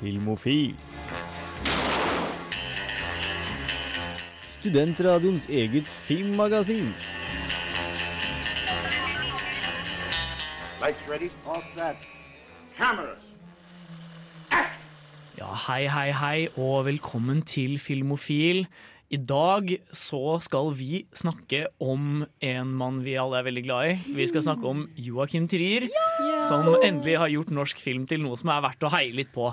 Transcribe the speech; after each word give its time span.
Filmofil. 0.00 0.74
Studentradioens 4.60 5.48
eget 5.48 5.84
filmmagasin. 5.84 6.88
Lights 10.80 11.04
ready, 11.10 11.28
all 11.46 11.62
set. 11.74 11.96
Cameras. 12.76 13.20
Ja, 15.38 15.52
hei, 15.66 15.86
hei, 15.88 16.12
hei, 16.12 16.48
og 16.56 16.84
velkommen 16.84 17.42
til 17.42 17.78
Filmofil. 17.78 18.66
I 19.10 19.18
dag 19.18 19.72
så 19.90 20.36
skal 20.38 20.68
vi 20.78 21.00
snakke 21.18 21.64
om 21.82 22.20
en 22.46 22.68
mann 22.78 23.00
vi 23.02 23.16
alle 23.18 23.40
er 23.40 23.46
veldig 23.48 23.62
glad 23.66 23.88
i. 23.88 23.94
Vi 24.14 24.26
skal 24.30 24.44
snakke 24.44 24.68
om 24.70 24.84
Joakim 24.94 25.48
Trier, 25.50 25.88
som 26.46 26.68
endelig 26.76 27.16
har 27.18 27.32
gjort 27.32 27.50
norsk 27.56 27.82
film 27.82 28.04
til 28.06 28.22
noe 28.22 28.38
som 28.38 28.52
er 28.54 28.62
verdt 28.68 28.86
å 28.86 28.92
heie 28.94 29.10
litt 29.16 29.32
på. 29.34 29.48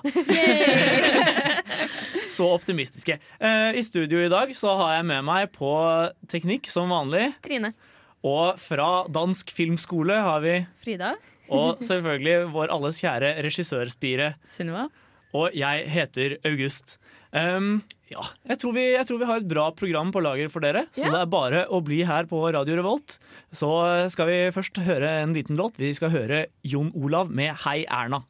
så 2.38 2.51
optimistiske. 2.53 3.17
Eh, 3.41 3.79
I 3.81 3.85
studio 3.88 4.21
i 4.21 4.29
dag 4.29 4.53
så 4.59 4.75
har 4.77 4.99
jeg 4.99 5.09
med 5.09 5.25
meg 5.25 5.49
på 5.57 5.73
teknikk 6.29 6.70
som 6.70 6.93
vanlig. 6.93 7.31
Trine. 7.49 7.73
Og 8.29 8.62
fra 8.62 9.07
Dansk 9.09 9.49
Filmskole 9.57 10.21
har 10.21 10.45
vi 10.45 10.59
Frida. 10.85 11.15
Og 11.49 11.81
selvfølgelig 11.81 12.51
vår 12.53 12.77
alles 12.77 13.01
kjære 13.01 13.34
regissørspire. 13.41 14.35
Sunniva. 14.45 14.85
Og 15.36 15.55
jeg 15.58 15.88
heter 15.91 16.38
August. 16.48 16.98
Um, 17.35 17.81
ja, 18.08 18.23
jeg 18.48 18.62
tror, 18.62 18.73
vi, 18.77 18.84
jeg 18.94 19.08
tror, 19.09 19.20
vi, 19.20 19.27
har 19.27 19.41
et 19.41 19.49
bra 19.49 19.66
program 19.76 20.13
på 20.16 20.22
lager 20.23 20.52
for 20.52 20.63
dere, 20.63 20.85
så 20.95 21.09
ja. 21.09 21.12
det 21.12 21.23
er 21.26 21.31
bare 21.31 21.66
å 21.68 21.81
bli 21.84 21.99
her 22.08 22.30
på 22.30 22.40
Radio 22.55 22.77
Revolt. 22.80 23.18
Så 23.52 23.70
skal 24.13 24.30
vi 24.32 24.38
først 24.55 24.80
høre 24.88 25.18
en 25.26 25.35
liten 25.35 25.59
låt. 25.59 25.76
Vi 25.82 25.91
skal 25.98 26.13
høre 26.16 26.45
Jon 26.63 26.94
Olav 26.95 27.34
med 27.34 27.52
Hei 27.66 27.82
Erna. 27.84 28.23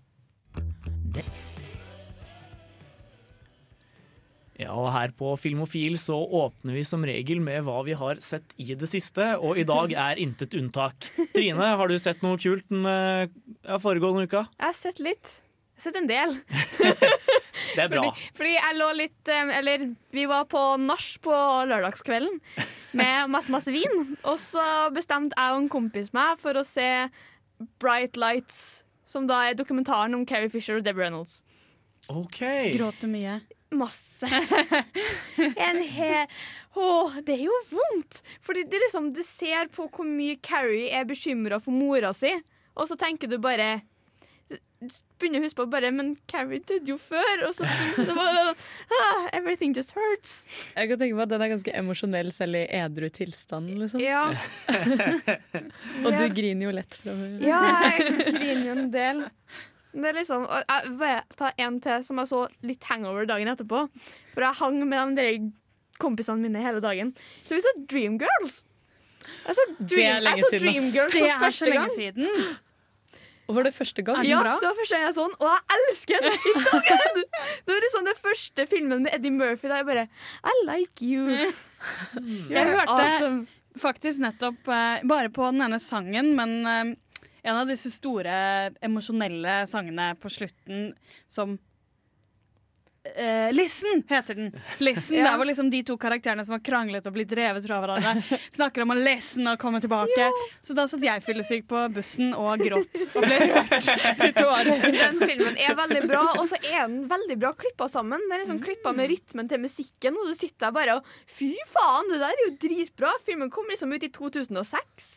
Ja, 4.57 4.73
og 4.73 4.89
her 4.89 5.11
på 5.13 5.35
Filmofil 5.37 5.99
så 6.01 6.17
åpner 6.17 6.79
vi 6.79 6.85
som 6.89 7.03
regel 7.05 7.43
med 7.45 7.61
hva 7.67 7.83
vi 7.85 7.93
har 7.97 8.17
sett 8.25 8.55
i 8.57 8.71
det 8.73 8.89
siste, 8.89 9.35
og 9.37 9.61
i 9.61 9.67
dag 9.69 9.93
er 10.09 10.21
intet 10.23 10.57
unntak. 10.57 11.11
Trine, 11.35 11.75
har 11.77 11.91
du 11.91 11.99
sett 12.01 12.25
noe 12.25 12.41
kult 12.41 12.65
den 12.73 12.87
ja, 12.89 13.77
foregående 13.77 14.25
uka? 14.25 14.47
Jeg 14.57 14.65
har 14.71 14.81
sett 14.81 15.03
litt. 15.05 15.37
Jeg 15.77 15.83
har 15.83 15.91
sett 15.91 15.97
en 15.99 16.07
del. 16.09 16.31
det 17.75 17.83
er 17.83 17.91
bra. 17.91 18.07
Fordi, 18.07 18.29
fordi, 18.37 18.53
jeg 18.55 18.77
lå 18.79 18.87
litt 18.97 19.29
Eller 19.29 19.83
vi 20.15 20.23
var 20.29 20.47
på 20.49 20.61
nach 20.81 21.09
på 21.21 21.35
lørdagskvelden 21.69 22.39
med 22.97 23.29
masse, 23.35 23.53
masse 23.53 23.73
vin. 23.73 24.15
Og 24.23 24.39
så 24.41 24.63
bestemte 24.95 25.37
jeg 25.37 25.53
og 25.53 25.61
en 25.61 25.69
kompis 25.69 26.09
meg 26.17 26.41
for 26.41 26.57
å 26.57 26.65
se 26.65 26.87
Bright 27.81 28.17
Lights, 28.17 28.83
som 29.05 29.29
da 29.29 29.43
er 29.47 29.57
dokumentaren 29.57 30.17
om 30.17 30.25
Carrie 30.25 30.49
Fisher 30.49 30.79
og 30.79 30.85
Deborah 30.85 31.11
Reynolds. 31.11 31.43
Ok. 32.09 32.41
Gråt 32.73 33.01
du 33.03 33.09
mye? 33.11 33.39
Masse. 33.77 34.25
En 35.37 35.81
hel 35.83 36.25
Åh, 36.77 37.17
det 37.25 37.33
er 37.33 37.47
jo 37.47 37.55
vondt! 37.71 38.21
Fordi 38.45 38.63
det 38.69 38.77
er 38.77 38.83
liksom, 38.85 39.09
du 39.13 39.23
ser 39.25 39.69
på 39.73 39.87
hvor 39.89 40.05
mye 40.05 40.37
Carrie 40.45 40.91
er 40.93 41.07
bekymra 41.09 41.57
for 41.61 41.73
mora 41.73 42.11
si, 42.13 42.29
og 42.77 42.85
så 42.89 42.97
tenker 42.99 43.31
du 43.31 43.39
bare 43.41 43.79
begynner 45.19 45.41
å 45.41 45.47
huske 45.47 45.61
på 45.61 45.67
bare 45.71 45.91
Men 45.95 46.13
Carrie 46.29 46.61
døde 46.61 46.91
jo 46.93 46.97
før! 47.01 47.45
Og 47.47 47.55
så 47.57 47.67
det 47.97 48.15
var, 48.17 48.51
ah, 48.99 49.23
Everything 49.37 49.75
just 49.77 49.93
hurts. 49.97 50.41
Jeg 50.75 50.91
kan 50.91 51.01
tenke 51.01 51.17
på 51.17 51.25
at 51.25 51.33
Den 51.33 51.45
er 51.45 51.53
ganske 51.55 51.73
emosjonell 51.81 52.31
selv 52.35 52.59
i 52.59 52.65
edru 52.79 53.07
tilstand. 53.13 53.73
Liksom. 53.81 54.03
Ja. 54.03 54.27
og 56.05 56.11
du 56.17 56.27
griner 56.35 56.69
jo 56.69 56.75
lett 56.75 56.99
fra 57.01 57.15
før. 57.17 57.33
Ja, 57.43 57.63
jeg 57.97 58.29
griner 58.35 58.65
jo 58.69 58.77
en 58.77 58.93
del. 58.93 59.25
Det 59.97 60.11
er 60.11 60.17
liksom, 60.19 60.43
jeg 60.45 60.95
vil 60.99 61.37
ta 61.39 61.51
en 61.63 61.77
til 61.81 62.03
som 62.05 62.19
jeg 62.21 62.29
så 62.29 62.43
litt 62.69 62.83
hangover 62.89 63.25
dagen 63.29 63.49
etterpå. 63.49 63.87
For 64.35 64.45
jeg 64.45 64.59
hang 64.61 64.81
med 64.85 65.17
de 65.17 65.29
kompisene 66.01 66.43
mine 66.43 66.61
hele 66.61 66.81
dagen. 66.83 67.13
Så 67.43 67.57
vi 67.57 67.63
så 67.65 67.73
Dreamgirls. 67.89 68.61
Jeg 69.47 69.57
så 69.57 69.65
Dream, 69.79 69.89
det 69.89 70.05
er 70.05 70.23
lenge 70.23 70.49
siden. 70.51 70.67
Dreamgirls 70.67 71.17
det 71.17 71.29
er 71.33 71.55
så 71.57 71.69
lenge 71.71 71.89
siden. 71.95 72.57
Og 73.47 73.55
var 73.55 73.67
det 73.67 73.73
første 73.75 74.03
gang? 74.03 74.25
Ja, 74.27 74.41
det 74.43 74.67
var 74.67 74.75
første 74.75 74.97
gang 74.97 75.05
jeg 75.05 75.15
så 75.15 75.25
den, 75.27 75.35
og 75.39 75.47
jeg 75.47 75.77
elsker 75.77 76.25
den! 76.25 76.37
It's 76.51 76.65
so 76.67 76.79
good! 76.89 77.21
Det 77.63 77.73
var 77.73 77.83
liksom 77.85 78.09
den 78.09 78.19
første 78.19 78.65
filmen 78.67 79.05
med 79.05 79.15
Eddie 79.15 79.31
Murphy 79.31 79.69
der 79.69 79.81
jeg 79.81 79.87
bare 79.87 80.07
I 80.51 80.55
like 80.67 81.05
you. 81.05 81.53
Jeg 82.55 82.65
hørte 82.73 82.89
awesome. 82.89 83.47
faktisk 83.77 84.19
nettopp, 84.19 84.59
uh, 84.67 84.97
bare 85.07 85.29
på 85.29 85.51
den 85.51 85.61
ene 85.61 85.79
sangen, 85.79 86.33
men 86.35 86.55
uh, 86.65 86.95
en 87.47 87.55
av 87.61 87.69
disse 87.69 87.91
store 87.93 88.33
emosjonelle 88.83 89.61
sangene 89.69 90.09
på 90.19 90.31
slutten 90.33 90.89
som 91.31 91.55
Uh, 93.17 93.53
Listen 93.55 94.03
heter 94.09 94.35
den. 94.35 94.51
Listen, 94.83 95.17
ja. 95.19 95.29
Der 95.29 95.37
hvor 95.39 95.47
liksom 95.49 95.69
de 95.73 95.83
to 95.87 95.97
karakterene 95.97 96.45
som 96.45 96.57
har 96.57 96.63
kranglet 96.65 97.07
og 97.07 97.15
blitt 97.15 97.31
revet 97.37 97.67
fra 97.67 97.79
hverandre, 97.83 98.37
snakker 98.57 98.83
om 98.85 98.93
å 98.93 98.97
listen 98.99 99.47
og 99.51 99.59
komme 99.61 99.81
tilbake. 99.83 100.17
Ja. 100.19 100.31
Så 100.61 100.75
da 100.77 100.87
satt 100.89 101.05
jeg 101.05 101.23
fyllesyk 101.25 101.67
på 101.69 101.83
bussen 101.95 102.33
og 102.37 102.63
gråt 102.63 102.99
og 103.13 103.21
ble 103.23 103.39
rørt 103.43 103.89
til 104.21 104.33
tårer. 104.37 104.87
Den 104.97 105.21
filmen 105.23 105.59
er 105.61 105.77
veldig 105.77 106.03
bra, 106.09 106.23
og 106.37 106.45
så 106.51 106.59
er 106.61 106.87
den 106.87 107.03
veldig 107.11 107.39
bra 107.41 107.53
klippa 107.57 107.89
sammen. 107.91 108.23
Det 108.27 108.37
er 108.37 108.43
liksom 108.45 108.61
klippa 108.63 108.93
med 108.97 109.11
rytmen 109.13 109.51
til 109.51 109.63
musikken, 109.63 110.17
og 110.19 110.31
du 110.31 110.35
sitter 110.37 110.67
der 110.67 110.75
bare 110.75 110.97
og 110.97 111.13
Fy 111.37 111.51
faen, 111.69 112.09
det 112.11 112.21
der 112.21 112.33
er 112.33 112.43
jo 112.47 112.53
dritbra! 112.61 113.11
Filmen 113.27 113.51
kom 113.53 113.67
liksom 113.69 113.91
ut 113.93 114.03
i 114.03 114.11
2006. 114.13 115.07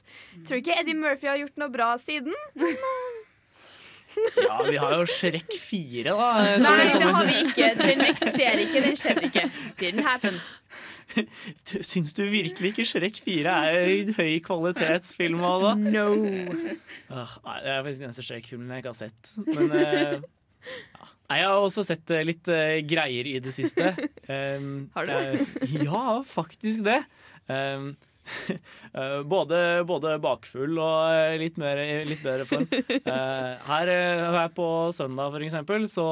Tror 0.48 0.60
ikke 0.60 0.76
Eddie 0.80 0.98
Murphy 0.98 1.30
har 1.30 1.40
gjort 1.40 1.60
noe 1.60 1.72
bra 1.72 1.92
siden. 2.00 2.34
Ja, 4.36 4.56
vi 4.66 4.78
har 4.80 4.94
jo 4.98 5.04
Shrek 5.08 5.52
4, 5.54 6.10
da. 6.10 6.30
Nei, 6.62 6.78
det 6.94 7.10
har 7.14 7.28
vi 7.28 7.36
ikke. 7.44 7.68
Den 7.78 8.02
eksisterer 8.08 8.64
ikke. 8.64 8.82
Den 8.84 8.98
skjedde 8.98 9.28
ikke. 9.28 9.44
Didn't 9.80 10.06
happen. 10.06 10.40
Syns 11.82 12.12
du 12.14 12.22
virkelig 12.30 12.72
ikke 12.72 12.86
Shrek 12.86 13.18
4 13.24 13.54
er 13.70 14.12
høy 14.16 14.34
kvalitetsfilm? 14.46 15.40
Da? 15.42 15.72
No. 15.78 16.08
Ah, 17.10 17.32
nei, 17.46 17.56
det 17.64 17.72
er 17.72 17.80
faktisk 17.84 18.02
den 18.02 18.10
eneste 18.10 18.26
Shrek-filmen 18.26 18.74
jeg 18.74 18.84
ikke 18.84 18.92
har 18.92 19.00
sett. 19.00 19.32
Men 19.48 19.74
uh, 19.74 20.20
ja. 20.20 21.08
Jeg 21.30 21.46
har 21.46 21.62
også 21.62 21.84
sett 21.86 22.10
litt 22.26 22.50
uh, 22.50 22.78
greier 22.90 23.30
i 23.30 23.38
det 23.42 23.54
siste. 23.54 23.92
Um, 24.26 24.88
har 24.96 25.10
du? 25.10 25.44
ja, 25.78 26.04
faktisk 26.26 26.86
det. 26.86 27.00
Um, 27.50 27.92
både, 29.34 29.60
både, 29.88 30.14
bakfull 30.22 30.78
og 30.82 31.38
litt, 31.40 31.56
mer, 31.60 31.80
litt 32.08 32.22
bedre 32.24 32.46
form. 32.48 32.66
Her, 33.70 33.90
her 34.36 34.52
på 34.56 34.66
søndag, 34.96 35.32
for 35.34 35.44
eksempel, 35.46 35.86
så 35.90 36.06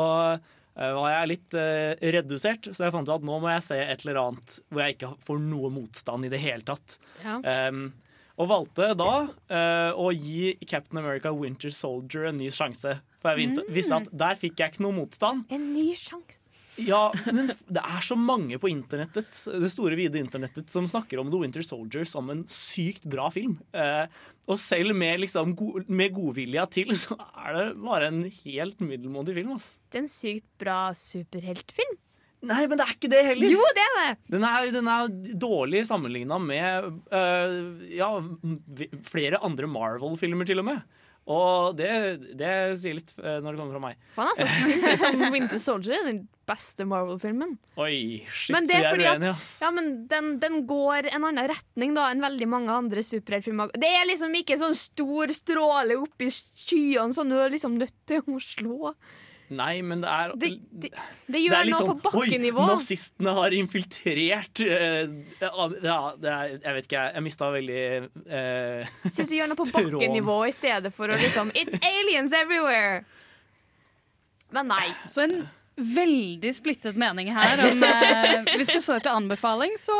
var 0.78 1.08
jeg 1.10 1.30
litt 1.32 1.56
redusert, 2.14 2.68
så 2.70 2.84
jeg 2.86 2.94
fant 2.94 3.08
ut 3.08 3.16
at 3.16 3.24
nå 3.26 3.38
må 3.42 3.48
jeg 3.50 3.64
se 3.66 3.78
et 3.82 4.04
eller 4.06 4.20
annet 4.22 4.58
hvor 4.70 4.84
jeg 4.84 4.94
ikke 4.94 5.08
får 5.26 5.40
noe 5.42 5.70
motstand 5.74 6.28
i 6.28 6.30
det 6.30 6.38
hele 6.42 6.62
tatt. 6.68 6.98
Ja. 7.24 7.40
Um, 7.72 7.88
og 8.38 8.46
valgte 8.52 8.92
da 8.94 9.12
uh, 9.26 9.92
å 9.98 10.12
gi 10.14 10.52
Captain 10.70 11.00
America 11.00 11.32
Winter 11.34 11.72
Soldier 11.74 12.28
en 12.30 12.38
ny 12.38 12.52
sjanse. 12.54 12.92
For 13.18 13.34
jeg 13.34 13.48
Mm. 13.56 13.72
visste 13.74 13.96
at 13.98 14.12
der 14.14 14.38
fikk 14.38 14.60
jeg 14.62 14.76
ikke 14.76 14.84
noe 14.86 14.94
motstand. 14.94 15.42
En 15.50 15.64
ny 15.74 15.88
sjanse. 15.98 16.38
Ja, 16.86 17.08
men 17.26 17.48
det 17.50 17.82
er 17.82 18.02
så 18.04 18.14
mange 18.18 18.58
på 18.62 18.70
internettet 18.70 19.34
Det 19.50 19.70
store, 19.72 19.96
vide 19.98 20.20
internettet 20.20 20.70
som 20.70 20.86
snakker 20.90 21.20
om 21.20 21.30
The 21.32 21.40
Winter 21.42 21.64
Soldier 21.66 22.06
som 22.08 22.30
en 22.32 22.44
sykt 22.52 23.06
bra 23.10 23.28
film. 23.34 23.56
Eh, 23.74 24.06
og 24.48 24.60
selv 24.62 24.94
med, 24.96 25.20
liksom, 25.24 25.54
go 25.58 25.82
med 25.86 26.14
godvilja 26.16 26.64
til, 26.72 26.94
så 26.96 27.18
er 27.18 27.56
det 27.56 27.64
bare 27.82 28.12
en 28.12 28.22
helt 28.44 28.84
middelmådig 28.84 29.36
film. 29.40 29.56
Ass. 29.58 29.74
Det 29.90 30.00
er 30.00 30.06
en 30.06 30.12
sykt 30.12 30.48
bra 30.62 30.82
superheltfilm. 30.96 31.98
Nei, 32.48 32.60
men 32.70 32.78
det 32.78 32.84
er 32.84 32.94
ikke 32.94 33.10
det 33.10 33.20
heller! 33.26 33.50
Jo, 33.50 33.62
det 33.74 33.82
er 33.82 33.96
det! 33.98 34.10
Den 34.30 34.44
er, 34.46 34.68
den 34.70 34.88
er 34.92 35.08
dårlig 35.42 35.82
sammenligna 35.88 36.38
med 36.38 36.86
uh, 37.10 37.56
ja, 37.90 38.12
flere 39.08 39.40
andre 39.42 39.66
Marvel-filmer, 39.70 40.46
til 40.46 40.62
og 40.62 40.68
med. 40.70 40.84
Og 41.28 41.76
det, 41.76 41.92
det 42.40 42.52
sier 42.80 42.96
litt 42.96 43.12
uh, 43.20 43.36
når 43.44 43.52
det 43.52 43.60
kommer 43.60 43.76
fra 43.76 43.82
meg. 43.82 43.98
Faen, 44.16 44.30
altså, 44.32 44.46
synes 44.64 44.86
jeg 44.88 45.00
som 45.02 45.24
Winter 45.34 45.60
Soldier 45.60 45.98
er 45.98 46.06
den 46.08 46.22
beste 46.48 46.86
Marvel-filmen. 46.88 47.52
Oi, 47.76 48.24
shit, 48.32 48.54
men 48.56 48.68
det 48.70 48.78
er 48.78 48.88
fordi 48.88 49.08
at, 49.10 49.26
ja, 49.60 49.70
men 49.76 49.90
den, 50.08 50.30
den 50.40 50.62
går 50.70 51.10
en 51.10 51.28
annen 51.28 51.50
retning 51.52 51.92
da 51.98 52.08
enn 52.08 52.24
veldig 52.24 52.48
mange 52.48 52.72
andre 52.72 53.04
superheltfilmer. 53.04 53.76
Det 53.76 53.92
er 53.92 54.08
liksom 54.08 54.32
ikke 54.40 54.56
sånn 54.62 54.76
stor 54.78 55.34
stråle 55.36 55.98
oppi 56.00 56.30
skyene 56.32 57.12
som 57.12 57.28
du 57.28 57.36
er 57.36 57.52
liksom 57.52 57.76
nødt 57.76 57.96
til 58.08 58.24
å 58.24 58.40
slå. 58.40 58.94
Nei, 59.48 59.80
men 59.80 60.02
det 60.04 60.10
er 60.12 60.32
Det, 60.36 60.50
det, 60.70 60.90
det 61.26 61.40
gjør 61.40 61.54
det 61.54 61.58
er 61.58 61.66
litt 61.68 61.74
noe 61.74 61.80
sånn, 61.80 62.00
på 62.02 62.12
bakkenivå. 62.12 62.64
Oi, 62.64 62.72
nazistene 62.74 63.34
har 63.38 63.56
infiltrert 63.56 64.62
uh, 64.64 65.14
Ja, 65.40 65.68
det 66.20 66.32
er, 66.32 66.56
jeg 66.56 66.76
vet 66.78 66.88
ikke, 66.88 66.98
jeg, 66.98 67.14
jeg 67.16 67.24
mista 67.24 67.50
veldig 67.54 67.84
uh, 68.28 68.96
Syns 69.08 69.30
du 69.32 69.36
gjør 69.38 69.52
noe 69.52 69.60
på 69.60 69.68
bakkenivå 69.76 70.40
i 70.48 70.56
stedet 70.56 70.92
for 70.94 71.12
å 71.12 71.20
liksom 71.20 71.52
It's 71.56 71.78
aliens 71.80 72.36
everywhere! 72.36 73.06
Men 74.54 74.70
nei. 74.70 74.86
Så 75.12 75.26
en 75.26 75.42
veldig 75.76 76.50
splittet 76.56 76.96
mening 76.96 77.28
her. 77.36 77.60
Om, 77.68 77.82
uh, 77.84 78.48
hvis 78.56 78.72
du 78.72 78.80
så 78.80 78.96
etter 78.96 79.12
anbefaling, 79.12 79.74
så 79.80 79.96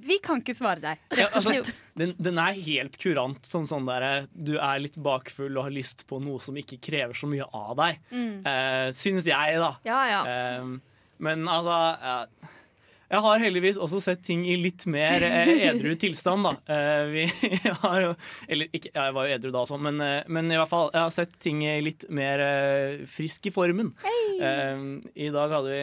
Vi 0.00 0.16
kan 0.24 0.40
ikke 0.40 0.54
svare 0.56 0.80
deg. 0.82 1.00
Ja, 1.18 1.26
altså, 1.36 1.56
den, 1.98 2.14
den 2.16 2.38
er 2.40 2.56
helt 2.56 2.96
kurant 3.00 3.48
som 3.48 3.66
sånn 3.68 3.88
der 3.88 4.28
du 4.32 4.54
er 4.56 4.80
litt 4.82 4.96
bakfull 5.02 5.58
og 5.58 5.66
har 5.68 5.74
lyst 5.74 6.06
på 6.08 6.20
noe 6.22 6.40
som 6.42 6.56
ikke 6.56 6.80
krever 6.82 7.16
så 7.16 7.28
mye 7.30 7.46
av 7.46 7.74
deg. 7.80 8.00
Mm. 8.12 8.32
Uh, 8.46 8.86
syns 8.96 9.28
jeg, 9.28 9.58
da. 9.60 9.74
Ja, 9.88 10.00
ja. 10.08 10.22
Uh, 10.24 11.04
men 11.20 11.44
altså 11.50 11.76
ja. 12.00 12.16
Jeg 13.10 13.24
har 13.24 13.42
heldigvis 13.42 13.78
også 13.82 13.98
sett 14.04 14.20
ting 14.22 14.44
i 14.46 14.54
litt 14.60 14.84
mer 14.90 15.24
eh, 15.26 15.48
edru 15.66 15.96
tilstand, 15.98 16.46
da. 16.46 16.52
Eh, 16.70 17.08
vi 17.10 17.24
har 17.82 18.04
jo 18.04 18.10
Eller 18.46 18.70
ikke, 18.70 18.92
ja, 18.94 19.08
jeg 19.08 19.16
var 19.16 19.26
jo 19.26 19.34
edru 19.34 19.50
da 19.54 19.62
også, 19.64 19.78
men, 19.82 19.98
eh, 20.04 20.28
men 20.30 20.50
i 20.52 20.58
hvert 20.60 20.70
fall, 20.70 20.92
jeg 20.94 21.02
har 21.02 21.14
sett 21.14 21.34
ting 21.42 21.64
i 21.66 21.72
litt 21.82 22.06
mer 22.14 22.42
eh, 22.44 23.02
frisk 23.10 23.50
i 23.50 23.54
formen. 23.54 23.90
Eh, 24.06 24.84
I 25.26 25.30
dag 25.34 25.56
hadde 25.56 25.74
vi 25.74 25.82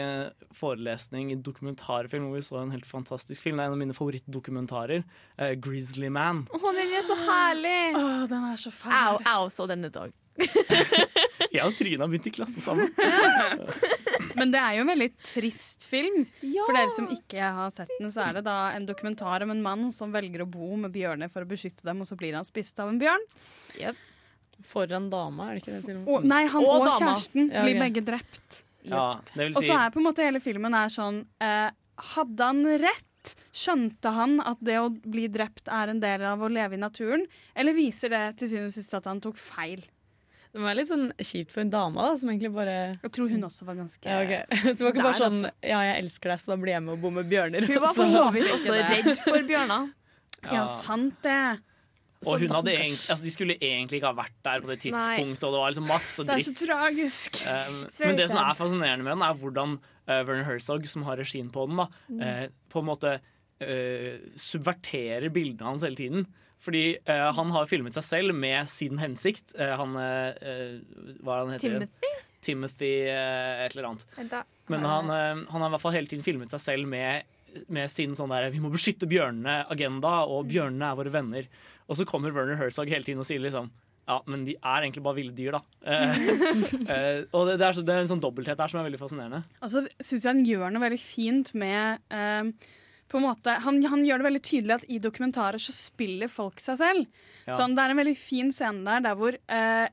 forelesning 0.58 1.34
i 1.34 1.40
dokumentarfilm 1.44 2.30
hvor 2.30 2.40
vi 2.40 2.46
så 2.48 2.62
en 2.62 2.72
helt 2.72 2.88
fantastisk 2.88 3.44
film. 3.44 3.60
Det 3.60 3.66
er 3.66 3.74
en 3.74 3.76
av 3.76 3.82
mine 3.84 3.98
favorittdokumentarer. 3.98 5.04
Eh, 5.38 5.58
'Grizzly 5.60 6.08
Man'. 6.14 6.46
Å, 6.48 6.64
den 6.80 6.96
er 6.96 7.04
så 7.06 7.20
herlig! 7.28 7.82
Åh, 8.00 8.24
den 8.32 8.48
er 8.54 8.62
så 8.62 8.72
fæl. 8.72 8.96
Au, 9.04 9.20
au, 9.36 9.52
så 9.52 9.68
denne 9.68 9.92
dag. 9.92 10.16
Jeg 11.54 11.64
og 11.64 11.74
Trine 11.78 12.04
har 12.04 12.10
begynt 12.12 12.28
i 12.30 12.34
klasse 12.36 12.62
sammen. 12.64 12.92
Men 14.38 14.52
det 14.54 14.60
er 14.62 14.78
jo 14.78 14.84
en 14.86 14.92
veldig 14.92 15.10
trist 15.26 15.88
film. 15.90 16.26
Ja. 16.46 16.66
For 16.68 16.78
dere 16.78 16.94
som 16.96 17.08
ikke 17.14 17.52
har 17.60 17.72
sett 17.74 17.92
den, 17.98 18.12
så 18.14 18.28
er 18.28 18.38
det 18.40 18.46
da 18.48 18.58
en 18.76 18.86
dokumentar 18.90 19.46
om 19.46 19.54
en 19.54 19.64
mann 19.66 19.88
som 19.96 20.14
velger 20.14 20.46
å 20.46 20.50
bo 20.50 20.76
med 20.80 20.94
bjørner 20.96 21.32
for 21.34 21.46
å 21.46 21.50
beskytte 21.50 21.88
dem, 21.88 22.04
og 22.04 22.10
så 22.10 22.18
blir 22.20 22.38
han 22.38 22.48
spist 22.48 22.80
av 22.84 22.92
en 22.92 23.02
bjørn. 23.02 23.26
Foran 24.66 25.10
dama, 25.12 25.52
er 25.52 25.58
det 25.58 25.66
ikke 25.66 25.76
det? 25.76 25.82
til 25.86 26.00
og 26.10 26.24
nei, 26.26 26.46
han 26.50 26.64
Og 26.66 26.80
og, 26.80 26.88
kjæresten 26.98 27.52
Ja, 27.54 27.66
blir 27.66 27.78
begge 27.78 28.02
drept. 28.06 28.64
Ja, 28.88 29.20
det 29.34 29.50
vil 29.50 29.58
Og 29.60 29.68
så 29.68 29.76
er 29.78 29.92
på 29.94 30.02
en 30.02 30.08
måte 30.08 30.26
hele 30.26 30.42
filmen 30.42 30.74
er 30.78 30.90
sånn 30.94 31.22
eh, 31.44 31.70
Hadde 32.16 32.48
han 32.48 32.64
rett? 32.82 33.04
Skjønte 33.52 34.14
han 34.16 34.38
at 34.40 34.62
det 34.64 34.78
å 34.80 34.88
bli 34.90 35.26
drept 35.28 35.68
er 35.74 35.92
en 35.92 36.00
del 36.00 36.24
av 36.30 36.42
å 36.42 36.50
leve 36.50 36.78
i 36.78 36.82
naturen? 36.82 37.26
Eller 37.58 37.76
viser 37.76 38.14
det 38.14 38.24
til 38.40 38.52
syvende 38.54 38.72
og 38.72 38.76
sist 38.78 38.94
at 38.96 39.10
han 39.10 39.20
tok 39.24 39.40
feil? 39.42 39.84
Det 40.54 40.64
var 40.64 40.76
litt 40.78 40.90
sånn 40.90 41.08
kjipt 41.20 41.52
for 41.54 41.62
en 41.66 41.70
dame, 41.74 42.02
da, 42.02 42.16
som 42.18 42.30
egentlig 42.32 42.52
bare 42.56 42.76
Jeg 43.04 43.12
tror 43.14 43.30
hun 43.30 43.44
også 43.48 43.66
var 43.68 43.76
ganske 43.78 44.10
ja, 44.10 44.20
okay. 44.24 44.44
Så 44.74 44.74
det 44.80 44.86
var 44.88 44.94
ikke 44.96 45.06
bare 45.06 45.20
sånn 45.20 45.38
sånn 45.42 45.52
Ja, 45.62 45.80
jeg 45.86 46.02
elsker 46.04 46.34
deg, 46.34 46.42
så 46.44 46.54
da 46.54 46.58
blir 46.64 46.74
jeg 46.74 46.84
med 46.88 46.96
og 46.96 47.02
bor 47.04 47.14
med 47.20 47.30
bjørner. 47.32 47.68
Hun 47.70 47.82
var 47.84 47.96
for 48.00 48.10
så 48.10 48.26
vidt 48.36 48.50
også 48.56 48.78
redd 48.78 49.10
for 49.26 49.48
bjørner. 49.50 49.90
Ja, 50.48 50.68
sant 50.72 51.18
det. 51.26 51.40
Og 52.26 52.40
hun 52.42 52.50
hadde 52.50 52.72
egentlig, 52.74 53.06
altså, 53.14 53.26
de 53.28 53.32
skulle 53.34 53.56
egentlig 53.62 54.00
ikke 54.00 54.10
ha 54.10 54.18
vært 54.18 54.38
der 54.48 54.64
på 54.64 54.72
det 54.72 54.80
tidspunktet, 54.88 55.44
og 55.46 55.54
det 55.54 55.60
var 55.62 55.70
liksom 55.74 55.86
masse 55.92 56.24
Det 56.26 56.34
er 56.34 56.46
så 56.48 56.54
tragisk. 56.58 57.38
Um, 57.46 57.76
men 58.02 58.18
det 58.18 58.26
som 58.32 58.40
er 58.42 58.58
fascinerende 58.58 59.06
med 59.06 59.14
den, 59.14 59.26
er 59.28 59.38
hvordan 59.38 59.76
uh, 59.78 60.22
Werner 60.26 60.48
Herzog, 60.48 60.88
som 60.90 61.06
har 61.06 61.20
regien 61.22 61.52
på 61.54 61.68
den, 61.70 61.78
da, 61.84 61.86
Mm. 62.10 62.22
eh, 62.26 62.48
på 62.74 62.82
en 62.82 62.88
måte 62.90 63.12
uh, 63.22 64.18
subverterer 64.34 65.30
bildene 65.34 65.70
hans 65.70 65.86
hele 65.86 66.00
tiden. 66.00 66.26
Fordi 66.64 66.98
uh, 67.08 67.30
han 67.38 67.54
har 67.54 67.70
filmet 67.70 67.96
seg 67.98 68.06
selv 68.06 68.36
med 68.38 68.70
sin 68.72 69.00
hensikt. 69.02 69.54
Uh, 69.58 69.76
han 69.78 69.98
eh, 70.02 70.78
Hva 71.22 71.38
er 71.38 71.40
det 71.40 71.44
han 71.44 71.54
heter? 71.56 71.66
Timothy? 71.68 72.14
Timothy 72.48 72.92
eh, 73.12 73.66
et 73.66 73.74
eller 73.76 73.90
annet. 73.92 74.06
Da. 74.32 74.44
Men 74.72 74.86
han, 74.86 75.10
han 75.10 75.64
har 75.64 75.70
i 75.70 75.74
hvert 75.74 75.84
fall 75.84 75.96
hele 75.96 76.10
tiden 76.10 76.26
filmet 76.26 76.54
seg 76.54 76.62
selv 76.64 76.90
med, 76.90 77.28
med 77.74 77.92
sin 77.92 78.14
sånn 78.16 78.32
der 78.32 78.50
'vi 78.54 78.62
må 78.64 78.70
beskytte 78.72 79.10
bjørnene'-agenda, 79.10 80.14
og 80.30 80.48
bjørnene 80.52 80.92
er 80.92 81.00
våre 81.00 81.14
venner. 81.14 81.50
Og 81.88 82.00
så 82.00 82.08
kommer 82.08 82.36
Werner 82.36 82.60
Herzog 82.60 82.90
hele 82.92 83.04
tiden 83.08 83.24
og 83.24 83.28
sier 83.28 83.44
liksom 83.44 83.72
ja, 84.08 84.22
men 84.24 84.46
de 84.48 84.54
er 84.56 84.86
egentlig 84.86 85.02
bare 85.04 85.18
ville 85.18 85.34
dyr, 85.36 85.58
da. 85.58 85.60
Og 87.36 87.42
det, 87.50 87.58
det, 87.60 87.66
er 87.68 87.74
så, 87.76 87.82
det 87.84 87.92
er 87.92 88.06
en 88.06 88.12
sånn 88.14 88.22
dobbelthet 88.24 88.56
der 88.56 88.72
som 88.72 88.80
er 88.80 88.86
veldig 88.88 89.02
fascinerende. 89.02 89.42
Og 89.60 89.74
så 89.74 89.82
syns 90.00 90.22
jeg 90.22 90.30
han 90.30 90.46
gjør 90.48 90.72
noe 90.72 90.84
veldig 90.86 91.00
fint 91.04 91.52
med 91.60 92.00
på 93.08 93.20
en 93.20 93.28
måte, 93.28 93.54
han, 93.64 93.80
han 93.88 94.04
gjør 94.06 94.22
det 94.22 94.28
veldig 94.28 94.44
tydelig 94.44 94.76
at 94.78 94.90
i 94.92 95.00
dokumentarer 95.04 95.62
så 95.62 95.76
spiller 95.76 96.32
folk 96.32 96.60
seg 96.64 96.80
selv. 96.82 97.22
Ja. 97.46 97.56
Sånn, 97.56 97.78
det 97.78 97.86
er 97.86 97.94
en 97.94 98.02
veldig 98.02 98.18
fin 98.20 98.52
scene 98.56 98.84
der, 98.84 99.06
der 99.06 99.20
hvor 99.20 99.38
eh, 99.38 99.86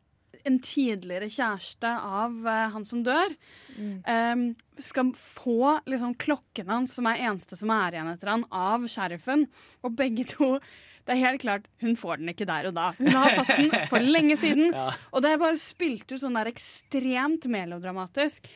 en 0.45 0.59
tidligere 0.65 1.31
kjæreste 1.33 1.91
av 1.95 2.49
eh, 2.51 2.65
han 2.75 2.87
som 2.89 3.05
dør, 3.07 3.37
eh, 3.79 4.35
skal 4.83 5.13
få 5.19 5.77
liksom, 5.91 6.17
klokken 6.21 6.73
hans, 6.75 6.97
som 6.99 7.09
er 7.11 7.23
eneste 7.29 7.59
som 7.61 7.73
er 7.75 7.97
igjen 7.97 8.11
etter 8.13 8.33
han, 8.35 8.49
av 8.51 8.89
sheriffen. 8.91 9.47
Og 9.85 9.95
begge 10.01 10.27
to 10.35 10.57
det 11.05 11.13
er 11.13 11.21
helt 11.21 11.43
klart, 11.43 11.67
Hun 11.85 11.99
får 12.01 12.21
den 12.21 12.31
ikke 12.33 12.47
der 12.49 12.71
og 12.71 12.79
da. 12.79 12.87
Hun 12.97 13.13
har 13.13 13.35
fått 13.37 13.51
den 13.59 13.89
for 13.91 14.01
lenge 14.01 14.39
siden. 14.41 14.71
Ja. 14.75 14.89
Og 15.13 15.21
det 15.23 15.35
er 15.35 15.43
bare 15.43 15.59
spilt 15.61 16.09
ut 16.11 16.21
sånn 16.23 16.37
der 16.39 16.49
ekstremt 16.49 17.45
melodramatisk. 17.53 18.49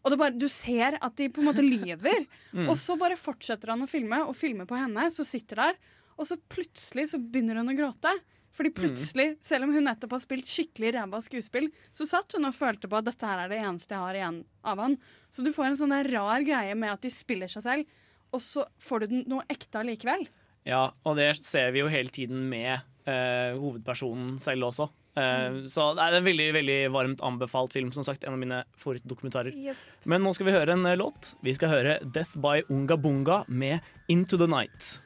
Og 0.00 0.16
bare, 0.16 0.32
du 0.32 0.48
ser 0.48 0.96
at 0.96 1.16
de 1.18 1.28
på 1.32 1.42
en 1.42 1.50
måte 1.50 1.64
lyver. 1.64 2.26
Og 2.70 2.76
så 2.80 2.96
bare 3.00 3.18
fortsetter 3.20 3.74
han 3.74 3.84
å 3.84 3.90
filme, 3.90 4.22
og 4.24 4.36
filmer 4.38 4.68
på 4.68 4.78
henne. 4.78 5.10
Så 5.12 5.26
sitter 5.28 5.64
der, 5.64 5.80
og 6.20 6.26
så 6.28 6.36
plutselig 6.52 7.06
så 7.14 7.18
begynner 7.20 7.56
hun 7.62 7.72
å 7.72 7.76
gråte. 7.78 8.10
Fordi 8.52 8.72
plutselig, 8.74 9.38
selv 9.40 9.64
om 9.64 9.72
hun 9.72 9.86
nettopp 9.86 10.16
har 10.16 10.22
spilt 10.24 10.48
skikkelig 10.50 10.90
ræva 10.96 11.20
skuespill, 11.22 11.70
så 11.96 12.04
satt 12.08 12.34
hun 12.36 12.48
og 12.48 12.56
følte 12.56 12.90
på 12.90 12.98
at 12.98 13.06
dette 13.06 13.28
her 13.28 13.44
er 13.44 13.52
det 13.52 13.60
eneste 13.62 13.94
jeg 13.94 14.02
har 14.02 14.18
igjen 14.18 14.40
av 14.66 14.82
han. 14.82 14.96
Så 15.32 15.46
du 15.46 15.52
får 15.54 15.70
en 15.70 15.78
sånn 15.80 15.94
rar 16.10 16.44
greie 16.44 16.74
med 16.76 16.92
at 16.92 17.06
de 17.06 17.12
spiller 17.14 17.48
seg 17.48 17.64
selv, 17.64 17.94
og 18.34 18.42
så 18.44 18.66
får 18.82 19.04
du 19.04 19.14
den 19.14 19.24
noe 19.30 19.46
ekte 19.50 19.80
allikevel. 19.80 20.26
Ja, 20.68 20.90
og 21.08 21.16
det 21.16 21.30
ser 21.46 21.70
vi 21.72 21.80
jo 21.80 21.88
hele 21.88 22.12
tiden 22.12 22.42
med 22.50 22.84
eh, 23.06 23.56
hovedpersonen 23.56 24.38
selv 24.42 24.68
også. 24.70 24.88
Eh, 25.16 25.66
Så 25.66 25.94
det 25.96 26.04
er 26.04 26.16
en 26.18 26.24
veldig 26.24 26.48
veldig 26.54 26.78
varmt 26.92 27.20
anbefalt 27.22 27.72
film. 27.72 27.92
Som 27.92 28.04
sagt, 28.04 28.24
En 28.24 28.34
av 28.34 28.38
mine 28.38 28.64
favorittdokumentarer. 28.76 29.52
Yep. 29.54 29.76
Men 30.06 30.22
nå 30.22 30.34
skal 30.34 30.46
vi 30.46 30.52
høre 30.52 30.72
en 30.72 30.86
eh, 30.86 30.96
låt. 30.96 31.34
Vi 31.42 31.54
skal 31.54 31.68
høre 31.68 31.98
'Death 32.04 32.36
by 32.38 32.62
Unga 32.70 32.96
Bunga' 32.96 33.44
med 33.48 33.80
'Into 34.08 34.36
the 34.36 34.46
Night'. 34.46 35.00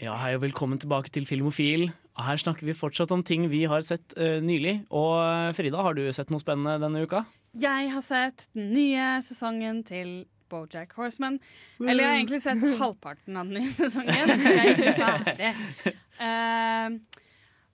Ja, 0.00 0.16
Hei 0.18 0.34
og 0.34 0.42
velkommen 0.42 0.78
tilbake 0.78 1.08
til 1.10 1.24
Filmofil. 1.24 1.92
Her 2.18 2.36
snakker 2.36 2.66
vi 2.66 2.74
fortsatt 2.76 3.10
om 3.14 3.22
ting 3.26 3.48
vi 3.50 3.64
har 3.70 3.80
sett 3.80 4.14
uh, 4.18 4.38
nylig. 4.42 4.84
Og 4.94 5.14
eh, 5.22 5.52
Frida, 5.56 5.80
har 5.82 5.94
du 5.94 6.04
sett 6.12 6.30
noe 6.30 6.42
spennende 6.42 6.76
denne 6.82 7.02
uka? 7.06 7.24
Jeg 7.58 7.90
har 7.90 8.02
sett 8.02 8.48
den 8.54 8.72
nye 8.74 9.20
sesongen 9.22 9.82
til 9.86 10.24
Bojack 10.54 10.94
Horseman. 10.96 11.40
Eller 11.82 12.04
jeg 12.06 12.10
har 12.12 12.22
egentlig 12.22 12.42
sett 12.46 12.64
halvparten 12.84 13.36
av 13.42 13.50
den 13.50 13.60
nye 13.60 13.74
sesongen. 13.74 14.14
Jeg 14.14 14.64
er 14.64 14.72
ikke 14.72 14.96
ferdig. 15.02 15.52
Eh, 16.14 16.92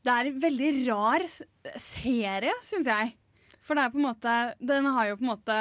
det 0.01 0.13
er 0.13 0.29
en 0.31 0.37
veldig 0.41 0.69
rar 0.87 1.21
serie, 1.29 2.55
syns 2.65 2.89
jeg. 2.89 3.11
For 3.61 3.77
det 3.77 3.85
er 3.85 3.93
på 3.93 4.01
en 4.01 4.07
måte 4.07 4.37
Den 4.65 4.89
har 4.97 5.11
jo 5.11 5.19
på 5.21 5.27
en 5.27 5.33
måte 5.35 5.59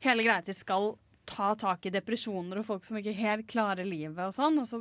hele 0.00 0.24
greia 0.24 0.40
til 0.46 0.56
skal 0.56 0.94
ta 1.28 1.52
tak 1.60 1.86
i 1.86 1.92
depresjoner 1.94 2.60
og 2.60 2.66
folk 2.66 2.88
som 2.88 2.98
ikke 2.98 3.14
helt 3.20 3.46
klarer 3.52 3.86
livet 3.86 4.22
og 4.24 4.32
sånn, 4.34 4.58
og 4.62 4.66
så 4.66 4.80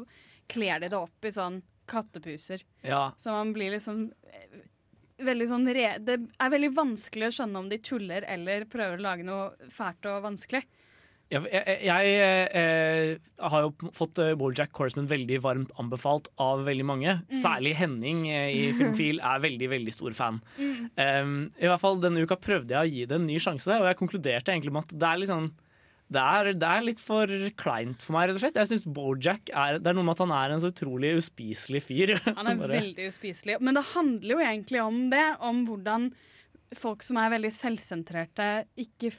kler 0.49 0.81
de 0.81 0.89
det 0.89 0.97
opp 0.97 1.27
i 1.27 1.33
sånn 1.35 1.59
kattepuser. 1.89 2.63
Ja, 2.85 3.11
Så 3.17 3.33
man 3.35 3.51
blir 3.53 3.75
liksom 3.75 4.05
eh, 4.31 4.59
veldig 5.25 5.47
sånn 5.49 5.67
re 5.75 5.87
Det 5.99 6.15
er 6.39 6.51
veldig 6.53 6.71
vanskelig 6.77 7.29
å 7.29 7.35
skjønne 7.39 7.63
om 7.63 7.69
de 7.69 7.79
tuller 7.83 8.25
eller 8.29 8.65
prøver 8.69 8.97
å 8.97 9.05
lage 9.09 9.25
noe 9.27 9.69
fælt 9.73 10.07
og 10.09 10.23
vanskelig. 10.25 10.63
Jeg, 11.29 11.45
jeg, 11.53 11.81
jeg 11.85 12.13
eh, 12.57 13.11
har 13.51 13.65
jo 13.67 13.91
fått 13.93 14.17
eh, 14.17 14.31
Bojack 14.39 14.73
Horseman 14.79 15.05
veldig 15.11 15.37
varmt 15.45 15.73
anbefalt 15.77 16.31
av 16.41 16.63
veldig 16.65 16.85
mange. 16.89 17.13
Særlig 17.29 17.75
Henning 17.77 18.23
eh, 18.33 18.49
i 18.49 18.63
Filmfil 18.79 19.21
er 19.21 19.43
veldig 19.43 19.69
veldig 19.75 19.93
stor 19.93 20.15
fan. 20.17 20.39
Um, 20.57 21.35
I 21.61 21.69
hvert 21.69 21.83
fall 21.83 22.01
Denne 22.01 22.25
uka 22.25 22.37
prøvde 22.41 22.73
jeg 22.73 22.81
å 22.81 22.89
gi 22.95 23.05
det 23.11 23.19
en 23.19 23.27
ny 23.29 23.37
sjanse, 23.41 23.77
og 23.77 23.85
jeg 23.91 23.99
konkluderte 23.99 24.55
egentlig 24.55 24.73
med 24.73 24.87
at 24.87 24.95
det 24.97 25.09
er 25.11 25.21
litt 25.21 25.33
sånn 25.33 25.51
det 26.09 26.21
er, 26.25 26.47
det 26.57 26.65
er 26.65 26.81
litt 26.87 27.01
for 27.05 27.29
kleint 27.61 28.01
for 28.01 28.15
meg, 28.15 28.31
rett 28.31 28.39
og 28.39 28.41
slett. 28.41 28.55
Jeg 28.57 28.69
synes 28.71 28.85
Bojack 28.97 29.51
er, 29.53 29.77
Det 29.77 29.91
er 29.91 29.93
noe 29.93 30.07
med 30.07 30.15
at 30.15 30.23
han 30.23 30.31
er 30.33 30.55
en 30.55 30.63
så 30.63 30.71
utrolig 30.73 31.11
uspiselig 31.19 31.83
fyr. 31.85 32.15
Han 32.25 32.49
er 32.49 32.57
bare- 32.57 32.79
veldig 32.79 33.05
uspiselig. 33.11 33.59
Men 33.61 33.77
det 33.77 33.83
handler 33.91 34.33
jo 34.33 34.39
egentlig 34.41 34.81
om 34.81 34.97
det. 35.13 35.21
Om 35.45 35.59
hvordan 35.67 36.07
folk 36.81 37.05
som 37.05 37.21
er 37.21 37.29
veldig 37.35 37.51
selvsentrerte, 37.53 38.49
ikke 38.81 39.13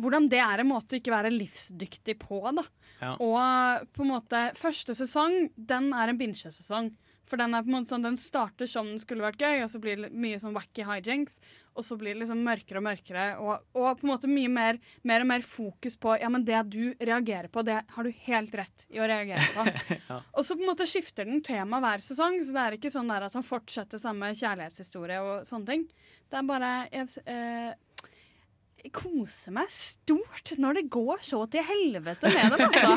Hvordan 0.00 0.28
det 0.32 0.40
er 0.40 0.62
en 0.62 0.70
måte 0.70 0.96
å 0.96 1.00
ikke 1.00 1.14
være 1.14 1.32
livsdyktig 1.34 2.16
på, 2.22 2.40
da. 2.56 2.64
Ja. 3.02 3.14
Og 3.18 3.88
på 3.92 4.04
en 4.04 4.12
måte 4.12 4.42
Første 4.58 4.94
sesong, 4.96 5.48
den 5.56 5.90
er 5.96 6.12
en 6.12 6.20
binsjesesong. 6.20 6.92
For 7.32 7.40
den 7.40 7.54
er 7.56 7.62
på 7.64 7.70
en 7.70 7.78
måte 7.78 7.88
sånn, 7.88 8.04
den 8.04 8.18
starter 8.20 8.68
som 8.68 8.88
den 8.90 9.00
skulle 9.00 9.24
vært 9.24 9.40
gøy, 9.40 9.62
og 9.64 9.70
så 9.72 9.78
blir 9.80 10.00
det 10.02 10.10
mye 10.12 10.36
sånn 10.42 10.52
wacky 10.52 10.84
hijinks. 10.84 11.38
Og 11.72 11.86
så 11.86 11.96
blir 11.96 12.12
det 12.12 12.20
liksom 12.20 12.42
mørkere 12.44 12.82
og 12.82 12.84
mørkere, 12.84 13.26
og, 13.40 13.62
og 13.78 13.86
på 13.96 14.04
en 14.04 14.10
måte 14.10 14.28
mye 14.28 14.50
mer, 14.52 14.80
mer 15.08 15.24
og 15.24 15.30
mer 15.30 15.44
fokus 15.46 15.96
på 15.96 16.18
ja, 16.20 16.28
men 16.32 16.44
det 16.44 16.58
du 16.74 16.82
reagerer 17.00 17.48
på, 17.48 17.64
det 17.64 17.78
har 17.94 18.04
du 18.04 18.24
helt 18.26 18.56
rett 18.60 18.84
i 18.92 19.00
å 19.00 19.08
reagere 19.08 19.46
på. 19.54 19.64
Og 20.36 20.44
så 20.44 20.58
på 20.58 20.60
en 20.60 20.68
måte 20.68 20.88
skifter 20.90 21.24
den 21.28 21.40
tema 21.46 21.80
hver 21.80 22.04
sesong, 22.04 22.36
så 22.44 22.52
det 22.52 22.66
er 22.66 22.76
ikke 22.76 22.92
sånn 22.92 23.08
der 23.08 23.24
at 23.30 23.38
han 23.38 23.46
fortsetter 23.46 24.02
samme 24.02 24.34
kjærlighetshistorie 24.36 25.22
og 25.24 25.48
sånne 25.48 25.70
ting. 25.70 25.86
Det 26.28 26.40
er 26.40 26.48
bare 26.48 26.74
jeg, 26.92 27.08
eh, 27.32 27.72
koser 28.90 29.54
meg 29.54 29.70
stort 29.70 30.54
når 30.58 30.80
det 30.80 30.82
går 30.92 31.22
så 31.22 31.44
til 31.52 31.62
helvete 31.66 32.30
med 32.32 32.54
dem, 32.54 32.64
altså. 32.66 32.90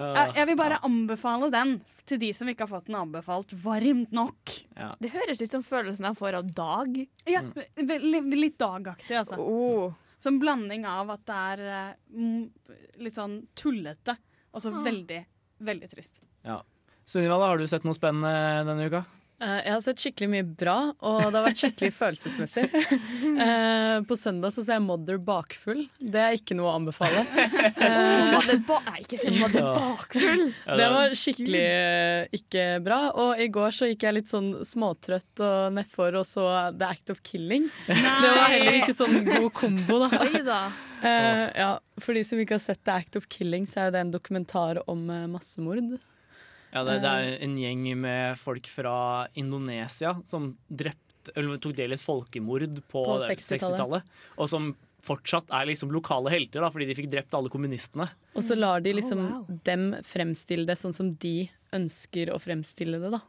Jeg, 0.36 0.46
vil 0.48 0.56
bare 0.56 0.78
anbefale 0.86 1.50
den 1.52 1.74
til 2.08 2.20
de 2.22 2.30
som 2.32 2.48
ikke 2.48 2.64
har 2.64 2.70
fått 2.70 2.88
den 2.88 2.96
anbefalt 2.96 3.52
varmt 3.62 4.14
nok. 4.16 4.54
Det 5.02 5.10
høres 5.12 5.42
ut 5.42 5.52
som 5.52 5.64
følelsen 5.66 6.08
jeg 6.08 6.18
får 6.18 6.38
av 6.40 6.48
Dag. 6.56 6.96
Ja, 7.28 7.42
Litt 7.76 8.56
dagaktig, 8.60 9.18
altså. 9.20 9.36
Oh. 9.44 9.92
Som 10.20 10.40
blanding 10.40 10.86
av 10.88 11.12
at 11.12 11.26
det 11.28 11.36
er 11.52 11.62
eh, 11.76 11.92
litt 13.00 13.16
sånn 13.16 13.42
tullete, 13.56 14.16
og 14.52 14.64
så 14.64 14.72
veldig, 14.72 15.20
veldig 15.64 15.88
trist. 15.92 16.20
Ja. 16.46 16.62
Sunniva, 17.08 17.40
har 17.44 17.58
du 17.58 17.66
sett 17.68 17.84
noe 17.84 17.96
spennende 17.96 18.64
denne 18.68 18.88
uka? 18.88 19.04
Eh, 19.40 19.60
Jeg 19.64 19.72
har 19.72 19.80
sett 19.80 20.02
skikkelig 20.02 20.26
mye 20.34 20.44
bra, 20.44 20.74
og 21.00 21.20
det 21.30 21.38
har 21.38 21.46
vært 21.46 21.60
skikkelig 21.62 21.92
følelsesmessig. 22.00 22.64
Eh, 23.40 23.96
På 24.04 24.16
søndag 24.20 24.52
så 24.52 24.64
ser 24.66 24.76
jeg 24.76 24.84
Mother 24.84 25.16
bakfull. 25.24 25.86
Det 25.96 26.20
er 26.20 26.36
ikke 26.36 26.56
noe 26.58 26.68
å 26.72 26.76
anbefale. 26.80 27.22
Eh, 27.80 28.26
Mother 28.34 28.58
ba 28.68 28.76
Nei, 28.84 28.98
ikke 29.04 29.16
se 29.20 29.30
mother 29.32 29.64
bakfull. 29.78 30.42
Det 30.76 30.88
var 30.92 31.14
skikkelig 31.16 31.62
ikke 32.36 32.64
bra. 32.84 32.98
Og 33.22 33.40
i 33.40 33.46
går 33.52 33.72
så 33.74 33.88
gikk 33.88 34.04
jeg 34.06 34.16
litt 34.18 34.30
sånn 34.30 34.50
småtrøtt 34.66 35.40
og 35.46 35.72
nedfor 35.78 36.18
og 36.20 36.26
så 36.28 36.44
The 36.76 36.90
Act 36.92 37.12
of 37.14 37.22
Killing. 37.26 37.66
Det 37.88 37.96
var 38.04 38.52
heller 38.52 38.76
ikke 38.82 38.96
sånn 38.98 39.16
god 39.26 39.48
kombo, 39.56 40.02
da. 40.04 40.60
Ja, 41.56 41.70
for 42.02 42.16
de 42.18 42.24
som 42.28 42.40
ikke 42.42 42.58
har 42.58 42.64
sett 42.64 42.82
The 42.84 42.98
Act 43.00 43.16
of 43.20 43.28
Killing, 43.32 43.64
så 43.70 43.86
er 43.86 43.94
det 43.96 44.04
en 44.04 44.12
dokumentar 44.14 44.82
om 44.90 45.06
massemord. 45.32 45.96
Ja, 46.72 46.84
det, 46.86 46.98
det 47.02 47.10
er 47.10 47.32
en 47.46 47.56
gjeng 47.58 47.86
med 47.98 48.38
folk 48.38 48.68
fra 48.70 48.96
Indonesia 49.38 50.14
som 50.28 50.52
drept, 50.70 51.32
eller 51.34 51.58
tok 51.60 51.74
del 51.78 51.92
i 51.92 51.98
et 51.98 52.04
folkemord 52.04 52.78
på, 52.90 53.02
På 53.04 53.16
60-tallet. 53.24 53.64
60-tallet. 53.64 54.14
Og 54.38 54.50
som 54.52 54.70
fortsatt 55.04 55.48
er 55.56 55.64
liksom 55.70 55.90
lokale 55.94 56.28
helter, 56.32 56.60
da, 56.60 56.68
fordi 56.70 56.86
de 56.90 56.94
fikk 56.98 57.08
drept 57.12 57.34
alle 57.34 57.48
kommunistene. 57.52 58.06
Og 58.36 58.44
så 58.44 58.56
lar 58.58 58.82
de 58.84 58.92
liksom 58.98 59.22
Oh, 59.24 59.38
wow. 59.48 59.60
dem 59.66 59.86
fremstille 60.04 60.66
det 60.68 60.76
sånn 60.78 60.92
som 60.94 61.14
de 61.22 61.48
ønsker 61.76 62.30
å 62.34 62.38
fremstille 62.42 63.00
det, 63.00 63.10
da. 63.14 63.20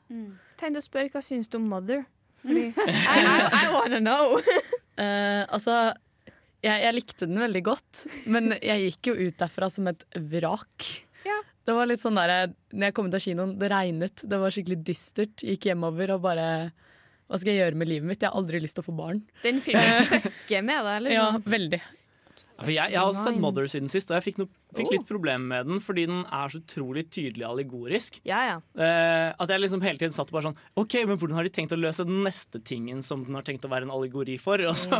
Tenkte 0.60 0.82
å 0.82 0.86
spørre 0.86 1.12
hva 1.14 1.22
syns 1.24 1.48
du 1.52 1.58
om 1.62 1.70
Mother? 1.72 2.04
Fordi 2.44 2.68
I, 2.76 3.20
I, 3.22 3.36
I 3.64 3.66
wanna 3.74 4.00
know. 4.04 4.36
uh, 4.38 5.44
altså, 5.56 5.94
jeg, 6.62 6.76
jeg 6.84 6.96
likte 6.98 7.28
den 7.30 7.40
veldig 7.42 7.64
godt, 7.66 8.06
men 8.30 8.56
jeg 8.60 8.90
gikk 8.92 9.12
jo 9.14 9.16
ut 9.30 9.38
derfra 9.40 9.70
som 9.74 9.88
et 9.92 10.04
vrak. 10.34 10.90
Det 11.66 11.74
var 11.78 11.86
litt 11.90 12.02
sånn 12.02 12.18
der, 12.18 12.54
når 12.74 12.88
jeg 12.90 12.96
kom 12.98 13.10
ut 13.12 13.14
av 13.18 13.22
kinoen, 13.22 13.52
det 13.62 13.70
regnet, 13.72 14.24
det 14.26 14.40
var 14.42 14.54
skikkelig 14.54 14.80
dystert. 14.88 15.44
Gikk 15.46 15.68
hjemover 15.70 16.16
og 16.16 16.24
bare 16.26 16.46
Hva 17.30 17.38
skal 17.40 17.54
jeg 17.54 17.62
gjøre 17.62 17.78
med 17.80 17.88
livet 17.88 18.08
mitt? 18.10 18.22
Jeg 18.24 18.32
har 18.32 18.40
aldri 18.42 18.60
lyst 18.60 18.76
til 18.76 18.84
å 18.84 18.88
få 18.90 18.96
barn. 18.98 19.22
Den 19.44 19.62
filmen 19.64 20.08
fucker 20.26 20.66
med 20.68 20.82
deg, 20.88 21.12
Ja, 21.14 21.28
liksom. 21.32 21.46
veldig. 21.54 21.82
Ja, 22.62 22.66
For 22.66 22.72
jeg, 22.76 22.92
jeg 22.94 23.00
har 23.02 23.10
også 23.10 23.24
sett 23.26 23.40
Mother 23.42 23.66
siden 23.72 23.90
sist, 23.90 24.12
og 24.14 24.20
jeg 24.20 24.26
fikk, 24.30 24.38
no, 24.42 24.46
fikk 24.78 24.88
Oh. 24.88 24.94
litt 24.94 25.08
problem 25.10 25.48
med 25.50 25.66
den 25.68 25.80
fordi 25.82 26.06
den 26.08 26.22
er 26.30 26.52
så 26.54 26.62
utrolig 26.62 27.04
tydelig 27.10 27.44
allegorisk. 27.48 28.20
Ja, 28.28 28.40
ja. 28.46 28.56
Eh, 28.78 29.34
at 29.34 29.50
jeg 29.50 29.64
liksom 29.64 29.82
hele 29.84 29.98
tiden 29.98 30.14
satt 30.14 30.30
og 30.30 30.38
bare 30.38 30.46
sånn 30.52 30.58
OK, 30.78 30.94
men 31.10 31.18
hvordan 31.18 31.36
har 31.40 31.44
de 31.44 31.54
tenkt 31.58 31.74
å 31.74 31.80
løse 31.82 32.06
den 32.06 32.22
neste 32.24 32.62
tingen 32.64 33.02
som 33.04 33.24
den 33.26 33.34
har 33.36 33.44
tenkt 33.48 33.66
å 33.66 33.72
være 33.74 33.90
en 33.90 33.94
allegori 33.96 34.38
for? 34.40 34.62
Og, 34.72 34.78
så, 34.78 34.94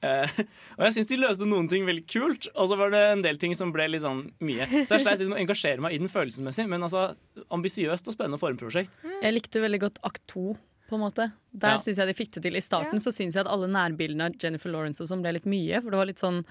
eh, 0.00 0.30
og 0.78 0.84
jeg 0.86 0.94
syns 1.00 1.10
de 1.10 1.16
løste 1.20 1.46
noen 1.50 1.68
ting 1.68 1.84
veldig 1.88 2.06
kult, 2.08 2.48
og 2.54 2.70
så 2.70 2.78
var 2.78 2.90
det 2.94 3.02
en 3.12 3.22
del 3.26 3.36
ting 3.42 3.54
som 3.58 3.72
ble 3.74 3.88
litt 3.90 4.02
sånn 4.06 4.30
mye. 4.40 4.64
Så 4.86 4.94
jeg 4.96 5.04
sleit 5.04 5.18
litt 5.20 5.28
med 5.32 5.38
å 5.40 5.42
engasjere 5.44 5.82
meg 5.84 5.96
i 5.96 5.98
den 5.98 6.08
følelsesmessig, 6.12 6.68
men 6.70 6.86
altså 6.86 7.10
ambisiøst 7.50 8.06
og 8.08 8.14
spennende 8.16 8.38
formprosjekt. 8.40 8.92
Jeg 9.20 9.34
likte 9.34 9.60
veldig 9.64 9.80
godt 9.88 9.98
akt 10.06 10.22
to. 10.30 10.54
På 10.84 10.98
en 10.98 11.00
måte. 11.06 11.30
Der 11.56 11.74
Ja. 11.74 11.78
synes 11.80 11.96
jeg 11.96 12.06
de 12.06 12.12
fikk 12.12 12.30
det 12.36 12.42
til. 12.44 12.56
I 12.56 12.60
starten 12.60 13.00
så 13.00 13.08
syns 13.10 13.32
jeg 13.34 13.40
at 13.46 13.48
alle 13.50 13.66
nærbildene 13.72 14.26
av 14.28 14.34
Jennifer 14.38 14.68
Lawrence 14.68 15.00
og 15.00 15.08
sånn 15.08 15.22
ble 15.24 15.32
litt 15.32 15.46
mye. 15.48 15.80
For 15.80 15.88
det 15.90 15.96
var 15.96 16.04
litt 16.10 16.20
sånn 16.20 16.44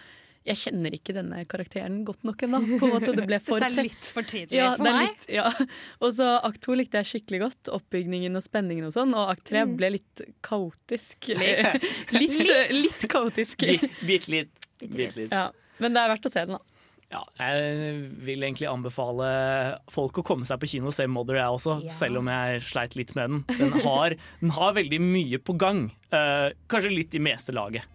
Jeg 0.44 0.60
kjenner 0.60 0.92
ikke 0.98 1.14
denne 1.16 1.46
karakteren 1.48 2.02
godt 2.04 2.26
nok 2.28 2.42
ennå. 2.44 2.60
Det 3.00 3.14
ble 3.30 3.38
for 3.40 3.64
Det 3.64 3.70
er 3.70 3.86
litt 3.88 4.10
for 4.12 4.28
tidlig 4.28 4.58
Ja, 4.58 4.74
for 4.76 4.84
meg. 4.90 5.08
litt, 5.14 5.24
ja. 5.32 5.46
Og 6.04 6.12
så 6.18 6.28
akt 6.44 6.60
to 6.66 6.76
likte 6.76 7.00
jeg 7.00 7.12
skikkelig 7.14 7.40
godt. 7.46 7.72
Oppbygningen 7.78 8.36
og 8.36 8.44
spenningen 8.44 8.90
og 8.90 8.92
sånn. 8.96 9.16
Og 9.16 9.32
akt 9.32 9.46
tre 9.48 9.64
ble 9.70 9.94
litt 9.96 10.26
kaotisk. 10.44 11.32
Litt, 11.40 11.88
litt, 12.20 12.44
litt 12.76 13.08
kaotisk. 13.12 13.64
Bitte 14.04 14.36
litt. 14.36 14.68
Bitte 14.84 15.16
litt. 15.22 15.32
Ja. 15.32 15.48
Men 15.80 15.96
det 15.96 16.04
er 16.04 16.12
verdt 16.18 16.28
å 16.28 16.34
se 16.34 16.44
den, 16.46 16.60
da. 16.60 16.64
Ja, 17.14 17.22
jeg 17.38 18.08
vil 18.26 18.42
egentlig 18.42 18.66
anbefale 18.72 19.28
folk 19.94 20.18
å 20.18 20.24
komme 20.26 20.48
seg 20.50 20.58
på 20.60 20.66
kino 20.72 20.90
og 20.90 20.96
se 20.98 21.06
Mother, 21.06 21.38
jeg 21.38 21.56
også, 21.60 21.76
Ja. 21.86 21.92
selv 21.94 22.18
om 22.24 22.30
jeg 22.32 22.64
sleit 22.66 22.96
litt 22.98 23.14
med 23.16 23.30
den. 23.30 23.44
Den 23.60 23.76
har, 23.86 24.16
den 24.42 24.50
har 24.56 24.74
veldig 24.74 25.00
mye 25.04 25.38
på 25.38 25.54
gang. 25.62 25.84
Uh, 26.10 26.50
kanskje 26.68 26.90
litt 26.96 27.14
i 27.14 27.22
meste 27.22 27.54
laget. 27.54 27.86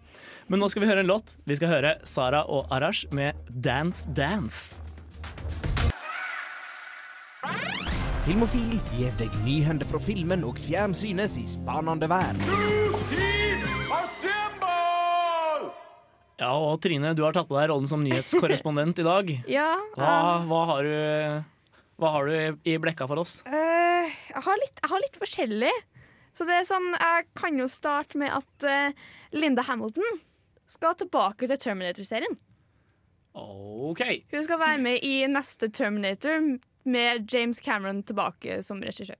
Men 0.49 0.59
nå 0.63 0.69
skal 0.71 0.81
vi 0.83 0.89
høre 0.89 1.03
en 1.03 1.09
låt. 1.09 1.35
Vi 1.45 1.55
skal 1.59 1.69
høre 1.71 1.91
Sara 2.09 2.43
og 2.49 2.69
Arash 2.73 3.05
med 3.13 3.37
'Dance 3.49 4.09
Dance'. 4.17 4.79
Filmofil 8.25 8.79
gir 8.93 9.13
deg 9.17 9.31
nyhender 9.45 9.87
fra 9.89 9.99
filmen 10.01 10.43
og 10.45 10.59
fjernsynets 10.61 11.37
i 11.41 11.45
spanende 11.49 12.09
vær. 12.11 12.37
Ja, 16.39 16.53
og 16.55 16.77
Trine, 16.81 17.11
du 17.17 17.23
har 17.25 17.33
tatt 17.35 17.49
på 17.49 17.57
deg 17.59 17.67
rollen 17.71 17.87
som 17.89 18.03
nyhetskorrespondent 18.05 18.99
i 19.01 19.05
dag. 19.07 19.31
Ja, 19.59 19.73
Hva, 19.97 20.13
hva 20.47 20.61
har 20.69 20.83
du, 20.87 20.93
hva 21.99 22.11
har 22.15 22.25
du 22.29 22.33
i- 22.37 22.73
i 22.73 22.77
blekka 22.79 23.07
for 23.09 23.19
oss? 23.19 23.41
Uh, 23.45 24.07
jeg, 24.07 24.43
har 24.45 24.55
litt, 24.61 24.77
jeg 24.81 24.89
har 24.93 25.03
litt 25.03 25.19
forskjellig. 25.19 25.73
Så 26.37 26.45
det 26.47 26.55
er 26.61 26.69
sånn, 26.69 26.93
jeg 26.95 27.25
kan 27.35 27.57
jo 27.59 27.67
starte 27.67 28.15
med 28.21 28.31
at 28.31 28.63
uh, 28.69 28.91
Linda 29.35 29.65
Hamilton 29.67 30.05
skal 30.69 30.95
tilbake 30.99 31.47
til 31.49 31.57
Terminator-serien. 31.59 32.37
OK. 33.39 34.01
Hun 34.33 34.43
skal 34.45 34.59
være 34.59 34.81
med 34.83 35.03
i 35.05 35.15
neste 35.29 35.69
Terminator 35.73 36.39
med 36.89 37.25
James 37.33 37.57
Cameron 37.63 38.03
tilbake 38.03 38.61
som 38.65 38.81
regissør. 38.83 39.17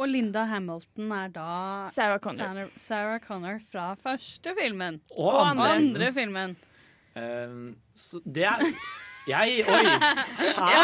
Og 0.00 0.08
Linda 0.08 0.46
Hamilton 0.48 1.10
er 1.12 1.28
da 1.34 1.46
Sarah 1.92 2.18
Connor. 2.24 2.38
Sarah, 2.46 2.68
Sarah 2.80 3.20
Connor 3.20 3.58
fra 3.72 3.90
første 4.00 4.54
filmen. 4.60 5.00
Og 5.10 5.26
Og 5.26 5.34
Og 5.34 5.48
andre. 5.50 5.70
andre 5.74 6.12
filmen. 6.16 6.56
Um, 7.16 7.76
så 7.94 8.20
det 8.24 8.44
er 8.48 8.62
Jeg 9.28 9.64
Oi! 9.68 9.82
Ja, 10.72 10.82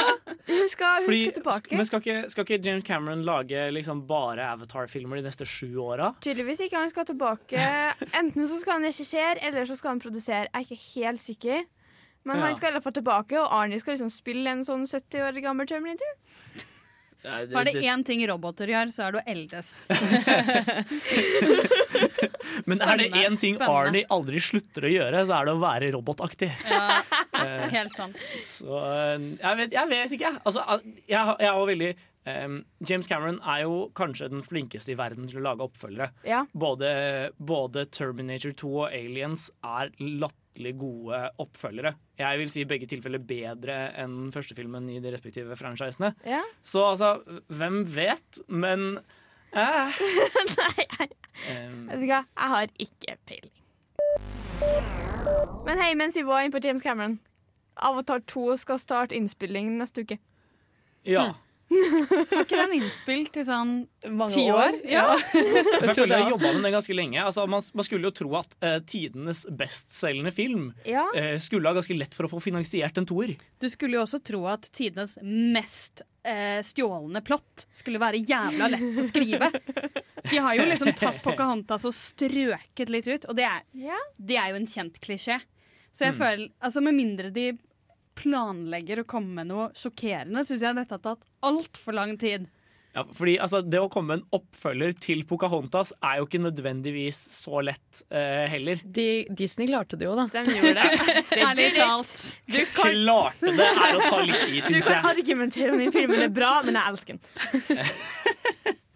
Hun 0.49 0.68
skal, 0.71 1.00
hun 1.00 1.04
Fordi, 1.09 1.23
skal 1.25 1.33
tilbake. 1.40 1.76
Men 1.76 1.87
skal 1.88 2.02
ikke, 2.04 2.16
skal 2.33 2.47
ikke 2.47 2.61
James 2.66 2.85
Cameron 2.87 3.25
lage 3.26 3.64
liksom 3.75 4.04
bare 4.09 4.47
Avatar-filmer 4.52 5.16
de 5.21 5.23
neste 5.26 5.47
sju 5.49 5.75
åra? 5.83 6.12
Tydeligvis 6.25 6.61
ikke. 6.66 6.76
Han 6.78 6.90
skal 6.92 7.07
tilbake. 7.09 7.59
Enten 8.18 8.47
så 8.49 8.61
skal 8.61 8.78
han 8.78 8.87
regissere, 8.88 9.37
eller 9.45 9.66
så 9.68 9.76
skal 9.76 9.97
han 9.97 10.00
produsere. 10.00 10.47
Jeg 10.47 10.54
er 10.54 10.66
ikke 10.68 10.83
helt 10.95 11.21
sikker. 11.21 11.66
Men 12.25 12.37
Ja. 12.37 12.42
han 12.47 12.57
skal 12.57 12.68
i 12.68 12.73
hvert 12.76 12.83
fall 12.83 12.92
tilbake, 12.92 13.40
og 13.40 13.52
Arnie 13.54 13.78
skal 13.80 13.95
liksom 13.95 14.11
spille 14.12 14.50
en 14.50 14.64
sånn 14.64 14.87
70 14.87 15.23
år 15.25 15.38
gammel 15.42 15.66
Terminator. 15.66 16.11
For 17.22 17.60
er 17.60 17.64
det 17.66 17.82
én 17.82 18.04
ting 18.06 18.20
roboter 18.30 18.66
gjør, 18.70 18.88
så 18.94 19.00
er 19.08 19.12
det 19.16 19.20
å 19.20 19.22
eldes. 19.32 19.68
Men 22.68 22.76
er 22.82 22.96
det 23.00 23.08
én 23.10 23.34
ting 23.34 23.56
spennende. 23.56 23.68
Arnie 23.68 24.06
aldri 24.14 24.38
slutter 24.42 24.82
å 24.87 24.90
gjøre, 24.92 25.25
så 25.26 25.32
er 25.40 25.44
det 25.48 25.54
å 25.56 25.62
være 25.62 25.90
robotaktig. 25.96 26.50
Ja, 26.68 27.02
helt 27.76 27.94
sant. 27.96 28.16
Så 28.46 28.75
eh, 28.84 29.16
jeg 29.40 29.54
vet, 29.62 29.70
jeg 29.80 29.87
vet 29.94 30.10
ikke. 30.18 30.32
Altså, 30.44 30.60
jeg, 31.08 31.18
jeg 31.18 31.50
har 31.50 31.66
veldig 31.72 31.92
Um, 32.28 32.58
James 32.84 33.08
Cameron 33.08 33.38
er 33.40 33.62
jo 33.62 33.88
kanskje 33.96 34.28
den 34.28 34.42
flinkeste 34.44 34.92
i 34.92 34.98
verden 34.98 35.25
til 35.30 35.38
å 35.40 35.44
lage 35.46 35.64
oppfølgere. 35.64 36.10
Ja. 36.28 36.42
Både, 36.52 36.90
både 37.38 37.87
Terminator 37.94 38.52
2 38.58 38.72
og 38.82 38.88
Aliens 38.90 39.46
er 39.64 39.88
latterlig 39.96 40.48
gode 40.78 41.20
oppfølgere. 41.42 41.94
Jeg 42.18 42.40
vil 42.40 42.50
si 42.52 42.62
i 42.64 42.68
begge 42.68 42.88
tilfeller 42.90 43.22
bedre 43.22 43.78
enn 43.98 44.32
første 44.34 44.56
filmen 44.58 44.88
i 44.92 44.98
de 45.02 45.12
respektive 45.14 45.56
franchisene. 45.58 46.12
Ja. 46.26 46.42
Så 46.66 46.84
altså, 46.90 47.14
hvem 47.46 47.84
vet? 47.94 48.42
Men 48.48 48.98
eh, 49.52 50.02
Nei, 50.58 50.84
jeg, 50.84 51.08
vet 51.48 52.02
du 52.02 52.06
hva? 52.10 52.24
Jeg 52.24 52.52
har 52.54 52.74
ikke 52.88 53.16
peiling. 53.30 53.54
Men 55.68 55.80
hei, 55.80 55.92
mens 55.98 56.16
vi 56.16 56.26
var 56.26 56.42
inne 56.42 56.54
på 56.54 56.62
James 56.64 56.82
Cameron 56.82 57.18
Avatar 57.78 58.18
2 58.26 58.56
skal 58.56 58.80
starte 58.82 59.16
innspilling 59.16 59.76
neste 59.78 60.02
uke. 60.02 60.18
Ja. 61.06 61.34
Har 62.32 62.44
ikke 62.46 62.56
den 62.62 62.72
innspilt 62.78 63.37
i 63.37 63.42
sånn 63.44 63.72
Mange 64.08 64.32
ti 64.32 64.46
år? 64.50 64.78
Ja. 64.88 65.04
Jeg 65.34 65.94
føler 65.94 66.14
jeg 66.14 66.25
har 66.25 66.30
jobba 66.32 66.52
med 66.54 66.62
den 66.64 66.75
ganske 66.75 66.96
lenge. 66.96 67.20
Altså, 67.20 67.44
man, 67.50 67.64
man 67.76 67.87
skulle 67.87 68.08
jo 68.08 68.14
tro 68.16 68.30
at 68.40 68.54
uh, 68.64 68.78
tidenes 68.88 69.42
bestselgende 69.58 70.32
film 70.34 70.70
Ja. 70.88 71.04
uh, 71.12 71.34
skulle 71.42 71.68
ha 71.68 71.76
ganske 71.76 71.96
lett 71.98 72.16
for 72.16 72.28
å 72.28 72.32
få 72.32 72.40
finansiert 72.44 72.96
en 73.00 73.08
toer. 73.08 73.34
Du 73.60 73.68
skulle 73.72 73.98
jo 73.98 74.04
også 74.06 74.22
tro 74.25 74.44
at 74.50 74.64
tidenes 74.75 75.18
mest 75.22 76.02
uh, 76.25 76.58
stjålne 76.64 77.20
plott 77.26 77.66
skulle 77.76 78.00
være 78.02 78.22
jævla 78.25 78.70
lett 78.72 79.02
å 79.04 79.06
skrive. 79.06 79.52
De 80.28 80.40
har 80.44 80.56
jo 80.58 80.66
liksom 80.68 80.94
tatt 80.98 81.20
Pocahontas 81.25 81.84
og 81.88 81.94
strøket 81.96 82.90
litt 82.92 83.08
ut, 83.12 83.28
og 83.28 83.37
det 83.38 83.46
er, 83.48 83.62
Ja. 83.88 84.00
det 84.16 84.40
er 84.40 84.52
jo 84.54 84.60
en 84.62 84.68
kjent 84.68 84.98
klisjé. 85.04 85.38
Så 85.92 86.04
jeg 86.08 86.14
føler, 86.18 86.48
altså 86.60 86.82
Med 86.84 86.94
mindre 86.94 87.30
de 87.34 87.46
planlegger 88.18 89.02
å 89.02 89.08
komme 89.08 89.40
med 89.40 89.52
noe 89.52 89.68
sjokkerende, 89.78 90.44
syns 90.46 90.64
jeg 90.66 90.78
dette 90.78 90.98
har 90.98 91.04
tatt 91.04 91.26
altfor 91.46 91.96
lang 91.96 92.16
tid. 92.20 92.48
Ja, 92.96 93.04
fordi 93.14 93.34
altså, 93.38 93.60
Det 93.62 93.78
å 93.78 93.88
komme 93.92 94.10
med 94.10 94.22
en 94.22 94.38
oppfølger 94.40 94.94
til 94.98 95.20
Pocahontas 95.28 95.92
er 96.00 96.18
jo 96.18 96.26
ikke 96.26 96.40
nødvendigvis 96.40 97.18
så 97.37 97.60
lett 97.62 98.00
uh, 98.10 98.46
heller. 98.50 98.80
De, 98.82 99.26
Disney 99.30 99.68
klarte 99.70 99.98
det 100.00 100.08
jo, 100.08 100.16
da. 100.18 100.25
De 100.32 100.56
gjorde 100.56 100.72
det. 100.80 101.12
det 101.34 101.44
Ærlig 101.44 101.68
talt. 101.76 102.25
Du 102.48 102.58
kan, 102.75 102.96
Klarte 103.04 103.54
det 103.60 103.68
er 103.68 104.00
å 104.00 104.02
ta 104.08 104.25
litt 104.25 104.48
i, 104.48 104.64
du 104.64 104.80
kan 104.82 105.10
argumentere 105.12 105.76
om 105.76 105.84
de 105.84 105.90
filmen 105.94 106.26
er 106.26 106.32
bra, 106.32 106.56
men 106.66 106.80
jeg 106.80 106.94
elsker 106.94 107.18
den. 107.20 107.78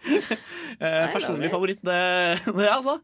Eh, 0.82 1.04
personlig 1.12 1.50
favoritt, 1.52 1.82
det, 1.84 2.40
det 2.56 2.68
altså. 2.72 2.94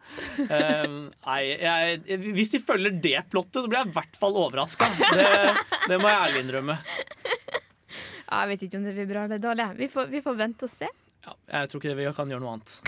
Eh, 0.40 0.86
nei, 0.88 1.42
jeg, 1.60 2.16
hvis 2.34 2.50
de 2.54 2.58
følger 2.64 2.96
det 3.04 3.20
plottet, 3.30 3.60
så 3.60 3.68
blir 3.70 3.84
jeg 3.84 3.90
i 3.92 3.96
hvert 3.98 4.16
fall 4.18 4.34
overraska. 4.40 4.88
Det, 5.12 5.26
det 5.92 5.98
må 6.00 6.08
jeg 6.08 6.22
ærlig 6.24 6.40
innrømme. 6.42 6.76
Ja, 8.24 8.40
jeg 8.40 8.48
vet 8.50 8.64
ikke 8.66 8.80
om 8.80 8.86
det 8.88 8.94
blir 8.96 9.10
bra 9.12 9.20
eller 9.28 9.40
dårlig. 9.44 9.68
Vi 9.78 9.86
får, 9.92 10.04
vi 10.10 10.24
får 10.24 10.34
vente 10.40 10.66
og 10.66 10.72
se. 10.72 10.88
Ja, 11.28 11.32
jeg 11.60 11.70
tror 11.70 11.84
ikke 11.84 11.98
vi 12.00 12.08
kan 12.16 12.32
gjøre 12.32 12.42
noe 12.42 12.56
annet. 12.56 12.70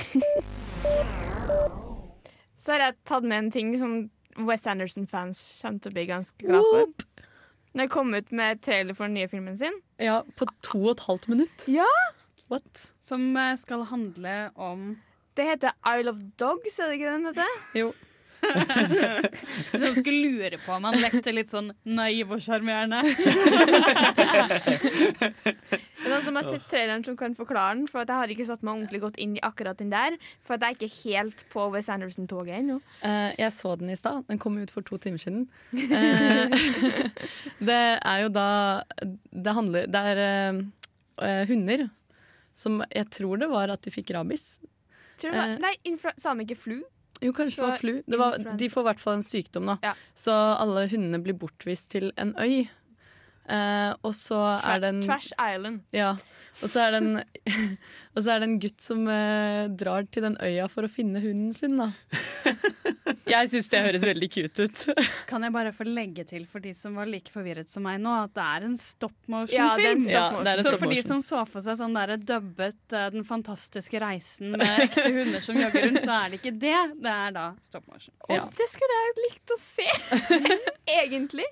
Så 2.60 2.74
har 2.74 2.80
jeg 2.88 2.98
tatt 3.08 3.24
med 3.24 3.38
en 3.44 3.52
ting 3.54 3.70
som 3.80 3.92
Wes 4.48 4.66
Anderson-fans 4.68 5.38
kommer 5.60 5.80
til 5.84 5.92
å 5.92 5.96
bli 5.96 6.04
ganske 6.10 6.48
glad 6.50 6.66
for. 6.72 6.84
Når 7.72 7.86
jeg 7.86 7.92
kom 7.92 8.14
ut 8.16 8.32
med 8.34 8.62
trailer 8.64 8.96
for 8.98 9.06
den 9.06 9.14
nye 9.20 9.28
filmen 9.30 9.58
sin. 9.60 9.76
Ja, 10.02 10.22
på 10.36 10.48
to 10.66 10.80
og 10.82 10.96
et 10.96 11.04
halvt 11.06 11.28
minutt. 11.30 11.66
Ja! 11.70 11.86
What? 12.50 12.90
Som 13.00 13.36
eh, 13.36 13.56
skal 13.56 13.84
handle 13.86 14.50
om 14.54 14.98
Det 15.38 15.44
heter 15.46 15.70
Isle 15.86 16.10
of 16.10 16.22
Dogs, 16.40 16.78
er 16.78 16.90
det 16.90 16.98
ikke 16.98 17.12
den 17.12 17.28
heter? 17.30 17.58
Jo. 17.78 17.92
Hvis 19.70 19.82
noen 19.82 19.96
skulle 19.98 20.20
lure 20.24 20.58
på 20.64 20.72
om 20.72 20.86
han 20.88 20.96
lekte 20.98 21.30
litt 21.34 21.50
sånn 21.52 21.68
naiv 21.84 22.32
og 22.34 22.40
sjarmerende. 22.42 23.02
Det 26.00 26.08
er 26.08 26.14
noen 26.14 26.24
som 26.24 26.38
har 26.38 26.46
sett 26.48 26.64
traileren 26.72 27.04
som 27.04 27.18
kan 27.20 27.36
forklare 27.36 27.76
den, 27.76 27.84
for 27.90 28.00
at 28.02 28.08
jeg 28.10 28.16
har 28.22 28.32
ikke 28.32 28.46
satt 28.48 28.64
meg 28.64 28.72
ordentlig 28.72 29.02
godt 29.02 29.20
inn 29.20 29.36
i 29.36 29.42
akkurat 29.44 29.78
den 29.78 29.92
der. 29.92 30.16
For 30.40 30.56
at 30.56 30.64
jeg 30.64 30.72
er 30.72 30.78
ikke 30.78 31.02
helt 31.04 31.44
på 31.52 31.66
Wes 31.74 31.90
Anderson-toget 31.92 32.56
ennå. 32.62 32.78
Uh, 33.04 33.30
jeg 33.36 33.52
så 33.54 33.76
den 33.78 33.92
i 33.92 33.98
stad. 34.00 34.24
Den 34.32 34.40
kom 34.40 34.56
ut 34.56 34.72
for 34.72 34.86
to 34.88 34.96
timer 34.96 35.20
siden. 35.20 35.44
Uh, 35.76 36.48
det 37.68 37.80
er 38.00 38.24
jo 38.24 38.32
da 38.32 38.48
Det 39.30 39.52
handler 39.54 39.86
Det 39.92 40.00
er 40.14 40.24
eh, 40.24 40.62
eh, 41.28 41.42
hunder 41.52 41.90
som 42.54 42.82
Jeg 42.90 43.10
tror 43.10 43.38
det 43.38 43.48
var 43.50 43.70
at 43.70 43.82
de 43.82 43.90
fikk 43.94 44.10
rabies. 44.16 44.58
Tror 45.20 45.30
du 45.30 45.36
det 45.36 45.40
var, 45.42 45.54
Eh. 45.54 45.58
nei, 45.62 45.74
infra, 45.84 46.12
sa 46.18 46.34
de 46.34 46.44
ikke 46.46 46.56
flu? 46.58 46.82
Jo, 47.20 47.32
kanskje 47.36 47.60
det 47.60 47.66
var 47.68 47.76
flu. 47.78 48.02
Det 48.08 48.18
var, 48.18 48.38
de 48.56 48.68
får 48.72 48.80
i 48.80 48.88
hvert 48.88 49.00
fall 49.00 49.14
en 49.18 49.22
sykdom, 49.26 49.66
da. 49.66 49.78
Ja. 49.84 49.94
Så 50.16 50.32
alle 50.32 50.86
hundene 50.88 51.20
blir 51.22 51.36
bortvist 51.36 51.90
til 51.92 52.12
en 52.16 52.32
øy. 52.40 52.68
Eh, 53.50 53.92
og 54.06 54.12
så 54.14 54.38
Tra 54.62 54.74
er 54.76 54.80
det 54.80 54.88
en 54.94 55.02
Trash 55.02 55.32
Island. 55.36 55.80
Ja. 55.92 56.12
Og 56.62 56.68
så 56.70 56.80
er 56.86 56.90
det 56.94 57.00
en, 57.02 57.22
og 58.14 58.22
så 58.22 58.30
er 58.34 58.40
det 58.40 58.48
en 58.48 58.58
gutt 58.62 58.80
som 58.80 59.06
eh, 59.08 59.68
drar 59.68 60.06
til 60.12 60.22
den 60.22 60.36
øya 60.40 60.68
for 60.70 60.86
å 60.86 60.90
finne 60.92 61.20
hunden 61.20 61.52
sin, 61.56 61.76
da. 61.80 61.90
Jeg 63.30 63.50
syns 63.52 63.68
det 63.72 63.80
høres 63.84 64.04
veldig 64.06 64.28
cute 64.32 64.66
ut. 64.66 64.82
Kan 65.30 65.44
jeg 65.46 65.54
bare 65.54 65.72
få 65.76 65.86
legge 65.88 66.24
til 66.28 66.44
for 66.50 66.62
de 66.64 66.72
som 66.76 66.96
var 66.98 67.08
like 67.10 67.32
forvirret 67.32 67.70
som 67.72 67.84
meg 67.86 68.00
nå, 68.02 68.12
at 68.26 68.34
det 68.36 68.46
er 68.46 68.66
en 68.68 68.76
stop 68.80 69.14
motion-film. 69.30 69.54
Ja, 69.56 69.70
stop 69.76 70.00
stop 70.04 70.12
Ja, 70.14 70.24
motion. 70.30 70.44
det 70.46 70.52
er 70.54 70.62
en 70.62 70.68
Så 70.68 70.74
for 70.82 70.94
de 70.94 71.02
som 71.06 71.22
så 71.24 71.42
for 71.48 71.66
seg 71.66 71.78
sånn 71.80 71.96
der 71.98 72.14
dubbet 72.16 72.96
uh, 72.96 73.06
Den 73.14 73.26
fantastiske 73.28 74.00
reisen 74.02 74.54
med 74.56 74.66
ekte 74.86 75.06
hunder 75.08 75.44
som 75.44 75.58
jogger 75.60 75.86
rundt, 75.88 76.02
så 76.04 76.16
er 76.20 76.32
det 76.34 76.40
ikke 76.42 76.54
det. 76.66 76.76
Det 77.06 77.14
er 77.16 77.36
da 77.36 77.46
stop 77.64 77.86
motion. 77.90 78.14
Og 78.28 78.50
det 78.58 78.68
skulle 78.72 79.00
jeg 79.02 79.16
likt 79.26 79.54
å 79.54 79.60
se, 79.60 79.88
egentlig. 81.02 81.46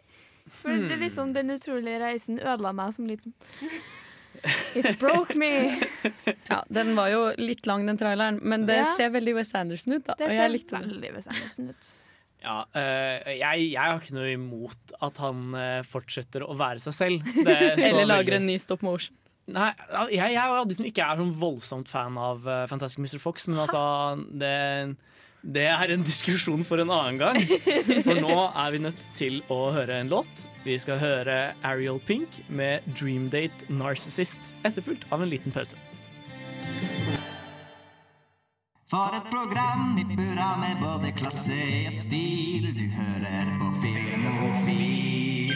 For 0.59 0.73
det 0.73 0.97
er 0.97 1.03
liksom 1.03 1.35
den 1.37 1.53
utrolige 1.55 2.01
reisen 2.03 2.39
ødela 2.41 2.73
meg 2.77 2.95
som 2.97 3.07
liten. 3.09 3.35
It 4.79 4.99
broke 5.01 5.35
me. 5.39 5.51
Ja, 6.51 6.63
den 6.73 6.95
var 6.97 7.09
jo 7.13 7.23
litt 7.41 7.67
lang, 7.69 7.87
den 7.89 7.99
traileren, 8.01 8.39
men 8.43 8.67
det 8.69 8.77
Ja. 8.83 8.91
ser 8.97 9.11
veldig 9.15 9.35
Wes 9.37 9.55
Anderson 9.55 9.95
ut. 9.99 10.05
da 10.07 10.15
Det 10.19 10.27
Og 10.29 10.31
ser 10.31 10.43
jeg 10.43 10.53
likte 10.55 10.79
veldig 10.83 11.13
Wes 11.15 11.27
Anderson 11.29 11.71
ut. 11.73 11.91
Ja, 12.43 12.59
øh, 12.71 13.31
jeg, 13.35 13.65
jeg 13.73 13.81
har 13.83 13.99
ikke 13.99 14.15
noe 14.15 14.31
imot 14.33 14.93
at 15.03 15.17
han 15.19 15.41
eh, 15.59 15.81
fortsetter 15.83 16.45
å 16.47 16.55
være 16.57 16.79
seg 16.85 16.95
selv. 16.95 17.33
Det 17.45 17.57
Eller 17.89 18.07
lager 18.07 18.31
veldig- 18.31 18.37
en 18.43 18.47
ny 18.47 18.59
stop 18.63 18.83
motion. 18.87 19.17
Nei, 19.49 19.71
jeg, 20.13 20.19
jeg 20.21 20.35
er 20.37 20.55
av 20.61 20.67
de 20.69 20.75
som 20.77 20.85
ikke 20.85 21.01
er 21.09 21.17
sånn 21.23 21.33
voldsomt 21.41 21.89
fan 21.89 22.19
av 22.21 22.45
eh, 22.47 22.67
Fantastic 22.69 23.01
Mr. 23.01 23.19
Fox, 23.23 23.49
men 23.49 23.59
altså 23.65 23.81
det, 24.39 24.97
det 25.47 25.69
er 25.71 25.93
en 25.95 26.03
diskusjon 26.03 26.65
for 26.67 26.83
en 26.83 26.91
annen 26.91 27.19
gang. 27.21 27.39
For 28.03 28.19
nå 28.19 28.39
er 28.49 28.73
vi 28.75 28.81
nødt 28.83 29.05
til 29.15 29.39
å 29.53 29.69
høre 29.75 30.01
en 30.03 30.11
låt. 30.11 30.47
Vi 30.65 30.75
skal 30.83 30.99
høre 30.99 31.37
Ariel 31.63 32.01
Pink 32.03 32.41
med 32.49 32.83
'Dream 32.99 33.29
Date 33.31 33.71
Narcissist', 33.71 34.53
etterfulgt 34.67 35.07
av 35.15 35.23
en 35.23 35.31
liten 35.31 35.55
pause. 35.55 35.79
For 38.89 39.13
et 39.15 39.31
program 39.31 39.99
i 40.01 40.05
burra 40.17 40.57
med 40.59 40.81
både 40.83 41.13
klasse 41.15 41.61
og 41.87 41.95
stil. 41.95 42.71
Du 42.75 42.87
hører 42.97 43.53
på 43.61 43.69
Filmofil. 43.85 45.55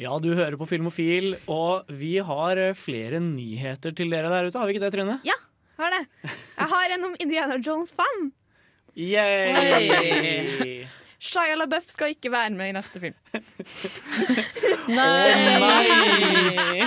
Ja, 0.00 0.16
du 0.18 0.32
hører 0.32 0.56
på 0.56 0.66
Filmofil, 0.66 1.36
og 1.46 1.84
vi 1.92 2.16
har 2.24 2.56
flere 2.74 3.20
nyheter 3.20 3.92
til 3.92 4.10
dere 4.10 4.32
der 4.32 4.48
ute. 4.48 4.58
Har 4.58 4.66
vi 4.66 4.74
ikke 4.74 4.86
det, 4.86 4.94
Trine? 4.96 5.20
Ja, 5.28 5.36
har 5.76 5.92
det. 5.92 6.02
Jeg 6.56 6.68
har 6.72 6.96
en 6.96 7.04
om 7.12 7.16
Indiana 7.20 7.60
Jones 7.60 7.92
5. 7.92 8.32
Yay! 8.96 10.86
Shia 11.20 11.52
LaBeouf 11.52 11.90
skal 11.92 12.14
ikke 12.14 12.30
være 12.32 12.54
med 12.56 12.70
i 12.70 12.72
neste 12.72 13.00
film. 13.02 13.16
Nei! 14.96 16.80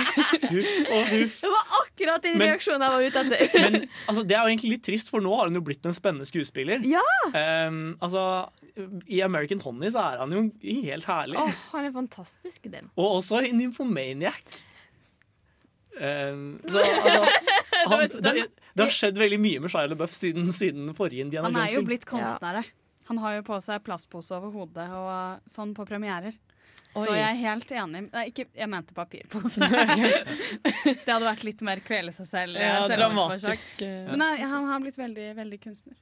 Huff 0.48 0.72
og 0.90 1.04
huff. 1.12 1.36
Det 1.38 1.52
var 1.52 1.70
akkurat 1.78 2.26
den 2.26 2.42
reaksjonen 2.42 2.82
jeg 2.82 2.96
var 2.96 3.06
ute 3.06 3.22
etter. 3.22 3.54
Men 3.62 3.78
altså, 4.10 4.24
det 4.26 4.34
er 4.34 4.42
jo 4.42 4.50
egentlig 4.50 4.72
litt 4.74 4.84
trist, 4.90 5.12
for 5.14 5.22
nå 5.22 5.30
har 5.38 5.46
hun 5.46 5.60
jo 5.60 5.64
blitt 5.70 5.86
en 5.86 5.94
spennende 5.94 6.26
skuespiller. 6.26 6.82
Ja! 6.82 7.06
Um, 7.30 7.94
altså, 8.02 8.26
I 9.06 9.22
American 9.22 9.62
Honey 9.62 9.94
så 9.94 10.02
er 10.02 10.24
han 10.24 10.34
jo 10.34 10.48
helt 10.90 11.06
herlig. 11.12 11.38
Åh, 11.38 11.58
han 11.70 11.86
er 11.86 11.94
fantastisk 11.94 12.66
i 12.66 12.74
den. 12.74 12.90
Og 12.98 13.20
også 13.20 13.44
i 13.46 13.54
Nymphomaniac. 13.54 14.64
Ehm, 16.00 16.60
så 16.70 16.80
altså 16.80 17.26
han, 17.86 18.08
det, 18.08 18.46
det 18.74 18.82
har 18.86 18.94
skjedd 18.94 19.20
veldig 19.20 19.40
mye 19.42 19.60
med 19.64 19.72
Shia 19.74 19.90
LaBeouf 19.90 20.14
siden, 20.16 20.48
siden 20.52 20.88
forrige 20.96 21.26
Indiana 21.26 21.50
Han 21.50 21.60
er 21.62 21.76
jo 21.76 21.84
blitt 21.86 22.06
kunstner. 22.08 22.64
Han 23.10 23.20
har 23.20 23.38
jo 23.38 23.44
på 23.46 23.60
seg 23.60 23.84
plastpose 23.84 24.32
over 24.36 24.52
hodet 24.54 24.88
og 24.96 25.50
sånn 25.50 25.74
på 25.76 25.84
premierer. 25.88 26.36
Oi. 26.94 27.04
Så 27.08 27.14
jeg 27.16 27.26
er 27.26 27.38
helt 27.40 27.72
enig. 27.74 28.04
Nei, 28.14 28.22
ikke, 28.30 28.46
jeg 28.54 28.70
mente 28.70 28.94
papirpose. 28.94 29.66
det 29.66 31.10
hadde 31.10 31.26
vært 31.26 31.42
litt 31.46 31.62
mer 31.66 31.82
kvele 31.84 32.14
seg 32.14 32.28
selv. 32.28 32.58
Ja, 32.60 32.84
dramatisk. 32.86 33.82
eh. 33.82 34.04
Men 34.12 34.22
nei, 34.22 34.36
han 34.46 34.68
har 34.70 34.82
blitt 34.84 34.98
veldig, 35.00 35.32
veldig 35.40 35.58
kunstner. 35.64 35.98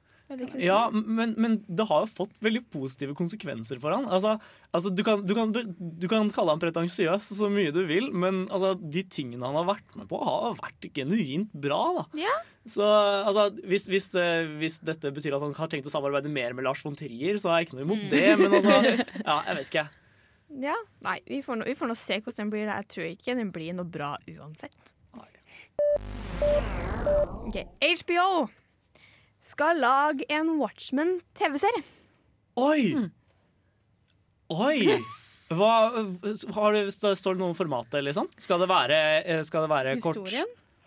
Ja, 0.61 0.87
men, 0.93 1.33
men 1.39 1.57
det 1.67 1.85
har 1.89 2.03
jo 2.03 2.11
fått 2.11 2.33
veldig 2.43 2.63
positive 2.73 3.15
konsekvenser 3.17 3.79
for 3.81 3.95
han. 3.95 4.07
Altså, 4.07 4.35
altså, 4.71 4.91
du, 4.93 5.03
kan, 5.05 5.23
du, 5.25 5.33
kan, 5.37 5.53
du 5.53 6.07
kan 6.11 6.31
kalle 6.33 6.55
han 6.55 6.61
pretensiøs 6.61 7.31
så 7.37 7.49
mye 7.51 7.73
du 7.75 7.83
vil, 7.89 8.09
men 8.11 8.45
altså, 8.49 8.73
de 8.77 9.05
tingene 9.07 9.45
han 9.45 9.59
har 9.61 9.69
vært 9.73 9.97
med 9.99 10.09
på, 10.11 10.19
har 10.23 10.57
vært 10.59 10.89
genuint 10.95 11.53
bra. 11.65 12.05
Ja. 12.17 12.33
Så 12.69 12.85
altså, 12.87 13.49
hvis, 13.67 13.89
hvis, 13.91 14.07
eh, 14.15 14.47
hvis 14.61 14.79
dette 14.85 15.11
betyr 15.13 15.35
at 15.35 15.43
han 15.43 15.55
har 15.57 15.71
tenkt 15.71 15.89
å 15.89 15.93
samarbeide 15.93 16.31
mer 16.31 16.55
med 16.55 16.67
Lars 16.67 16.83
von 16.85 16.95
Trier, 16.97 17.39
så 17.41 17.51
har 17.51 17.61
jeg 17.61 17.69
ikke 17.69 17.81
noe 17.81 17.87
imot 17.89 18.07
det. 18.13 18.25
Men 18.39 18.57
altså, 18.59 18.79
ja, 19.19 19.41
jeg 19.49 19.59
vet 19.59 19.73
ikke. 19.73 19.89
Ja, 20.61 20.75
Nei, 21.01 21.15
vi 21.25 21.39
får, 21.41 21.57
no, 21.57 21.65
vi 21.65 21.73
får 21.73 21.89
nå 21.89 21.95
se 21.97 22.19
hvordan 22.19 22.43
den 22.43 22.49
blir. 22.53 22.67
Jeg 22.69 22.85
tror 22.93 23.07
ikke 23.09 23.33
den 23.39 23.49
blir 23.55 23.73
noe 23.73 23.89
bra 23.89 24.11
uansett. 24.29 24.93
Ok, 27.49 27.57
HBO 27.81 28.27
skal 29.43 29.81
lage 29.83 30.25
en 30.31 30.53
Watchmen-TV-serie. 30.61 31.83
Oi! 32.63 33.09
Oi! 34.53 34.77
Hva, 35.53 35.71
har 36.55 36.73
du, 36.73 36.79
står 36.89 37.35
det 37.35 37.39
noe 37.41 37.51
om 37.51 37.57
formatet, 37.57 37.99
liksom? 38.07 38.29
Skal 38.41 38.63
det 38.63 38.69
være, 38.71 38.99
eh, 39.21 39.41
skal 39.45 39.67
det 39.67 39.71
være 39.73 39.95
kort? 40.01 40.21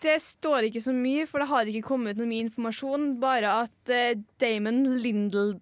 Det 0.02 0.16
står 0.20 0.66
ikke 0.68 0.82
så 0.82 0.92
mye, 0.96 1.26
for 1.28 1.40
det 1.42 1.46
har 1.52 1.68
ikke 1.70 1.86
kommet 1.86 2.18
noe 2.18 2.26
mye 2.28 2.44
informasjon. 2.48 3.06
Bare 3.22 3.52
at 3.62 3.92
uh, 3.92 4.18
Damon 4.42 4.82
Lindel... 5.00 5.54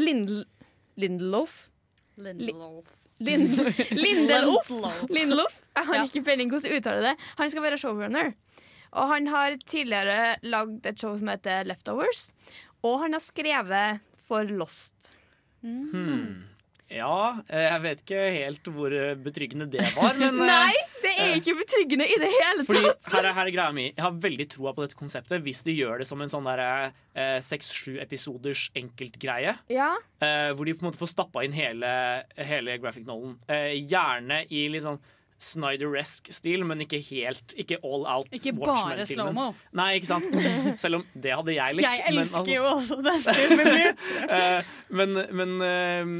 Lindel... 0.00 0.42
Lindelof? 0.98 1.68
Lindelof. 2.16 2.96
Lind, 3.22 3.52
Lindelof? 4.02 4.66
Lindelof. 4.72 5.04
Lindelof? 5.12 5.60
Jeg 5.76 5.88
har 5.88 6.00
Ja. 6.00 6.06
ikke 6.08 6.24
peiling 6.26 6.50
hvordan 6.52 6.72
jeg 6.72 6.82
uttaler 6.82 7.06
det. 7.12 7.14
Han 7.38 7.52
skal 7.52 7.64
være 7.64 7.78
showrunner. 7.80 8.32
Og 8.92 9.08
han 9.14 9.28
har 9.32 9.56
tidligere 9.64 10.36
lagd 10.44 10.86
et 10.88 11.00
show 11.00 11.16
som 11.18 11.32
heter 11.32 11.66
Leftovers. 11.68 12.28
Og 12.84 13.00
han 13.04 13.16
har 13.16 13.24
skrevet 13.24 14.02
for 14.28 14.48
Lost. 14.48 15.14
Hmm. 15.62 16.48
Ja, 16.92 17.38
eh, 17.48 17.66
jeg 17.70 17.82
vet 17.86 18.02
ikke 18.02 18.24
helt 18.34 18.68
hvor 18.74 18.92
eh, 18.92 19.14
betryggende 19.16 19.68
det 19.72 19.84
var, 19.96 20.16
men 20.20 20.36
eh, 20.42 20.50
Nei, 20.50 20.74
det 21.00 21.12
er 21.24 21.36
ikke 21.38 21.54
betryggende 21.62 22.04
i 22.04 22.18
det 22.20 22.28
hele 22.28 22.66
tatt! 22.68 23.08
her 23.14 23.28
er, 23.30 23.36
her 23.38 23.46
er 23.46 23.54
greia 23.54 23.72
mi. 23.72 23.86
Jeg 23.88 24.04
har 24.04 24.18
veldig 24.26 24.46
troa 24.52 24.74
på 24.76 24.84
dette 24.84 24.98
konseptet 24.98 25.44
hvis 25.46 25.62
de 25.64 25.76
gjør 25.78 26.02
det 26.02 26.08
som 26.10 26.20
en 26.20 26.32
sånn 26.32 26.50
seks-sju 27.44 27.96
episoders 28.02 28.66
enkeltgreie. 28.76 29.56
Ja, 29.72 29.94
eh, 30.20 30.50
hvor 30.52 30.68
de 30.68 30.76
på 30.76 30.84
en 30.84 30.90
måte 30.90 31.00
får 31.00 31.14
stappa 31.14 31.46
inn 31.46 31.56
hele, 31.56 31.88
hele 32.36 32.76
graphic 32.82 33.08
nolen. 33.08 33.38
Eh, 33.48 33.72
gjerne 33.88 34.42
i 34.52 34.66
litt 34.72 34.84
sånn 34.84 35.00
Snyder-esk 35.42 36.30
stil, 36.34 36.64
men 36.68 36.84
ikke 36.84 37.00
helt 37.10 37.54
Ikke 37.58 37.78
all 37.82 38.06
out 38.08 38.32
Ikke 38.34 38.54
bare 38.56 39.06
slow-mo. 39.08 39.48
Nei, 39.78 39.96
ikke 39.98 40.10
sant? 40.12 40.28
Selv 40.82 41.00
om 41.00 41.06
det 41.14 41.34
hadde 41.34 41.56
jeg 41.56 41.78
likt. 41.78 41.88
Jeg 41.88 42.04
men 42.06 42.22
elsker 42.22 42.42
altså- 42.42 42.54
jo 42.54 42.68
også 42.70 43.00
den 43.08 43.24
filmen 43.26 43.72
litt. 43.78 44.04
Eh, 44.32 44.68
men 44.94 45.18
men 45.34 45.50
uh, 45.60 46.12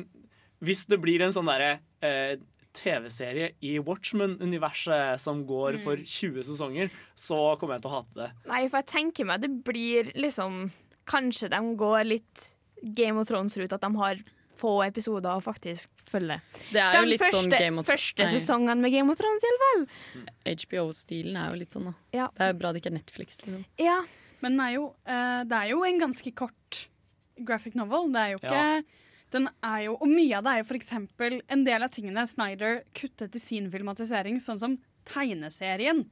hvis 0.62 0.84
det 0.90 0.98
blir 1.02 1.22
en 1.24 1.32
sånn 1.34 1.48
derre 1.48 1.78
uh, 2.04 2.34
TV-serie 2.76 3.52
i 3.64 3.76
Watchmen-universet 3.82 5.20
som 5.20 5.42
går 5.48 5.78
for 5.84 6.00
20 6.00 6.46
sesonger, 6.48 6.92
så 7.18 7.38
kommer 7.60 7.76
jeg 7.76 7.84
til 7.84 7.92
å 7.92 7.96
hate 7.98 8.18
det. 8.20 8.28
Nei, 8.48 8.62
for 8.68 8.80
jeg 8.80 8.90
tenker 8.92 9.28
meg 9.28 9.44
det 9.44 9.52
blir 9.66 10.12
liksom 10.18 10.64
Kanskje 11.02 11.48
de 11.50 11.58
går 11.74 12.04
litt 12.06 12.44
Game 12.94 13.18
of 13.18 13.26
Thrones-rute, 13.26 13.74
at 13.74 13.82
de 13.82 13.88
har 13.98 14.20
få 14.58 14.72
episoder 14.84 15.30
å 15.34 15.42
faktisk 15.44 15.90
følge. 16.08 16.38
Det 16.70 16.80
er 16.82 16.98
jo 16.98 17.08
litt 17.08 17.22
første, 17.22 17.42
sånn 17.42 17.54
Game 17.54 17.82
of 17.82 17.88
første 17.88 18.28
sesongen 18.32 18.82
med 18.84 18.94
Game 18.94 19.12
of 19.12 19.20
Thrones, 19.20 19.44
i 19.44 19.50
alle 19.50 19.62
fall. 19.66 19.84
HBO-stilen 20.46 21.38
er 21.40 21.52
jo 21.52 21.60
litt 21.62 21.76
sånn, 21.76 21.90
da. 21.90 21.94
Ja. 22.14 22.30
Det 22.36 22.46
er 22.46 22.52
jo 22.52 22.58
bra 22.60 22.72
det 22.72 22.82
ikke 22.82 22.92
er 22.92 22.98
Netflix. 22.98 23.40
Liksom. 23.44 23.64
Ja. 23.82 24.00
Men 24.42 24.56
den 24.58 24.64
er 24.64 24.74
jo, 24.74 24.88
uh, 25.06 25.40
det 25.48 25.60
er 25.60 25.70
jo 25.72 25.84
en 25.86 26.02
ganske 26.02 26.34
kort 26.36 26.82
graphic 27.46 27.78
novel. 27.78 28.10
Det 28.12 28.22
er 28.22 28.34
jo 28.34 28.42
ikke 28.42 28.66
den 29.32 29.48
er 29.64 29.86
jo, 29.86 29.94
Og 29.96 30.10
mye 30.10 30.38
av 30.38 30.44
det 30.44 30.52
er 30.52 30.62
jo 30.62 30.76
eksempel 30.76 31.38
en 31.48 31.62
del 31.64 31.84
av 31.84 31.92
tingene 31.94 32.26
Snyder 32.28 32.82
kuttet 32.96 33.36
i 33.38 33.40
sin 33.40 33.70
filmatisering, 33.72 34.36
sånn 34.42 34.60
som 34.60 34.74
tegneserien. 35.08 36.04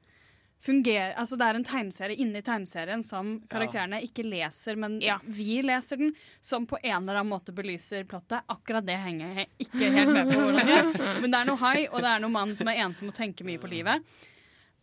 Fungerer, 0.60 1.14
altså 1.16 1.38
Det 1.40 1.46
er 1.46 1.56
en 1.56 1.64
tegneserie 1.64 2.20
inni 2.20 2.42
tegneserien 2.44 3.00
som 3.04 3.38
karakterene 3.48 4.02
ikke 4.04 4.26
leser, 4.26 4.76
men 4.76 4.98
vi 5.24 5.62
leser 5.64 5.96
den, 5.96 6.10
som 6.44 6.66
på 6.68 6.76
en 6.82 6.98
eller 6.98 7.22
annen 7.22 7.30
måte 7.32 7.54
belyser 7.56 8.04
plottet. 8.04 8.44
Akkurat 8.52 8.84
det 8.84 8.98
henger 9.00 9.38
jeg 9.38 9.48
ikke 9.64 9.88
helt 9.94 10.12
med 10.12 10.28
på. 10.28 10.36
hvordan 10.44 10.68
det. 10.68 10.82
Men 11.22 11.32
det 11.32 11.38
er 11.40 11.48
noe 11.48 11.62
hai, 11.62 11.86
og 11.88 12.04
det 12.04 12.10
er 12.10 12.20
noe 12.20 12.34
mann 12.34 12.52
som 12.58 12.68
er 12.68 12.82
ensom 12.84 13.08
og 13.08 13.16
tenker 13.16 13.48
mye 13.48 13.62
på 13.62 13.70
livet. 13.72 14.04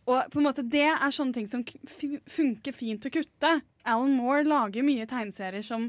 Og 0.08 0.32
på 0.32 0.40
en 0.40 0.48
måte 0.48 0.64
Det 0.66 0.88
er 0.88 1.14
sånne 1.14 1.36
ting 1.36 1.46
som 1.46 1.62
funker 1.62 2.74
fint 2.74 3.06
å 3.06 3.14
kutte. 3.14 3.54
Alan 3.86 4.16
Moore 4.18 4.42
lager 4.48 4.82
mye 4.82 5.06
tegneserier 5.06 5.62
som 5.62 5.86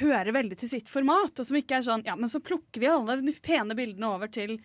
hører 0.00 0.32
veldig 0.34 0.58
til 0.58 0.72
sitt 0.72 0.90
format, 0.90 1.36
og 1.36 1.46
som 1.46 1.58
ikke 1.60 1.78
er 1.78 1.86
sånn 1.86 2.02
Ja, 2.08 2.18
men 2.18 2.32
så 2.32 2.42
plukker 2.42 2.82
vi 2.82 2.90
alle 2.90 3.20
de 3.22 3.38
pene 3.44 3.76
bildene 3.78 4.10
over 4.10 4.32
til, 4.32 4.56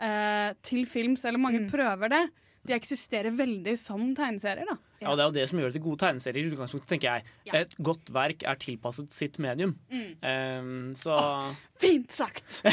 uh, 0.00 0.56
til 0.64 0.86
film, 0.88 1.16
selv 1.20 1.36
om 1.36 1.48
mange 1.50 1.66
prøver 1.68 2.14
det. 2.16 2.24
De 2.66 2.74
eksisterer 2.74 3.30
veldig 3.36 3.76
som 3.78 4.02
tegneserier, 4.18 4.66
da. 4.68 4.76
Ja, 5.00 5.10
og 5.12 5.18
Det 5.18 5.22
er 5.24 5.28
jo 5.28 5.34
det 5.36 5.44
som 5.50 5.58
gjør 5.60 5.70
det 5.70 5.76
til 5.78 5.84
gode 5.84 6.00
tegneserier. 6.02 6.46
i 6.46 6.52
utgangspunktet, 6.54 6.88
tenker 6.88 7.08
jeg. 7.18 7.24
Et 7.60 7.76
godt 7.84 8.10
verk 8.16 8.42
er 8.48 8.56
tilpasset 8.62 9.12
sitt 9.12 9.38
medium. 9.38 9.76
Mm. 9.92 10.06
Um, 10.22 10.94
så 10.98 11.18
Fint 11.78 12.12
sagt! 12.16 12.62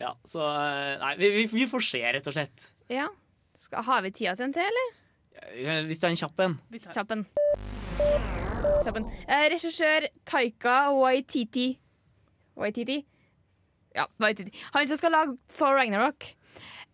Ja, 0.00 0.10
så 0.26 0.40
eh, 0.42 0.94
Nei, 1.00 1.12
vi, 1.20 1.28
vi, 1.36 1.44
vi 1.52 1.66
får 1.70 1.84
se, 1.86 2.00
rett 2.16 2.26
og 2.30 2.34
slett. 2.36 2.70
ja. 2.92 3.08
Skal, 3.54 3.84
har 3.86 4.00
vi 4.02 4.10
tida 4.10 4.32
til 4.34 4.48
en 4.48 4.52
til, 4.56 4.66
eller? 4.66 4.94
Eh, 5.54 5.84
Hvis 5.86 6.00
det 6.02 6.08
er 6.08 6.14
en 6.16 6.18
kjapp 6.18 6.40
en. 6.42 6.54
Kjappen. 6.90 7.20
Kjappen. 8.82 9.04
Eh, 9.30 9.44
regissør 9.52 10.08
Taika 10.26 10.88
Waititi. 10.96 11.68
Waititi? 12.58 12.96
Ja, 13.94 14.08
Waititi. 14.18 14.50
Han 14.74 14.90
som 14.90 14.98
skal 14.98 15.14
lage 15.14 15.36
Thor 15.54 15.78
Ragnarok, 15.78 16.26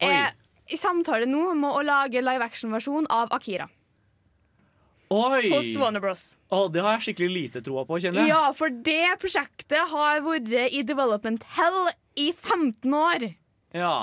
er 0.05 0.37
i 0.71 0.79
samtale 0.79 1.29
nå 1.29 1.53
med 1.59 1.71
å 1.75 1.83
lage 1.87 2.23
live 2.23 2.47
action-versjon 2.47 3.09
av 3.11 3.33
Akira 3.37 3.69
Oi! 5.11 5.49
hos 5.51 5.73
Warner 5.75 6.03
Bros. 6.03 6.29
Å, 6.55 6.69
det 6.71 6.85
har 6.85 6.95
jeg 6.97 7.09
skikkelig 7.09 7.31
lite 7.35 7.63
troa 7.67 7.83
på, 7.87 7.99
kjenner 7.99 8.23
jeg. 8.23 8.31
Ja, 8.31 8.53
for 8.55 8.71
det 8.71 9.17
prosjektet 9.23 9.91
har 9.91 10.23
vært 10.23 10.53
i 10.71 10.85
development 10.87 11.47
hell 11.57 11.91
i 12.15 12.29
15 12.31 12.95
år. 12.95 13.27
Ja. 13.75 13.97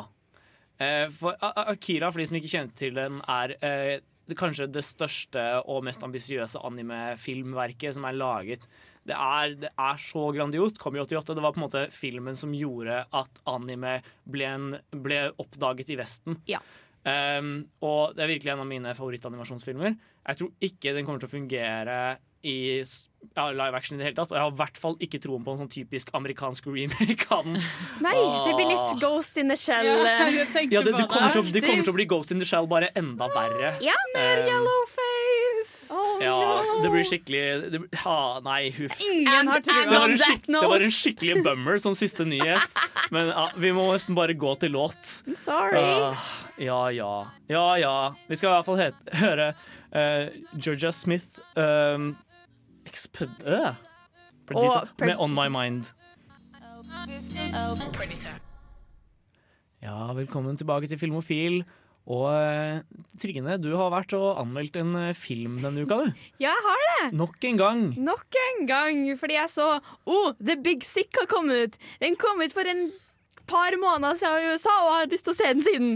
Eh, 0.83 1.07
for 1.15 1.39
Akira, 1.39 2.11
for 2.11 2.19
de 2.19 2.27
som 2.27 2.39
ikke 2.39 2.51
kjente 2.51 2.75
til 2.83 2.99
den, 2.99 3.21
er 3.23 3.55
eh, 3.63 4.03
kanskje 4.35 4.67
det 4.67 4.83
største 4.83 5.45
og 5.63 5.85
mest 5.87 6.03
ambisiøse 6.03 6.59
anime-filmverket 6.67 7.95
som 7.95 8.07
er 8.09 8.19
laget. 8.19 8.67
Det 9.07 9.15
er, 9.15 9.55
det 9.61 9.71
er 9.71 10.01
så 10.01 10.25
grandiost. 10.35 10.81
Kom 10.81 10.97
i 10.97 11.03
88. 11.03 11.35
Det 11.37 11.43
var 11.45 11.55
på 11.55 11.61
en 11.61 11.67
måte 11.67 11.85
filmen 11.95 12.35
som 12.37 12.55
gjorde 12.55 13.03
at 13.05 13.41
anime 13.47 13.99
ble, 14.27 14.51
en, 14.51 14.69
ble 14.91 15.23
oppdaget 15.39 15.93
i 15.95 15.99
Vesten. 15.99 16.41
Ja. 16.49 16.61
Um, 17.07 17.69
og 17.87 18.17
det 18.17 18.25
er 18.25 18.33
virkelig 18.33 18.51
en 18.51 18.63
av 18.65 18.67
mine 18.67 18.95
favorittanimasjonsfilmer. 18.97 19.93
Jeg 20.27 20.39
tror 20.41 20.67
ikke 20.67 20.95
den 20.95 21.07
kommer 21.07 21.23
til 21.23 21.29
å 21.29 21.35
fungere 21.37 21.99
i 22.47 22.83
ja, 23.35 23.51
live 23.51 23.77
action 23.77 23.95
i 23.95 24.01
det 24.01 24.09
hele 24.09 24.17
tatt. 24.17 24.31
Og 24.31 24.37
jeg 24.37 24.43
har 24.43 24.51
i 24.53 24.59
hvert 24.61 24.81
fall 24.81 24.97
ikke 25.03 25.21
troen 25.23 25.45
på 25.45 25.55
en 25.55 25.61
sånn 25.63 25.71
typisk 25.71 26.11
amerikansk 26.17 26.67
remake. 26.71 27.39
Nei, 28.05 28.15
det 28.47 28.55
blir 28.57 28.71
litt 28.73 29.03
Ghost 29.03 29.39
in 29.41 29.51
the 29.53 29.59
Shell. 29.59 29.87
Ja, 29.87 29.97
eh. 30.03 30.35
Ja, 30.67 30.83
det, 30.83 30.93
det, 30.93 31.07
kommer 31.11 31.33
til, 31.35 31.51
det 31.53 31.63
kommer 31.65 31.87
til 31.87 31.95
å 31.95 31.97
bli 31.97 32.09
Ghost 32.09 32.35
in 32.35 32.43
the 32.43 32.49
Shell, 32.49 32.69
bare 32.69 32.91
enda 32.97 33.31
verre. 33.35 33.77
Ja, 33.83 33.97
mer 34.15 34.43
Yellowface! 34.45 35.16
Oh, 35.93 36.17
Ja, 36.23 36.33
no. 36.65 36.81
det 36.83 36.89
blir 36.93 37.05
skikkelig 37.07 37.71
det, 37.71 37.81
ha, 38.03 38.15
Nei, 38.45 38.69
huff. 38.75 38.97
Ingen 39.13 39.47
har 39.51 39.61
trua. 39.65 39.83
Det 39.85 39.99
var, 39.99 40.09
en 40.09 40.53
det 40.57 40.69
var 40.73 40.85
en 40.87 40.93
skikkelig 40.93 41.43
bummer 41.45 41.77
som 41.81 41.95
siste 41.95 42.25
nyhet. 42.27 42.77
Men 43.11 43.29
ja, 43.31 43.47
vi 43.57 43.71
må 43.75 43.85
nesten 43.93 44.15
bare 44.17 44.33
gå 44.37 44.55
til 44.59 44.71
låt. 44.75 44.99
I'm 45.27 45.35
sorry. 45.39 45.77
Uh, 45.79 46.27
ja, 46.61 46.79
ja. 46.95 47.11
Ja, 47.49 47.65
ja. 47.79 47.95
Vi 48.27 48.35
skal 48.39 48.49
i 48.49 48.55
hvert 48.55 48.65
fall 48.69 48.81
het, 48.81 49.03
høre 49.21 49.49
uh, 49.93 50.57
Georgia 50.57 50.91
Smith 50.91 51.39
um, 51.55 52.15
Exped... 52.87 53.29
øh, 53.45 53.73
producer- 54.47 54.87
med 54.99 55.15
On 55.19 55.33
My 55.35 55.47
Mind. 55.51 55.85
Ja, 59.81 60.13
velkommen 60.13 60.57
tilbake 60.57 60.87
til 60.87 60.97
Filmofil. 60.99 61.63
Og 62.07 62.27
eh, 62.31 62.79
Trine, 63.19 63.57
du 63.59 63.73
har 63.75 63.91
vært 63.91 64.13
og 64.15 64.39
anmeldt 64.39 64.77
en 64.79 64.93
eh, 64.95 65.15
film 65.17 65.57
denne 65.59 65.83
uka, 65.83 65.97
du. 66.05 66.21
Ja, 66.43 66.53
jeg 66.53 66.63
har 66.67 66.85
det. 66.85 67.09
Nok 67.19 67.49
en 67.49 67.59
gang. 67.59 67.81
Nok 67.99 68.39
en 68.43 68.63
gang, 68.69 69.01
fordi 69.19 69.35
jeg 69.35 69.51
så 69.51 69.67
Oh, 70.07 70.31
The 70.39 70.55
Big 70.63 70.87
Sick 70.87 71.11
har 71.19 71.27
kommet 71.31 71.59
ut. 71.75 71.77
Den 72.03 72.15
kom 72.19 72.39
ut 72.43 72.55
for 72.55 72.67
en 72.69 72.87
par 73.47 73.75
måneder 73.79 74.15
siden 74.19 74.45
i 74.47 74.55
USA, 74.55 74.77
og 74.85 74.95
har 74.95 75.11
lyst 75.11 75.27
til 75.27 75.35
å 75.35 75.39
se 75.39 75.51
den 75.51 75.65
siden. 75.67 75.91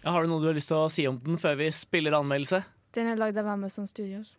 Ja, 0.00 0.14
har 0.14 0.24
du 0.24 0.32
noe 0.32 0.42
du 0.42 0.48
har 0.50 0.56
lyst 0.56 0.70
til 0.72 0.80
å 0.80 0.90
si 0.90 1.06
om 1.10 1.18
den 1.22 1.38
før 1.40 1.58
vi 1.60 1.70
spiller 1.74 2.18
anmeldelse? 2.18 2.62
Den 2.96 3.12
er 3.12 3.18
lagd 3.20 3.38
av 3.38 3.50
Amazon 3.52 3.86
Studios. 3.90 4.34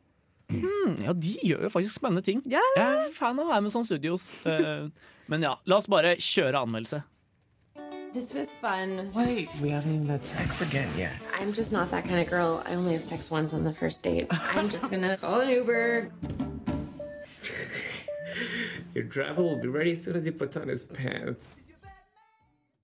Hmm, 0.51 0.97
ja, 1.05 1.13
de 1.15 1.37
gjør 1.47 1.67
jo 1.67 1.71
faktisk 1.71 1.95
spennende 2.01 2.23
ting. 2.25 2.41
Ja. 2.51 2.63
Jeg 2.75 3.05
er 3.05 3.13
fan 3.15 3.39
av 3.39 3.51
Amazon 3.55 3.85
Studios. 3.87 4.33
Eh, 4.43 4.89
men 5.31 5.45
ja, 5.47 5.55
la 5.69 5.79
oss 5.79 5.87
bare 5.91 6.17
kjøre 6.19 6.65
anmeldelse. 6.65 6.99
This 8.13 8.33
was 8.33 8.53
fun. 8.53 9.09
Wait, 9.15 9.47
we 9.61 9.69
haven't 9.69 9.95
even 9.95 10.07
had 10.07 10.25
sex 10.25 10.61
again 10.61 10.89
yet. 10.97 11.13
I'm 11.39 11.53
just 11.53 11.71
not 11.71 11.89
that 11.91 12.03
kind 12.03 12.19
of 12.19 12.27
girl. 12.27 12.61
I 12.67 12.75
only 12.75 12.91
have 12.93 13.01
sex 13.01 13.31
once 13.31 13.53
on 13.53 13.63
the 13.63 13.71
first 13.71 14.03
date. 14.03 14.27
I'm 14.53 14.69
just 14.69 14.91
gonna 14.91 15.15
call 15.15 15.39
an 15.39 15.49
Uber. 15.49 16.11
Your 18.93 19.05
driver 19.05 19.41
will 19.41 19.55
be 19.55 19.69
ready 19.69 19.93
as 19.93 20.03
soon 20.03 20.17
as 20.17 20.25
he 20.25 20.31
puts 20.31 20.57
on 20.57 20.67
his 20.67 20.83
pants. 20.83 21.55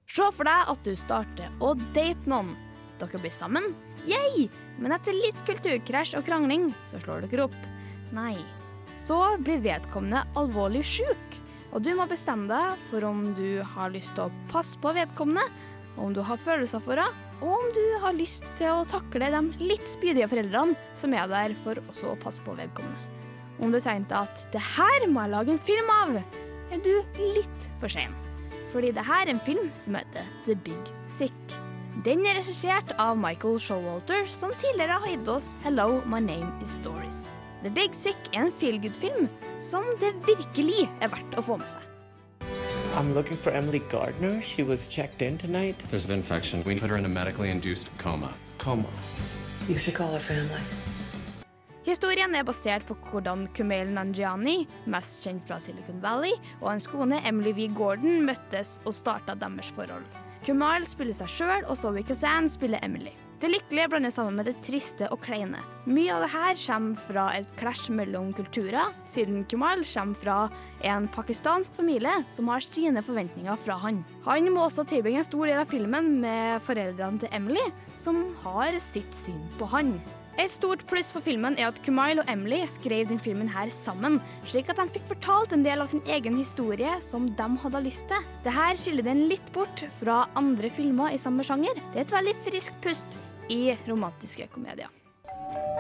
Se 0.08 0.24
for 0.32 0.48
deg 0.48 0.72
at 0.72 0.80
du 0.88 0.96
starter 0.96 1.52
å 1.60 1.74
date 1.94 2.24
noen. 2.26 2.56
Dere 2.98 3.20
blir 3.20 3.34
sammen, 3.34 3.76
yay! 4.08 4.48
Men 4.80 4.96
etter 4.96 5.14
litt 5.14 5.38
kulturkrasj 5.46 6.16
og 6.18 6.24
krangling, 6.26 6.72
så 6.90 6.98
slår 7.04 7.28
dere 7.28 7.44
opp. 7.50 7.60
Nei. 8.16 8.38
Så 9.04 9.20
blir 9.44 9.60
vedkommende 9.62 10.24
alvorlig 10.40 10.86
sjuk, 10.88 11.27
og 11.72 11.84
du 11.84 11.92
må 11.98 12.08
bestemme 12.10 12.48
deg 12.50 12.84
for 12.90 13.06
om 13.08 13.32
du 13.38 13.62
har 13.76 13.92
lyst 13.94 14.16
til 14.16 14.28
å 14.28 14.46
passe 14.52 14.80
på 14.82 14.94
vedkommende, 14.96 15.44
om 15.98 16.14
du 16.14 16.22
har 16.26 16.40
følelser 16.42 16.82
for 16.84 17.00
henne, 17.02 17.26
og 17.38 17.54
om 17.54 17.68
du 17.74 17.84
har 18.02 18.18
lyst 18.18 18.46
til 18.58 18.72
å 18.72 18.88
takle 18.90 19.30
de 19.34 19.42
litt 19.62 19.86
spydige 19.90 20.30
foreldrene 20.32 20.78
som 20.98 21.14
er 21.14 21.30
der 21.30 21.54
for 21.64 21.78
også 21.86 22.14
å 22.14 22.20
passe 22.22 22.42
på 22.46 22.56
vedkommende. 22.58 23.14
Om 23.62 23.74
du 23.74 23.80
tenkte 23.82 24.24
at 24.26 24.44
det 24.54 24.62
her 24.76 25.06
må 25.10 25.26
jeg 25.26 25.34
lage 25.34 25.54
en 25.54 25.64
film 25.66 25.94
av, 25.94 26.18
er 26.74 26.82
du 26.86 26.94
litt 27.38 27.70
for 27.82 27.90
sein. 27.94 28.14
Fordi 28.74 28.92
det 28.94 29.06
her 29.08 29.26
er 29.26 29.34
en 29.34 29.46
film 29.46 29.72
som 29.82 29.98
heter 29.98 30.28
The 30.46 30.58
Big 30.66 30.92
Sick. 31.10 31.58
Den 32.06 32.26
er 32.30 32.38
regissert 32.38 32.94
av 33.02 33.18
Michael 33.18 33.58
Showalter, 33.62 34.28
som 34.30 34.54
tidligere 34.62 35.00
har 35.02 35.10
gitt 35.14 35.34
oss 35.34 35.56
Hello, 35.66 36.04
My 36.06 36.22
Name 36.22 36.52
Is 36.62 36.78
Doris. 36.86 37.26
The 37.64 37.70
Big 37.74 37.96
Sick 37.98 38.18
er 38.36 38.44
en 38.46 38.52
feelgood-film 38.54 39.30
som 39.66 39.86
det 40.02 40.12
virkelig 40.28 40.86
er 41.02 41.10
verdt 41.10 41.38
å 41.40 41.42
få 41.42 41.58
med 41.58 41.72
seg. 41.72 41.82
I'm 42.98 43.16
looking 43.16 43.38
for 43.38 43.52
Emily 43.52 43.82
Gardner. 43.90 44.42
She 44.42 44.64
was 44.64 44.88
checked 44.88 45.22
in 45.22 45.38
tonight. 45.38 45.84
There's 45.90 46.06
an 46.06 46.12
infection. 46.12 46.64
We 46.64 46.80
put 46.80 46.90
her 46.90 46.98
in 46.98 47.06
a 47.06 47.10
medically 47.10 47.50
induced 47.50 47.90
coma. 47.98 48.34
Coma. 48.58 48.90
You 49.68 49.78
should 49.78 49.96
call 49.96 50.14
her 50.14 50.20
family. 50.20 50.62
Historien 51.84 52.36
er 52.36 52.44
basert 52.44 52.86
på 52.86 52.98
hvordan 53.10 53.48
Kumail 53.56 53.90
Nanjiani, 53.96 54.68
mest 54.86 55.24
kjent 55.24 55.46
fra 55.48 55.58
Silicon 55.64 56.02
Valley, 56.04 56.34
og 56.62 56.74
hans 56.74 56.88
kone 56.92 57.22
Emily 57.26 57.54
V. 57.56 57.70
Gordon 57.74 58.26
møttes 58.28 58.78
og 58.86 58.94
starta 58.94 59.38
deres 59.40 59.72
forhold. 59.74 60.06
Kumail 60.46 60.86
spiller 60.86 61.18
seg 61.18 61.32
sjøl, 61.32 61.64
og 61.66 61.80
Zoe 61.80 62.04
Kazan 62.06 62.52
spiller 62.52 62.84
Emily. 62.86 63.16
Det 63.38 63.52
lykkelige 63.52 63.90
blandes 63.92 64.16
sammen 64.18 64.40
med 64.40 64.48
det 64.50 64.56
triste 64.66 65.06
og 65.14 65.20
kleine. 65.22 65.60
Mye 65.86 66.10
av 66.10 66.24
det 66.24 66.32
her 66.34 66.58
kommer 66.58 67.04
fra 67.06 67.26
et 67.38 67.52
clash 67.60 67.92
mellom 67.94 68.32
kulturer, 68.34 68.96
siden 69.14 69.44
Kumail 69.46 69.84
kommer 69.86 70.18
fra 70.18 70.38
en 70.82 71.06
pakistansk 71.14 71.78
familie 71.78 72.16
som 72.34 72.50
har 72.50 72.66
sine 72.66 73.04
forventninger 73.06 73.60
fra 73.62 73.78
han. 73.84 74.02
Han 74.26 74.50
må 74.56 74.66
også 74.66 74.88
tilbringe 74.90 75.22
en 75.22 75.30
stor 75.30 75.46
del 75.46 75.62
av 75.62 75.70
filmen 75.70 76.16
med 76.24 76.66
foreldrene 76.66 77.22
til 77.22 77.30
Emily, 77.38 77.68
som 78.02 78.24
har 78.42 78.80
sitt 78.82 79.14
syn 79.14 79.44
på 79.62 79.70
han. 79.70 80.00
Et 80.42 80.54
stort 80.54 80.84
pluss 80.90 81.08
for 81.14 81.22
filmen 81.22 81.56
er 81.62 81.70
at 81.70 81.80
Kumail 81.86 82.24
og 82.24 82.30
Emily 82.30 82.64
skrev 82.70 83.06
den 83.10 83.22
filmen 83.22 83.50
her 83.54 83.70
sammen, 83.74 84.18
slik 84.50 84.74
at 84.74 84.82
de 84.82 84.90
fikk 84.98 85.06
fortalt 85.14 85.54
en 85.54 85.66
del 85.66 85.82
av 85.86 85.94
sin 85.94 86.02
egen 86.10 86.42
historie 86.42 86.98
som 87.06 87.30
de 87.38 87.48
hadde 87.64 87.86
lyst 87.86 88.10
til. 88.10 88.28
Dette 88.46 88.68
skiller 88.82 89.06
den 89.06 89.28
litt 89.30 89.54
bort 89.54 89.86
fra 90.02 90.24
andre 90.38 90.74
filmer 90.74 91.14
i 91.14 91.22
samme 91.22 91.46
sjanger. 91.46 91.78
Det 91.94 92.02
er 92.02 92.06
et 92.06 92.18
veldig 92.20 92.38
friskt 92.50 92.78
pust 92.86 93.18
i 93.50 93.78
romantiske 93.86 94.48
komedier. 94.48 94.88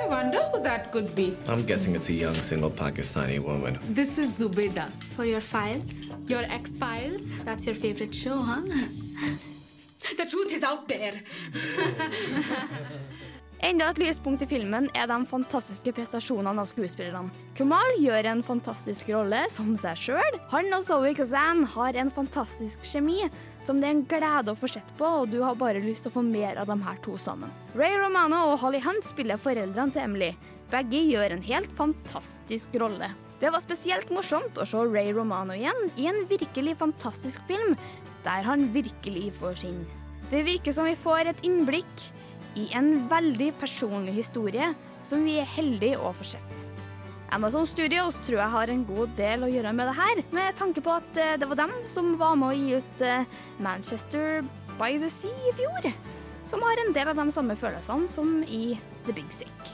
I 0.03 0.07
wonder 0.09 0.39
who 0.51 0.63
that 0.63 0.91
could 0.91 1.15
be. 1.15 1.35
I'm 1.47 1.65
guessing 1.65 1.95
it's 1.95 2.09
a 2.09 2.13
young 2.13 2.35
single 2.35 2.69
Pakistani 2.69 3.39
woman. 3.39 3.79
This 3.89 4.17
is 4.17 4.39
Zubeda. 4.39 4.89
For 5.15 5.25
your 5.25 5.41
files? 5.41 6.07
Your 6.27 6.43
X 6.43 6.77
Files? 6.77 7.31
That's 7.45 7.65
your 7.65 7.75
favorite 7.75 8.13
show, 8.13 8.37
huh? 8.37 8.61
The 10.17 10.25
truth 10.25 10.53
is 10.53 10.63
out 10.63 10.87
there. 10.87 11.13
Enda 13.65 13.87
et 13.89 13.97
lyspunkt 13.97 14.43
i 14.45 14.47
filmen 14.47 14.85
er 14.93 15.07
de 15.09 15.15
fantastiske 15.25 15.89
prestasjonene 15.97 16.61
av 16.61 16.67
skuespillerne. 16.69 17.31
Kumal 17.57 17.95
gjør 17.97 18.27
en 18.29 18.43
fantastisk 18.45 19.07
rolle 19.09 19.39
som 19.49 19.71
seg 19.81 19.97
sjøl. 19.97 20.35
Han 20.51 20.69
og 20.77 20.83
Zoe 20.85 21.15
Kazan 21.17 21.63
har 21.73 21.97
en 21.97 22.11
fantastisk 22.13 22.85
kjemi 22.85 23.23
som 23.65 23.79
det 23.81 23.89
er 23.89 23.95
en 23.95 24.03
glede 24.11 24.53
å 24.53 24.59
få 24.61 24.69
sett 24.69 24.91
på, 24.99 25.09
og 25.23 25.31
du 25.33 25.39
har 25.41 25.57
bare 25.57 25.81
lyst 25.81 26.05
til 26.05 26.13
å 26.13 26.17
få 26.19 26.23
mer 26.27 26.59
av 26.61 26.69
de 26.69 26.77
her 26.85 26.99
to 27.01 27.15
sammen. 27.17 27.49
Ray 27.73 27.97
Romano 27.97 28.43
og 28.51 28.59
Holly 28.61 28.81
Hunt 28.85 29.07
spiller 29.07 29.41
foreldrene 29.41 29.95
til 29.95 30.05
Emily. 30.05 30.29
Begge 30.69 31.01
gjør 31.01 31.33
en 31.33 31.47
helt 31.47 31.73
fantastisk 31.79 32.77
rolle. 32.77 33.09
Det 33.41 33.49
var 33.53 33.65
spesielt 33.65 34.13
morsomt 34.13 34.61
å 34.61 34.67
se 34.69 34.83
Ray 34.85 35.09
Romano 35.17 35.57
igjen 35.57 35.89
i 35.97 36.05
en 36.11 36.27
virkelig 36.29 36.77
fantastisk 36.77 37.41
film, 37.49 37.73
der 38.21 38.45
han 38.45 38.69
virkelig 38.75 39.31
får 39.41 39.63
sin. 39.65 39.81
Det 40.29 40.43
virker 40.45 40.75
som 40.75 40.85
vi 40.85 40.93
får 40.99 41.31
et 41.31 41.43
innblikk 41.47 42.05
i 42.57 42.67
en 42.77 43.07
veldig 43.09 43.51
personlig 43.61 44.17
historie 44.17 44.73
som 45.05 45.23
vi 45.25 45.37
er 45.41 45.49
heldige 45.57 45.99
å 46.01 46.11
få 46.17 46.25
sett. 46.35 46.67
Amazon 47.35 47.67
Studios 47.67 48.15
tror 48.23 48.39
jeg 48.39 48.53
har 48.53 48.71
en 48.71 48.85
god 48.87 49.15
del 49.17 49.43
å 49.43 49.49
gjøre 49.51 49.73
med 49.75 49.89
det 49.89 49.95
her, 49.97 50.21
med 50.35 50.55
tanke 50.59 50.83
på 50.83 50.93
at 50.95 51.19
eh, 51.19 51.35
det 51.39 51.49
var 51.49 51.59
dem 51.59 51.73
som 51.89 52.13
var 52.19 52.37
med 52.39 52.53
å 52.53 52.55
gi 52.55 52.77
ut 52.79 53.03
eh, 53.03 53.27
Manchester 53.59 54.45
by 54.77 54.95
the 55.01 55.11
Sea 55.11 55.35
i 55.49 55.53
fjor. 55.57 55.89
Som 56.47 56.63
har 56.63 56.79
en 56.79 56.93
del 56.95 57.11
av 57.11 57.19
de 57.19 57.27
samme 57.35 57.57
følelsene 57.59 58.07
som 58.07 58.39
i 58.47 58.77
The 59.05 59.15
Big 59.17 59.27
Sick. 59.35 59.73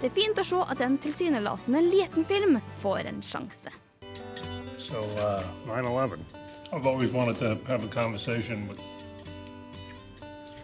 Det 0.00 0.08
er 0.08 0.16
fint 0.16 0.40
å 0.40 0.46
se 0.46 0.62
at 0.72 0.80
en 0.80 0.96
tilsynelatende 0.96 1.84
liten 1.84 2.24
film 2.24 2.56
får 2.80 3.10
en 3.10 3.20
sjanse. 3.20 3.72
So, 4.80 5.04
uh, 5.20 5.44
9/11. 5.68 6.24
I've 6.72 6.86
always 6.86 7.12
wanted 7.12 7.36
to 7.40 7.58
have 7.68 7.84
a 7.84 7.88
conversation 7.88 8.66
with 8.66 8.80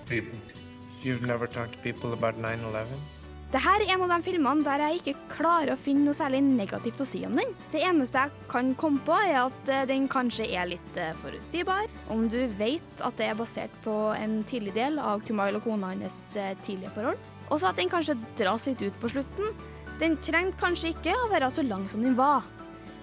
people. 0.08 0.38
You've 1.06 1.22
never 1.22 1.46
talked 1.46 1.74
to 1.74 1.78
people 1.78 2.12
about 2.12 2.34
9-11? 2.34 2.98
Dette 3.52 3.70
er 3.70 3.84
en 3.94 4.00
av 4.02 4.10
de 4.10 4.16
filmene 4.26 4.64
der 4.66 4.82
jeg 4.82 4.96
ikke 4.98 5.28
klarer 5.36 5.70
å 5.76 5.78
finne 5.78 6.08
noe 6.08 6.18
særlig 6.18 6.40
negativt 6.42 6.98
å 6.98 7.06
si 7.06 7.20
om 7.28 7.36
den. 7.38 7.52
Det 7.70 7.84
eneste 7.86 8.24
jeg 8.24 8.48
kan 8.50 8.72
komme 8.80 8.98
på, 9.06 9.14
er 9.14 9.44
at 9.44 9.70
eh, 9.70 9.84
den 9.86 10.08
kanskje 10.10 10.48
er 10.50 10.66
litt 10.72 10.98
eh, 10.98 11.14
forutsigbar. 11.22 11.86
Om 12.10 12.26
du 12.32 12.40
vet 12.58 13.04
at 13.06 13.14
det 13.20 13.28
er 13.28 13.38
basert 13.38 13.76
på 13.84 13.94
en 14.16 14.40
tidlig 14.50 14.74
del 14.74 14.98
av 14.98 15.22
Kumail 15.28 15.60
og 15.60 15.68
kona 15.68 15.92
hans 15.94 16.18
eh, 16.42 16.56
tidlige 16.66 16.90
forhold. 16.96 17.22
Og 17.46 17.62
så 17.62 17.70
at 17.70 17.78
den 17.78 17.92
kanskje 17.92 18.18
dras 18.40 18.66
litt 18.66 18.82
ut 18.82 18.98
på 18.98 19.12
slutten. 19.14 19.54
Den 20.02 20.18
trengte 20.18 20.58
kanskje 20.64 20.90
ikke 20.96 21.14
å 21.14 21.30
være 21.30 21.52
så 21.54 21.62
lang 21.68 21.86
som 21.92 22.02
den 22.02 22.18
var. 22.18 22.50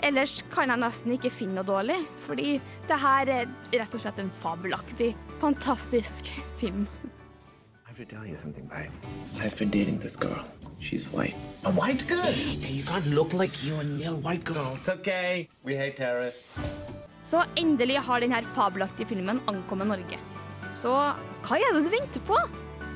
Ellers 0.04 0.42
kan 0.52 0.68
jeg 0.68 0.84
nesten 0.84 1.16
ikke 1.16 1.32
finne 1.32 1.62
noe 1.62 1.70
dårlig, 1.72 2.02
fordi 2.26 2.58
det 2.92 3.00
her 3.00 3.32
er 3.32 3.58
rett 3.72 3.96
og 3.96 4.04
slett 4.04 4.20
en 4.20 4.36
fabelaktig, 4.44 5.14
fantastisk 5.40 6.28
film. 6.60 6.84
I 7.94 7.96
have 7.96 8.10
to 8.10 8.16
tell 8.16 8.26
you 8.26 8.36
something, 8.36 8.66
babe. 8.66 8.90
I've 9.40 9.56
been 9.56 9.70
dating 9.70 10.00
this 10.00 10.16
girl. 10.16 10.44
She's 10.80 11.06
white. 11.14 11.36
A 11.64 11.72
white 11.72 12.08
girl? 12.08 12.34
Okay, 12.58 12.74
you 12.74 12.84
can't 12.84 13.06
look 13.06 13.34
like 13.34 13.64
you 13.64 13.76
and 13.76 14.00
yell 14.00 14.16
white 14.16 14.44
girl. 14.44 14.80
It's 14.80 14.90
okay. 14.90 15.48
We 15.64 15.76
hate 15.76 15.96
terrorists. 15.98 16.58
Så 17.26 17.44
endelig 17.56 18.00
har 18.08 18.20
denne 18.20 18.42
fabelaktige 18.56 19.06
filmen 19.12 19.42
ankommet 19.46 19.88
Norge. 19.88 20.18
Så 20.74 20.90
hva 20.90 21.60
er 21.60 21.78
det 21.78 21.84
du 21.86 21.92
venter 21.94 22.26
på? 22.26 22.40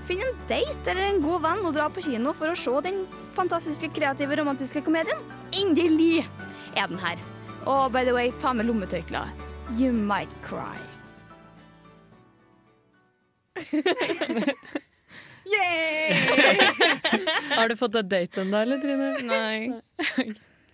Finn 0.10 0.24
en 0.26 0.34
date 0.50 0.90
eller 0.90 1.12
en 1.12 1.22
god 1.22 1.46
venn 1.46 1.62
og 1.62 1.78
dra 1.78 1.92
på 1.94 2.02
kino 2.08 2.34
for 2.34 2.50
å 2.50 2.58
se 2.58 2.74
den 2.88 3.04
fantastiske, 3.38 3.92
kreative, 3.94 4.40
romantiske 4.42 4.82
komedien. 4.82 5.22
Endelig 5.54 6.26
er 6.74 6.90
den 6.90 6.98
her. 7.06 7.22
Og 7.70 7.94
by 7.94 8.02
the 8.02 8.18
way, 8.18 8.34
ta 8.42 8.50
med 8.58 8.66
lommetørklær. 8.72 9.30
You 9.78 9.94
might 9.94 10.34
cry. 10.42 10.74
Har 17.58 17.70
du 17.70 17.76
fått 17.80 17.96
deg 17.98 18.10
date 18.12 18.42
ennå, 18.44 18.62
eller 18.64 18.82
Trine? 18.82 19.10
Nei. 19.28 19.60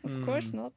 Of 0.03 0.15
course 0.25 0.51
not. 0.55 0.73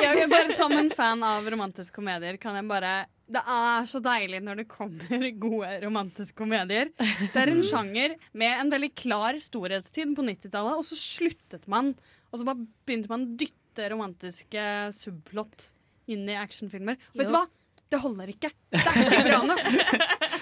Jeg 0.00 0.22
er 0.24 0.30
bare 0.32 0.52
Som 0.56 0.72
en 0.76 0.88
fan 0.92 1.20
av 1.26 1.46
romantiske 1.52 1.94
komedier 1.94 2.38
kan 2.40 2.56
jeg 2.56 2.64
bare 2.68 2.92
Det 3.32 3.42
er 3.54 3.84
så 3.90 4.00
deilig 4.04 4.40
når 4.44 4.62
det 4.62 4.66
kommer 4.70 5.26
gode 5.40 5.70
romantiske 5.84 6.36
komedier. 6.38 6.90
Det 6.98 7.36
er 7.42 7.52
en 7.52 7.62
sjanger 7.64 8.16
med 8.36 8.52
en 8.58 8.72
veldig 8.72 8.90
klar 8.98 9.38
storhetstid 9.40 10.12
på 10.16 10.24
90-tallet, 10.26 10.80
og 10.80 10.84
så 10.88 10.98
sluttet 10.98 11.64
man. 11.70 11.94
Og 12.32 12.40
så 12.40 12.48
bare 12.48 12.64
begynte 12.88 13.12
man 13.12 13.24
å 13.24 13.36
dytte 13.40 13.88
romantiske 13.92 14.66
subplot 14.96 15.70
inn 16.12 16.26
i 16.28 16.36
actionfilmer. 16.36 16.98
Og 17.14 17.22
vet 17.22 17.30
du 17.30 17.36
hva? 17.38 17.46
Det 17.92 18.00
holder 18.00 18.32
ikke. 18.32 18.48
Det 18.72 18.80
er 18.80 19.00
ikke 19.04 19.22
bra 19.26 19.38
nok. 19.44 19.62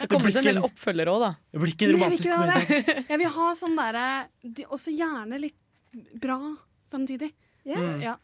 Det 0.00 0.08
kommer 0.10 0.30
til 0.30 0.40
en 0.40 0.46
del 0.46 0.62
oppfølgere 0.62 1.12
òg, 1.12 1.22
da. 1.24 1.30
Det 1.50 1.60
blir 1.62 1.72
ikke 1.74 1.88
en 1.88 1.94
romantisk 1.96 2.28
jeg 2.28 2.38
vil 2.38 2.50
ikke 2.54 2.64
komedie. 2.64 2.82
det. 2.86 3.06
Jeg 3.10 3.20
vil 3.20 3.32
ha 3.36 3.46
sånn 3.58 3.78
derre 3.78 4.04
Også 4.70 4.94
gjerne 4.94 5.40
litt 5.42 5.56
bra 6.22 6.38
samtidig. 6.90 7.32
Mm. 7.66 7.96
Ja. 8.04 8.16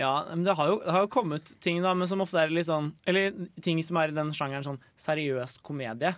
Ja, 0.00 0.12
men 0.30 0.44
det 0.46 0.54
har, 0.56 0.68
jo, 0.70 0.78
det 0.84 0.92
har 0.94 1.04
jo 1.04 1.12
kommet 1.12 1.50
ting 1.60 1.82
da, 1.84 1.92
men 1.96 2.08
som 2.08 2.22
ofte 2.24 2.40
er 2.40 2.52
litt 2.54 2.68
sånn 2.68 2.92
Eller 3.10 3.34
ting 3.60 3.82
som 3.84 3.98
er 4.00 4.12
i 4.12 4.16
den 4.16 4.30
sjangeren 4.36 4.64
sånn 4.64 4.80
seriøs 5.00 5.58
komedie. 5.64 6.14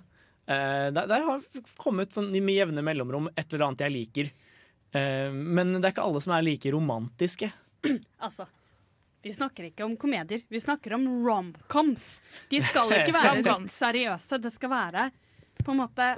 Uh, 0.46 0.90
der, 0.94 1.06
der 1.10 1.26
har 1.26 1.46
kommet 1.80 2.14
sånn 2.14 2.30
med 2.34 2.54
jevne 2.54 2.82
mellomrom 2.84 3.30
et 3.34 3.46
eller 3.46 3.68
annet 3.68 3.86
jeg 3.86 3.94
liker. 3.96 4.32
Uh, 4.94 5.30
men 5.30 5.78
det 5.78 5.86
er 5.86 5.94
ikke 5.94 6.06
alle 6.06 6.22
som 6.22 6.34
er 6.36 6.46
like 6.46 6.74
romantiske. 6.74 7.50
Altså, 8.22 8.46
vi 9.22 9.32
snakker 9.32 9.68
ikke 9.70 9.84
om 9.86 9.96
komedier, 9.96 10.42
vi 10.50 10.60
snakker 10.60 10.94
om 10.96 11.04
romcoms. 11.26 12.22
De 12.50 12.62
skal 12.62 12.90
ikke 13.00 13.14
være 13.14 13.36
litt 13.42 13.70
seriøse. 13.72 14.38
Det 14.42 14.52
skal 14.54 14.72
være 14.72 15.10
på 15.62 15.70
en 15.74 15.78
måte 15.84 16.08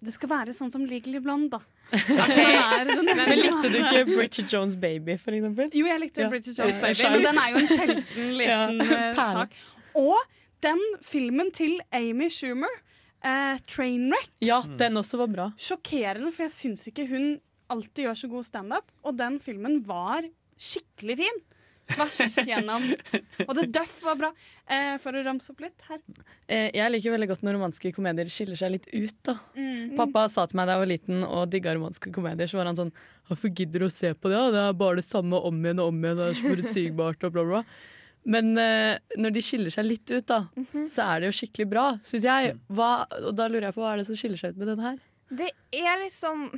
Det 0.00 0.12
skal 0.14 0.30
være 0.30 0.54
sånn 0.56 0.70
som 0.72 0.86
Legally 0.88 1.20
Blonde, 1.20 1.58
da. 1.58 1.60
Men 1.90 3.40
likte 3.40 3.68
du 3.68 3.76
ikke 3.80 4.04
Bridget 4.08 4.52
Jones 4.52 4.76
Baby, 4.80 5.16
for 5.20 5.34
eksempel? 5.36 5.68
Jo, 5.74 5.86
jeg 5.90 6.00
likte 6.00 6.22
Ja. 6.22 6.28
Bridget 6.32 6.56
Jones 6.58 6.78
Baby, 6.80 7.02
men 7.10 7.24
den 7.26 7.40
er 7.42 7.50
jo 7.50 7.58
en 7.60 7.68
sjelden 7.68 8.30
liten 8.40 8.80
ja. 8.86 9.26
sak. 9.34 9.56
Og 9.98 10.16
den 10.64 10.80
filmen 11.02 11.50
til 11.56 11.80
Amy 11.92 12.28
Schumer, 12.30 12.72
eh, 13.24 13.58
'Trainwreck', 13.66 14.30
Ja, 14.40 14.62
den 14.78 14.96
også 15.02 15.18
var 15.18 15.26
bra. 15.34 15.48
sjokkerende, 15.58 16.30
for 16.32 16.46
jeg 16.46 16.54
syns 16.56 16.86
ikke 16.88 17.08
hun 17.10 17.40
alltid 17.70 18.06
gjør 18.06 18.18
så 18.22 18.30
god 18.30 18.44
standup. 18.48 18.86
Og 19.04 19.16
den 19.18 19.40
filmen 19.40 19.80
var 19.86 20.22
skikkelig 20.56 21.16
fin. 21.24 21.42
Tvers 21.94 22.36
gjennom. 22.48 22.86
Og 23.46 23.52
The 23.58 23.66
Duff 23.74 23.96
var 24.06 24.16
bra. 24.20 24.30
Eh, 24.70 24.96
for 25.02 25.16
å 25.18 25.22
ramse 25.26 25.50
opp 25.52 25.60
litt 25.64 25.84
her. 25.88 25.98
Eh, 26.48 26.70
Jeg 26.76 26.92
liker 26.94 27.14
veldig 27.16 27.28
godt 27.32 27.44
når 27.46 27.56
romanske 27.58 27.92
komedier 27.96 28.30
skiller 28.32 28.56
seg 28.60 28.74
litt 28.76 28.88
ut. 28.92 29.16
da 29.26 29.36
Mm. 29.56 29.96
Pappa 29.98 30.26
sa 30.30 30.46
til 30.46 30.56
meg 30.60 30.66
da 30.70 30.76
jeg 30.78 30.82
var 30.84 30.90
liten 30.94 31.24
og 31.26 31.48
digga 31.52 31.74
romanske 31.76 32.12
komedier, 32.14 32.46
så 32.50 32.60
var 32.60 32.70
han 32.70 32.76
sånn 32.78 32.92
Hvorfor 33.30 33.52
gidder 33.54 33.84
du 33.84 33.86
å 33.86 33.92
se 33.94 34.10
på 34.14 34.30
det? 34.32 34.40
Det 34.54 34.60
er 34.68 34.72
bare 34.74 34.96
det 34.98 35.04
samme 35.06 35.38
om 35.46 35.58
igjen 35.62 35.78
og 35.82 35.92
om 35.92 36.00
igjen. 36.02 36.16
Det 36.18 36.28
er 36.30 36.38
så 36.40 36.48
forutsigbart 36.50 37.24
og 37.28 37.32
bla, 37.36 37.44
bla. 37.46 37.60
Men 38.26 38.50
eh, 38.58 38.98
når 39.16 39.32
de 39.36 39.40
skiller 39.46 39.70
seg 39.72 39.86
litt 39.86 40.10
ut, 40.10 40.26
da, 40.28 40.40
så 40.90 41.06
er 41.06 41.20
det 41.22 41.30
jo 41.30 41.36
skikkelig 41.38 41.68
bra, 41.70 41.84
syns 42.04 42.26
jeg. 42.26 42.56
Hva, 42.68 43.06
og 43.22 43.30
da 43.38 43.46
lurer 43.48 43.68
jeg 43.70 43.76
på 43.78 43.80
hva 43.84 43.92
er 43.94 44.02
det 44.02 44.08
som 44.10 44.18
skiller 44.18 44.36
seg 44.42 44.52
ut 44.52 44.58
med 44.60 44.68
den 44.74 44.82
her? 44.84 44.98
Det 45.30 45.48
er 45.78 46.02
liksom 46.02 46.50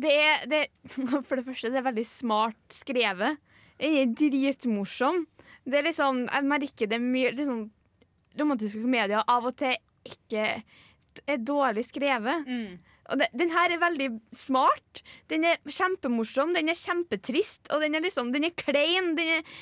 det 0.00 0.12
er, 0.16 0.44
det, 0.50 0.62
For 1.28 1.38
det 1.38 1.46
første, 1.46 1.70
det 1.72 1.80
er 1.80 1.88
veldig 1.88 2.06
smart 2.08 2.80
skrevet. 2.80 3.40
Den 3.80 3.96
er 4.02 4.14
dritmorsom. 4.16 5.24
Det 5.64 5.80
er 5.80 5.88
liksom, 5.88 6.24
jeg 6.28 6.48
merker 6.48 6.90
det 6.90 7.00
mye 7.02 7.34
liksom, 7.36 7.68
Romantiske 8.38 8.78
komedier 8.78 9.24
av 9.26 9.48
og 9.48 9.56
til 9.58 9.74
ikke 10.06 10.44
er 11.26 11.42
dårlig 11.42 11.82
skrevet. 11.88 12.46
Og 13.10 13.18
det, 13.18 13.26
den 13.34 13.50
her 13.50 13.74
er 13.74 13.82
veldig 13.82 14.08
smart. 14.36 15.02
Den 15.32 15.48
er 15.50 15.58
kjempemorsom, 15.66 16.54
den 16.54 16.70
er 16.70 16.78
kjempetrist, 16.78 17.66
og 17.74 17.82
den 17.82 17.98
er 17.98 18.04
liksom, 18.04 18.30
den 18.34 18.46
er 18.46 18.54
klein. 18.54 19.14
Den 19.18 19.40
er, 19.40 19.54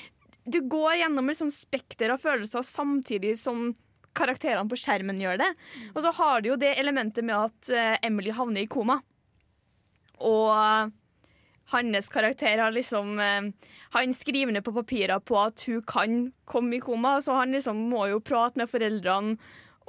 du 0.45 0.61
går 0.69 0.99
gjennom 1.01 1.33
sånt 1.37 1.55
spekter 1.55 2.13
av 2.13 2.21
følelser 2.21 2.65
samtidig 2.65 3.35
som 3.41 3.71
karakterene 4.17 4.69
på 4.69 4.77
skjermen 4.79 5.21
gjør 5.21 5.41
det. 5.41 5.49
Og 5.95 6.03
så 6.05 6.13
har 6.19 6.41
du 6.41 6.51
jo 6.53 6.59
det 6.61 6.75
elementet 6.79 7.25
med 7.25 7.49
at 7.49 7.73
uh, 7.73 7.95
Emily 8.05 8.33
havner 8.35 8.65
i 8.65 8.69
koma. 8.69 8.99
Og 10.25 10.91
hans 11.69 12.09
karakter 12.09 12.57
har 12.57 12.73
liksom 12.73 13.19
eh, 13.19 13.49
Han 13.95 14.13
skriver 14.13 14.51
ned 14.51 14.65
på 14.65 14.73
papirer 14.73 15.19
på 15.19 15.37
at 15.39 15.63
hun 15.67 15.81
kan 15.87 16.19
komme 16.49 16.77
i 16.77 16.83
koma, 16.83 17.19
så 17.21 17.37
han 17.39 17.53
liksom 17.55 17.89
må 17.91 18.07
jo 18.11 18.21
prate 18.25 18.59
med 18.59 18.69
foreldrene. 18.71 19.37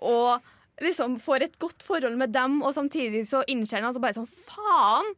Og 0.00 0.40
liksom 0.84 1.18
får 1.20 1.46
et 1.46 1.58
godt 1.60 1.84
forhold 1.84 2.16
med 2.20 2.32
dem, 2.36 2.60
og 2.62 2.74
samtidig 2.76 3.26
så 3.28 3.42
innser 3.48 3.80
han 3.80 3.90
altså 3.90 4.02
bare 4.02 4.20
sånn 4.20 4.30
Faen! 4.48 5.14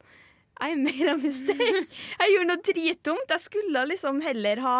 I 0.63 0.77
made 0.79 1.09
a 1.11 1.17
mistake. 1.19 1.87
Jeg 2.21 2.35
gjorde 2.35 2.49
noe 2.53 2.63
dritdumt. 2.63 3.33
Jeg 3.33 3.43
skulle 3.43 3.81
liksom 3.89 4.21
heller 4.23 4.61
ha 4.63 4.77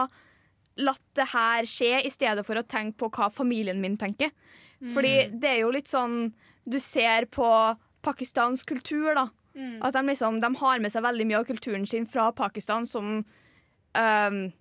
latt 0.79 1.03
det 1.19 1.27
her 1.33 1.67
skje, 1.67 1.97
i 2.07 2.13
stedet 2.13 2.45
for 2.47 2.61
å 2.61 2.63
tenke 2.63 3.01
på 3.01 3.09
hva 3.17 3.27
familien 3.33 3.81
min 3.83 3.97
tenker. 3.99 4.31
Fordi 4.95 5.15
det 5.43 5.49
er 5.49 5.61
jo 5.63 5.73
litt 5.75 5.91
sånn 5.91 6.33
Du 6.67 6.79
ser 6.83 7.27
på 7.31 7.47
pakistansk 8.03 8.69
kultur, 8.71 9.13
da. 9.15 9.27
At 9.83 9.93
de 9.95 10.03
liksom 10.07 10.41
De 10.41 10.55
har 10.57 10.79
med 10.81 10.93
seg 10.93 11.03
veldig 11.05 11.27
mye 11.29 11.39
av 11.43 11.45
kulturen 11.49 11.87
sin 11.87 12.07
fra 12.07 12.31
Pakistan 12.33 12.87
som 12.87 13.25
um, 13.95 14.53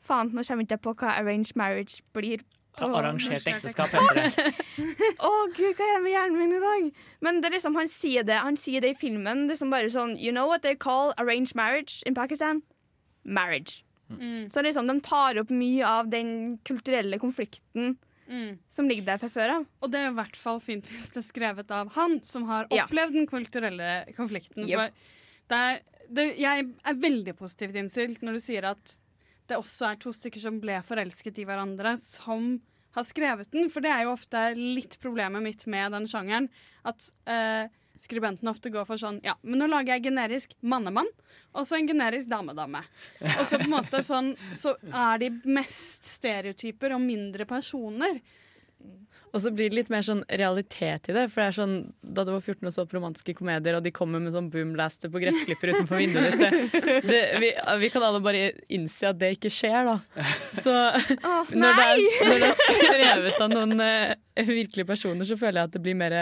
Faen, 0.00 0.30
nå 0.32 0.44
kommer 0.46 0.62
jeg 0.64 0.68
ikke 0.70 0.82
på 0.86 0.94
hva 1.02 1.10
arranged 1.18 1.56
marriage 1.56 2.00
blir. 2.14 2.38
på- 2.78 2.86
Arrangert 2.94 3.44
ekteskap 3.50 3.90
heter 3.90 4.14
det. 4.36 4.54
Å 5.18 5.32
gud, 5.56 5.74
hva 5.74 5.84
er 5.88 5.96
det 5.98 6.02
med 6.04 6.12
hjernen 6.14 6.38
min 6.38 6.52
i 6.56 6.60
dag? 6.62 6.90
Men 7.20 7.40
det 7.42 7.50
er 7.50 7.56
liksom, 7.58 7.74
han 7.76 7.88
sier 7.90 8.22
det 8.24 8.38
Han 8.38 8.56
sier 8.56 8.80
det 8.80 8.90
i 8.94 8.98
filmen. 9.00 9.42
Det 9.46 9.50
er 9.50 9.54
liksom 9.56 9.70
bare 9.74 9.90
sånn 9.90 10.16
You 10.16 10.30
know 10.32 10.46
what 10.48 10.62
they 10.62 10.74
call 10.76 11.12
arranged 11.18 11.54
marriage 11.58 12.02
in 12.06 12.14
Pakistan? 12.14 12.62
Marriage. 13.24 13.82
Mm. 14.08 14.48
Så 14.48 14.62
liksom, 14.62 14.86
de 14.88 15.00
tar 15.04 15.36
opp 15.42 15.50
mye 15.50 15.84
av 15.84 16.08
den 16.08 16.58
kulturelle 16.64 17.18
konflikten 17.20 17.98
Mm. 18.28 18.58
som 18.68 18.88
ligger 18.88 19.06
der 19.06 19.18
fra 19.22 19.28
før 19.32 19.52
av. 19.56 19.66
Og 19.82 19.90
det 19.90 20.00
er 20.02 20.10
i 20.10 20.16
hvert 20.18 20.36
fall 20.36 20.58
fint 20.60 20.84
hvis 20.84 21.06
det 21.14 21.22
er 21.22 21.26
skrevet 21.28 21.70
av 21.72 21.92
han 21.94 22.18
som 22.28 22.44
har 22.44 22.66
Ja. 22.70 22.84
opplevd 22.84 23.14
den 23.16 23.26
kulturelle 23.26 23.90
konflikten. 24.16 24.68
Yep. 24.68 24.92
Det 25.48 25.56
er, 25.56 25.80
det, 26.12 26.26
jeg 26.38 26.66
er 26.84 26.94
veldig 27.00 27.34
positivt 27.38 27.74
innstilt 27.80 28.20
når 28.22 28.36
du 28.36 28.40
sier 28.44 28.64
at 28.68 28.98
det 29.48 29.56
også 29.56 29.92
er 29.92 29.96
to 30.02 30.12
stykker 30.12 30.40
som 30.44 30.58
ble 30.60 30.76
forelsket 30.84 31.38
i 31.40 31.46
hverandre, 31.48 31.94
som 31.96 32.60
har 32.92 33.04
skrevet 33.08 33.48
den. 33.50 33.70
For 33.72 33.80
det 33.80 33.90
er 33.94 34.02
jo 34.04 34.12
ofte 34.12 34.42
litt 34.58 34.98
problemet 35.00 35.40
mitt 35.42 35.64
med 35.66 35.92
den 35.96 36.04
sjangeren. 36.10 36.50
At 36.84 37.00
eh, 37.24 37.68
skribenten 38.02 38.50
ofte 38.50 38.70
går 38.74 38.86
for 38.88 39.00
sånn 39.00 39.20
Ja, 39.24 39.34
men 39.42 39.60
nå 39.62 39.68
lager 39.70 39.96
jeg 39.96 40.08
generisk 40.08 40.54
mannemann, 40.60 41.08
og 41.54 41.66
så 41.66 41.78
en 41.78 41.88
generisk 41.88 42.30
damedame. 42.30 42.82
Og 43.20 43.44
så 43.48 43.58
på 43.60 43.66
en 43.68 43.74
måte 43.76 44.02
sånn 44.04 44.34
Så 44.56 44.74
er 44.88 45.18
de 45.22 45.30
mest 45.48 46.06
stereotyper 46.06 46.94
og 46.96 47.02
mindre 47.04 47.46
personer. 47.48 48.20
Og 49.32 49.42
så 49.44 49.52
blir 49.54 49.70
det 49.70 49.78
litt 49.78 49.90
mer 49.92 50.04
sånn 50.06 50.22
realitet 50.28 51.10
i 51.10 51.14
det. 51.16 51.26
For 51.32 51.42
det 51.42 51.46
er 51.48 51.56
sånn, 51.58 51.76
Da 52.02 52.24
du 52.24 52.32
var 52.32 52.40
14 52.40 52.68
og 52.70 52.74
så 52.74 52.84
på 52.88 52.98
romantiske 52.98 53.34
komedier, 53.38 53.76
og 53.78 53.84
de 53.84 53.92
kommer 53.94 54.22
med 54.22 54.34
sånn 54.34 54.50
boomlaster 54.52 55.12
på 55.12 55.22
gressklipper 55.22 55.74
utenfor 55.74 56.00
vinduet 56.00 56.38
ditt 56.38 56.76
det, 57.08 57.20
vi, 57.42 57.52
vi 57.82 57.90
kan 57.92 58.04
alle 58.04 58.20
bare 58.24 58.50
innse 58.74 59.10
at 59.10 59.18
det 59.20 59.34
ikke 59.36 59.52
skjer, 59.52 59.88
da. 59.88 60.26
Så 60.56 60.74
når, 61.60 61.78
det 61.78 61.86
er, 61.86 62.02
når 62.24 62.42
det 62.42 62.50
er 62.50 62.58
skrevet 62.62 63.44
av 63.44 63.52
noen 63.52 63.84
eh, 63.84 64.44
virkelige 64.48 64.88
personer, 64.88 65.28
så 65.28 65.38
føler 65.40 65.62
jeg 65.62 65.70
at 65.70 65.78
det 65.78 65.84
blir 65.84 65.98
mer 65.98 66.18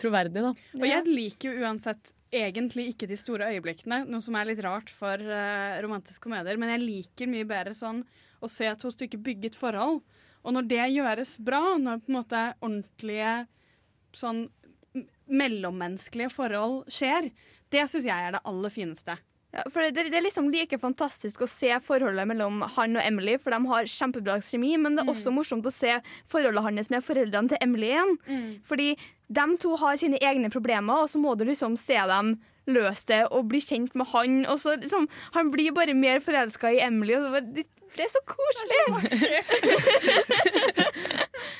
troverdig, 0.00 0.44
da. 0.44 0.54
Og 0.80 0.88
jeg 0.88 1.06
liker 1.08 1.50
jo 1.50 1.66
uansett 1.66 2.14
egentlig 2.30 2.92
ikke 2.92 3.08
de 3.10 3.18
store 3.18 3.50
øyeblikkene, 3.54 4.04
noe 4.10 4.22
som 4.22 4.36
er 4.38 4.48
litt 4.50 4.62
rart 4.64 4.90
for 4.94 5.18
uh, 5.18 5.78
romantiske 5.82 6.22
komedier, 6.22 6.58
men 6.60 6.74
jeg 6.76 6.84
liker 6.84 7.30
mye 7.30 7.48
bedre 7.48 7.74
sånn 7.76 8.04
å 8.40 8.48
se 8.50 8.68
to 8.80 8.92
stykker 8.94 9.20
bygget 9.20 9.54
et 9.54 9.58
forhold. 9.58 10.00
Og 10.44 10.56
når 10.56 10.68
det 10.70 10.84
gjøres 10.94 11.34
bra, 11.44 11.62
når 11.80 12.02
på 12.04 12.12
en 12.12 12.18
måte 12.20 12.44
ordentlige 12.60 13.34
sånn 14.16 14.46
mellommenneskelige 15.30 16.32
forhold 16.34 16.86
skjer, 16.90 17.30
det 17.70 17.84
syns 17.90 18.08
jeg 18.08 18.28
er 18.28 18.34
det 18.34 18.40
aller 18.48 18.72
fineste. 18.74 19.16
Ja, 19.50 19.64
for 19.66 19.82
det, 19.82 20.04
det 20.12 20.14
er 20.14 20.22
liksom 20.22 20.46
like 20.54 20.78
fantastisk 20.78 21.42
å 21.42 21.48
se 21.50 21.72
forholdet 21.82 22.28
mellom 22.30 22.60
han 22.76 22.94
og 22.98 23.02
Emily, 23.02 23.34
for 23.42 23.50
de 23.50 23.58
har 23.66 23.88
kjempebra 23.90 24.36
kjemi, 24.46 24.76
men 24.78 24.94
det 24.94 25.02
er 25.02 25.10
også 25.10 25.32
morsomt 25.34 25.66
å 25.66 25.72
se 25.74 25.96
forholdet 26.30 26.62
hans 26.68 26.90
med 26.92 27.02
foreldrene 27.02 27.50
til 27.50 27.58
Emily 27.66 27.88
igjen. 27.90 28.14
Fordi 28.66 28.92
de 29.26 29.46
to 29.62 29.74
har 29.82 29.98
sine 29.98 30.20
egne 30.22 30.52
problemer, 30.54 31.02
og 31.02 31.10
så 31.10 31.18
må 31.22 31.34
du 31.38 31.44
liksom 31.48 31.74
se 31.78 31.98
dem 31.98 32.36
løse 32.70 33.08
det 33.10 33.24
og 33.34 33.48
bli 33.50 33.58
kjent 33.64 33.96
med 33.98 34.06
han. 34.12 34.44
Og 34.46 34.60
så 34.62 34.76
liksom, 34.78 35.08
Han 35.34 35.50
blir 35.50 35.74
bare 35.74 35.94
mer 35.98 36.20
forelska 36.22 36.70
i 36.70 36.82
Emily. 36.86 37.16
Og 37.18 37.26
så 37.26 37.30
bare, 37.34 37.54
det, 37.56 37.66
det 37.96 38.04
er 38.06 38.12
så 38.12 38.20
koselig! 38.28 38.84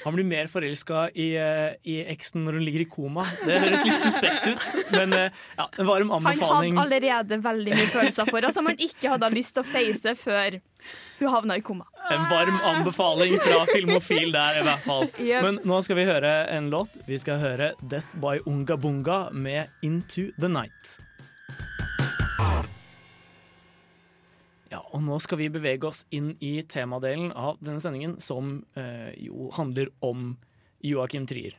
Han 0.05 0.14
blir 0.14 0.25
mer 0.25 0.47
forelska 0.47 1.11
i, 1.14 1.37
eh, 1.37 1.73
i 1.85 2.01
eksen 2.12 2.45
når 2.47 2.53
hun 2.59 2.64
ligger 2.64 2.81
i 2.85 2.88
koma. 2.88 3.25
Det 3.45 3.59
høres 3.64 3.85
litt 3.85 4.03
suspekt 4.03 4.47
ut, 4.49 4.64
men 4.95 5.12
eh, 5.16 5.31
ja, 5.59 5.66
en 5.77 5.87
varm 5.88 6.11
Han 6.14 6.29
hadde 6.31 6.83
allerede 6.85 7.40
veldig 7.45 7.77
mye 7.77 7.90
følelser 7.93 8.31
for 8.31 8.40
henne 8.40 8.53
som 8.57 8.71
han 8.71 8.81
ikke 8.81 9.12
hadde 9.14 9.31
lyst 9.35 9.57
til 9.57 9.64
å 9.64 9.69
face 9.69 10.14
før 10.21 10.59
hun 11.21 11.33
havna 11.35 11.59
i 11.61 11.64
koma. 11.64 11.87
En 12.11 12.25
varm 12.31 12.57
anbefaling 12.73 13.37
fra 13.45 13.61
Filmofil 13.75 14.33
der, 14.35 14.62
i 14.62 14.66
hvert 14.66 14.85
fall. 14.87 15.07
Yep. 15.21 15.45
Men 15.45 15.61
nå 15.69 15.83
skal 15.87 16.01
vi 16.01 16.09
høre 16.09 16.33
en 16.55 16.71
låt. 16.73 16.97
Vi 17.07 17.21
skal 17.21 17.43
høre 17.43 17.75
Death 17.83 18.16
by 18.23 18.40
Unga 18.49 18.81
Bunga 18.81 19.21
med 19.37 19.69
Into 19.85 20.31
the 20.40 20.49
Night. 20.49 20.97
Ja, 24.70 24.80
og 24.94 25.02
nå 25.02 25.16
skal 25.22 25.40
vi 25.40 25.48
bevege 25.50 25.88
oss 25.88 26.04
inn 26.14 26.37
i 26.40 26.61
temadelen 26.62 27.33
av 27.35 27.56
denne 27.59 27.80
sendingen, 27.83 28.18
som 28.22 28.61
eh, 28.78 29.11
jo 29.18 29.48
handler 29.56 29.90
om 30.06 30.37
Joakim 30.87 31.26
Trier. 31.28 31.56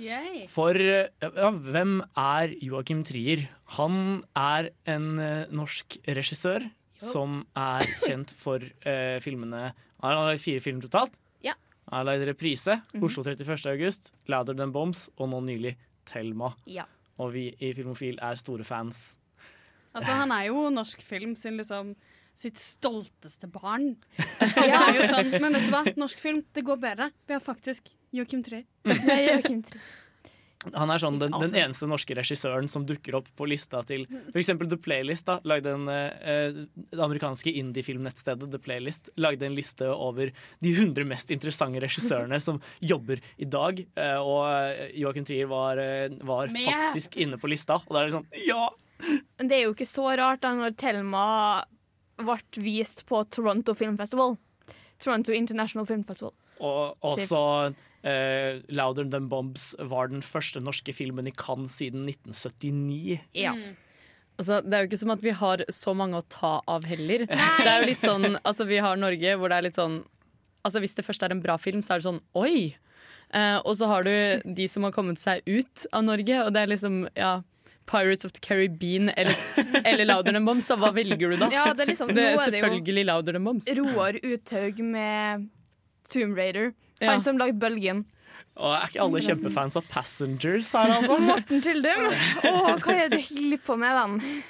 Yay! 0.00 0.46
For 0.50 0.74
eh, 0.74 1.10
ja, 1.20 1.50
hvem 1.52 1.98
er 2.18 2.54
Joakim 2.64 3.02
Trier? 3.06 3.44
Han 3.76 4.22
er 4.40 4.70
en 4.88 5.10
eh, 5.20 5.44
norsk 5.52 5.98
regissør 6.08 6.64
som 6.96 7.42
er 7.60 7.84
kjent 8.06 8.32
for 8.40 8.62
eh, 8.88 9.18
filmene 9.20 9.66
Han 10.00 10.14
har 10.16 10.30
lagd 10.30 10.40
fire 10.40 10.62
filmer 10.64 10.86
totalt. 10.88 11.12
Ja. 11.44 11.52
Han 11.90 11.98
har 12.00 12.08
lagd 12.08 12.24
Reprise, 12.30 12.78
Mhm. 12.94 13.04
Oslo 13.04 13.22
31. 13.26 13.68
august, 13.74 14.12
Louder 14.32 14.56
Than 14.56 14.72
Bombs 14.72 15.10
og 15.18 15.28
nå 15.34 15.42
nylig 15.44 15.74
Thelma. 16.08 16.54
Ja. 16.66 16.88
Og 17.20 17.32
vi 17.36 17.50
i 17.60 17.74
Filmofil 17.76 18.16
er 18.22 18.36
store 18.40 18.64
fans. 18.64 19.18
Altså, 19.96 20.12
han 20.12 20.32
er 20.32 20.48
jo 20.50 20.66
norsk 20.72 21.00
film 21.04 21.32
sin 21.36 21.56
liksom 21.56 21.94
sitt 22.36 22.60
stolteste 22.60 23.50
barn. 23.52 23.94
Det 24.56 24.66
er 24.70 24.98
jo 25.00 25.10
sånn, 25.12 25.36
Men 25.40 25.58
vet 25.58 25.68
du 25.68 25.74
hva? 25.74 25.84
Norsk 25.98 26.22
film, 26.22 26.42
det 26.56 26.66
går 26.66 26.80
bedre. 26.82 27.10
Vi 27.26 27.36
har 27.36 27.44
faktisk 27.44 27.92
Joakim 28.14 28.42
Trier. 28.46 28.66
Nei, 28.86 29.22
Trier. 29.66 29.86
Han 30.74 30.90
er 30.90 30.98
sånn 30.98 31.18
den, 31.20 31.34
den 31.36 31.54
eneste 31.60 31.86
norske 31.86 32.14
regissøren 32.16 32.66
som 32.70 32.86
dukker 32.88 33.18
opp 33.18 33.28
på 33.38 33.46
lista 33.46 33.82
til 33.86 34.06
f.eks. 34.32 34.50
The 34.66 34.78
Playlist. 34.82 35.26
da, 35.28 35.38
lagde 35.46 35.74
en, 35.76 35.86
eh, 35.92 36.58
Det 36.74 37.02
amerikanske 37.02 37.52
indie-filmnettstedet 37.60 38.48
The 38.50 38.60
Playlist 38.62 39.12
lagde 39.20 39.46
en 39.46 39.54
liste 39.54 39.86
over 39.92 40.32
de 40.64 40.72
100 40.72 41.06
mest 41.06 41.30
interessante 41.34 41.82
regissørene 41.84 42.40
som 42.42 42.60
jobber 42.80 43.22
i 43.38 43.44
dag. 43.44 43.84
eh, 43.96 44.16
og 44.16 44.48
Joachim 44.96 45.04
Joakim 45.06 45.28
Trier 45.28 45.46
var, 45.46 45.78
eh, 45.78 46.08
var 46.26 46.48
faktisk 46.48 47.16
inne 47.16 47.38
på 47.38 47.48
lista. 47.48 47.78
Og 47.86 47.94
da 47.94 48.02
er 48.02 48.10
det 48.10 48.16
sånn 48.18 48.26
Ja! 48.46 48.70
Men 49.38 49.48
det 49.48 49.58
er 49.58 49.64
jo 49.66 49.74
ikke 49.74 49.86
så 49.86 50.08
rart 50.16 50.40
da 50.40 50.54
når 50.56 50.74
Thelma 50.80 51.64
ble 52.20 52.38
vist 52.64 53.04
på 53.08 53.22
Toronto 53.30 53.74
Film 53.76 53.96
Festival. 53.98 54.36
Toronto 55.02 55.34
International 55.36 55.86
Film 55.88 56.04
Festival. 56.08 56.32
Og 56.64 56.96
også 57.04 57.40
eh, 58.06 58.62
Louder 58.72 59.08
Than 59.10 59.28
Bombs 59.28 59.74
var 59.78 60.08
den 60.12 60.24
første 60.24 60.62
norske 60.64 60.94
filmen 60.96 61.28
i 61.28 61.34
Cannes 61.36 61.76
siden 61.80 62.06
1979. 62.08 63.18
Ja. 63.36 63.52
Altså, 64.36 64.60
det 64.60 64.76
er 64.76 64.84
jo 64.84 64.90
ikke 64.90 65.00
som 65.00 65.14
at 65.14 65.24
vi 65.24 65.32
har 65.36 65.64
så 65.72 65.94
mange 65.96 66.18
å 66.20 66.26
ta 66.32 66.58
av 66.68 66.84
heller. 66.88 67.24
Det 67.28 67.68
er 67.68 67.80
jo 67.80 67.90
litt 67.90 68.04
sånn, 68.04 68.36
altså 68.44 68.66
Vi 68.68 68.80
har 68.84 68.98
Norge 69.00 69.36
hvor 69.40 69.52
det 69.52 69.60
er 69.60 69.68
litt 69.70 69.78
sånn 69.78 70.02
Altså 70.66 70.82
Hvis 70.82 70.96
det 70.98 71.06
først 71.06 71.22
er 71.22 71.30
en 71.30 71.40
bra 71.44 71.54
film, 71.62 71.78
så 71.80 71.94
er 71.94 72.00
det 72.00 72.08
sånn 72.08 72.24
oi! 72.34 72.74
Eh, 73.34 73.58
og 73.62 73.76
så 73.78 73.86
har 73.86 74.02
du 74.06 74.10
de 74.58 74.66
som 74.70 74.82
har 74.82 74.94
kommet 74.94 75.20
seg 75.22 75.46
ut 75.46 75.84
av 75.94 76.02
Norge, 76.06 76.40
og 76.42 76.50
det 76.54 76.62
er 76.62 76.72
liksom 76.72 76.96
ja, 77.14 77.36
Pirates 77.86 78.24
of 78.26 78.32
the 78.32 78.40
Caribbean 78.42 79.10
eller, 79.16 79.34
eller 79.84 80.04
Louder 80.08 80.32
Than 80.34 80.44
Bombs. 80.44 80.66
Så 80.66 80.76
hva 80.80 80.90
velger 80.96 81.30
du 81.30 81.36
da? 81.36 81.48
Ja, 81.54 81.68
det 81.72 81.86
er 81.86 81.92
liksom- 81.92 82.08
det 82.12 82.18
er 82.24 82.36
nå 82.36 82.42
er 82.42 82.50
det 82.50 82.60
jo- 82.60 82.66
selvfølgelig 82.66 83.06
Louder 83.06 83.32
Than 83.38 83.44
Bombs. 83.44 83.68
Roar 83.78 84.18
Uthaug 84.22 84.78
med 84.82 85.48
Tomb 86.10 86.36
Raider. 86.36 86.72
Ja. 87.00 87.10
Han 87.12 87.22
som 87.22 87.38
lagde 87.38 87.58
Bølgen. 87.60 88.04
Og 88.56 88.72
er 88.72 88.86
ikke 88.88 89.02
alle 89.04 89.20
kjempefans 89.20 89.76
av 89.76 89.84
Passengers 89.90 90.70
her, 90.72 90.88
altså? 90.96 91.18
Morten 91.28 91.60
Tyldum. 91.60 92.06
Å, 92.08 92.52
hva 92.80 92.94
er 92.94 93.08
det 93.12 93.18
du 93.20 93.34
holder 93.34 93.58
på 93.66 93.76
med, 93.78 93.98
venn? 93.98 94.42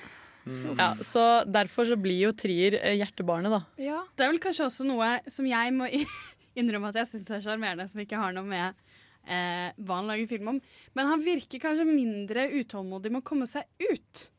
Ja, 0.78 0.92
så 1.02 1.24
Derfor 1.50 1.88
så 1.88 1.96
blir 1.98 2.20
jo 2.20 2.30
Trier 2.38 2.76
eh, 2.78 2.94
hjertebarnet, 3.00 3.50
da. 3.50 3.64
Det 4.14 4.22
er 4.24 4.30
vel 4.30 4.38
kanskje 4.38 4.68
også 4.68 4.86
noe 4.86 5.08
som 5.28 5.44
jeg 5.50 5.72
må 5.74 5.88
innrømme 6.60 6.92
at 6.92 7.00
jeg 7.02 7.08
syns 7.16 7.32
er 7.34 7.42
sjarmerende, 7.42 7.88
som 7.90 8.00
ikke 8.00 8.16
har 8.20 8.32
noe 8.36 8.46
med 8.46 8.74
eh, 9.26 9.72
hva 9.76 9.98
han 10.00 10.06
lager 10.10 10.28
film 10.30 10.48
om. 10.54 10.60
Men 10.94 11.10
han 11.10 11.24
virker 11.24 11.62
kanskje 11.62 11.86
mindre 11.88 12.48
utålmodig 12.60 13.12
med 13.12 13.22
å 13.22 13.26
komme 13.26 13.46
seg 13.50 13.64
ut. 13.90 14.30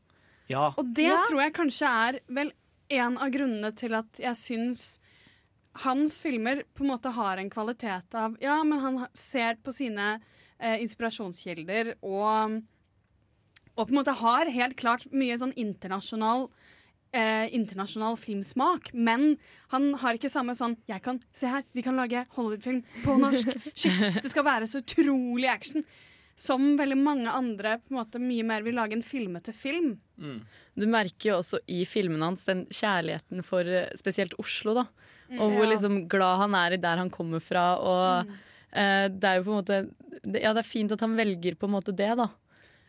Ja. 0.48 0.70
Og 0.76 0.94
det 0.96 1.08
Ja. 1.10 1.22
tror 1.28 1.42
jeg 1.42 1.54
kanskje 1.54 1.92
er 2.08 2.20
vel 2.28 2.52
en 2.90 3.18
av 3.20 3.30
grunnene 3.30 3.74
til 3.76 3.94
at 3.94 4.16
jeg 4.18 4.34
syns 4.40 4.98
hans 5.84 6.20
filmer 6.24 6.64
på 6.74 6.82
en 6.82 6.90
måte 6.90 7.12
har 7.12 7.36
en 7.38 7.50
kvalitet 7.50 8.14
av 8.16 8.36
Ja, 8.40 8.62
men 8.64 8.80
han 8.80 9.06
ser 9.14 9.54
på 9.62 9.72
sine 9.76 10.20
eh, 10.58 10.80
inspirasjonskilder 10.82 11.94
og, 12.02 12.62
og 13.76 13.84
på 13.86 13.92
en 13.92 13.98
måte 14.00 14.16
har 14.18 14.50
helt 14.50 14.76
klart 14.80 15.04
mye 15.12 15.36
sånn 15.38 15.52
internasjonal 15.54 16.48
eh, 17.12 17.46
internasjonal 17.56 18.16
filmsmak, 18.20 18.90
men 18.94 19.36
han 19.72 19.94
har 20.02 20.14
ikke 20.18 20.30
samme 20.32 20.54
sånn 20.54 20.76
Jeg 20.88 21.02
kan, 21.02 21.20
Se 21.32 21.46
her, 21.48 21.64
vi 21.72 21.82
kan 21.82 21.96
lage 21.96 22.26
Hollywood-film 22.36 22.82
på 23.04 23.16
norsk. 23.20 23.54
Shit, 23.74 24.22
det 24.22 24.30
skal 24.30 24.44
være 24.44 24.66
så 24.68 24.82
utrolig 24.84 25.48
action. 25.48 25.84
som 26.38 26.76
veldig 26.78 26.96
mange 27.02 27.30
andre 27.34 27.78
på 27.82 27.90
en 27.90 27.96
måte 27.98 28.20
mye 28.22 28.44
mer 28.46 28.62
vil 28.62 28.76
lage 28.78 28.94
en 28.94 29.02
filmete 29.02 29.50
film. 29.52 29.96
Du 30.78 30.84
merker 30.86 31.32
jo 31.32 31.38
også 31.40 31.58
i 31.66 31.80
filmene 31.84 32.28
hans 32.28 32.44
den 32.46 32.60
kjærligheten 32.70 33.42
for 33.42 33.66
eh, 33.66 33.88
spesielt 33.98 34.36
Oslo, 34.38 34.74
da. 34.74 34.84
Mm. 35.32 35.40
Og 35.40 35.50
hvor 35.56 35.64
Ja. 35.66 35.70
liksom 35.72 35.96
glad 36.08 36.38
han 36.38 36.54
er 36.54 36.72
i 36.76 36.76
der 36.80 36.96
han 37.02 37.10
kommer 37.10 37.40
fra. 37.42 37.64
Og 37.82 38.30
eh, 38.72 39.08
det 39.08 39.24
er 39.24 39.40
jo 39.40 39.48
på 39.48 39.50
en 39.56 39.58
måte 39.64 39.80
Ja, 40.38 40.52
det 40.54 40.62
er 40.62 40.68
fint 40.70 40.92
at 40.92 41.00
han 41.00 41.16
velger 41.18 41.54
på 41.58 41.66
en 41.66 41.74
måte 41.74 41.90
det, 41.94 42.12
da. 42.16 42.28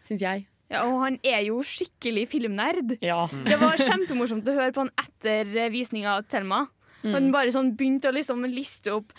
Syns 0.01 0.21
jeg. 0.21 0.45
Ja, 0.69 0.83
og 0.85 0.99
han 1.01 1.19
er 1.25 1.41
jo 1.47 1.61
skikkelig 1.65 2.27
filmnerd. 2.29 2.97
Ja. 3.01 3.23
Det 3.45 3.57
var 3.61 3.79
kjempemorsomt 3.81 4.47
å 4.49 4.57
høre 4.57 4.73
på 4.75 4.85
han 4.85 4.93
etter 5.01 5.49
eh, 5.57 5.71
visninga 5.73 6.19
av 6.19 6.27
Thelma. 6.29 6.67
Mm. 6.99 7.13
Han 7.13 7.29
bare 7.31 7.51
sånn 7.53 7.69
begynte 7.79 8.09
å 8.09 8.15
liksom 8.15 8.43
liste 8.51 8.91
opp 8.91 9.13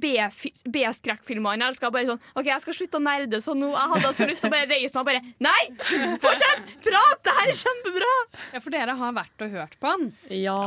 B-skrekkfilmer 0.00 1.56
han 1.56 1.66
elska. 1.66 1.90
Bare 1.94 2.06
sånn 2.12 2.22
OK, 2.38 2.46
jeg 2.46 2.62
skal 2.62 2.78
slutte 2.78 3.00
å 3.00 3.04
nerde 3.04 3.40
så 3.42 3.56
nå. 3.58 3.72
Jeg 3.74 3.92
hadde 3.94 4.12
så 4.14 4.28
lyst 4.30 4.44
til 4.44 4.52
å 4.52 4.54
bare 4.54 4.70
reise 4.70 4.94
meg 4.94 5.02
og 5.02 5.10
bare 5.10 5.24
Nei! 5.42 6.16
Fortsett! 6.22 6.76
Prat! 6.86 7.20
Det 7.26 7.36
her 7.40 7.50
er 7.50 7.60
kjempebra! 7.64 8.14
Ja, 8.54 8.62
for 8.62 8.76
dere 8.76 8.96
har 9.02 9.18
vært 9.18 9.46
og 9.46 9.58
hørt 9.58 9.76
på 9.82 9.92
han. 9.96 10.08
Ja. 10.30 10.60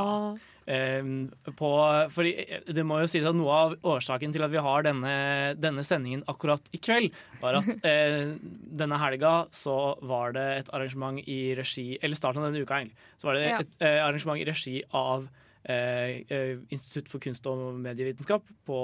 Ehm, 0.68 1.30
på, 1.56 1.68
fordi 2.12 2.34
eh, 2.44 2.60
det 2.76 2.84
må 2.84 2.98
jo 3.00 3.08
sies 3.08 3.24
at 3.26 3.36
Noe 3.40 3.56
av 3.56 3.76
årsaken 3.88 4.34
til 4.36 4.44
at 4.44 4.52
vi 4.52 4.60
har 4.60 4.84
denne, 4.84 5.14
denne 5.56 5.84
sendingen 5.88 6.26
akkurat 6.28 6.68
i 6.76 6.80
kveld, 6.84 7.16
var 7.40 7.62
at 7.62 7.70
eh, 7.88 8.34
denne 8.78 9.00
helga 9.00 9.48
så 9.56 9.96
var 10.04 10.36
det 10.36 10.46
et 10.58 10.72
arrangement 10.76 11.22
i 11.24 11.56
regi 11.56 11.98
Eller 12.02 12.20
starten 12.20 12.44
av 12.44 12.52
denne 12.52 12.66
uka, 12.68 12.82
egentlig. 12.82 12.98
Så 13.18 13.30
var 13.32 13.40
det 13.40 13.48
et 13.54 13.76
eh, 13.80 14.00
arrangement 14.04 14.42
i 14.44 14.48
regi 14.52 14.76
av 14.92 15.30
eh, 15.64 16.20
eh, 16.28 16.54
Institutt 16.76 17.08
for 17.12 17.24
kunst 17.24 17.48
og 17.48 17.80
medievitenskap 17.88 18.44
på 18.68 18.82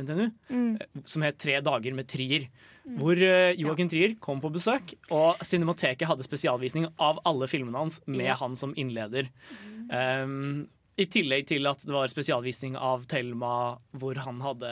NTNU, 0.00 0.30
Mm. 0.52 0.76
som 1.04 1.22
het 1.28 1.36
Tre 1.40 1.60
dager 1.64 1.92
med 1.96 2.08
Trier. 2.08 2.48
Hvor 2.98 3.14
eh, 3.20 3.52
Joakim 3.60 3.88
Trier 3.92 4.16
kom 4.20 4.40
på 4.42 4.50
besøk, 4.52 4.96
og 5.14 5.40
Cinemateket 5.46 6.08
hadde 6.08 6.24
spesialvisning 6.26 6.88
av 6.98 7.20
alle 7.28 7.46
filmene 7.52 7.78
hans 7.84 8.00
med 8.08 8.26
Ja. 8.32 8.34
han 8.40 8.56
som 8.56 8.72
innleder. 8.80 9.28
Um, 9.92 10.68
I 11.02 11.06
tillegg 11.10 11.46
til 11.50 11.66
at 11.66 11.82
det 11.82 11.94
var 11.94 12.10
spesialvisning 12.10 12.76
av 12.78 13.06
Thelma, 13.10 13.78
hvor 13.98 14.18
han 14.22 14.40
hadde 14.44 14.70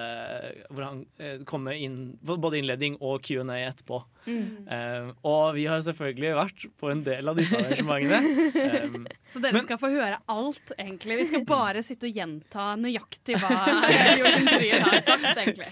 Hvor 0.70 0.84
han 0.84 1.00
eh, 1.18 1.40
kom 1.48 1.64
med 1.66 1.80
inn, 1.82 1.96
både 2.22 2.60
innledning 2.60 2.98
og 3.00 3.24
Q&A 3.26 3.58
etterpå. 3.64 4.00
Mm. 4.26 4.42
Um, 4.68 5.10
og 5.26 5.54
vi 5.56 5.64
har 5.70 5.80
selvfølgelig 5.84 6.32
vært 6.36 6.66
på 6.80 6.90
en 6.92 7.02
del 7.06 7.30
av 7.30 7.38
disse 7.40 7.58
arrangementene. 7.58 8.84
Um, 8.84 9.06
Så 9.32 9.42
dere 9.42 9.56
Men- 9.56 9.64
skal 9.64 9.80
få 9.80 9.90
høre 9.94 10.20
alt, 10.30 10.74
egentlig. 10.76 11.18
Vi 11.22 11.28
skal 11.30 11.44
bare 11.48 11.82
sitte 11.86 12.08
og 12.10 12.20
gjenta 12.20 12.70
nøyaktig 12.80 13.38
hva 13.40 13.50
Jorgen 14.20 14.50
Trier 14.50 14.86
har 14.86 15.00
sagt, 15.06 15.30
egentlig. 15.32 15.70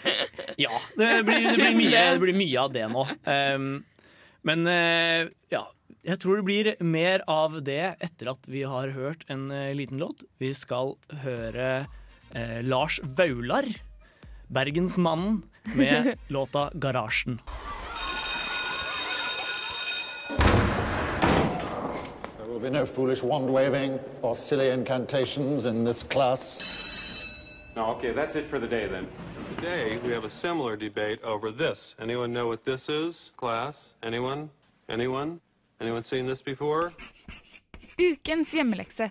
Ja, 0.58 0.74
det 0.96 1.12
blir, 1.28 1.48
det, 1.50 1.56
blir 1.60 1.78
mye, 1.78 2.04
det 2.14 2.22
blir 2.24 2.38
mye 2.38 2.64
av 2.64 2.74
det 2.74 2.86
nå. 2.92 3.06
Um, 3.28 3.70
men 4.48 4.64
uh, 4.70 5.28
ja, 5.52 5.64
jeg 6.08 6.20
tror 6.22 6.38
det 6.38 6.46
blir 6.46 6.68
mer 6.80 7.22
av 7.28 7.58
det 7.64 7.96
etter 8.00 8.30
at 8.32 8.46
vi 8.48 8.62
har 8.64 8.94
hørt 8.96 9.26
en 9.28 9.50
eh, 9.52 9.74
liten 9.76 10.00
låt. 10.00 10.24
Vi 10.40 10.54
skal 10.56 10.94
høre 11.24 11.86
eh, 12.32 12.60
Lars 12.64 12.96
Vaular, 13.04 13.68
Bergensmannen, 14.48 15.42
med 15.76 16.14
låta 16.28 16.70
'Garasjen'. 16.74 17.40
There 22.38 22.48
will 22.48 22.60
be 22.60 22.70
no 22.70 22.86
foolish 22.86 23.22
wand 23.22 23.50
waving 23.50 23.98
or 24.22 24.34
silly 24.34 24.70
incantations 24.70 25.66
in 25.66 25.84
this 25.84 26.02
class. 26.02 26.74
No, 27.76 27.92
okay, 27.96 28.12
that's 28.12 28.34
it 28.34 28.46
for 28.46 28.58
the 28.58 28.66
day 28.66 28.88
then. 28.88 29.06
Today, 29.56 29.98
we 30.06 30.12
have 30.14 30.24
a 30.24 30.30
similar 30.30 30.76
debate 30.76 31.22
over 31.22 31.50
this. 31.50 31.94
Anyone 32.00 32.32
know 32.32 32.48
what 32.48 32.64
this 32.64 32.88
is, 32.88 33.32
class? 33.36 33.92
Anyone? 34.02 34.48
Anyone? 34.88 35.40
Ukens 37.98 38.50
hjemmelekse. 38.56 39.06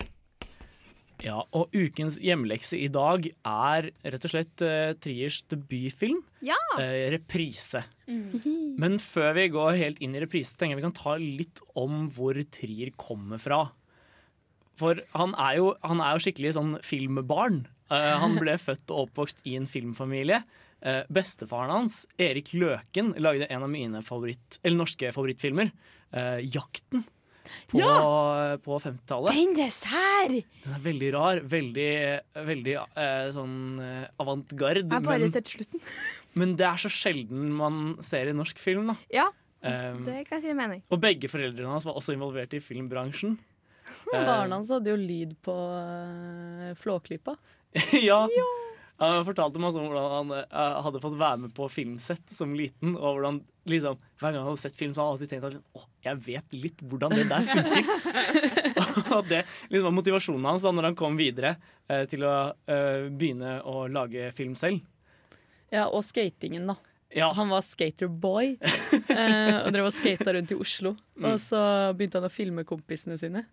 Ja, 1.24 1.40
og 1.56 1.72
ukens 1.74 2.20
hjemmelekse 2.22 2.78
i 2.78 2.90
dag 2.94 3.26
er 3.32 3.88
rett 4.04 4.28
og 4.28 4.34
slett 4.34 4.64
uh, 4.68 4.92
Triers 5.02 5.40
debutfilm, 5.50 6.20
Ja! 6.46 6.60
Uh, 6.76 7.08
'Reprise'. 7.14 7.86
Mm. 8.06 8.76
Men 8.78 9.00
før 9.00 9.32
vi 9.40 9.48
går 9.56 9.80
helt 9.80 10.04
inn 10.04 10.14
i 10.14 10.22
reprise, 10.22 10.60
tenker 10.60 10.76
jeg 10.76 10.82
vi 10.84 10.88
kan 10.90 11.00
ta 11.00 11.16
litt 11.22 11.64
om 11.80 12.06
hvor 12.14 12.38
Trier 12.52 12.92
kommer 13.00 13.42
fra. 13.42 13.64
For 14.78 15.00
han 15.16 15.34
er 15.40 15.58
jo, 15.58 15.74
han 15.88 16.04
er 16.04 16.14
jo 16.14 16.28
skikkelig 16.28 16.54
sånn 16.60 16.78
filmbarn. 16.86 17.64
Uh, 17.88 18.14
han 18.22 18.38
ble 18.38 18.60
født 18.68 18.92
og 18.92 19.08
oppvokst 19.08 19.48
i 19.48 19.56
en 19.56 19.72
filmfamilie. 19.72 20.44
Eh, 20.78 21.04
bestefaren 21.10 21.72
hans, 21.74 22.04
Erik 22.22 22.52
Løken, 22.54 23.16
lagde 23.18 23.48
en 23.50 23.64
av 23.66 23.70
mine 23.72 24.02
favoritt, 24.06 24.60
eller 24.62 24.78
norske 24.78 25.10
favorittfilmer, 25.16 25.72
eh, 26.14 26.42
'Jakten', 26.46 27.06
på, 27.72 27.80
på 28.64 28.78
50-tallet. 28.84 29.32
Den 29.32 29.54
dessert! 29.56 30.36
Den 30.66 30.76
er 30.76 30.82
veldig 30.84 31.12
rar. 31.16 31.42
Veldig, 31.48 31.92
veldig 32.50 32.76
eh, 32.76 33.28
sånn 33.36 33.58
eh, 33.80 34.06
avantgarde. 34.20 34.84
Jeg 34.84 34.92
har 34.92 35.06
bare 35.06 35.24
Men, 35.24 35.32
sett 35.32 35.54
slutten. 35.56 35.84
men 36.40 36.56
det 36.60 36.68
er 36.68 36.82
så 36.84 36.92
sjelden 36.92 37.52
man 37.56 37.98
ser 38.04 38.28
i 38.28 38.36
norsk 38.36 38.60
film, 38.60 38.92
da. 38.92 38.98
Ja, 39.24 39.30
Um, 39.58 40.04
det 40.06 40.28
kan 40.28 40.38
jeg 40.38 40.44
si 40.44 40.54
mening. 40.54 40.84
og 40.94 41.00
begge 41.02 41.30
foreldrene 41.32 41.72
hans 41.72 41.88
var 41.88 41.98
også 41.98 42.14
involvert 42.14 42.54
i 42.54 42.62
filmbransjen. 42.62 43.38
Faren 44.12 44.54
hans 44.54 44.70
hadde 44.72 44.92
jo 44.92 45.00
lyd 45.00 45.34
på 45.44 45.56
uh, 45.56 46.72
Flåklypa. 46.78 47.34
ja. 48.10 48.22
Han 49.02 49.26
fortalte 49.26 49.62
meg 49.62 49.76
om 49.78 49.90
hvordan 49.90 50.14
han 50.14 50.36
uh, 50.46 50.78
hadde 50.86 51.02
fått 51.02 51.18
være 51.18 51.42
med 51.46 51.56
på 51.58 51.68
filmsett 51.74 52.30
som 52.34 52.54
liten. 52.58 52.96
Og 52.96 53.18
hvordan 53.18 53.42
liksom, 53.70 53.98
Hver 54.18 54.32
gang 54.34 54.42
han 54.42 54.50
hadde 54.50 54.62
sett 54.62 54.76
film, 54.80 54.94
så 54.94 55.02
hadde 55.02 55.08
han 55.08 55.18
alltid 55.18 55.32
tenkt 55.32 55.48
at 55.50 55.78
Åh, 55.78 55.86
jeg 56.08 56.22
vet 56.26 56.58
litt 56.58 56.84
hvordan 56.88 57.16
det 57.16 57.26
der 57.30 57.48
funker. 57.52 57.90
og 59.18 59.30
det 59.30 59.42
liksom, 59.70 59.88
var 59.90 59.96
motivasjonen 60.00 60.50
hans 60.50 60.66
da 60.66 60.74
når 60.76 60.90
han 60.90 61.00
kom 61.00 61.18
videre 61.20 61.56
eh, 61.90 62.06
til 62.10 62.26
å 62.28 62.36
eh, 62.70 63.08
begynne 63.12 63.60
å 63.68 63.88
lage 63.92 64.32
film 64.38 64.56
selv. 64.60 64.84
Ja, 65.74 65.90
og 65.90 66.06
skatingen, 66.08 66.70
da. 66.72 66.78
Ja. 67.16 67.30
Han 67.36 67.52
var 67.52 67.64
skaterboy 67.64 68.58
eh, 68.58 69.58
og 69.62 69.70
drev 69.76 69.90
og 69.90 69.96
skata 69.96 70.34
rundt 70.36 70.52
i 70.52 70.58
Oslo. 70.60 70.96
Mm. 71.16 71.30
Og 71.32 71.38
så 71.44 71.62
begynte 71.96 72.20
han 72.20 72.28
å 72.28 72.34
filme 72.34 72.66
kompisene 72.68 73.20
sine. 73.20 73.46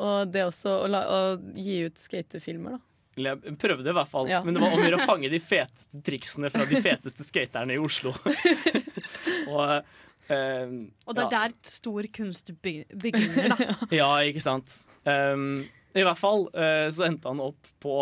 Og 0.00 0.30
det 0.32 0.46
også 0.46 0.78
å, 0.84 0.86
la, 0.90 1.02
å 1.04 1.20
gi 1.56 1.82
ut 1.88 2.00
skatefilmer, 2.00 2.78
da. 2.78 2.84
Jeg 3.20 3.56
prøvde 3.60 3.90
i 3.90 3.94
hvert 3.94 4.08
fall, 4.08 4.28
Ja. 4.30 4.38
men 4.44 4.54
det 4.54 4.62
var 4.62 4.72
om 4.72 4.94
å 4.96 5.06
fange 5.06 5.28
de 5.28 5.40
feteste 5.42 5.98
triksene 6.06 6.48
fra 6.52 6.64
de 6.64 6.78
feteste 6.80 7.26
skaterne 7.26 7.74
i 7.74 7.80
Oslo. 7.82 8.14
og, 9.50 9.90
eh, 10.30 10.72
Og 11.06 11.16
det 11.16 11.24
er 11.24 11.28
ja. 11.28 11.42
der 11.44 11.56
stor 11.66 12.08
kunst 12.16 12.52
begynner, 12.62 13.54
da. 13.54 13.74
Ja, 14.00 14.10
ikke 14.26 14.42
sant. 14.44 14.76
Um, 15.04 15.66
I 15.94 16.04
hvert 16.06 16.20
fall 16.20 16.46
uh, 16.54 16.86
så 16.94 17.08
endte 17.08 17.28
han 17.32 17.42
opp 17.42 17.70
på 17.82 17.96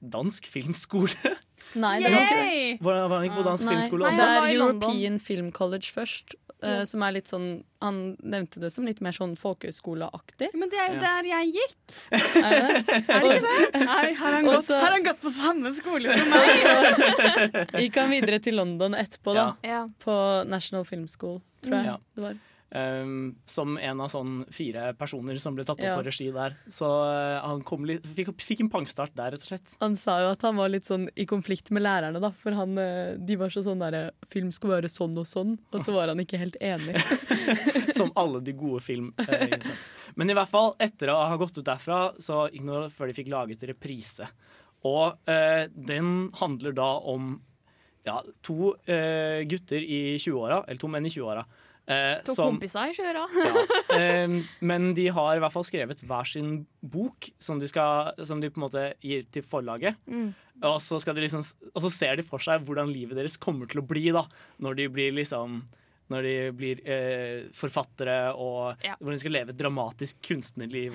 dansk 0.00 0.48
filmskole. 0.48 1.36
Nei, 1.74 1.98
det 2.00 2.10
var 2.12 2.22
ikke 2.22 2.40
det. 2.80 3.12
Han 3.12 3.24
ikke 3.26 3.36
på 3.42 3.46
dansk 3.50 3.64
Nei, 3.66 3.74
filmskole 3.74 4.10
det 4.16 4.26
er. 4.26 4.48
European 4.56 5.18
Film 5.20 5.52
College 5.52 5.92
først. 5.92 6.36
Uh, 6.64 6.86
som 6.88 7.02
er 7.04 7.12
litt 7.12 7.28
sånn 7.28 7.58
Han 7.84 8.16
nevnte 8.24 8.56
det 8.62 8.70
som 8.72 8.86
litt 8.88 9.02
mer 9.04 9.12
sånn 9.12 9.34
folkehøyskoleaktig. 9.36 10.48
Men 10.56 10.70
det 10.72 10.78
er 10.80 10.86
jo 10.88 10.94
Ja. 10.96 11.00
der 11.02 11.28
jeg 11.28 11.50
gikk. 11.52 11.96
Er 12.16 12.54
det? 12.56 12.94
Er 12.96 13.20
det 13.20 13.34
ikke 13.36 13.50
det? 13.74 13.82
Nei, 13.84 14.14
har 14.14 14.32
han, 14.38 14.44
gått, 14.48 14.68
har 14.72 14.90
han 14.96 15.04
gått 15.04 15.20
på 15.20 15.32
samme 15.36 15.72
skole 15.76 16.16
som 16.16 16.32
meg? 16.32 17.70
Gikk 17.84 18.00
han 18.00 18.10
videre 18.10 18.40
til 18.40 18.56
London 18.56 18.96
etterpå, 18.96 19.34
da. 19.36 19.46
Ja. 19.62 19.82
På 20.02 20.16
National 20.48 20.88
Film 20.88 21.04
School, 21.12 21.42
tror 21.62 21.76
jeg 21.76 21.90
Ja. 21.92 21.98
det 22.16 22.24
var. 22.24 22.38
Um, 22.74 23.36
som 23.46 23.76
en 23.78 24.00
av 24.02 24.08
sånn 24.10 24.40
fire 24.50 24.88
personer 24.98 25.38
som 25.38 25.54
ble 25.54 25.62
tatt 25.62 25.78
opp 25.78 25.84
Ja. 25.86 25.92
på 25.94 26.02
regi 26.02 26.26
der. 26.34 26.56
Så 26.66 26.88
uh, 26.88 27.38
han 27.46 27.60
kom 27.62 27.84
litt, 27.86 28.02
fikk, 28.16 28.32
fikk 28.42 28.64
en 28.64 28.70
pangstart 28.72 29.14
der, 29.14 29.30
rett 29.36 29.44
og 29.44 29.46
slett. 29.52 29.76
Han 29.80 29.94
sa 29.96 30.16
jo 30.24 30.32
at 30.34 30.42
han 30.42 30.58
var 30.58 30.72
litt 30.74 30.84
sånn 30.88 31.06
i 31.14 31.28
konflikt 31.30 31.70
med 31.70 31.84
lærerne, 31.86 32.18
da. 32.20 32.32
For 32.42 32.56
han, 32.58 32.74
eh, 32.82 33.14
de 33.22 33.36
var 33.38 33.54
så 33.54 33.62
sånn 33.62 33.78
derre 33.84 34.10
Film 34.26 34.50
skulle 34.50 34.80
være 34.80 34.90
sånn 34.90 35.14
og 35.22 35.28
sånn. 35.30 35.54
Og 35.70 35.84
så 35.86 35.94
var 35.94 36.10
han 36.10 36.18
ikke 36.24 36.40
helt 36.42 36.58
enig. 36.60 36.98
Som 37.96 38.10
alle 38.18 38.40
de 38.42 38.52
gode 38.58 38.82
film. 38.82 39.12
eh. 39.22 39.54
Men 40.18 40.30
i 40.30 40.34
hvert 40.36 40.50
fall, 40.50 40.74
etter 40.82 41.12
å 41.14 41.20
ha 41.30 41.36
gått 41.38 41.56
ut 41.60 41.64
derfra, 41.70 42.00
så 42.18 42.48
gikk 42.50 42.66
det 42.66 42.80
før 42.98 43.06
de 43.12 43.16
fikk 43.20 43.30
laget 43.30 43.62
reprise. 43.70 44.26
Og 44.82 45.14
eh, 45.30 45.68
den 45.70 46.32
handler 46.42 46.74
da 46.76 46.88
om 47.14 47.36
ja, 48.06 48.18
to 48.42 48.74
eh, 48.90 49.46
gutter 49.50 49.82
i 49.82 50.16
20-åra, 50.18 50.64
eller 50.66 50.78
to 50.82 50.90
menn 50.90 51.06
i 51.06 51.14
20-åra. 51.14 51.46
Eh, 51.86 52.16
To 52.26 52.34
kompiser 52.34 52.90
i 52.90 52.96
kjøra. 52.96 53.26
Eh, 53.94 54.32
men 54.66 54.88
de 54.96 55.06
har 55.14 55.36
i 55.36 55.42
hvert 55.42 55.54
fall 55.54 55.66
skrevet 55.66 56.02
hver 56.02 56.26
sin 56.26 56.64
bok, 56.82 57.28
som 57.38 57.60
de, 57.62 57.68
skal, 57.70 58.12
som 58.26 58.42
de 58.42 58.50
på 58.50 58.58
en 58.58 58.66
måte 58.66 58.84
gir 59.04 59.22
til 59.30 59.44
forlaget. 59.46 59.94
Mm. 60.10 60.32
Og, 60.66 60.78
så 60.82 60.98
liksom, 61.14 61.44
og 61.72 61.82
så 61.84 61.90
ser 61.92 62.18
de 62.18 62.26
for 62.26 62.42
seg 62.42 62.64
hvordan 62.66 62.90
livet 62.90 63.18
deres 63.18 63.38
kommer 63.38 63.70
til 63.70 63.82
å 63.82 63.86
bli 63.86 64.08
da, 64.14 64.24
når 64.64 64.80
de 64.80 64.88
blir 64.98 65.14
liksom 65.16 65.60
når 66.06 66.22
de 66.22 66.34
blir 66.54 66.80
eh, 66.86 67.46
forfattere, 67.50 68.30
og 68.38 68.78
Ja. 68.86 68.92
hvordan 69.00 69.16
de 69.16 69.22
skal 69.24 69.32
leve 69.34 69.50
et 69.50 69.58
dramatisk 69.58 70.20
kunstnerliv. 70.22 70.94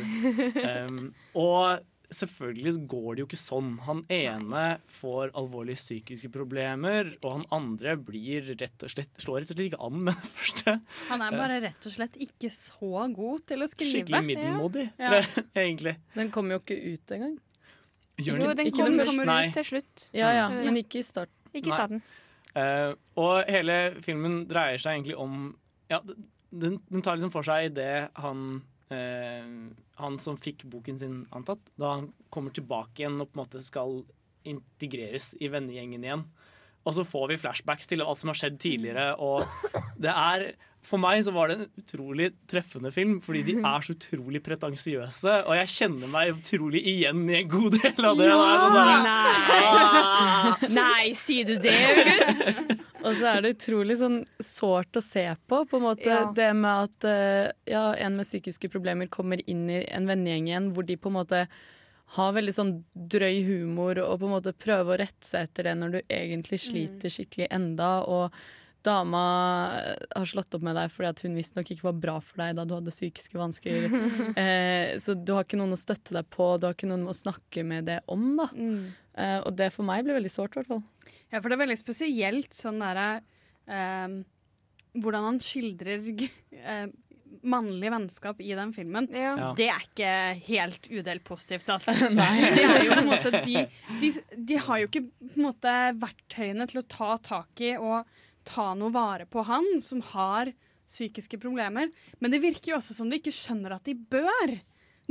um, 0.88 1.10
og 1.36 1.84
selvfølgelig 2.12 2.74
går 2.92 3.16
det 3.16 3.22
jo 3.24 3.28
ikke 3.30 3.40
sånn. 3.40 3.70
Han 3.88 4.02
ene 4.12 4.64
får 4.92 5.32
alvorlige 5.40 5.80
psykiske 5.80 6.32
problemer, 6.34 7.14
og 7.24 7.38
han 7.38 7.46
andre 7.56 7.96
blir 7.98 8.50
rett 8.60 8.84
og 8.86 8.92
slett 8.94 9.22
slår 9.24 9.42
rett 9.44 9.54
og 9.54 9.58
slett 9.58 9.70
ikke 9.72 9.80
an 9.88 10.02
med 10.08 10.14
det 10.18 10.32
første. 10.36 10.74
Han 11.10 11.24
er 11.28 11.38
bare 11.40 11.60
rett 11.68 11.88
og 11.88 11.96
slett 11.96 12.18
ikke 12.28 12.52
så 12.56 13.06
god 13.16 13.46
til 13.52 13.64
å 13.64 13.70
skrive. 13.72 13.94
Skikkelig 14.02 14.24
middelmådig, 14.28 14.88
Ja. 15.00 15.22
egentlig. 15.64 15.96
Den 16.18 16.32
kommer 16.36 16.58
jo 16.58 16.64
ikke 16.66 16.80
ut 16.94 17.16
engang. 17.18 17.38
Gjør 18.22 18.42
Jo, 18.44 18.52
den 18.54 18.68
Ikke 18.70 18.84
kom, 18.84 18.98
den 18.98 19.08
kommer 19.08 19.26
Nei. 19.32 19.40
ut 19.48 19.54
til 19.58 19.64
slutt. 19.72 20.10
Ja, 20.14 20.34
ja, 20.36 20.50
Mm. 20.52 20.66
men 20.66 20.82
ikke 20.84 21.00
i 21.00 21.06
starten. 21.08 21.38
Ikke 21.56 21.72
i 21.72 21.72
starten. 21.72 22.02
Uh, 22.52 22.94
og 23.16 23.46
hele 23.48 23.96
filmen 24.04 24.42
dreier 24.48 24.78
seg 24.78 24.98
egentlig 25.00 25.16
om 25.18 25.56
Ja, 25.90 26.02
den, 26.52 26.82
den 26.92 27.02
tar 27.02 27.16
liksom 27.16 27.32
for 27.32 27.44
seg 27.48 27.74
det 27.76 28.10
han 28.20 28.42
eh, 28.60 28.68
Han 28.92 30.18
som 30.20 30.40
fikk 30.40 30.66
boken 30.72 30.98
sin 31.00 31.20
antatt, 31.32 31.62
da 31.80 31.94
han 31.98 32.10
kommer 32.34 32.52
tilbake 32.56 33.04
igjen 33.04 33.20
og 33.22 33.30
på 33.30 33.38
en 33.38 33.44
måte 33.46 33.62
skal 33.64 34.02
integreres 34.48 35.32
i 35.40 35.52
vennegjengen 35.54 36.04
igjen. 36.04 36.26
Og 36.82 36.96
så 36.98 37.06
får 37.06 37.28
vi 37.30 37.38
flashbacks 37.44 37.90
til 37.90 38.02
alt 38.02 38.18
som 38.18 38.32
har 38.32 38.40
skjedd 38.40 38.58
tidligere, 38.62 39.12
og 39.22 39.46
det 40.02 40.10
er 40.10 40.52
For 40.82 40.98
meg 40.98 41.20
så 41.22 41.30
var 41.30 41.52
det 41.52 41.58
en 41.60 41.68
utrolig 41.78 42.32
treffende 42.50 42.90
film, 42.90 43.20
fordi 43.22 43.44
de 43.52 43.54
er 43.60 43.84
så 43.86 43.94
utrolig 43.94 44.42
pretensiøse, 44.42 45.36
og 45.46 45.54
jeg 45.60 45.70
kjenner 45.76 46.10
meg 46.10 46.32
utrolig 46.34 46.82
igjen 46.90 47.22
i 47.30 47.36
en 47.44 47.52
god 47.52 47.78
del 47.78 48.08
av 48.10 48.18
det. 48.18 48.30
der, 48.32 48.64
der. 48.74 49.04
Nei. 49.06 49.60
Ah. 49.62 50.66
Nei, 50.74 51.12
sier 51.14 51.52
du 51.52 51.60
det, 51.62 51.76
August? 51.92 52.90
Og 53.02 53.18
så 53.18 53.28
er 53.32 53.44
det 53.44 53.56
utrolig 53.56 53.98
sånn 54.02 54.22
sårt 54.44 54.98
å 54.98 55.04
se 55.04 55.26
på. 55.48 55.64
på 55.66 55.80
en 55.80 55.86
måte 55.86 56.08
Ja. 56.08 56.24
Det 56.36 56.50
med 56.58 56.88
at 56.90 57.08
eh, 57.10 57.52
ja, 57.74 57.92
en 57.96 58.18
med 58.20 58.28
psykiske 58.28 58.70
problemer 58.70 59.10
kommer 59.12 59.42
inn 59.50 59.70
i 59.70 59.84
en 59.90 60.08
vennegjeng 60.10 60.50
igjen 60.50 60.72
hvor 60.76 60.86
de 60.88 60.98
på 60.98 61.12
en 61.12 61.20
måte 61.20 61.46
har 62.16 62.34
veldig 62.36 62.54
sånn 62.54 62.72
drøy 62.94 63.44
humor 63.48 64.00
og 64.04 64.18
på 64.20 64.28
en 64.28 64.34
måte 64.36 64.52
prøver 64.54 64.94
å 64.94 65.00
rette 65.00 65.24
seg 65.28 65.48
etter 65.48 65.70
det 65.70 65.76
når 65.80 65.94
du 65.94 66.00
egentlig 66.12 66.60
sliter 66.60 67.14
skikkelig 67.14 67.48
enda. 67.56 67.92
Og 68.04 68.36
dama 68.84 69.22
har 70.16 70.28
slått 70.28 70.56
opp 70.58 70.66
med 70.66 70.76
deg 70.76 70.92
fordi 70.92 71.10
at 71.12 71.22
hun 71.24 71.38
visstnok 71.38 71.72
ikke 71.72 71.88
var 71.88 72.00
bra 72.04 72.16
for 72.20 72.42
deg 72.42 72.58
da 72.58 72.66
du 72.68 72.76
hadde 72.76 72.94
psykiske 72.94 73.40
vansker. 73.40 73.88
eh, 74.44 74.98
så 75.00 75.16
du 75.16 75.32
har 75.38 75.48
ikke 75.48 75.60
noen 75.62 75.78
å 75.78 75.80
støtte 75.80 76.16
deg 76.18 76.28
på, 76.34 76.58
du 76.58 76.68
har 76.68 76.76
ikke 76.76 76.90
noen 76.92 77.08
å 77.08 77.16
snakke 77.16 77.64
med 77.68 77.88
det 77.92 78.02
om. 78.12 78.34
da. 78.42 78.50
Eh, 79.16 79.40
og 79.46 79.56
det 79.60 79.72
for 79.76 79.88
meg 79.88 80.04
ble 80.04 80.18
veldig 80.18 80.34
sårt, 80.34 80.56
i 80.56 80.62
hvert 80.62 80.72
fall. 80.74 80.84
Ja, 81.32 81.40
for 81.40 81.50
det 81.50 81.58
er 81.58 81.64
veldig 81.66 81.80
spesielt 81.80 82.56
sånn 82.56 82.82
derre 82.84 83.22
eh, 83.68 84.20
Hvordan 84.92 85.28
han 85.30 85.40
skildrer 85.44 86.04
eh, 86.04 86.88
mannlig 87.48 87.92
vennskap 87.94 88.42
i 88.44 88.52
den 88.58 88.74
filmen. 88.76 89.08
Ja. 89.16 89.52
Det 89.58 89.70
er 89.72 89.86
ikke 89.86 90.10
helt 90.50 90.90
udelt 90.92 91.24
positivt, 91.24 91.70
altså. 91.72 91.94
de, 92.12 92.26
Det 92.58 92.66
jo 92.86 92.92
på 92.92 93.00
en 93.00 93.08
måte 93.08 93.32
de, 93.46 93.64
de, 94.02 94.12
de 94.36 94.58
har 94.66 94.82
jo 94.82 94.90
ikke 94.90 95.06
på 95.08 95.38
en 95.38 95.48
måte 95.48 95.76
verktøyene 96.02 96.68
til 96.70 96.82
å 96.82 96.88
ta 96.92 97.14
tak 97.24 97.64
i 97.64 97.76
og 97.80 98.12
ta 98.48 98.72
noe 98.78 98.92
vare 98.94 99.28
på 99.30 99.46
han 99.48 99.68
som 99.86 100.02
har 100.12 100.52
psykiske 100.92 101.40
problemer. 101.40 101.92
Men 102.20 102.34
det 102.34 102.42
virker 102.44 102.74
jo 102.74 102.82
også 102.82 102.98
som 102.98 103.10
de 103.10 103.22
ikke 103.22 103.34
skjønner 103.36 103.78
at 103.78 103.88
de 103.88 103.96
bør. 103.96 104.58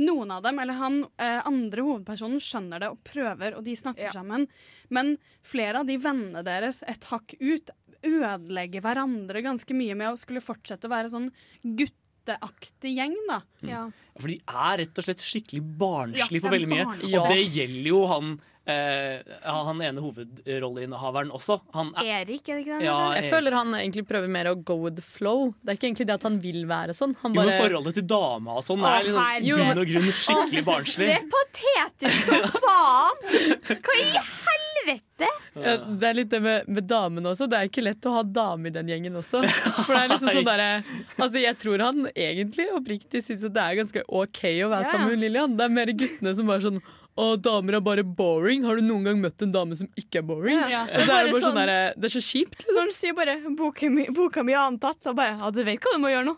Noen 0.01 0.31
av 0.31 0.41
dem, 0.45 0.59
eller 0.63 0.77
han 0.79 1.01
eh, 1.21 1.41
andre 1.47 1.83
hovedpersonen, 1.85 2.41
skjønner 2.41 2.81
det 2.81 2.89
og 2.93 3.01
prøver, 3.05 3.57
og 3.57 3.65
de 3.65 3.75
snakker 3.77 4.13
sammen. 4.15 4.47
Men 4.89 5.17
flere 5.45 5.81
av 5.81 5.89
de 5.89 5.97
vennene 6.01 6.43
deres 6.47 6.81
et 6.89 7.05
hakk 7.11 7.35
ut 7.41 7.73
ødelegger 8.01 8.81
hverandre 8.81 9.43
ganske 9.45 9.75
mye 9.77 9.97
med 9.97 10.13
å 10.13 10.19
skulle 10.19 10.41
fortsette 10.41 10.89
å 10.89 10.93
være 10.93 11.11
sånn 11.13 11.27
gutteaktig 11.61 12.95
gjeng, 12.95 13.17
da. 13.29 13.41
Ja. 13.67 13.83
For 14.17 14.31
de 14.31 14.39
er 14.41 14.79
rett 14.81 15.01
og 15.01 15.05
slett 15.05 15.25
skikkelig 15.25 15.61
barnslige 15.81 16.41
Ja, 16.41 16.45
på 16.47 16.55
veldig 16.55 16.71
mye. 16.71 16.87
Og 17.11 17.29
det 17.29 17.43
gjelder 17.43 17.91
jo 17.91 18.01
han 18.09 18.33
ja, 18.39 18.50
han 18.67 19.81
ene 19.81 20.03
hovedrolleinnehaveren 20.03 21.31
også. 21.33 21.57
Han 21.73 21.91
er, 21.97 22.21
Erik, 22.21 22.45
er 22.45 22.59
det 22.59 22.65
ikke 22.65 22.77
det? 22.77 22.85
Ja? 22.85 22.99
Jeg 23.17 23.31
føler 23.33 23.57
han 23.57 23.73
egentlig 23.79 24.05
prøver 24.09 24.31
mer 24.31 24.51
å 24.51 24.55
go 24.55 24.77
with 24.83 24.99
the 24.99 25.05
flow. 25.05 25.51
Det 25.61 25.73
er 25.73 25.79
ikke 25.79 25.89
egentlig 25.89 26.07
det 26.11 26.17
at 26.19 26.27
han 26.27 26.37
vil 26.43 26.63
være 26.69 26.95
sånn. 26.97 27.15
Han 27.23 27.35
jo, 27.35 27.41
men 27.41 27.57
forholdet 27.57 27.97
til 27.97 28.07
dama 28.11 28.59
og 28.61 28.65
sånn 28.67 28.85
er 28.85 29.07
liksom, 29.07 29.41
i 29.41 29.55
og 29.55 29.83
grunn 29.91 30.11
skikkelig 30.21 30.65
barnslig. 30.67 31.09
Det 31.09 31.17
er 31.17 31.29
patetisk 31.35 32.29
som 32.29 32.47
faen! 32.67 33.27
Hva 33.71 33.97
i 33.97 34.09
helvete? 34.11 35.31
ja, 35.53 35.75
Det 35.77 36.07
er 36.07 36.15
litt 36.17 36.31
det 36.31 36.41
med, 36.43 36.69
med 36.71 36.87
damene 36.89 37.33
også. 37.33 37.47
Det 37.49 37.57
er 37.57 37.69
ikke 37.69 37.83
lett 37.83 38.07
å 38.09 38.15
ha 38.19 38.23
dame 38.23 38.69
i 38.69 38.75
den 38.75 38.89
gjengen 38.91 39.17
også. 39.19 39.43
For 39.85 39.93
det 39.93 40.01
er 40.01 40.13
liksom 40.13 40.33
sånn 40.37 40.47
derre 40.47 40.69
Altså, 41.17 41.41
jeg 41.41 41.57
tror 41.61 41.85
han 41.85 42.07
egentlig 42.13 42.69
oppriktig 42.77 43.23
syns 43.25 43.45
at 43.47 43.55
det 43.57 43.65
er 43.65 43.79
ganske 43.81 44.05
OK 44.07 44.41
å 44.65 44.71
være 44.71 44.85
ja. 44.85 44.91
sammen 44.93 45.13
med 45.13 45.23
Lillian. 45.25 45.57
Det 45.57 45.67
er 45.67 45.77
mer 45.81 45.93
guttene 45.93 46.35
som 46.37 46.49
bare 46.49 46.65
sånn 46.65 46.81
å, 47.17 47.35
damer 47.37 47.77
er 47.77 47.83
bare 47.83 48.03
boring. 48.03 48.63
Har 48.63 48.75
du 48.79 48.81
noen 48.85 49.03
gang 49.03 49.21
møtt 49.21 49.41
en 49.43 49.51
dame 49.51 49.75
som 49.75 49.87
ikke 49.99 50.21
er 50.21 50.25
boring? 50.27 50.57
Ja. 50.71 50.85
Og 50.87 51.03
så 51.05 51.11
er 51.17 51.25
det 51.27 51.33
Bare 51.33 51.41
sånn 51.41 51.47
sånn- 51.49 51.59
derre 51.61 51.93
Det 51.97 52.05
er 52.09 52.15
så 52.19 52.23
kjipt. 52.23 52.65
Når 52.71 52.85
du 52.91 52.91
sier 52.95 53.13
bare 53.13 53.37
'boka 53.55 53.89
mi, 53.91 54.05
boka 54.09 54.43
mi 54.43 54.53
er 54.53 54.63
antatt', 54.67 55.03
så 55.03 55.13
bare 55.15 55.37
'ja, 55.37 55.49
du 55.51 55.63
vet 55.63 55.79
hva 55.79 55.93
du 55.95 55.99
må 55.99 56.09
gjøre 56.13 56.25
nå'. 56.25 56.37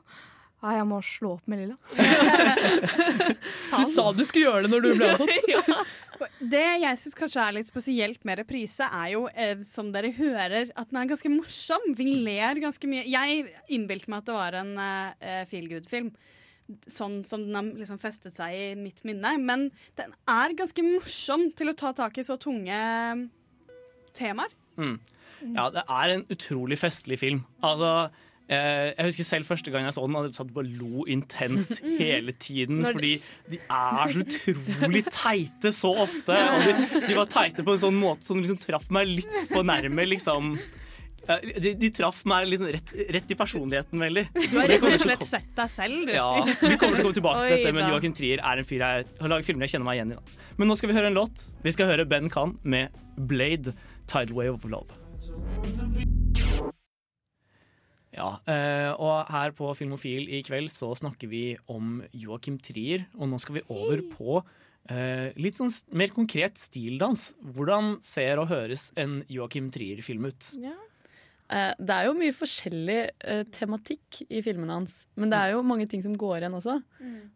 Ja, 0.63 0.77
jeg 0.79 0.85
må 0.87 1.01
slå 1.03 1.33
opp 1.33 1.47
med 1.47 1.59
Lilla. 1.59 1.75
Du 3.73 3.83
sa 3.89 4.11
du 4.15 4.23
skulle 4.23 4.45
gjøre 4.47 4.61
det 4.63 4.71
når 4.71 4.81
du 4.85 4.89
ble 4.95 5.09
antatt. 5.11 5.87
Det 6.53 6.61
jeg 6.79 6.99
syns 7.01 7.17
kanskje 7.19 7.41
er 7.43 7.55
litt 7.57 7.67
spesielt 7.67 8.21
med 8.23 8.37
reprise, 8.39 8.85
er 8.85 9.09
jo, 9.11 9.25
eh, 9.35 9.57
som 9.67 9.89
dere 9.91 10.13
hører, 10.15 10.69
at 10.71 10.89
den 10.89 11.01
er 11.01 11.09
ganske 11.09 11.31
morsom. 11.33 11.83
Vi 11.97 12.05
ler 12.23 12.61
ganske 12.63 12.87
mye. 12.87 13.03
Jeg 13.11 13.49
innbilte 13.75 14.07
meg 14.07 14.21
at 14.23 14.29
det 14.29 14.37
var 14.37 14.55
en 14.61 14.71
eh, 14.79 15.43
feel 15.51 15.67
good-film. 15.67 16.13
Sånn 16.87 17.21
som 17.27 17.41
den 17.45 17.55
har 17.57 17.67
liksom 17.75 17.99
festet 18.01 18.33
seg 18.33 18.55
i 18.55 18.67
mitt 18.79 19.01
minne. 19.07 19.35
Men 19.43 19.67
den 19.99 20.13
er 20.31 20.53
ganske 20.57 20.83
morsom 20.85 21.49
til 21.57 21.69
å 21.73 21.75
ta 21.77 21.91
tak 21.97 22.17
i 22.17 22.23
så 22.25 22.37
tunge 22.41 22.73
eh, 22.73 23.25
temaer. 24.15 24.53
Mm. 24.79 24.95
Ja, 25.57 25.65
det 25.75 25.83
er 25.91 26.13
en 26.15 26.23
utrolig 26.31 26.77
festlig 26.79 27.17
film. 27.19 27.41
Altså, 27.67 27.89
eh, 28.47 28.93
jeg 28.95 29.09
husker 29.09 29.27
selv 29.27 29.49
første 29.51 29.73
gang 29.73 29.83
jeg 29.89 29.95
så 29.97 30.05
den, 30.07 30.15
og 30.15 30.29
jeg 30.29 30.37
satt 30.39 30.53
og 30.55 30.69
lo 30.79 31.03
intenst 31.11 31.81
Mm. 31.83 31.97
hele 31.99 32.31
tiden. 32.39 32.79
Fordi 32.87 33.11
de 33.51 33.59
er 33.67 34.13
så 34.15 34.23
utrolig 34.23 35.03
teite 35.19 35.73
så 35.75 35.91
ofte. 36.05 36.37
Og 36.55 36.63
de, 36.69 37.01
de 37.09 37.17
var 37.19 37.27
teite 37.33 37.65
på 37.67 37.75
en 37.75 37.83
sånn 37.83 37.99
måte 37.99 38.23
som 38.29 38.39
liksom 38.39 38.61
traff 38.63 38.87
meg 38.95 39.11
litt 39.19 39.35
for 39.51 39.67
nærme. 39.67 40.07
Liksom. 40.15 40.55
Eh, 41.23 41.59
De, 41.63 41.73
de 41.79 41.89
traff 41.95 42.23
meg 42.27 42.49
liksom 42.51 42.67
rett, 42.75 42.89
rett 43.15 43.29
i 43.31 43.37
personligheten 43.39 44.01
veldig. 44.03 44.25
Du 44.35 44.57
har 44.59 44.67
rett 44.67 44.83
og 44.83 44.97
slett 45.05 45.23
sett 45.27 45.51
deg 45.55 45.69
selv, 45.71 46.01
du. 46.09 46.11
Ja, 46.15 46.27
Vi 46.43 46.75
kommer 46.75 46.97
til 46.97 47.03
å 47.03 47.07
komme 47.07 47.17
tilbake 47.19 47.45
til 47.47 47.55
dette, 47.57 47.75
men. 47.77 47.87
Joakim 47.93 48.15
Trier 48.17 48.43
er 48.43 48.59
en 48.63 48.67
fyr 48.67 48.83
jeg 48.83 49.07
har 49.21 49.31
laget 49.31 49.47
filmer 49.47 49.67
jeg 49.67 49.75
kjenner 49.77 49.87
meg 49.87 50.01
igjen 50.01 50.11
i. 50.15 50.19
Da. 50.19 50.49
Men 50.59 50.71
nå 50.71 50.77
skal 50.79 50.91
vi 50.91 50.97
høre 50.99 51.11
en 51.13 51.17
låt. 51.17 51.45
Vi 51.63 51.75
skal 51.75 51.89
høre 51.93 52.05
Ben 52.09 52.27
Khan 52.33 52.57
med 52.63 52.91
'Blade 53.17 53.75
Tidal 54.07 54.35
Wave 54.35 54.57
of 54.59 54.67
Love'. 54.67 54.99
Ja, 58.13 58.27
eh, 58.45 58.91
og 59.01 59.31
her 59.33 59.55
på 59.57 59.71
Filmofil 59.73 60.27
i 60.37 60.43
kveld 60.45 60.69
så 60.69 60.91
snakker 60.99 61.31
vi 61.31 61.55
om 61.71 62.03
Joakim 62.13 62.59
Trier, 62.61 63.07
og 63.17 63.31
nå 63.31 63.39
skal 63.41 63.61
vi 63.61 63.65
over 63.73 64.03
på 64.13 64.43
Uh, 64.83 65.31
litt 65.39 65.55
sånn 65.55 65.69
mer 65.95 66.11
konkret 66.11 66.57
stildans. 66.59 67.29
Hvordan 67.55 67.93
ser 68.03 68.35
og 68.41 68.49
høres 68.49 68.89
en 68.99 69.21
Joakim 69.31 69.69
Trier-film 69.71 70.25
ut? 70.27 70.49
Eh, 70.59 70.73
Det 71.49 71.93
er 71.93 72.07
jo 72.07 72.13
mye 72.17 72.33
forskjellig 72.33 72.99
eh, 73.29 73.43
tematikk 73.53 74.21
i 74.29 74.39
filmene 74.41 74.73
hans, 74.79 75.07
men 75.19 75.29
det 75.29 75.37
er 75.37 75.51
jo 75.53 75.63
mange 75.67 75.85
ting 75.91 76.01
som 76.01 76.15
går 76.17 76.39
igjen 76.41 76.55
også. 76.57 76.77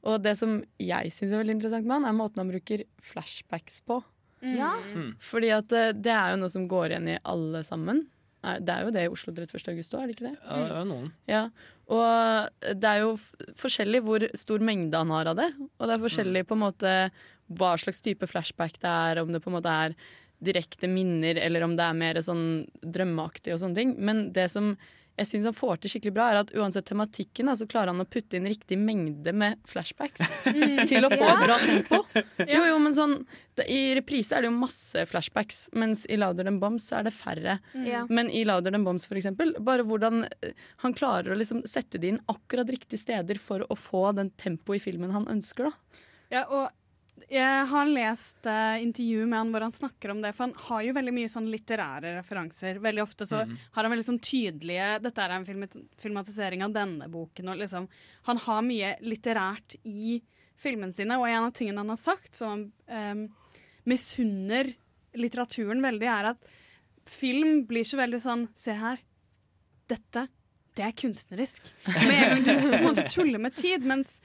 Og 0.07 0.21
det 0.23 0.33
som 0.39 0.55
jeg 0.81 1.11
syns 1.13 1.33
er 1.35 1.41
veldig 1.43 1.57
interessant 1.59 1.85
med 1.85 1.99
han, 1.99 2.07
er 2.09 2.15
måten 2.17 2.41
han 2.41 2.49
bruker 2.49 2.85
flashbacks 3.03 3.81
på. 3.85 3.99
Ja. 4.41 4.71
Mm. 4.95 5.11
Fordi 5.21 5.49
at 5.53 5.71
eh, 5.75 5.91
det 5.93 6.13
er 6.13 6.33
jo 6.33 6.39
noe 6.43 6.53
som 6.53 6.67
går 6.71 6.93
igjen 6.95 7.11
i 7.13 7.19
alle 7.27 7.61
sammen. 7.67 8.05
Det 8.63 8.69
er 8.71 8.83
jo 8.85 8.91
det 8.95 9.01
i 9.03 9.09
Oslo 9.11 9.33
31. 9.33 9.71
august 9.73 9.93
òg, 9.97 10.03
er 10.03 10.07
det 10.07 10.13
ikke 10.15 10.27
det? 10.29 10.35
Ja, 10.45 10.57
det 10.61 10.75
er 10.77 10.85
noen. 10.87 11.07
Ja, 11.27 11.39
og 11.91 12.75
det 12.79 12.87
er 12.93 13.01
jo 13.01 13.09
f- 13.17 13.33
forskjellig 13.59 13.99
hvor 14.05 14.23
stor 14.39 14.61
mengde 14.63 15.01
han 15.01 15.09
har 15.11 15.29
av 15.33 15.39
det. 15.41 15.49
Og 15.75 15.83
det 15.89 15.95
er 15.97 16.03
forskjellig 16.05 16.43
på 16.47 16.55
en 16.55 16.61
måte 16.63 16.93
hva 17.57 17.73
slags 17.81 17.99
type 18.05 18.29
flashback 18.29 18.77
det 18.79 18.87
er, 18.93 19.19
om 19.23 19.33
det 19.35 19.41
på 19.43 19.51
en 19.51 19.57
måte 19.57 19.73
er 19.87 19.97
direkte 20.43 20.87
minner, 20.91 21.39
eller 21.41 21.63
om 21.65 21.75
det 21.77 21.87
er 21.87 21.97
mer 21.97 22.21
sånn 22.21 22.45
drømmeaktig 22.85 23.55
og 23.55 23.63
sånne 23.63 23.75
ting. 23.81 23.95
Men 23.97 24.27
det 24.35 24.49
som 24.53 24.75
jeg 25.17 25.25
syns 25.31 25.47
han 25.49 25.55
får 25.57 25.79
til 25.81 25.89
skikkelig 25.89 26.13
bra, 26.13 26.25
er 26.29 26.37
at 26.43 26.51
uansett 26.53 26.85
tematikken, 26.85 27.47
da, 27.49 27.55
så 27.57 27.65
klarer 27.65 27.89
han 27.89 28.03
å 28.03 28.05
putte 28.05 28.37
inn 28.37 28.45
riktig 28.45 28.77
mengde 28.77 29.33
med 29.33 29.57
flashbacks 29.65 30.21
til 30.91 31.07
å 31.07 31.09
få 31.09 31.17
Ja. 31.25 31.31
et 31.33 31.41
bra 31.41 31.55
tempo. 31.63 31.99
Jo, 32.45 32.59
jo, 32.67 32.75
men 32.83 32.93
sånn 32.93 33.15
det, 33.57 33.65
I 33.65 33.95
reprise 33.97 34.37
er 34.37 34.45
det 34.45 34.51
jo 34.51 34.59
masse 34.59 35.07
flashbacks, 35.09 35.63
mens 35.73 36.05
i 36.05 36.19
Louder 36.21 36.45
Than 36.45 36.59
Bombs 36.61 36.85
så 36.91 36.99
er 36.99 37.07
det 37.09 37.15
færre. 37.17 37.57
Mm. 37.73 38.13
Men 38.13 38.29
i 38.29 38.43
Louder 38.45 38.69
Than 38.77 38.85
Bombs, 38.85 39.07
for 39.09 39.17
eksempel, 39.17 39.55
bare 39.57 39.81
hvordan 39.89 40.27
eh, 40.29 40.53
han 40.85 40.93
klarer 40.93 41.33
å 41.33 41.39
liksom 41.41 41.65
sette 41.65 41.97
det 41.97 42.13
inn 42.13 42.21
akkurat 42.29 42.69
riktige 42.69 43.01
steder 43.01 43.41
for 43.41 43.65
å 43.73 43.75
få 43.75 44.11
den 44.21 44.29
tempoet 44.37 44.77
i 44.83 44.85
filmen 44.85 45.17
han 45.17 45.25
ønsker, 45.33 45.71
da. 45.71 46.03
Ja, 46.29 46.45
og 46.45 46.69
Jeg 47.27 47.65
har 47.71 47.89
lest 47.89 48.45
uh, 48.47 48.77
intervju 48.79 49.25
med 49.25 49.39
han 49.39 49.49
hvor 49.51 49.65
han 49.65 49.73
snakker 49.73 50.13
om 50.13 50.21
det, 50.23 50.31
for 50.37 50.47
han 50.47 50.53
har 50.67 50.83
jo 50.85 50.93
veldig 50.95 51.13
mye 51.15 51.31
sånn 51.31 51.49
litterære 51.51 52.13
referanser. 52.19 52.79
Veldig 52.83 53.03
ofte 53.03 53.27
så 53.27 53.41
mm. 53.43 53.55
har 53.75 53.87
han 53.87 53.93
veldig 53.95 54.07
sånn 54.07 54.21
tydelige 54.23 54.91
Dette 55.03 55.25
er 55.25 55.35
en 55.35 55.47
filmat 55.47 55.75
filmatisering 55.99 56.63
av 56.63 56.75
denne 56.75 57.09
boken. 57.11 57.51
Og 57.51 57.59
liksom, 57.63 57.89
han 58.29 58.41
har 58.45 58.63
mye 58.67 58.93
litterært 59.03 59.79
i 59.83 60.21
filmene 60.57 60.95
sine, 60.95 61.19
og 61.19 61.27
en 61.29 61.49
av 61.49 61.53
tingene 61.57 61.83
han 61.83 61.93
har 61.93 62.01
sagt 62.01 62.37
som 62.37 62.67
han 62.89 63.27
um, 63.27 63.27
misunner 63.87 64.69
litteraturen 65.17 65.83
veldig, 65.83 66.07
er 66.11 66.31
at 66.33 66.49
film 67.07 67.63
blir 67.69 67.87
så 67.87 67.99
veldig 67.99 68.19
sånn 68.23 68.47
Se 68.57 68.75
her. 68.75 68.99
Dette, 69.87 70.25
det 70.75 70.83
er 70.83 70.95
kunstnerisk. 70.97 71.69
Med 71.87 72.23
en 72.25 72.43
gang 72.43 72.97
du 72.97 73.03
tuller 73.07 73.39
med 73.39 73.55
tid. 73.55 73.85
Mens 73.87 74.17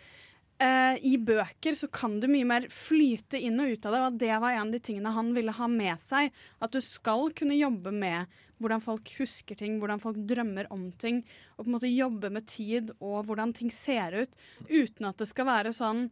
eh, 0.63 1.01
i 1.07 1.17
bøker 1.19 1.77
så 1.79 1.89
kan 1.93 2.19
du 2.23 2.29
mye 2.31 2.47
mer 2.49 2.69
flyte 2.73 3.41
inn 3.41 3.61
og 3.63 3.75
ut 3.75 3.87
av 3.89 3.95
det, 3.95 4.01
og 4.07 4.19
det 4.23 4.33
var 4.33 4.55
en 4.55 4.69
av 4.69 4.73
de 4.75 4.81
tingene 4.83 5.13
han 5.17 5.33
ville 5.37 5.55
ha 5.57 5.69
med 5.71 6.01
seg. 6.03 6.33
At 6.63 6.75
du 6.75 6.81
skal 6.85 7.33
kunne 7.37 7.59
jobbe 7.59 7.93
med 7.95 8.41
hvordan 8.63 8.83
folk 8.85 9.11
husker 9.19 9.59
ting, 9.59 9.81
hvordan 9.83 10.03
folk 10.03 10.21
drømmer 10.31 10.69
om 10.75 10.87
ting, 10.95 11.23
og 11.57 11.65
på 11.65 11.69
en 11.71 11.77
måte 11.77 11.91
jobbe 11.91 12.31
med 12.31 12.47
tid 12.47 12.93
og 13.01 13.27
hvordan 13.27 13.55
ting 13.59 13.73
ser 13.75 14.15
ut, 14.23 14.37
uten 14.71 15.11
at 15.11 15.19
det 15.19 15.29
skal 15.31 15.51
være 15.51 15.75
sånn 15.75 16.07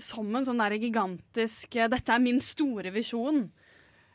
som 0.00 0.30
en 0.34 0.46
sånn 0.46 0.62
der 0.62 0.74
gigantisk 0.78 1.76
eh, 1.78 1.90
'Dette 1.90 2.14
er 2.14 2.22
min 2.22 2.40
store 2.42 2.90
visjon'. 2.94 3.46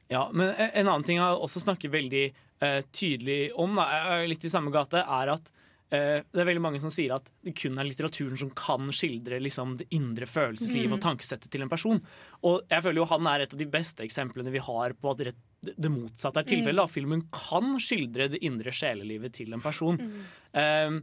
Ja, 0.09 0.25
men 0.33 0.55
en 0.57 0.87
annen 0.87 1.05
ting 1.05 1.19
jeg 1.19 1.37
også 1.37 1.61
snakker 1.61 1.91
veldig 1.93 2.25
eh, 2.25 2.81
tydelig 2.91 3.51
om, 3.53 3.77
da, 3.77 4.23
litt 4.25 4.43
i 4.43 4.51
samme 4.51 4.73
gate, 4.73 5.03
er 5.03 5.35
at 5.35 5.51
det 5.89 6.37
er 6.43 6.45
veldig 6.45 6.61
mange 6.61 6.79
som 6.81 6.91
sier 6.93 7.15
at 7.15 7.31
det 7.41 7.55
kun 7.57 7.79
er 7.81 7.87
litteraturen 7.87 8.37
som 8.37 8.51
kan 8.53 8.91
skildre 8.93 9.39
liksom, 9.41 9.71
det 9.79 9.87
indre 9.97 10.27
følelseslivet 10.29 10.91
Mm. 10.91 10.97
og 10.99 11.01
tankesettet 11.01 11.49
til 11.49 11.63
en 11.65 11.71
person. 11.71 12.01
Og 12.45 12.61
jeg 12.69 12.83
føler 12.85 13.01
jo 13.01 13.07
han 13.09 13.29
er 13.31 13.41
et 13.41 13.53
av 13.55 13.57
de 13.57 13.65
beste 13.65 14.05
eksemplene 14.05 14.53
vi 14.53 14.61
har 14.61 14.93
på 14.93 15.11
at 15.15 15.23
det, 15.25 15.33
det 15.65 15.89
motsatte 15.89 16.43
er 16.43 16.49
tilfellet. 16.51 16.85
Mm. 16.85 16.93
Filmen 16.93 17.23
kan 17.33 17.79
skildre 17.81 18.29
det 18.29 18.43
indre 18.45 18.69
sjelelivet 18.69 19.33
til 19.33 19.53
en 19.57 19.61
person. 19.65 19.97
Eh, 20.53 20.99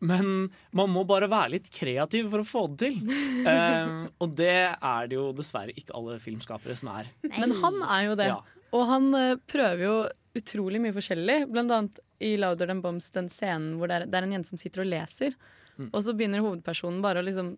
men 0.00 0.30
man 0.72 0.88
må 0.88 1.04
bare 1.04 1.28
være 1.28 1.52
litt 1.58 1.68
kreativ 1.74 2.30
for 2.32 2.40
å 2.40 2.48
få 2.48 2.62
det 2.72 2.88
til. 2.88 3.00
Eh, 3.44 3.90
og 4.24 4.36
det 4.40 4.54
er 4.72 5.10
det 5.10 5.18
jo 5.18 5.26
dessverre 5.36 5.76
ikke 5.76 5.92
alle 5.98 6.16
filmskapere 6.22 6.76
som 6.80 6.94
er. 6.96 7.10
Men 7.28 7.52
han 7.60 7.82
er 7.84 8.06
jo 8.08 8.16
det. 8.16 8.30
Ja. 8.32 8.40
Og 8.72 8.86
han 8.88 9.10
eh, 9.18 9.34
prøver 9.50 9.84
jo 9.84 9.96
utrolig 10.40 10.80
mye 10.80 10.94
forskjellig. 10.96 11.42
Blant 11.50 11.74
annet 11.76 12.00
i 12.20 12.34
Louder 12.36 12.66
Than 12.70 12.82
Bombs, 12.84 13.10
den 13.14 13.28
scenen 13.32 13.74
hvor 13.80 13.88
det 13.90 13.96
er, 14.02 14.06
det 14.10 14.18
er 14.20 14.26
en 14.28 14.34
jente 14.36 14.50
som 14.52 14.60
sitter 14.60 14.82
og 14.84 14.90
leser. 14.92 15.36
Mm. 15.78 15.88
Og 15.90 16.02
så 16.04 16.12
begynner 16.16 16.42
hovedpersonen 16.44 17.00
bare 17.04 17.22
å 17.22 17.26
liksom 17.26 17.54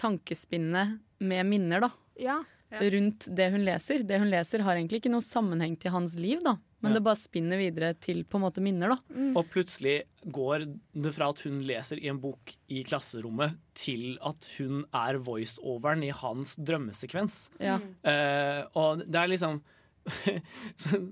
tankespinne 0.00 0.84
med 1.24 1.46
minner, 1.48 1.80
da. 1.86 1.90
Ja. 2.20 2.42
Rundt 2.74 3.28
det 3.30 3.50
hun 3.54 3.62
leser. 3.64 4.02
Det 4.02 4.18
hun 4.18 4.30
leser 4.32 4.64
har 4.66 4.74
egentlig 4.76 4.98
ikke 5.02 5.12
noe 5.12 5.22
sammenheng 5.24 5.76
til 5.80 5.92
hans 5.94 6.16
liv, 6.18 6.40
da. 6.42 6.56
Men 6.82 6.92
Ja. 6.92 6.98
det 6.98 7.04
bare 7.04 7.16
spinner 7.16 7.56
videre 7.56 7.94
til 7.98 8.24
på 8.24 8.36
en 8.36 8.42
måte 8.44 8.60
minner, 8.60 8.88
da. 8.90 8.98
Og 9.38 9.46
plutselig 9.48 10.02
går 10.26 10.66
det 10.92 11.14
fra 11.14 11.28
at 11.30 11.38
hun 11.46 11.62
leser 11.62 11.96
i 12.02 12.08
en 12.08 12.18
bok 12.20 12.52
i 12.68 12.82
klasserommet, 12.84 13.56
til 13.74 14.18
at 14.20 14.44
hun 14.58 14.84
er 14.92 15.14
voice-overen 15.16 16.02
i 16.04 16.10
hans 16.10 16.56
drømmesekvens. 16.56 17.48
Ja. 17.60 17.78
Eh, 18.04 18.66
og 18.74 18.98
det 19.08 19.16
er 19.16 19.28
liksom 19.32 19.62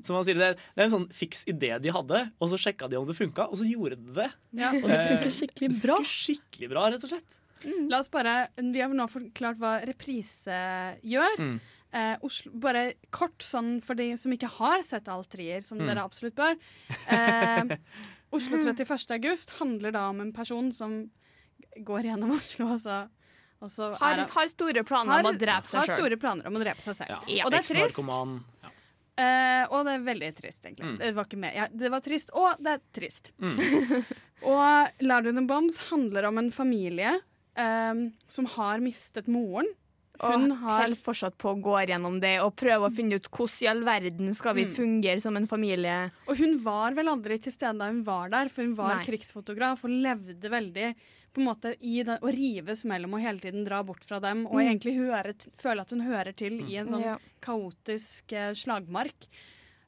Som 0.05 0.17
han 0.19 0.25
sier, 0.27 0.37
det 0.39 0.49
er, 0.53 0.57
det 0.75 0.83
er 0.83 0.89
en 0.89 0.95
sånn 0.97 1.07
fiks 1.17 1.45
idé 1.51 1.71
de 1.83 1.93
hadde, 1.95 2.23
og 2.39 2.51
så 2.53 2.59
sjekka 2.61 2.89
de 2.93 2.99
om 3.01 3.07
det 3.09 3.17
funka, 3.19 3.47
og 3.49 3.61
så 3.61 3.69
gjorde 3.69 3.97
de 4.01 4.17
det. 4.21 4.29
Ja. 4.59 4.73
Og 4.77 4.89
det 4.91 4.99
funker 5.09 5.33
skikkelig 5.39 5.71
det 5.73 5.81
bra. 5.85 5.97
funker 6.03 6.13
skikkelig 6.13 6.69
bra, 6.75 6.85
rett 6.93 7.07
og 7.09 7.13
slett. 7.15 7.39
La 7.93 8.01
oss 8.03 8.09
bare, 8.11 8.49
Vi 8.59 8.81
har 8.83 8.91
nå 8.91 9.05
forklart 9.09 9.61
hva 9.63 9.77
reprise 9.87 10.57
gjør. 11.07 11.37
Mm. 11.39 11.55
Eh, 11.95 12.17
Oslo, 12.27 12.51
bare 12.59 12.95
kort 13.15 13.45
sånn 13.45 13.77
for 13.85 13.95
de 13.95 14.11
som 14.19 14.33
ikke 14.35 14.49
har 14.59 14.83
sett 14.83 15.07
alt 15.13 15.29
trier, 15.31 15.61
som 15.63 15.79
Mm. 15.79 15.87
dere 15.93 16.03
absolutt 16.05 16.35
bør. 16.35 16.57
Eh, 17.13 17.77
Oslo 18.33 18.59
31. 18.65 19.11
august 19.15 19.51
handler 19.61 19.93
da 19.93 20.09
om 20.09 20.21
en 20.25 20.33
person 20.33 20.73
som 20.73 21.11
går 21.85 22.03
gjennom 22.11 22.33
Oslo, 22.35 22.67
og 22.75 22.81
så, 22.81 22.97
og 23.63 23.69
så 23.71 23.93
Har, 24.01 24.19
er, 24.25 24.27
har 24.35 24.49
store 24.51 24.83
planer 24.89 25.21
om 25.23 25.31
å 25.31 25.39
drepe 25.39 25.69
seg 25.69 25.79
Har 25.83 25.87
sjøl. 25.93 26.01
store 26.01 26.17
planer 26.19 26.47
om 26.51 26.57
å 26.59 26.65
drepe 26.65 26.83
seg 26.83 26.97
selv. 26.99 27.29
Ja. 27.29 27.45
Og 27.47 27.53
det 27.53 27.61
er 27.61 27.69
trist. 27.69 28.01
Eh, 29.23 29.65
og 29.71 29.87
det 29.87 29.97
er 29.97 30.07
veldig 30.07 30.31
trist, 30.39 30.65
egentlig. 30.67 30.89
Mm. 30.95 30.97
Det 31.03 31.13
var 31.17 31.29
ikke 31.29 31.43
med. 31.45 31.57
Ja, 31.57 31.69
det 31.83 31.91
var 31.93 32.05
trist, 32.05 32.33
og 32.35 32.63
det 32.63 32.77
er 32.77 32.83
trist. 32.97 33.33
Mm. 33.43 33.61
og 34.55 35.05
Louder 35.05 35.37
Than 35.37 35.49
Bombs 35.51 35.79
handler 35.91 36.29
om 36.31 36.41
en 36.43 36.51
familie 36.55 37.15
um, 37.59 38.09
som 38.33 38.49
har 38.57 38.83
mistet 38.85 39.31
moren. 39.31 39.69
Hun 40.23 40.51
har 40.63 40.83
holder 40.85 40.97
fortsatt 41.03 41.37
på 41.39 41.51
å 41.53 41.61
gå 41.63 41.75
gjennom 41.89 42.21
det 42.23 42.37
og 42.41 42.55
prøve 42.57 42.89
å 42.89 42.95
finne 42.95 43.17
ut 43.19 43.29
hvordan 43.31 43.63
i 43.63 43.69
all 43.73 43.83
verden 43.85 44.35
skal 44.35 44.55
vi 44.55 44.65
Mm. 44.67 44.75
fungere 44.77 45.21
som 45.21 45.37
en 45.37 45.47
familie. 45.47 46.11
Og 46.29 46.37
hun 46.39 46.59
var 46.63 46.93
vel 46.95 47.09
aldri 47.09 47.41
til 47.43 47.53
stede 47.53 47.79
da 47.79 47.87
hun 47.91 48.03
var 48.05 48.29
der, 48.31 48.49
for 48.49 48.63
hun 48.63 48.75
var 48.75 48.97
Nei. 48.97 49.05
krigsfotograf 49.05 49.83
og 49.85 49.91
levde 49.91 50.49
veldig 50.49 50.95
på 51.35 51.41
en 51.41 51.47
måte 51.49 51.75
i 51.81 52.03
det, 52.05 52.21
å 52.21 52.31
rives 52.31 52.85
mellom 52.85 53.15
og 53.15 53.21
hele 53.21 53.41
tiden 53.41 53.65
dra 53.65 53.83
bort 53.83 54.05
fra 54.05 54.21
dem, 54.21 54.47
og 54.47 54.55
Mm. 54.61 54.69
egentlig 54.79 54.97
høre, 54.99 55.35
føle 55.57 55.81
at 55.81 55.91
hun 55.91 56.01
hører 56.01 56.37
til 56.37 56.61
i 56.61 56.77
en 56.77 56.87
sånn 56.87 57.03
Ja. 57.03 57.19
kaotisk 57.41 58.33
eh, 58.33 58.53
slagmark. 58.53 59.27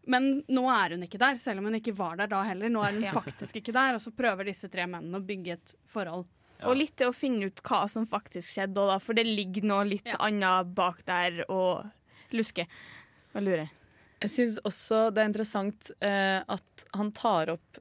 Men 0.07 0.43
nå 0.49 0.65
er 0.69 0.91
hun 0.97 1.03
ikke 1.07 1.19
der, 1.19 1.35
selv 1.37 1.59
om 1.61 1.65
hun 1.65 1.81
ikke 1.81 1.95
var 1.97 2.17
der 2.17 2.27
da 2.27 2.43
heller. 2.45 2.69
Nå 2.69 2.83
er 2.87 2.93
hun 2.93 3.03
Ja. 3.09 3.13
faktisk 3.13 3.55
ikke 3.63 3.73
der, 3.73 3.95
og 3.95 4.01
så 4.01 4.11
prøver 4.15 4.45
disse 4.45 4.69
tre 4.71 4.83
mennene 4.87 5.17
å 5.17 5.25
bygge 5.25 5.53
et 5.53 5.75
forhold. 5.87 6.27
Og 6.63 6.77
litt 6.77 6.95
til 6.97 7.09
å 7.11 7.15
finne 7.15 7.47
ut 7.51 7.61
hva 7.67 7.89
som 7.91 8.07
faktisk 8.07 8.55
skjedde, 8.55 8.75
da, 8.89 8.99
for 8.99 9.13
det 9.15 9.27
ligger 9.27 9.63
noe 9.69 9.85
litt 9.85 10.07
annet 10.19 10.75
bak 10.75 11.05
der 11.05 11.43
og 11.51 11.85
luske 12.33 12.67
og 13.35 13.43
lurer. 13.43 13.69
Jeg 14.23 14.31
syns 14.31 14.59
også 14.65 15.11
det 15.13 15.21
er 15.21 15.29
interessant 15.29 15.91
eh, 16.01 16.41
at 16.49 16.85
han 16.95 17.11
tar 17.13 17.51
opp 17.51 17.81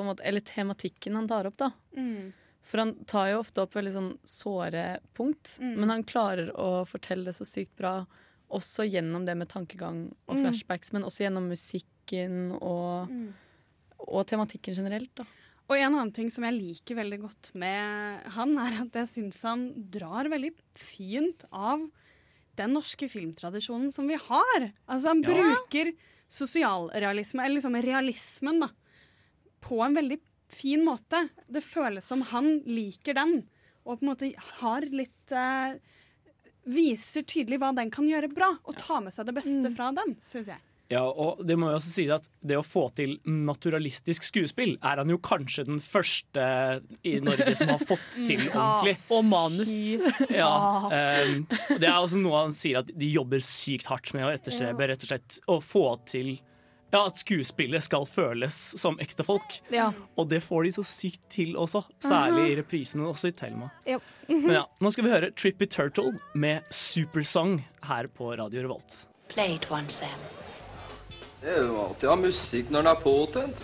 måte, 0.00 0.22
Eller 0.24 0.40
tematikken 0.40 1.14
han 1.18 1.26
tar 1.28 1.44
opp, 1.46 1.56
da. 1.58 1.72
Mm. 1.96 2.32
For 2.62 2.78
han 2.78 2.94
tar 3.04 3.32
jo 3.32 3.40
ofte 3.42 3.60
opp 3.64 3.74
veldig 3.74 3.92
sånn 3.92 4.18
såre 4.24 5.00
punkt, 5.14 5.58
Mm. 5.60 5.76
men 5.76 5.88
han 5.90 6.04
klarer 6.04 6.52
å 6.54 6.86
fortelle 6.86 7.24
det 7.24 7.34
så 7.34 7.44
sykt 7.44 7.74
bra. 7.76 8.06
Også 8.50 8.86
gjennom 8.88 9.26
det 9.26 9.34
med 9.36 9.48
tankegang 9.48 10.12
og 10.28 10.36
Mm. 10.36 10.44
flashbacks, 10.46 10.92
men 10.92 11.02
også 11.02 11.24
gjennom 11.26 11.48
musikken 11.50 12.52
og, 12.62 13.08
Mm. 13.10 13.34
og 14.08 14.26
tematikken 14.26 14.74
generelt. 14.74 15.14
da. 15.14 15.24
Og 15.70 15.76
en 15.78 15.94
annen 15.94 16.10
ting 16.14 16.30
som 16.34 16.42
jeg 16.48 16.56
liker 16.58 16.98
veldig 16.98 17.18
godt 17.22 17.50
med 17.62 18.24
han, 18.34 18.56
er 18.58 18.80
at 18.82 18.96
jeg 19.02 19.10
syns 19.12 19.42
han 19.46 19.68
drar 19.94 20.26
veldig 20.32 20.50
fint 20.74 21.44
av 21.54 21.84
den 22.58 22.74
norske 22.74 23.06
filmtradisjonen 23.08 23.92
som 23.94 24.08
vi 24.10 24.16
har. 24.18 24.66
Altså 24.90 25.12
han 25.14 25.22
Ja. 25.22 25.30
bruker 25.30 25.92
sosialrealisme, 26.30 27.44
eller 27.44 27.60
liksom 27.60 27.78
realismen, 27.82 28.60
da, 28.60 28.68
på 29.62 29.78
en 29.84 29.94
veldig 29.94 30.18
fin 30.50 30.82
måte. 30.84 31.28
Det 31.48 31.62
føles 31.62 32.04
som 32.04 32.22
han 32.32 32.60
liker 32.66 33.14
den, 33.14 33.46
og 33.86 34.00
på 34.00 34.02
en 34.04 34.10
måte 34.10 34.32
har 34.60 34.82
litt 34.90 35.32
eh, 35.32 35.78
Viser 36.70 37.22
tydelig 37.24 37.56
hva 37.58 37.70
den 37.74 37.88
kan 37.90 38.04
gjøre 38.06 38.28
bra, 38.34 38.50
og 38.68 38.76
ta 38.76 38.98
med 39.00 39.14
seg 39.14 39.26
det 39.26 39.32
beste 39.38 39.70
fra 39.74 39.86
den, 39.96 40.12
syns 40.28 40.50
jeg. 40.52 40.60
Ja, 40.90 41.04
og 41.06 41.44
det 41.46 41.54
må 41.54 41.68
jo 41.70 41.76
også 41.78 41.92
sies 41.92 42.10
at 42.10 42.26
det 42.42 42.56
å 42.58 42.64
få 42.66 42.88
til 42.98 43.14
naturalistisk 43.22 44.24
skuespill 44.26 44.72
er 44.82 44.98
han 44.98 45.12
jo 45.12 45.20
kanskje 45.22 45.64
den 45.68 45.78
første 45.82 46.42
i 47.06 47.12
Norge 47.22 47.54
som 47.58 47.70
har 47.70 47.84
fått 47.86 48.18
til 48.28 48.42
ordentlig. 48.48 48.96
Og 49.14 49.24
manus. 49.30 49.76
Ja, 50.40 50.50
um, 50.90 51.44
det 51.78 51.86
er 51.86 51.96
også 51.96 52.18
noe 52.18 52.44
han 52.46 52.54
sier 52.56 52.80
at 52.82 52.90
de 52.96 53.08
jobber 53.10 53.42
sykt 53.44 53.86
hardt 53.90 54.10
med 54.16 54.26
å 54.26 54.32
etterstrebe 54.34 54.88
rett 54.90 55.04
og 55.06 55.12
slett 55.12 55.38
å 55.50 55.58
få 55.62 55.84
til 56.10 56.32
ja, 56.90 57.04
at 57.04 57.20
skuespillet 57.22 57.84
skal 57.86 58.06
føles 58.08 58.56
som 58.80 58.98
ekte 59.02 59.22
folk. 59.26 59.60
Ja. 59.70 59.90
Og 60.18 60.26
det 60.32 60.42
får 60.42 60.66
de 60.66 60.74
så 60.80 60.86
sykt 60.86 61.22
til 61.30 61.54
også, 61.60 61.84
særlig 62.02 62.48
i 62.50 62.58
reprisen, 62.58 63.02
men 63.02 63.12
også 63.12 63.30
i 63.30 63.36
Thelma. 63.36 63.70
Ja. 63.86 64.00
Men 64.26 64.56
ja, 64.58 64.66
nå 64.82 64.90
skal 64.94 65.06
vi 65.06 65.14
høre 65.14 65.30
Trippy 65.38 65.70
Turtle 65.70 66.16
med 66.34 66.66
Supersong 66.74 67.60
her 67.86 68.10
på 68.10 68.34
Radio 68.34 68.66
Revolt. 68.66 69.04
Play 69.30 69.54
it 69.54 69.70
once, 69.70 70.02
Sam. 70.02 70.39
Det 71.40 71.54
er 71.56 71.62
jo 71.64 71.76
alltid 71.80 72.08
å 72.08 72.12
ha 72.12 72.20
musikk 72.20 72.68
når 72.68 72.82
den 72.84 72.90
er 72.90 73.04
påtent. 73.04 73.60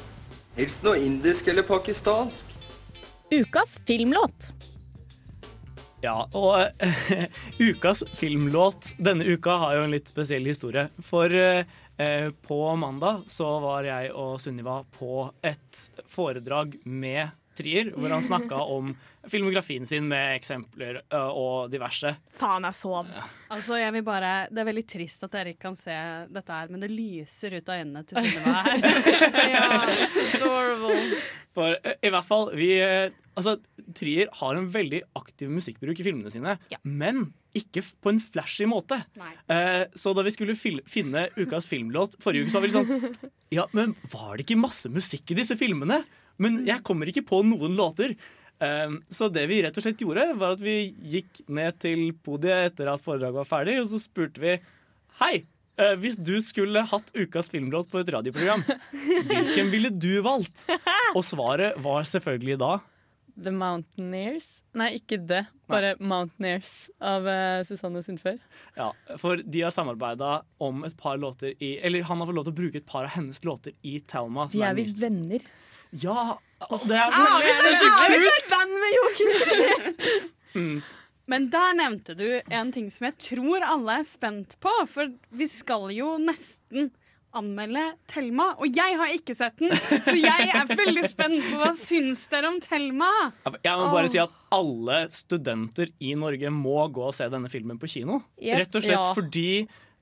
Helst 0.57 0.85
noe 0.87 0.97
indisk 1.05 1.51
eller 1.53 1.67
pakistansk. 1.69 2.49
Ukas 3.29 3.77
filmlåt. 3.85 4.49
Ja, 6.05 6.23
og 6.37 6.71
uh, 6.81 7.25
ukas 7.69 8.05
filmlåt 8.17 8.95
denne 9.03 9.27
uka 9.29 9.59
har 9.61 9.77
jo 9.77 9.85
en 9.87 9.93
litt 9.93 10.09
spesiell 10.09 10.49
historie. 10.49 10.87
For 11.05 11.33
uh, 11.33 12.31
på 12.49 12.61
mandag 12.81 13.27
så 13.33 13.49
var 13.65 13.89
jeg 13.89 14.13
og 14.17 14.39
Sunniva 14.41 14.79
på 14.97 15.27
et 15.45 15.83
foredrag 16.09 16.79
med 16.85 17.29
Trier, 17.57 17.91
hvor 17.97 18.13
han 18.13 18.25
snakka 18.25 18.59
om 18.77 18.93
filmografien 19.27 19.87
sin 19.89 20.07
med 20.11 20.37
eksempler 20.37 21.01
uh, 21.15 21.31
og 21.31 21.73
diverse. 21.73 22.13
Faen, 22.37 22.67
jeg 22.69 22.79
sov. 22.79 23.11
Altså, 23.53 23.81
jeg 23.81 23.95
vil 23.97 24.05
bare, 24.07 24.35
Det 24.53 24.63
er 24.63 24.69
veldig 24.71 24.87
trist 24.89 25.27
at 25.27 25.35
dere 25.35 25.55
ikke 25.55 25.67
kan 25.69 25.79
se 25.79 25.97
dette 26.31 26.59
her, 26.61 26.71
men 26.73 26.83
det 26.83 26.93
lyser 26.93 27.59
ut 27.59 27.73
av 27.73 27.83
øynene 27.83 28.05
til 28.07 28.21
Sunniva 28.21 28.57
her. 28.69 28.89
ja, 29.55 29.69
it's 29.97 30.21
adorable. 30.37 31.23
For 31.57 31.79
uh, 31.81 31.95
i 32.03 32.13
hvert 32.13 32.29
fall, 32.29 32.53
vi 32.57 32.75
uh, 32.83 33.09
Altså, 33.37 33.59
Trier 33.93 34.31
har 34.39 34.57
en 34.57 34.69
veldig 34.73 35.03
aktiv 35.19 35.51
musikkbruk 35.53 35.99
i 36.01 36.05
filmene 36.07 36.31
sine, 36.33 36.55
men 36.89 37.27
ikke 37.57 37.83
på 38.03 38.13
en 38.13 38.21
flashy 38.21 38.65
måte. 38.69 38.99
Eh, 39.53 39.85
så 39.97 40.13
da 40.17 40.25
vi 40.25 40.33
skulle 40.35 40.57
fil 40.59 40.81
finne 40.89 41.27
ukas 41.37 41.69
filmlåt 41.69 42.17
forrige 42.23 42.47
uke, 42.47 42.53
så 42.53 42.61
var 42.61 42.65
vi 42.65 42.71
litt 42.71 42.79
sånn 42.81 43.33
Ja, 43.55 43.67
men 43.77 43.93
var 44.13 44.37
det 44.37 44.47
ikke 44.47 44.59
masse 44.61 44.91
musikk 44.93 45.33
i 45.33 45.39
disse 45.39 45.57
filmene? 45.61 46.01
Men 46.43 46.63
jeg 46.69 46.83
kommer 46.87 47.09
ikke 47.11 47.25
på 47.29 47.43
noen 47.47 47.77
låter. 47.79 48.17
Eh, 48.63 48.97
så 49.13 49.29
det 49.33 49.47
vi 49.51 49.63
rett 49.65 49.77
og 49.77 49.85
slett 49.85 50.01
gjorde, 50.05 50.31
var 50.41 50.57
at 50.57 50.65
vi 50.65 50.95
gikk 51.17 51.43
ned 51.53 51.79
til 51.83 52.09
podiet 52.25 52.73
etter 52.73 52.89
at 52.93 53.05
foredraget 53.05 53.41
var 53.43 53.49
ferdig, 53.51 53.79
og 53.83 53.91
så 53.93 54.01
spurte 54.01 54.43
vi 54.43 54.57
Hei, 55.21 55.47
eh, 55.81 55.95
hvis 56.01 56.19
du 56.21 56.35
skulle 56.45 56.83
hatt 56.91 57.13
ukas 57.17 57.49
filmlåt 57.53 57.89
på 57.93 58.03
et 58.03 58.11
radioprogram, 58.13 58.65
hvilken 59.31 59.73
ville 59.73 59.93
du 59.93 60.19
valgt? 60.25 60.67
Og 61.17 61.25
svaret 61.25 61.79
var 61.85 62.05
selvfølgelig 62.09 62.61
da 62.65 62.75
The 63.37 63.53
Mountaineers. 63.53 64.63
Nei, 64.81 64.95
ikke 64.97 65.19
det. 65.29 65.43
Bare 65.69 65.91
Mountaineers 66.01 66.87
av 67.05 67.27
uh, 67.29 67.61
Susanne 67.69 68.01
Sundfør. 68.05 68.39
Ja, 68.79 68.87
for 69.21 69.43
de 69.45 69.61
har 69.61 69.75
samarbeida 69.77 70.39
om 70.65 70.87
et 70.89 70.97
par 70.97 71.19
låter 71.21 71.53
i 71.61 71.75
Eller 71.85 72.07
han 72.09 72.23
har 72.23 72.31
fått 72.31 72.39
lov 72.39 72.47
til 72.49 72.55
å 72.55 72.61
bruke 72.63 72.81
et 72.81 72.89
par 72.89 73.05
av 73.05 73.13
hennes 73.17 73.43
låter 73.45 73.77
i 73.85 73.99
Thelma. 74.09 74.49
De 74.53 74.63
er 74.65 74.73
ny- 74.73 74.81
visst 74.81 75.03
venner. 75.03 75.45
Ja! 76.03 76.39
Det 76.57 76.97
er, 76.97 77.11
veldig 77.13 77.65
det 77.65 77.71
er 77.71 77.81
så 77.83 77.89
kult! 78.01 78.53
venn 78.53 78.77
med 78.83 78.95
Joakim 78.99 79.35
Trier! 79.43 79.91
Mm. 80.57 80.79
Men 81.29 81.51
der 81.53 81.75
nevnte 81.77 82.15
du 82.17 82.25
en 82.49 82.71
ting 82.73 82.87
som 82.89 83.11
jeg 83.11 83.17
tror 83.21 83.61
alle 83.67 83.99
er 84.01 84.07
spent 84.09 84.55
på. 84.65 84.71
For 84.89 85.11
vi 85.37 85.49
skal 85.53 85.91
jo 85.93 86.15
nesten 86.23 86.87
anmelde 87.37 87.83
Thelma, 88.09 88.47
og 88.57 88.73
jeg 88.73 88.97
har 88.97 89.13
ikke 89.13 89.35
sett 89.37 89.59
den. 89.61 89.75
Så 90.07 90.15
jeg 90.17 90.47
er 90.57 90.71
veldig 90.71 91.05
spent 91.13 91.37
på 91.51 91.59
hva 91.61 91.75
syns 91.77 92.25
dere 92.33 92.49
om 92.49 92.57
Thelma? 92.65 93.11
Jeg 93.61 93.77
må 93.77 93.91
bare 93.93 94.09
si 94.09 94.23
at 94.23 94.33
alle 94.57 95.03
studenter 95.13 95.93
i 96.01 96.15
Norge 96.17 96.49
må 96.55 96.79
gå 96.97 97.05
og 97.11 97.17
se 97.19 97.29
denne 97.29 97.53
filmen 97.53 97.77
på 97.83 97.91
kino. 97.99 98.23
Yep. 98.41 98.63
Rett 98.63 98.79
og 98.81 98.87
slett 98.89 98.97
Ja. 99.03 99.13
fordi 99.19 99.49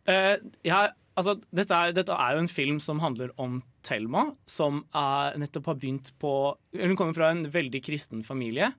eh, 0.06 0.36
jeg, 0.70 0.94
altså, 1.18 1.36
dette, 1.54 1.74
er, 1.74 1.94
dette 1.96 2.16
er 2.16 2.36
jo 2.36 2.44
en 2.44 2.50
film 2.50 2.80
som 2.82 3.02
handler 3.02 3.32
om 3.40 3.60
Thelma, 3.84 4.28
som 4.48 4.82
er, 4.96 5.38
nettopp 5.40 5.72
har 5.72 5.78
begynt 5.80 6.12
på 6.20 6.32
Hun 6.80 6.96
kommer 6.98 7.16
fra 7.16 7.30
en 7.34 7.44
veldig 7.52 7.82
kristen 7.84 8.24
familie. 8.26 8.72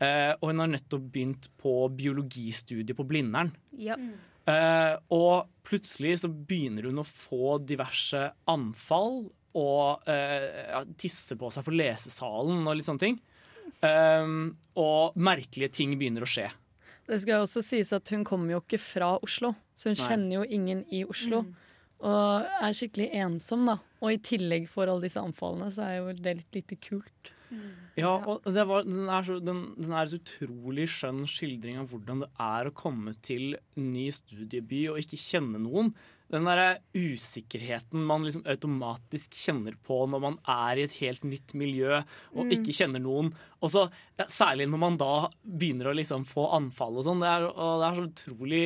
eh, 0.00 0.32
og 0.38 0.50
hun 0.50 0.62
har 0.64 0.72
nettopp 0.72 1.08
begynt 1.12 1.50
på 1.60 1.74
biologistudiet 1.98 2.96
på 2.96 3.06
Blindern. 3.08 3.52
Ja. 3.76 3.98
Eh, 4.48 4.94
og 5.12 5.50
plutselig 5.66 6.20
så 6.22 6.30
begynner 6.30 6.88
hun 6.88 7.02
å 7.02 7.06
få 7.06 7.58
diverse 7.60 8.30
anfall 8.48 9.26
og 9.58 10.08
eh, 10.08 10.70
ja, 10.70 10.84
tisse 11.00 11.36
på 11.38 11.50
seg 11.52 11.66
på 11.66 11.74
lesesalen 11.74 12.62
og 12.62 12.78
litt 12.78 12.88
sånne 12.88 13.04
ting. 13.04 13.18
Um, 13.84 14.56
og 14.80 15.14
merkelige 15.20 15.70
ting 15.76 15.92
begynner 15.98 16.24
å 16.24 16.28
skje. 16.30 16.48
Det 17.08 17.18
skal 17.22 17.44
også 17.44 17.62
sies 17.64 17.92
at 17.96 18.10
hun 18.12 18.24
kommer 18.26 18.56
jo 18.56 18.62
ikke 18.62 18.80
fra 18.82 19.14
Oslo, 19.24 19.54
så 19.76 19.92
hun 19.92 19.96
Nei. 19.96 20.06
kjenner 20.08 20.34
jo 20.34 20.46
ingen 20.58 20.80
i 20.92 21.04
Oslo. 21.08 21.44
Og 22.06 22.46
er 22.62 22.76
skikkelig 22.78 23.08
ensom, 23.18 23.64
da. 23.66 23.78
Og 24.02 24.12
i 24.14 24.20
tillegg 24.22 24.68
for 24.70 24.86
alle 24.86 25.02
disse 25.08 25.18
anfallene, 25.22 25.72
så 25.74 25.82
er 25.88 25.96
jo 25.98 26.12
det 26.14 26.36
litt 26.42 26.54
lite 26.60 26.76
kult. 26.78 27.32
Ja, 27.96 28.10
og 28.28 28.44
det 28.44 28.62
var, 28.68 28.84
den, 28.84 29.06
er 29.08 29.24
så, 29.24 29.38
den, 29.40 29.62
den 29.80 29.94
er 29.96 30.06
så 30.06 30.18
utrolig 30.20 30.84
skjønn 30.92 31.22
skildring 31.26 31.78
av 31.80 31.88
hvordan 31.90 32.20
det 32.22 32.28
er 32.44 32.68
å 32.68 32.74
komme 32.76 33.14
til 33.24 33.56
ny 33.80 34.04
studieby 34.12 34.82
og 34.92 35.00
ikke 35.00 35.16
kjenne 35.18 35.58
noen. 35.64 35.90
Den 36.28 36.44
derre 36.44 36.82
usikkerheten 36.92 38.02
man 38.04 38.26
liksom 38.26 38.44
automatisk 38.52 39.32
kjenner 39.40 39.78
på 39.88 40.02
når 40.12 40.20
man 40.26 40.36
er 40.44 40.76
i 40.76 40.84
et 40.84 40.96
helt 41.00 41.24
nytt 41.24 41.54
miljø 41.56 42.02
og 42.34 42.42
Mm. 42.44 42.52
ikke 42.52 42.74
kjenner 42.76 43.00
noen. 43.00 43.32
Og 43.62 43.70
så, 43.72 43.86
ja, 44.20 44.26
Særlig 44.28 44.68
når 44.68 44.78
man 44.84 44.96
da 45.00 45.30
begynner 45.42 45.88
å 45.88 45.96
liksom 45.96 46.26
få 46.28 46.50
anfall 46.52 46.98
og 47.00 47.04
sånn. 47.08 47.20
Det, 47.24 47.32
er- 47.32 47.48
det 47.48 47.88
er 47.88 47.96
så 47.96 48.06
utrolig, 48.12 48.64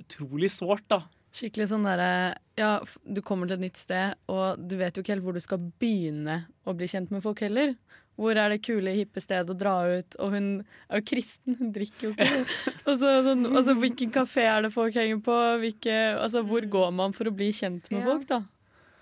utrolig 0.00 0.50
sårt, 0.50 0.88
da. 0.88 1.02
Skikkelig 1.34 1.68
sånn 1.68 1.84
derre 1.84 2.36
Ja, 2.56 2.78
du 3.02 3.18
kommer 3.26 3.48
til 3.50 3.56
et 3.58 3.64
nytt 3.64 3.76
sted, 3.80 4.14
og 4.30 4.60
du 4.70 4.76
vet 4.78 4.94
jo 4.94 5.02
ikke 5.02 5.16
helt 5.16 5.24
hvor 5.26 5.34
du 5.34 5.40
skal 5.42 5.58
begynne 5.82 6.44
å 6.70 6.74
bli 6.78 6.86
kjent 6.86 7.10
med 7.10 7.24
folk 7.24 7.40
heller. 7.42 7.72
Hvor 8.14 8.38
er 8.38 8.52
det 8.52 8.60
kule, 8.62 8.92
hippe 8.94 9.18
stedet 9.18 9.50
å 9.50 9.56
dra 9.58 9.72
ut? 9.90 10.14
Og 10.22 10.30
hun 10.36 10.44
er 10.86 11.00
jo 11.00 11.06
kristen, 11.10 11.56
hun 11.58 11.72
drikker 11.74 12.06
jo 12.06 12.10
ikke. 12.14 12.44
Og 12.86 12.92
så, 13.00 13.10
sånn, 13.26 13.42
altså, 13.50 13.74
hvilken 13.82 14.12
kafé 14.14 14.44
er 14.46 14.62
det 14.62 14.70
folk 14.70 14.94
henger 14.94 15.18
på? 15.26 15.38
Hvilke, 15.64 15.96
altså, 16.22 16.44
hvor 16.46 16.62
går 16.70 16.92
man 16.94 17.16
for 17.16 17.26
å 17.26 17.34
bli 17.34 17.50
kjent 17.58 17.90
med 17.90 18.04
Ja. 18.04 18.06
folk, 18.12 18.28
da? 18.30 18.40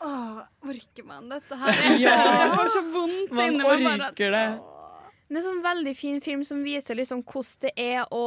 Åh, 0.02 0.40
orker 0.72 1.04
man 1.06 1.28
dette 1.30 1.58
her? 1.60 1.76
Jeg, 1.92 2.00
Ja. 2.06 2.16
jeg 2.46 2.54
får 2.56 2.72
så 2.78 2.80
vondt 2.94 3.36
Man 3.36 3.52
inni 3.52 3.60
meg. 3.60 3.84
bare 3.84 4.08
orker 4.08 4.32
det. 4.34 4.46
Det 5.28 5.36
er 5.36 5.42
en 5.42 5.46
sånn 5.50 5.62
veldig 5.64 5.92
fin 5.96 6.18
film 6.24 6.40
som 6.48 6.64
viser 6.64 6.96
liksom 6.98 7.20
hvordan 7.22 7.60
det 7.68 7.74
er 7.80 8.08
å 8.12 8.24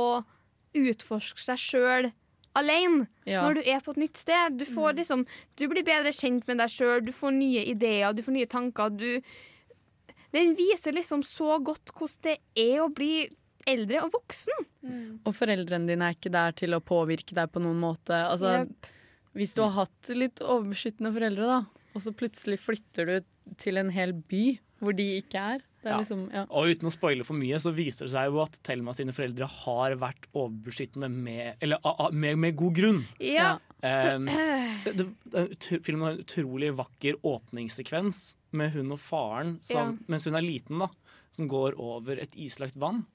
utforske 0.76 1.42
seg 1.44 1.60
sjøl 1.62 2.08
alene 2.56 3.08
Ja. 3.28 3.42
når 3.46 3.60
du 3.60 3.70
er 3.70 3.82
på 3.84 3.92
et 3.96 4.02
nytt 4.04 4.18
sted. 4.18 4.58
Du, 4.60 4.66
får 4.66 4.98
liksom, 5.00 5.26
du 5.58 5.68
blir 5.72 5.86
bedre 5.86 6.14
kjent 6.16 6.48
med 6.48 6.62
deg 6.62 6.72
sjøl, 6.72 7.04
du 7.06 7.12
får 7.16 7.36
nye 7.36 7.66
ideer, 7.72 8.14
du 8.14 8.22
får 8.26 8.38
nye 8.38 8.50
tanker. 8.52 8.90
Du, 8.90 9.22
den 10.36 10.56
viser 10.58 10.96
liksom 10.96 11.24
så 11.26 11.60
godt 11.64 11.94
hvordan 11.96 12.22
det 12.28 12.38
er 12.66 12.84
å 12.84 12.90
bli 12.94 13.28
eldre 13.66 14.04
og 14.06 14.12
voksen. 14.14 14.66
Og 15.26 15.34
foreldrene 15.34 15.90
dine 15.90 16.10
er 16.12 16.18
ikke 16.18 16.34
der 16.34 16.54
til 16.58 16.76
å 16.78 16.84
påvirke 16.86 17.34
deg 17.38 17.50
på 17.54 17.64
noen 17.64 17.80
måte. 17.82 18.14
Altså, 18.14 18.60
yep. 18.66 18.92
Hvis 19.36 19.56
du 19.58 19.64
har 19.66 19.74
hatt 19.82 20.12
litt 20.16 20.40
overbeskyttende 20.40 21.12
foreldre, 21.12 21.48
da, 21.50 21.88
og 21.96 22.04
så 22.04 22.14
plutselig 22.16 22.60
flytter 22.62 23.10
du 23.10 23.56
til 23.60 23.80
en 23.82 23.90
hel 23.92 24.14
by 24.16 24.44
hvor 24.84 24.96
de 24.96 25.08
ikke 25.20 25.42
er. 25.56 25.66
Det 25.86 25.92
er 25.92 25.94
Ja. 25.94 26.02
liksom, 26.02 26.22
ja. 26.34 26.44
Og 26.50 26.66
uten 26.74 26.90
å 26.90 26.94
spoile 26.96 27.24
for 27.28 27.38
mye, 27.38 27.60
så 27.62 27.70
viser 27.78 28.08
det 28.08 28.14
seg 28.16 28.32
jo 28.34 28.40
at 28.42 28.58
Thelma 28.66 28.94
sine 28.98 29.14
foreldre 29.14 29.46
har 29.62 29.94
vært 30.02 30.26
overbeskyttende 30.34 31.12
med, 31.14 31.60
eller, 31.62 31.78
a- 31.86 31.96
a- 32.08 32.12
med, 32.12 32.40
med 32.42 32.56
god 32.58 32.74
grunn. 32.80 33.04
Ja. 33.22 33.60
Um, 33.86 34.26
det, 34.86 34.96
det, 34.98 35.06
det, 35.30 35.82
filmen 35.86 36.02
har 36.08 36.16
en 36.16 36.24
utrolig 36.26 36.72
vakker 36.74 37.20
åpningssekvens 37.22 38.36
med 38.58 38.72
hun 38.74 38.92
og 38.96 39.00
faren 39.04 39.60
som, 39.62 39.76
Ja. 39.94 40.06
mens 40.10 40.26
hun 40.26 40.36
er 40.40 40.42
liten, 40.46 40.80
da, 40.82 40.90
som 41.36 41.48
går 41.52 41.78
over 41.78 42.18
et 42.18 42.34
islagt 42.36 42.76
vann. 42.82 43.06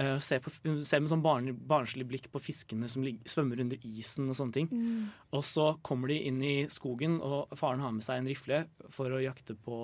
Uh, 0.00 0.16
ser, 0.18 0.40
på, 0.40 0.48
ser 0.84 1.00
med 1.00 1.10
sånn 1.10 1.20
barn, 1.24 1.48
barnslig 1.68 2.06
blikk 2.08 2.30
på 2.32 2.40
fiskene 2.40 2.88
som 2.88 3.02
lig, 3.04 3.18
svømmer 3.28 3.60
under 3.60 3.76
isen 3.84 4.30
og 4.32 4.36
sånne 4.38 4.52
ting. 4.54 4.68
Mm. 4.72 5.08
Og 5.36 5.42
så 5.44 5.66
kommer 5.84 6.08
de 6.08 6.16
inn 6.24 6.38
i 6.42 6.54
skogen, 6.72 7.18
og 7.20 7.48
faren 7.56 7.80
har 7.84 7.92
med 7.92 8.04
seg 8.06 8.16
en 8.22 8.28
rifle 8.30 8.62
for 8.88 9.12
å 9.12 9.20
jakte 9.20 9.56
på, 9.60 9.80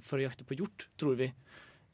for 0.00 0.18
å 0.20 0.24
jakte 0.24 0.44
på 0.48 0.56
hjort, 0.56 0.86
tror 0.96 1.16
vi. 1.20 1.32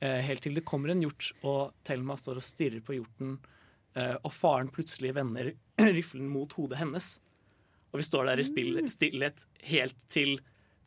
Eh, 0.05 0.21
helt 0.27 0.45
til 0.45 0.57
det 0.59 0.67
kommer 0.69 0.93
en 0.93 1.01
hjort, 1.05 1.31
og 1.49 1.73
Thelma 1.87 2.17
står 2.21 2.41
og 2.43 2.45
stirrer 2.45 2.83
på 2.85 2.99
hjorten, 2.99 3.39
eh, 3.97 4.17
og 4.21 4.33
faren 4.37 4.69
plutselig 4.75 5.15
vender 5.17 5.55
riflen 5.97 6.29
mot 6.29 6.53
hodet 6.59 6.83
hennes. 6.83 7.15
Og 7.95 8.03
vi 8.03 8.09
står 8.11 8.27
der 8.29 8.43
i 8.43 8.45
spill, 8.45 8.83
stillhet 8.91 9.47
helt 9.71 9.97
til 10.13 10.37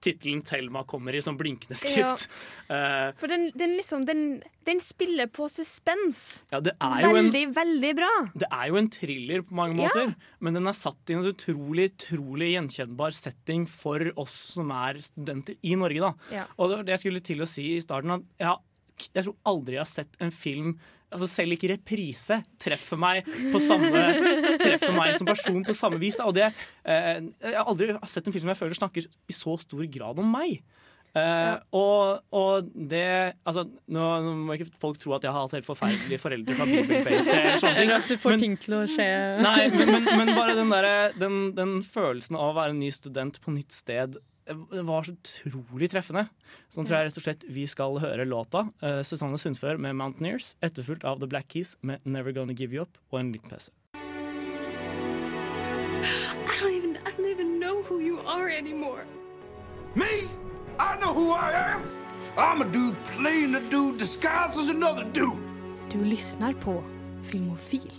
tittelen 0.03 0.43
Thelma 0.45 0.84
kommer 0.86 1.15
i 1.18 1.22
sånn 1.24 1.39
blinkende 1.39 1.74
skrift. 1.74 2.28
Ja. 2.70 3.13
For 3.18 3.32
den, 3.32 3.47
den 3.57 3.74
liksom 3.80 4.03
den, 4.05 4.43
den 4.68 4.78
spiller 4.84 5.26
på 5.34 5.47
suspens. 5.49 6.43
ja, 6.53 6.59
det 6.61 6.76
jo 6.78 7.15
en 7.15 7.18
Veldig, 7.32 7.41
veldig 7.55 7.93
bra. 7.97 8.11
Det 8.38 8.49
er 8.51 8.68
jo 8.70 8.78
en 8.78 8.91
thriller 8.93 9.41
på 9.47 9.57
mange 9.57 9.80
Ja. 9.82 9.88
måter, 9.88 10.13
men 10.45 10.59
den 10.59 10.70
er 10.70 10.78
satt 10.78 11.09
i 11.09 11.18
en 11.18 11.26
utrolig 11.26 11.88
utrolig 11.95 12.51
gjenkjennbar 12.53 13.18
setting 13.18 13.65
for 13.72 14.05
oss 14.22 14.38
som 14.53 14.70
er 14.76 15.01
studenter 15.01 15.57
i 15.65 15.74
Norge. 15.80 16.05
da. 16.05 16.13
Ja. 16.43 16.45
Og 16.59 16.70
det 16.70 16.78
var 16.78 16.84
det 16.91 16.97
jeg 16.99 17.05
skulle 17.07 17.26
til 17.34 17.41
å 17.41 17.49
si 17.49 17.65
i 17.74 17.82
starten. 17.82 18.13
at 18.20 18.61
ja, 18.98 19.10
Jeg 19.20 19.28
tror 19.28 19.36
aldri 19.54 19.78
jeg 19.78 19.84
har 19.84 19.91
sett 19.91 20.18
en 20.24 20.32
film 20.34 20.78
altså 21.08 21.28
Selv 21.32 21.56
ikke 21.56 21.70
reprise 21.72 22.41
treffer 22.60 23.00
meg 23.00 23.28
på 23.54 23.62
samme 23.64 24.02
Treffer 24.60 24.91
meg 24.91 25.14
som 25.16 25.30
person 25.30 25.62
på 25.64 25.76
samme 25.78 26.00
vis. 26.02 26.18
Og 26.20 26.34
det, 26.36 26.50
eh, 26.84 27.22
jeg 27.45 27.56
har 27.56 27.70
aldri 27.72 27.93
sett 28.12 28.28
en 28.28 28.36
film 28.36 28.43
som 28.43 28.52
jeg 28.52 28.60
føler 28.60 28.76
snakker 28.76 29.08
i 29.08 29.36
så 29.36 29.56
stor 29.62 29.86
grad 29.93 30.20
om 30.20 30.28
meg. 30.36 30.58
Eh, 31.18 31.54
og, 31.74 32.20
og 32.36 32.68
det 32.76 33.06
Altså, 33.48 33.64
nå, 33.88 34.04
nå 34.26 34.34
må 34.50 34.58
ikke 34.58 34.68
folk 34.82 35.00
tro 35.02 35.16
at 35.16 35.24
jeg 35.26 35.32
har 35.34 35.45
hatt 35.48 35.56
helt 35.56 35.66
forferdelige 35.70 36.20
foreldre 36.22 36.58
fra 36.60 36.68
bibelbelte. 36.68 37.38
Eller. 37.72 37.95
At 38.02 38.12
du 38.12 38.18
får 38.20 38.36
Men- 38.36 38.43
ting 38.43 38.58
til 38.68 38.76
å 38.82 38.84
skje. 38.91 39.08
Nei, 39.41 39.70
men, 39.74 39.93
men, 39.95 40.10
men 40.12 40.34
bare 40.36 40.58
den, 40.60 40.74
der, 40.76 40.89
den, 41.18 41.38
den 41.58 41.78
følelsen 41.88 42.36
av 42.36 42.52
å 42.52 42.58
være 42.60 42.76
en 42.76 42.84
ny 42.84 42.91
student 42.93 43.39
på 43.43 43.56
nytt 43.56 43.72
sted 43.80 44.20
det 44.48 44.82
var 44.88 45.04
så 45.04 45.12
utrolig 45.12 45.89
treffende. 45.91 46.28
Så 46.70 46.82
nå 46.82 46.88
tror 46.88 46.98
jeg 46.98 47.10
rett 47.10 47.20
og 47.20 47.26
slett 47.26 47.45
vi 47.52 47.66
skal 47.68 48.00
høre 48.04 48.26
låta. 48.28 48.66
Uh, 48.84 49.02
Susanne 49.04 49.38
Sundfør 49.38 49.78
med 49.78 49.95
'Mountaineers', 49.95 50.56
etterfulgt 50.62 51.04
av 51.04 51.20
The 51.20 51.28
Black 51.28 51.52
Keys 51.52 51.78
med 51.82 52.00
'Never 52.06 52.32
Gonna 52.32 52.54
Give 52.54 52.74
You 52.74 52.82
Up' 52.82 52.98
og 53.12 53.20
en 53.20 53.32
liten 53.32 53.50
pause. 53.50 53.72
I 53.93 54.00
don't 56.62 56.76
even 56.78 56.95
I 56.95 57.12
don't 57.18 57.32
even 57.32 57.60
know 57.60 57.84
who 57.84 58.00
you 58.00 58.20
are 58.26 58.50
anymore. 58.50 59.04
Me? 59.95 60.30
I 60.80 60.98
know 61.02 61.14
who 61.14 61.32
I 61.32 61.52
am. 61.74 61.82
I'm 62.38 62.62
a 62.62 62.72
dude 62.72 62.95
playing 63.18 63.56
a 63.56 63.62
dude 63.72 63.98
disguised 63.98 64.60
as 64.60 64.70
another 64.70 65.04
dude. 65.14 65.41
Du 65.89 66.04
lyssnar 66.04 66.54
på 66.54 66.84
Filmofil. 67.24 67.91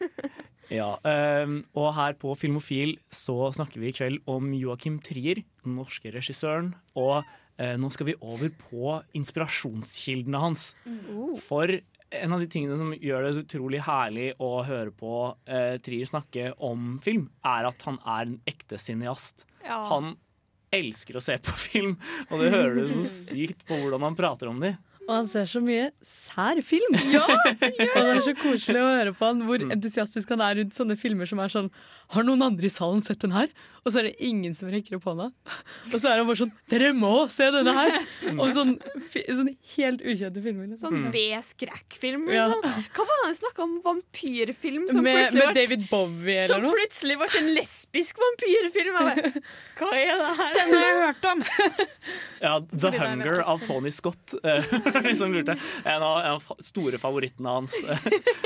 Ja, 0.72 0.96
ehm, 1.04 1.62
og 1.76 1.92
her 1.98 2.16
på 2.20 2.32
Filmofil 2.38 2.96
så 3.12 3.50
snakker 3.54 3.82
vi 3.82 3.90
i 3.90 3.96
kveld 3.96 4.22
om 4.30 4.52
Joakim 4.56 4.98
Trier, 5.04 5.42
den 5.64 5.76
norske 5.76 6.12
regissøren. 6.14 6.72
Og 6.96 7.20
eh, 7.60 7.76
nå 7.80 7.90
skal 7.92 8.08
vi 8.08 8.18
over 8.20 8.52
på 8.56 8.96
inspirasjonskildene 9.18 10.42
hans. 10.42 10.70
Mm. 10.86 11.36
For 11.42 11.76
en 12.12 12.36
av 12.36 12.42
de 12.42 12.48
tingene 12.50 12.76
som 12.80 12.92
gjør 12.92 13.28
det 13.28 13.44
utrolig 13.44 13.82
herlig 13.86 14.32
å 14.42 14.50
høre 14.66 14.92
på 14.96 15.14
eh, 15.46 15.78
Trier 15.84 16.08
snakke 16.08 16.52
om 16.64 16.96
film, 17.04 17.28
er 17.44 17.68
at 17.68 17.88
han 17.88 18.00
er 18.02 18.26
en 18.26 18.38
ekte 18.48 18.80
cineast. 18.80 19.46
Ja. 19.64 19.82
Han 19.92 20.16
elsker 20.72 21.18
å 21.18 21.24
se 21.24 21.36
på 21.44 21.52
film, 21.66 21.98
og 22.30 22.40
det 22.40 22.52
hører 22.54 22.80
du 22.80 22.94
så 22.96 23.04
sykt 23.04 23.66
på 23.68 23.76
hvordan 23.76 24.08
han 24.08 24.16
prater 24.18 24.48
om 24.48 24.60
de. 24.62 24.72
Og 25.08 25.14
han 25.16 25.28
ser 25.30 25.48
så 25.50 25.60
mye 25.64 25.88
sær 26.06 26.60
film. 26.64 26.94
og 27.22 27.98
det 27.98 28.02
er 28.02 28.22
så 28.26 28.34
koselig 28.38 28.82
å 28.82 28.90
høre 28.92 29.14
på 29.16 29.26
han 29.26 29.42
hvor 29.48 29.64
entusiastisk 29.66 30.30
han 30.34 30.44
er 30.46 30.60
rundt 30.60 30.78
sånne 30.78 30.96
filmer 31.00 31.28
som 31.28 31.42
er 31.42 31.52
sånn 31.52 31.70
Har 32.12 32.24
noen 32.28 32.42
andre 32.44 32.68
i 32.68 32.72
salen 32.72 33.00
sett 33.04 33.20
den 33.24 33.32
her? 33.32 33.48
Og 33.82 33.90
så 33.90 33.98
er 33.98 34.04
det 34.06 34.22
ingen 34.22 34.52
som 34.54 34.68
rekker 34.70 34.94
opp 35.00 35.06
hånda. 35.08 35.24
Og 35.90 35.94
så 35.98 36.06
er 36.12 36.20
han 36.20 36.26
bare 36.28 36.38
sånn 36.38 36.52
Dere 36.70 36.92
må 36.94 37.24
se 37.34 37.48
denne 37.50 37.72
her! 37.74 37.96
Og 38.36 38.52
sånn, 38.54 38.76
fi- 39.10 39.24
sånn 39.26 39.48
helt 39.72 40.04
ukjente 40.06 40.42
filmer. 40.44 40.68
Liksom. 40.70 40.84
Sånn 40.92 41.08
B-skrekkfilm. 41.14 42.28
Ja. 42.30 42.44
Liksom. 42.52 42.84
Hva 42.94 43.06
var 43.08 43.18
det 43.18 43.24
han 43.26 43.34
snakka 43.40 43.64
om? 43.64 43.72
Vampyrfilm? 43.82 44.84
Som 44.92 45.02
Med, 45.02 45.16
plutselig 45.18 45.40
med 45.40 45.48
ble- 45.48 45.56
David 45.58 45.88
Bowie 45.90 46.36
eller 46.44 46.52
Som 46.54 46.62
noe. 46.68 46.76
plutselig 46.76 47.16
ble 47.24 47.28
en 47.40 47.50
lesbisk 47.56 48.22
vampyrfilm. 48.22 49.00
Jeg 49.00 49.08
bare, 49.08 49.42
Hva 49.80 49.90
er 49.98 50.22
det 50.22 50.30
her? 50.38 50.54
Den 50.60 50.76
har 50.76 50.86
jeg 50.86 51.00
hørt 51.02 51.28
om! 51.32 51.42
Ja, 52.42 52.54
The 52.60 52.78
Fordi 52.84 53.00
er 53.02 53.08
Hunger 53.08 53.42
av 53.56 53.66
Tony 53.66 53.90
Scott. 53.98 54.36
liksom 55.08 55.34
lurte. 55.34 55.58
En 55.82 56.02
av, 56.06 56.20
en 56.22 56.38
av 56.38 56.62
store 56.62 57.02
favorittene 57.02 57.58
hans. 57.58 57.74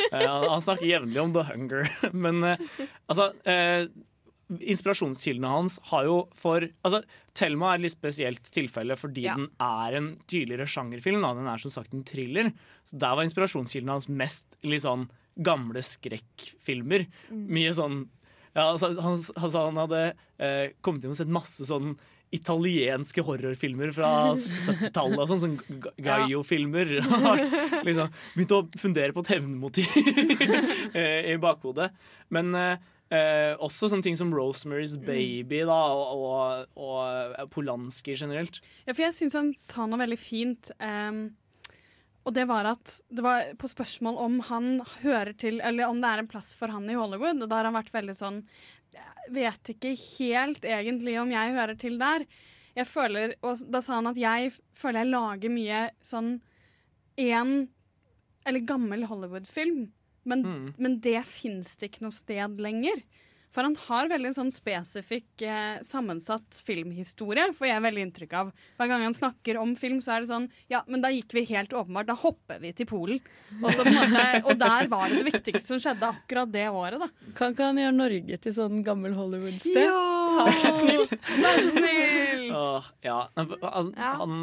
Eh, 0.07 0.23
han, 0.23 0.45
han 0.49 0.63
snakker 0.63 0.87
jevnlig 0.87 1.19
om 1.21 1.33
The 1.35 1.43
Hunger. 1.49 1.89
Men 2.25 2.39
eh, 2.47 2.61
altså 3.11 3.27
eh, 3.57 3.89
Inspirasjonskildene 4.47 5.49
hans 5.51 5.81
har 5.91 6.05
jo 6.07 6.17
for 6.39 6.63
altså, 6.87 7.01
Thelma 7.35 7.73
er 7.73 7.81
et 7.81 7.85
litt 7.89 7.97
spesielt 7.97 8.51
tilfelle 8.55 8.95
fordi 8.95 9.25
Ja. 9.27 9.35
den 9.35 9.49
er 9.59 9.97
en 9.99 10.11
tydeligere 10.31 10.69
sjangerfilm. 10.71 11.19
Da. 11.25 11.33
Den 11.35 11.49
er 11.51 11.59
som 11.59 11.73
sagt 11.75 11.93
en 11.97 12.05
thriller. 12.07 12.53
Så 12.87 12.97
Der 13.03 13.17
var 13.19 13.25
inspirasjonskildene 13.27 13.97
hans 13.97 14.07
mest 14.09 14.55
litt 14.63 14.85
sånn 14.87 15.09
gamle 15.43 15.83
skrekkfilmer. 15.83 17.09
Mm. 17.33 17.43
Mye 17.59 17.75
sånn 17.75 18.05
ja, 18.55 18.71
altså, 18.73 18.95
han, 19.03 19.19
altså, 19.19 19.67
han 19.67 19.77
hadde 19.83 20.03
eh, 20.39 20.71
kommet 20.81 21.05
inn 21.05 21.11
og 21.13 21.19
sett 21.19 21.29
masse 21.29 21.67
sånn 21.69 21.97
italienske 22.33 23.23
horrorfilmer 23.27 23.93
fra 23.93 24.33
70-tallet 24.39 25.19
og 25.21 25.29
sånn, 25.29 25.43
sånn 25.59 25.83
Gaio-filmer. 26.07 26.95
liksom, 27.87 28.15
Begynte 28.35 28.61
å 28.63 28.67
fundere 28.81 29.13
på 29.13 29.27
et 29.27 29.35
hevnmotiv 29.35 29.91
eh, 30.97 31.35
i 31.35 31.37
bakhodet. 31.43 31.91
Men 32.33 32.55
eh, 32.55 32.79
eh, 33.15 33.55
også 33.63 33.91
sånne 33.91 34.07
ting 34.07 34.19
som 34.19 34.33
Rosemary's 34.35 34.97
Baby 34.99 35.63
da, 35.69 35.81
og, 35.95 36.67
og, 36.77 36.77
og 36.81 37.51
Polanski 37.55 38.17
generelt. 38.19 38.61
Ja, 38.87 38.93
for 38.93 39.07
jeg 39.07 39.17
syns 39.17 39.37
han 39.39 39.53
sa 39.59 39.87
noe 39.87 40.01
veldig 40.03 40.19
fint. 40.21 40.71
Um, 40.81 41.29
og 42.27 42.35
det 42.35 42.49
var 42.51 42.67
at 42.73 42.97
det 43.15 43.23
var 43.23 43.53
på 43.61 43.71
spørsmål 43.71 44.19
om 44.19 44.41
han 44.49 44.81
hører 45.05 45.31
til 45.39 45.61
Eller 45.63 45.87
om 45.87 46.01
det 46.03 46.11
er 46.11 46.23
en 46.25 46.31
plass 46.31 46.57
for 46.59 46.73
han 46.75 46.89
i 46.91 46.99
Hollywood. 46.99 47.39
Og 47.39 47.47
da 47.47 47.61
har 47.61 47.69
han 47.69 47.79
vært 47.79 47.95
veldig 47.95 48.17
sånn 48.19 48.41
Jeg 48.97 49.31
vet 49.37 49.71
ikke 49.77 49.95
helt 49.95 50.67
egentlig 50.67 51.15
om 51.23 51.31
jeg 51.31 51.55
hører 51.55 51.79
til 51.79 52.01
der. 52.03 52.27
Jeg 52.77 52.91
føler, 52.91 53.37
Og 53.47 53.63
da 53.71 53.81
sa 53.81 54.01
han 54.01 54.11
at 54.11 54.19
jeg 54.19 54.51
føler 54.75 55.05
jeg 55.05 55.13
lager 55.15 55.55
mye 55.55 55.85
sånn 56.03 56.33
én 57.15 57.55
Eller 58.47 58.67
gammel 58.67 59.07
Hollywood-film. 59.07 59.87
Men, 60.27 60.43
Mm. 60.43 60.75
men 60.77 60.99
det 61.01 61.21
fins 61.25 61.77
det 61.79 61.93
ikke 61.93 62.03
noe 62.09 62.13
sted 62.15 62.59
lenger. 62.61 63.01
For 63.57 63.65
han 63.65 63.77
har 63.87 64.09
veldig 64.11 64.35
sånn 64.37 64.51
spesifikk 64.53 65.41
eh, 65.47 65.79
sammensatt 65.87 66.59
filmhistorie, 66.61 67.47
får 67.57 67.69
jeg 67.71 67.83
veldig 67.87 68.03
inntrykk 68.05 68.33
av. 68.37 68.51
Hver 68.77 68.91
gang 68.91 69.05
han 69.07 69.15
snakker 69.17 69.57
om 69.63 69.71
film, 69.81 70.03
så 70.05 70.13
er 70.17 70.21
det 70.21 70.29
sånn 70.29 70.49
Ja, 70.69 70.83
men 70.87 71.01
da 71.01 71.09
gikk 71.15 71.33
vi 71.33 71.45
helt 71.55 71.73
åpenbart. 71.73 72.05
Da 72.11 72.17
hopper 72.21 72.59
vi 72.61 72.73
til 72.77 72.85
Polen. 72.91 73.23
Og, 73.63 73.71
så 73.73 73.87
måte, 73.89 74.27
og 74.45 74.59
der 74.61 74.91
var 74.93 75.09
det 75.09 75.23
det 75.23 75.31
viktigste 75.33 75.73
som 75.73 75.81
skjedde 75.81 76.11
akkurat 76.11 76.53
det 76.53 76.67
året, 76.69 77.01
da. 77.01 77.09
Kan 77.39 77.55
ikke 77.55 77.71
han 77.71 77.81
gjøre 77.81 77.97
Norge 77.97 78.41
til 78.45 78.53
sånn 78.59 78.85
gammel 78.85 79.17
Hollywood-sted? 79.17 79.89
Jo! 79.89 80.05
Vær 80.37 80.61
så 80.61 80.75
snill! 80.83 81.07
Vær 81.41 81.63
så 81.65 81.73
snill! 81.79 82.47
Åh, 82.61 82.93
ja. 83.09 83.19
Altså, 83.41 83.95
Han, 83.97 84.39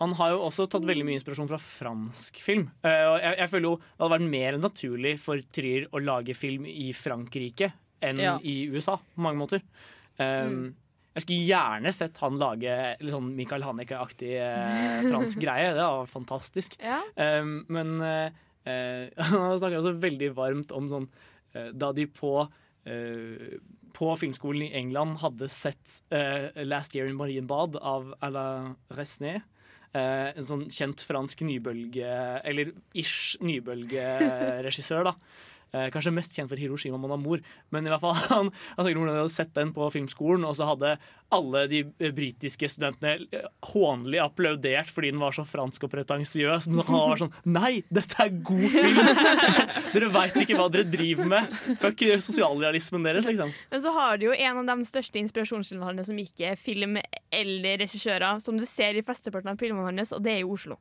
han 0.00 0.12
har 0.18 0.30
jo 0.34 0.40
også 0.48 0.66
tatt 0.72 0.84
veldig 0.88 1.04
mye 1.06 1.18
inspirasjon 1.20 1.48
fra 1.50 1.58
fransk 1.62 2.40
film. 2.42 2.64
Eh, 2.82 3.04
og 3.12 3.18
jeg, 3.22 3.36
jeg 3.38 3.50
føler 3.52 3.68
jo 3.68 3.74
det 3.78 4.00
hadde 4.02 4.14
vært 4.16 4.30
mer 4.32 4.56
naturlig 4.58 5.12
for 5.22 5.42
Trier 5.54 5.84
å 5.94 6.00
lage 6.02 6.34
film 6.34 6.64
i 6.66 6.88
Frankrike 6.98 7.72
enn 8.04 8.18
Ja. 8.20 8.38
i 8.42 8.66
USA, 8.74 8.96
på 8.98 9.22
mange 9.22 9.38
måter. 9.40 9.62
Um, 10.18 10.74
Jeg 11.14 11.22
skulle 11.22 11.46
gjerne 11.46 11.92
sett 11.94 12.18
han 12.18 12.40
lage 12.42 12.74
litt 13.00 13.12
sånn 13.14 13.28
Michael 13.38 13.62
Haneke-aktig 13.62 14.32
eh, 14.34 15.04
fransk 15.12 15.38
greie. 15.44 15.70
Det 15.76 15.84
var 15.86 16.10
fantastisk. 16.10 16.74
Ja. 16.82 16.98
Um, 17.14 17.60
men 17.70 17.94
eh, 18.02 18.34
han 19.30 19.54
snakker 19.60 19.78
også 19.78 19.94
veldig 20.02 20.32
varmt 20.34 20.72
om 20.74 20.90
sånn 20.90 21.06
eh, 21.54 21.70
Da 21.76 21.92
de 21.94 22.06
på 22.10 22.34
på 23.94 24.08
filmskolen 24.20 24.66
i 24.66 24.74
England 24.76 25.22
hadde 25.22 25.46
sett 25.48 26.02
'Last 26.12 26.92
Year 26.96 27.06
in 27.08 27.16
Marienbad' 27.16 27.78
av 27.80 28.10
Alain 28.20 28.74
Resnais. 28.92 29.40
Eh, 29.94 30.28
en 30.34 30.46
sånn 30.46 30.64
kjent 30.74 31.04
fransk 31.06 31.44
nybølge, 31.46 32.14
eller 32.42 32.72
ish 32.98 33.36
nybølgeregissør, 33.46 35.06
da. 35.06 35.12
Eh, 35.74 35.88
kanskje 35.90 36.12
mest 36.14 36.36
kjent 36.36 36.50
for 36.50 36.60
Hiroshima 36.60 36.98
Monamor, 37.00 37.42
Men 37.74 37.86
i 37.86 37.90
hvert 37.90 38.02
fall 38.02 38.14
han, 38.30 38.50
han 38.76 38.86
de 38.86 38.94
hadde 38.94 39.32
sett 39.32 39.54
den 39.56 39.72
på 39.74 39.88
filmskolen, 39.90 40.44
og 40.46 40.54
så 40.58 40.68
hadde 40.68 40.94
alle 41.34 41.64
de 41.70 41.80
eh, 41.98 42.12
britiske 42.14 42.68
studentene 42.70 43.26
eh, 43.34 43.48
hånlig 43.72 44.20
applaudert 44.22 44.92
fordi 44.92 45.10
den 45.10 45.22
var 45.22 45.34
så 45.34 45.46
fransk 45.48 45.88
og 45.88 45.94
pretensiøs. 45.96 46.68
Men 46.70 46.84
han 46.86 47.02
var 47.10 47.22
sånn 47.24 47.34
Nei, 47.56 47.72
dette 47.90 48.20
er 48.22 48.32
god 48.46 48.68
film! 48.70 49.12
dere 49.96 50.12
veit 50.14 50.38
ikke 50.44 50.60
hva 50.60 50.70
dere 50.70 50.86
driver 50.88 51.30
med. 51.34 51.58
Fuck 51.82 52.06
sosialrealismen 52.22 53.06
deres, 53.06 53.26
liksom. 53.26 53.52
Men 53.72 53.82
så 53.82 53.92
har 53.98 54.18
du 54.20 54.28
jo 54.28 54.36
en 54.36 54.62
av 54.62 54.70
de 54.70 54.88
største 54.88 55.18
inspirasjonskildene 55.22 56.06
som 56.06 56.18
ikke 56.20 56.52
er 56.52 56.60
film 56.60 56.98
eller 57.34 57.80
regissører, 57.82 58.38
som 58.44 58.58
du 58.60 58.66
ser 58.68 58.94
i 58.94 59.04
flesteparten 59.04 59.54
av 59.54 59.58
filmene 59.60 59.90
hans, 59.90 60.14
og 60.14 60.22
det 60.22 60.36
er 60.36 60.44
i 60.44 60.48
Oslo. 60.48 60.78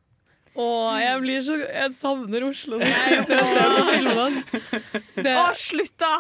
Å, 0.54 0.66
jeg 1.02 1.22
blir 1.24 1.40
så 1.42 1.56
Jeg 1.64 1.94
savner 1.96 2.44
Oslo 2.46 2.78
når 2.78 2.86
jeg 2.86 2.98
ser 3.02 3.24
på 3.26 3.86
filmene 3.88 4.14
hans. 4.22 4.52
Det- 5.18 5.34
Å, 5.40 5.46
slutt, 5.58 5.96
da! 5.98 6.12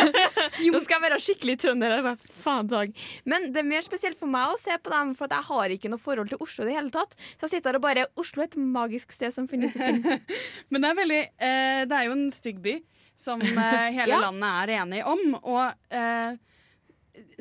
Nå 0.72 0.80
skal 0.80 0.96
jeg 0.96 1.02
være 1.04 1.18
skikkelig 1.20 1.56
trønder. 1.60 2.06
Faen 2.40 2.70
dag. 2.70 2.94
Men 3.28 3.50
det 3.52 3.60
er 3.60 3.68
mer 3.68 3.84
spesielt 3.84 4.16
for 4.20 4.30
meg 4.32 4.54
å 4.54 4.58
se 4.60 4.76
på 4.80 4.92
dem, 4.94 5.12
for 5.18 5.28
jeg 5.28 5.48
har 5.50 5.74
ikke 5.76 5.90
noe 5.92 6.00
forhold 6.02 6.32
til 6.32 6.40
Oslo 6.44 6.64
i 6.64 6.70
det 6.70 6.78
hele 6.78 6.92
tatt. 6.94 7.16
Så 7.36 7.46
jeg 7.46 7.56
sitter 7.58 7.74
her 7.74 7.80
og 7.80 7.84
bare 7.84 8.06
Oslo 8.16 8.44
er 8.44 8.48
et 8.50 8.56
magisk 8.56 9.12
sted 9.12 9.34
som 9.34 9.48
finnes 9.50 9.76
i 9.76 9.82
film. 9.82 10.02
Men 10.72 10.84
det 10.86 10.90
er 10.94 11.00
veldig 11.02 11.20
eh, 11.22 11.84
Det 11.90 11.98
er 12.00 12.08
jo 12.08 12.16
en 12.16 12.26
stygg 12.34 12.62
by 12.64 12.78
som 13.16 13.40
eh, 13.44 13.88
hele 13.98 14.08
Ja. 14.12 14.22
landet 14.24 14.50
er 14.64 14.74
enig 14.80 15.04
om. 15.08 15.36
Og 15.42 15.64
eh, 15.92 16.36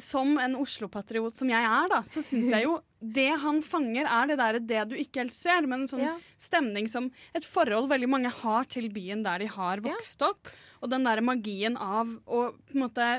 som 0.02 0.38
en 0.42 0.56
Oslo-patriot 0.60 1.36
som 1.38 1.50
jeg 1.52 1.64
er, 1.68 1.88
da, 1.92 2.02
så 2.08 2.22
syns 2.26 2.50
jeg 2.54 2.64
jo 2.68 2.78
det 3.20 3.28
han 3.44 3.62
fanger, 3.66 4.08
er 4.10 4.28
det 4.32 4.38
derre 4.40 4.62
det 4.66 4.84
du 4.90 4.96
ikke 5.00 5.24
helt 5.24 5.36
ser, 5.36 5.68
men 5.70 5.84
en 5.84 5.90
sånn 5.92 6.04
Ja. 6.06 6.14
stemning 6.42 6.88
som 6.92 7.12
Et 7.38 7.46
forhold 7.46 7.90
veldig 7.92 8.10
mange 8.10 8.32
har 8.42 8.64
til 8.72 8.90
byen 8.90 9.24
der 9.24 9.40
de 9.46 9.48
har 9.52 9.82
vokst 9.86 10.22
opp. 10.26 10.48
Og 10.82 10.90
den 10.90 11.04
der 11.08 11.22
magien 11.22 11.78
av 11.78 12.08
å 12.26 12.48
på 12.54 12.76
en 12.76 12.82
måte 12.88 13.10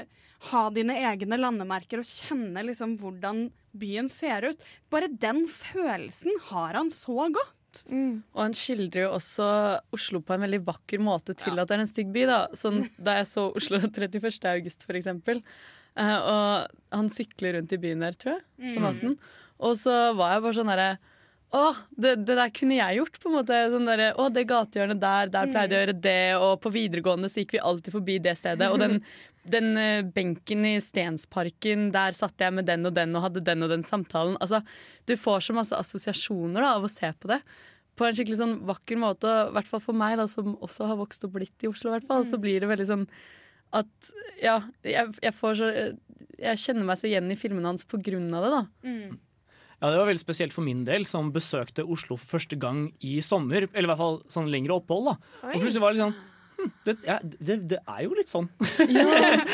ha 0.51 0.63
dine 0.71 0.95
egne 1.01 1.39
landemerker 1.41 1.99
og 2.03 2.07
kjenne 2.07 2.63
liksom 2.67 2.99
hvordan 3.01 3.47
byen 3.77 4.09
ser 4.13 4.45
ut. 4.53 4.61
Bare 4.93 5.09
den 5.09 5.47
følelsen 5.51 6.33
har 6.51 6.75
han 6.79 6.91
så 6.93 7.27
godt. 7.33 7.53
Og 7.87 8.39
han 8.41 8.55
skildrer 8.57 9.03
jo 9.05 9.11
også 9.19 9.47
Oslo 9.93 10.23
på 10.25 10.33
en 10.37 10.45
veldig 10.47 10.63
vakker 10.65 11.03
måte 11.03 11.35
til 11.37 11.59
at 11.61 11.69
det 11.69 11.77
er 11.77 11.83
en 11.85 11.91
stygg 11.91 12.13
by. 12.15 12.23
Da, 12.29 12.39
sånn, 12.57 12.87
da 12.99 13.19
jeg 13.19 13.27
så 13.33 13.49
Oslo 13.59 13.81
31. 13.85 14.47
august, 14.55 14.87
for 14.87 14.97
eksempel, 14.97 15.43
og 15.97 16.67
han 16.93 17.09
sykler 17.13 17.57
rundt 17.59 17.73
i 17.73 17.79
byen 17.81 18.01
der, 18.05 18.13
tror 18.21 18.35
jeg, 18.37 18.43
på 18.61 18.81
Mm. 18.81 18.83
natten. 18.87 19.19
Og 19.61 19.77
så 19.81 20.15
var 20.17 20.35
jeg 20.35 20.43
bare 20.45 20.59
sånn 20.59 20.69
herre 20.75 20.99
å, 21.57 21.77
det, 21.97 22.27
det 22.27 22.35
der 22.37 22.51
kunne 22.53 22.77
jeg 22.77 22.99
gjort. 22.99 23.15
på 23.23 23.29
en 23.31 23.37
måte 23.39 23.61
sånn 23.73 23.87
der, 23.87 24.03
Å, 24.19 24.27
det 24.35 24.43
gatehjørnet 24.51 25.01
der, 25.01 25.29
der 25.33 25.47
pleide 25.47 25.73
jeg 25.73 25.79
å 25.79 25.85
gjøre 25.87 26.01
det. 26.03 26.37
Og 26.43 26.61
på 26.61 26.73
videregående 26.75 27.31
så 27.33 27.41
gikk 27.41 27.55
vi 27.57 27.63
alltid 27.63 27.95
forbi 27.95 28.19
det 28.21 28.35
stedet. 28.37 28.69
Og 28.69 28.79
den, 28.83 28.99
den 29.55 29.71
eh, 29.79 30.03
benken 30.03 30.67
i 30.67 30.75
Stensparken, 30.83 31.87
der 31.95 32.13
satt 32.19 32.35
jeg 32.43 32.53
med 32.53 32.67
den 32.69 32.85
og 32.85 32.93
den 32.99 33.15
og 33.17 33.23
hadde 33.29 33.45
den 33.47 33.63
og 33.65 33.71
den 33.73 33.87
samtalen. 33.87 34.37
Altså, 34.43 34.61
Du 35.07 35.15
får 35.17 35.47
så 35.49 35.55
masse 35.57 35.73
assosiasjoner 35.79 36.61
da, 36.61 36.75
av 36.77 36.85
å 36.85 36.91
se 36.93 37.09
på 37.15 37.31
det. 37.31 37.41
På 37.97 38.05
en 38.05 38.13
skikkelig 38.19 38.37
sånn 38.43 38.59
vakker 38.69 38.99
måte. 39.01 39.31
I 39.49 39.55
hvert 39.57 39.71
fall 39.71 39.81
for 39.81 39.97
meg, 39.97 40.19
da, 40.21 40.27
som 40.29 40.57
også 40.59 40.91
har 40.91 40.99
vokst 41.01 41.25
opp 41.25 41.39
litt 41.41 41.65
i 41.65 41.71
Oslo, 41.71 41.95
hvert 41.95 42.05
fall, 42.11 42.27
så 42.29 42.37
blir 42.43 42.61
det 42.61 42.69
veldig 42.69 42.87
sånn 42.91 43.07
at 43.73 44.13
Ja, 44.43 44.61
jeg, 44.85 45.15
jeg 45.23 45.33
får 45.35 45.55
så 45.57 45.69
Jeg 46.39 46.59
kjenner 46.61 46.85
meg 46.85 46.99
så 47.01 47.09
igjen 47.09 47.31
i 47.33 47.37
filmene 47.41 47.67
hans 47.73 47.85
på 47.89 47.97
grunn 48.05 48.29
av 48.37 48.45
det, 48.45 48.51
da. 48.53 48.63
Ja, 49.81 49.91
Det 49.91 49.99
var 49.99 50.07
veldig 50.09 50.21
spesielt 50.23 50.53
for 50.53 50.63
min 50.65 50.85
del, 50.85 51.05
som 51.05 51.33
besøkte 51.33 51.85
Oslo 51.85 52.17
for 52.17 52.39
første 52.39 52.57
gang 52.61 52.93
i 53.01 53.19
sommer. 53.21 53.67
Eller 53.73 53.89
i 53.89 53.91
hvert 53.93 54.01
fall 54.01 54.23
sånn 54.33 54.51
lengre 54.53 54.77
opphold. 54.77 55.05
da. 55.11 55.17
Oi. 55.49 55.55
Og 55.55 55.61
plutselig 55.65 55.83
var 55.83 55.93
det 55.97 56.01
sånn 56.05 56.15
det, 56.87 56.95
ja, 57.05 57.19
det, 57.23 57.57
det 57.71 57.79
er 57.83 58.03
jo 58.07 58.17
litt 58.17 58.31
sånn. 58.31 58.49
Ja, 58.97 59.05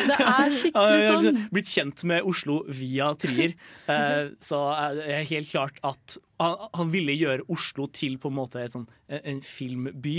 det 0.09 0.17
er 0.19 0.55
skikkelig 0.55 1.23
sånn. 1.27 1.41
blitt 1.55 1.71
kjent 1.71 2.05
med 2.09 2.29
Oslo 2.29 2.61
via 2.71 3.13
Trier. 3.19 3.55
Eh, 3.91 4.33
så 4.43 4.61
det 4.99 5.07
er 5.17 5.29
helt 5.31 5.51
klart 5.51 5.81
at 5.87 6.17
han, 6.43 6.57
han 6.75 6.93
ville 6.95 7.17
gjøre 7.17 7.47
Oslo 7.53 7.89
til 7.95 8.19
på 8.23 8.33
en 8.33 8.39
måte 8.39 8.65
sånn, 8.73 8.89
en 9.09 9.43
filmby. 9.47 10.17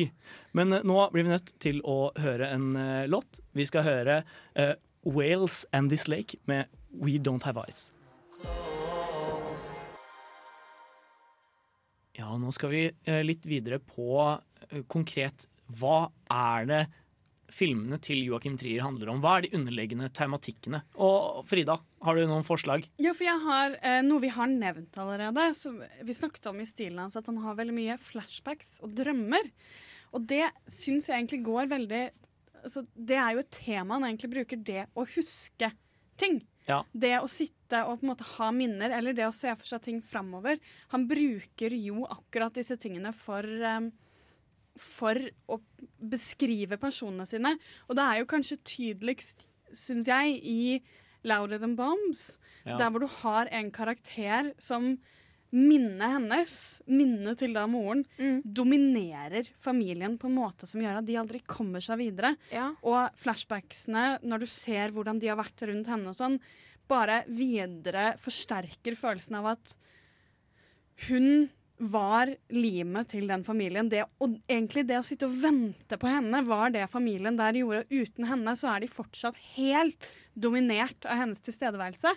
Men 0.58 0.76
eh, 0.80 0.86
nå 0.88 1.00
blir 1.14 1.28
vi 1.28 1.36
nødt 1.36 1.56
til 1.64 1.82
å 1.88 1.98
høre 2.20 2.52
en 2.56 2.74
eh, 2.80 3.04
låt. 3.12 3.42
Vi 3.56 3.68
skal 3.70 3.88
høre 3.88 4.22
uh, 4.60 4.74
Wales 5.04 5.64
and 5.72 5.92
This 5.94 6.08
Lake 6.08 6.40
med 6.50 6.72
We 6.94 7.20
Don't 7.20 7.44
Have 7.48 7.64
Eyes. 7.64 7.92
Ja, 12.14 12.30
nå 12.38 12.52
skal 12.54 12.70
vi 12.70 12.84
eh, 13.10 13.24
litt 13.26 13.48
videre 13.50 13.80
på 13.82 14.20
eh, 14.30 14.84
konkret 14.88 15.48
hva 15.72 16.10
er 16.32 16.70
det 16.70 16.84
filmene 17.54 18.00
til 18.02 18.22
Joachim 18.26 18.56
Trier 18.60 18.84
handler 18.84 19.12
om? 19.14 19.22
Hva 19.24 19.38
er 19.38 19.46
de 19.46 19.54
underliggende 19.58 20.10
tematikkene? 20.16 20.82
Og 20.98 21.44
Frida, 21.50 21.78
har 22.06 22.18
du 22.18 22.26
noen 22.30 22.46
forslag? 22.48 22.86
Ja, 23.02 23.14
for 23.14 23.28
jeg 23.28 23.42
har 23.46 23.78
eh, 23.82 24.02
noe 24.06 24.24
vi 24.24 24.32
har 24.34 24.50
nevnt 24.50 24.98
allerede. 25.02 25.50
Som 25.58 25.80
vi 25.82 26.18
snakket 26.18 26.50
om 26.52 26.62
i 26.64 26.70
stilen 26.70 27.02
hans, 27.04 27.18
at 27.20 27.30
han 27.30 27.42
har 27.44 27.58
veldig 27.60 27.76
mye 27.78 28.00
flashbacks 28.02 28.78
og 28.84 28.96
drømmer. 28.98 29.52
Og 30.14 30.26
det 30.30 30.46
syns 30.70 31.10
jeg 31.10 31.20
egentlig 31.20 31.44
går 31.46 31.70
veldig 31.72 32.04
altså, 32.64 32.84
Det 32.94 33.18
er 33.18 33.34
jo 33.34 33.44
et 33.44 33.56
tema 33.56 33.98
han 33.98 34.10
egentlig 34.12 34.34
bruker, 34.36 34.66
det 34.72 34.88
å 34.94 35.08
huske 35.16 35.72
ting. 36.20 36.42
Ja. 36.70 36.84
Det 36.96 37.18
å 37.20 37.28
sitte 37.28 37.82
og 37.84 38.00
på 38.00 38.06
en 38.06 38.12
måte 38.14 38.28
ha 38.38 38.48
minner, 38.56 38.94
eller 38.96 39.16
det 39.18 39.26
å 39.28 39.36
se 39.36 39.52
for 39.58 39.68
seg 39.68 39.84
ting 39.84 40.00
framover. 40.06 40.62
Han 40.94 41.08
bruker 41.10 41.76
jo 41.76 42.06
akkurat 42.08 42.56
disse 42.56 42.78
tingene 42.80 43.12
for 43.18 43.44
eh, 43.44 43.90
for 44.80 45.18
å 45.52 45.60
beskrive 46.02 46.80
personene 46.82 47.26
sine. 47.30 47.56
Og 47.88 47.98
det 47.98 48.06
er 48.06 48.22
jo 48.22 48.30
kanskje 48.30 48.62
tydeligst, 48.66 49.46
syns 49.74 50.10
jeg, 50.10 50.38
i 50.42 50.80
Louder 51.28 51.62
Than 51.62 51.76
Bombs. 51.80 52.38
Ja. 52.64 52.78
Der 52.80 52.90
hvor 52.94 53.04
du 53.04 53.10
har 53.22 53.52
en 53.52 53.72
karakter 53.76 54.54
som 54.62 54.96
minnet 55.54 56.16
hennes, 56.16 56.56
minnet 56.90 57.38
til 57.44 57.54
da 57.54 57.68
moren, 57.70 58.02
dominerer 58.42 59.52
familien 59.62 60.18
på 60.18 60.26
en 60.26 60.38
måte 60.40 60.66
som 60.70 60.82
gjør 60.82 60.98
at 61.04 61.06
de 61.06 61.18
aldri 61.22 61.44
kommer 61.46 61.84
seg 61.84 62.00
videre. 62.02 62.34
Og 62.82 63.14
flashbacksene, 63.22 64.24
når 64.26 64.44
du 64.44 64.50
ser 64.50 64.94
hvordan 64.96 65.22
de 65.22 65.30
har 65.30 65.38
vært 65.38 65.62
rundt 65.70 65.92
henne 65.94 66.10
og 66.10 66.18
sånn, 66.18 66.40
bare 66.90 67.22
videre 67.30 68.16
forsterker 68.20 68.98
følelsen 68.98 69.38
av 69.40 69.54
at 69.54 69.76
hun 71.08 71.52
var 71.78 72.30
limet 72.54 73.10
til 73.14 73.28
den 73.28 73.44
familien. 73.44 73.90
Det, 73.90 74.04
og 74.22 74.36
egentlig 74.48 74.86
det 74.88 75.00
å 75.00 75.06
sitte 75.06 75.28
og 75.28 75.38
vente 75.42 75.98
på 76.00 76.10
henne 76.10 76.44
var 76.48 76.74
det 76.74 76.86
familien 76.92 77.38
der 77.40 77.58
gjorde. 77.58 77.86
Uten 77.90 78.28
henne 78.30 78.56
så 78.60 78.76
er 78.76 78.84
de 78.84 78.92
fortsatt 78.92 79.40
helt 79.56 80.12
dominert 80.34 81.06
av 81.06 81.24
hennes 81.24 81.42
tilstedeværelse. 81.46 82.14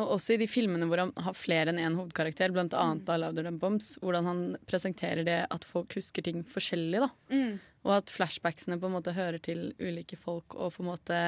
Og 0.00 0.14
også 0.14 0.34
i 0.34 0.40
de 0.40 0.48
filmene 0.48 0.86
hvor 0.88 1.02
han 1.02 1.12
har 1.20 1.36
flere 1.36 1.72
enn 1.72 1.80
én 1.80 1.98
hovedkarakter, 1.98 2.52
blant 2.54 2.72
annet 2.76 3.10
av 3.12 3.20
Louder 3.20 3.44
Than 3.44 3.60
Bombs, 3.60 3.94
hvordan 4.00 4.28
han 4.30 4.42
presenterer 4.68 5.26
det 5.26 5.40
at 5.52 5.66
folk 5.68 5.98
husker 5.98 6.24
ting 6.24 6.40
forskjellig. 6.48 7.02
da. 7.04 7.10
Mm. 7.32 7.58
Og 7.84 7.96
at 7.98 8.12
flashbacksene 8.14 8.78
på 8.80 8.88
en 8.88 8.96
måte 8.96 9.12
hører 9.16 9.42
til 9.42 9.72
ulike 9.82 10.16
folk, 10.16 10.56
og 10.56 10.78
på 10.78 10.84
en 10.84 10.90
måte 10.94 11.18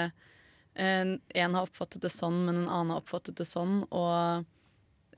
en, 0.74 1.18
en 1.20 1.54
har 1.54 1.68
oppfattet 1.68 2.02
det 2.02 2.12
sånn, 2.14 2.40
men 2.46 2.62
en 2.62 2.70
annen 2.70 2.94
har 2.94 3.04
oppfattet 3.04 3.36
det 3.38 3.46
sånn. 3.46 3.82
Og 3.92 4.48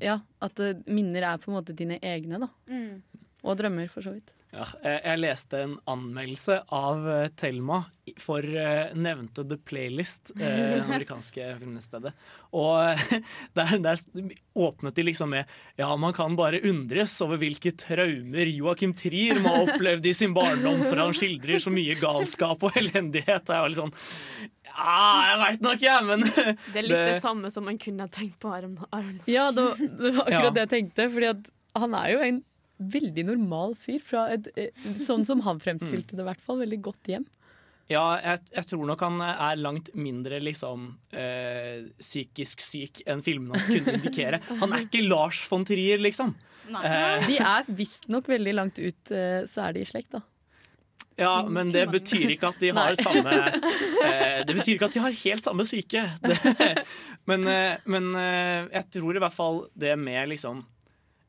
ja, 0.02 0.20
at 0.44 0.62
eh, 0.62 0.78
minner 0.86 1.28
er 1.32 1.42
på 1.42 1.50
en 1.50 1.58
måte 1.58 1.76
dine 1.76 2.00
egne, 2.02 2.40
da. 2.42 2.50
Mm. 2.70 3.02
Og 3.46 3.58
drømmer, 3.58 3.88
for 3.92 4.04
så 4.04 4.16
vidt. 4.16 4.32
Ja, 4.56 4.64
jeg, 4.80 5.00
jeg 5.02 5.20
leste 5.20 5.58
en 5.60 5.74
anmeldelse 5.90 6.60
av 6.72 7.06
eh, 7.10 7.28
Thelma 7.36 7.82
for 8.22 8.44
eh, 8.46 8.92
nevnte 8.96 9.42
The 9.44 9.58
Playlist, 9.58 10.30
eh, 10.36 10.44
det 10.46 10.78
amerikanske 10.86 11.48
filmstedet. 11.60 12.12
Og 12.56 12.78
eh, 12.92 13.16
der, 13.58 13.74
der 13.84 14.00
åpnet 14.56 14.96
de 14.96 15.06
liksom 15.08 15.34
med 15.34 15.50
Ja, 15.76 15.90
man 16.00 16.14
kan 16.16 16.38
bare 16.38 16.62
undres 16.64 17.18
over 17.24 17.40
hvilke 17.42 17.74
traumer 17.76 18.48
Joachim 18.48 18.94
Trier 18.96 19.42
må 19.42 19.52
ha 19.52 19.64
opplevd 19.66 20.06
i 20.08 20.14
sin 20.16 20.36
barndom, 20.36 20.86
for 20.86 21.02
han 21.02 21.16
skildrer 21.16 21.60
så 21.62 21.74
mye 21.74 21.98
galskap 22.00 22.64
og 22.64 22.78
elendighet. 22.80 23.44
Det 23.44 23.56
er 23.56 23.64
jo 23.64 23.72
litt 23.74 23.82
sånn 23.82 23.96
Ja, 24.76 25.04
jeg 25.30 25.38
veit 25.42 25.62
nok, 25.64 25.84
jeg, 25.86 26.04
men 26.04 26.24
Det 26.26 26.80
er 26.82 26.84
litt 26.86 27.04
det, 27.14 27.20
samme 27.24 27.50
som 27.52 27.64
man 27.64 27.78
kunne 27.80 28.04
ha 28.06 28.12
tenkt 28.12 28.36
på 28.42 28.50
Aron 28.52 28.76
Aronofsky. 28.90 29.32
Ja, 29.32 29.48
det 29.56 29.64
var, 29.64 29.80
det 29.80 30.10
var 30.18 30.26
akkurat 30.26 30.50
Ja. 30.50 30.50
det 30.58 30.64
jeg 30.66 30.72
tenkte. 30.74 31.08
Fordi 31.14 31.32
han 31.80 31.94
er 31.96 32.10
jo 32.12 32.20
en 32.26 32.42
veldig 32.96 33.24
normal 33.30 33.72
fyr. 33.80 34.02
Fra 34.04 34.26
et, 34.34 34.50
eh, 34.60 34.84
sånn 35.00 35.24
som 35.24 35.40
han 35.46 35.62
fremstilte 35.64 36.12
det, 36.16 36.20
i 36.20 36.28
hvert 36.28 36.44
fall. 36.44 36.60
Veldig 36.60 36.80
godt 36.90 37.08
hjem. 37.12 37.24
Ja, 37.88 38.02
jeg, 38.18 38.40
jeg 38.50 38.66
tror 38.66 38.84
nok 38.88 39.02
han 39.06 39.20
er 39.22 39.56
langt 39.62 39.92
mindre 39.94 40.40
liksom 40.42 40.88
øh, 41.14 41.84
psykisk 42.02 42.60
syk 42.64 43.04
enn 43.06 43.22
filmene 43.22 43.54
hans 43.60 43.68
kunne 43.70 43.94
indikere. 44.00 44.40
Han 44.58 44.74
er 44.74 44.82
ikke 44.88 45.04
Lars 45.06 45.44
von 45.46 45.62
Trier, 45.68 46.02
liksom. 46.02 46.32
Eh, 46.66 47.26
De 47.28 47.36
er 47.38 47.68
visstnok 47.78 48.26
veldig 48.26 48.56
langt 48.58 48.80
ut, 48.82 49.12
eh, 49.14 49.44
så 49.46 49.68
er 49.68 49.76
de 49.76 49.84
i 49.84 49.86
slekt, 49.86 50.16
da. 50.18 50.24
Ja, 51.16 51.46
men 51.48 51.70
det 51.72 51.86
betyr 51.88 52.28
ikke 52.34 52.50
at 52.52 52.58
de 52.60 52.70
har 52.76 52.92
Nei. 52.92 53.00
samme 53.00 53.32
eh, 54.04 54.42
Det 54.44 54.52
betyr 54.58 54.74
ikke 54.74 54.88
at 54.90 54.96
de 54.96 55.00
har 55.00 55.14
helt 55.22 55.46
samme 55.46 55.64
syke. 55.68 56.02
Det, 56.20 56.36
men 57.30 57.48
eh, 57.48 57.78
men 57.88 58.10
eh, 58.20 58.66
jeg 58.74 58.90
tror 58.98 59.16
i 59.16 59.22
hvert 59.24 59.36
fall 59.36 59.62
det 59.72 59.94
med 60.00 60.28
liksom 60.34 60.60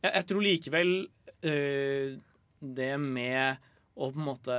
Jeg, 0.03 0.11
jeg 0.11 0.27
tror 0.31 0.43
likevel 0.43 0.93
eh, 1.39 2.17
det 2.59 2.93
med 2.99 3.63
å 3.95 4.11
på 4.11 4.19
en 4.19 4.27
måte 4.27 4.57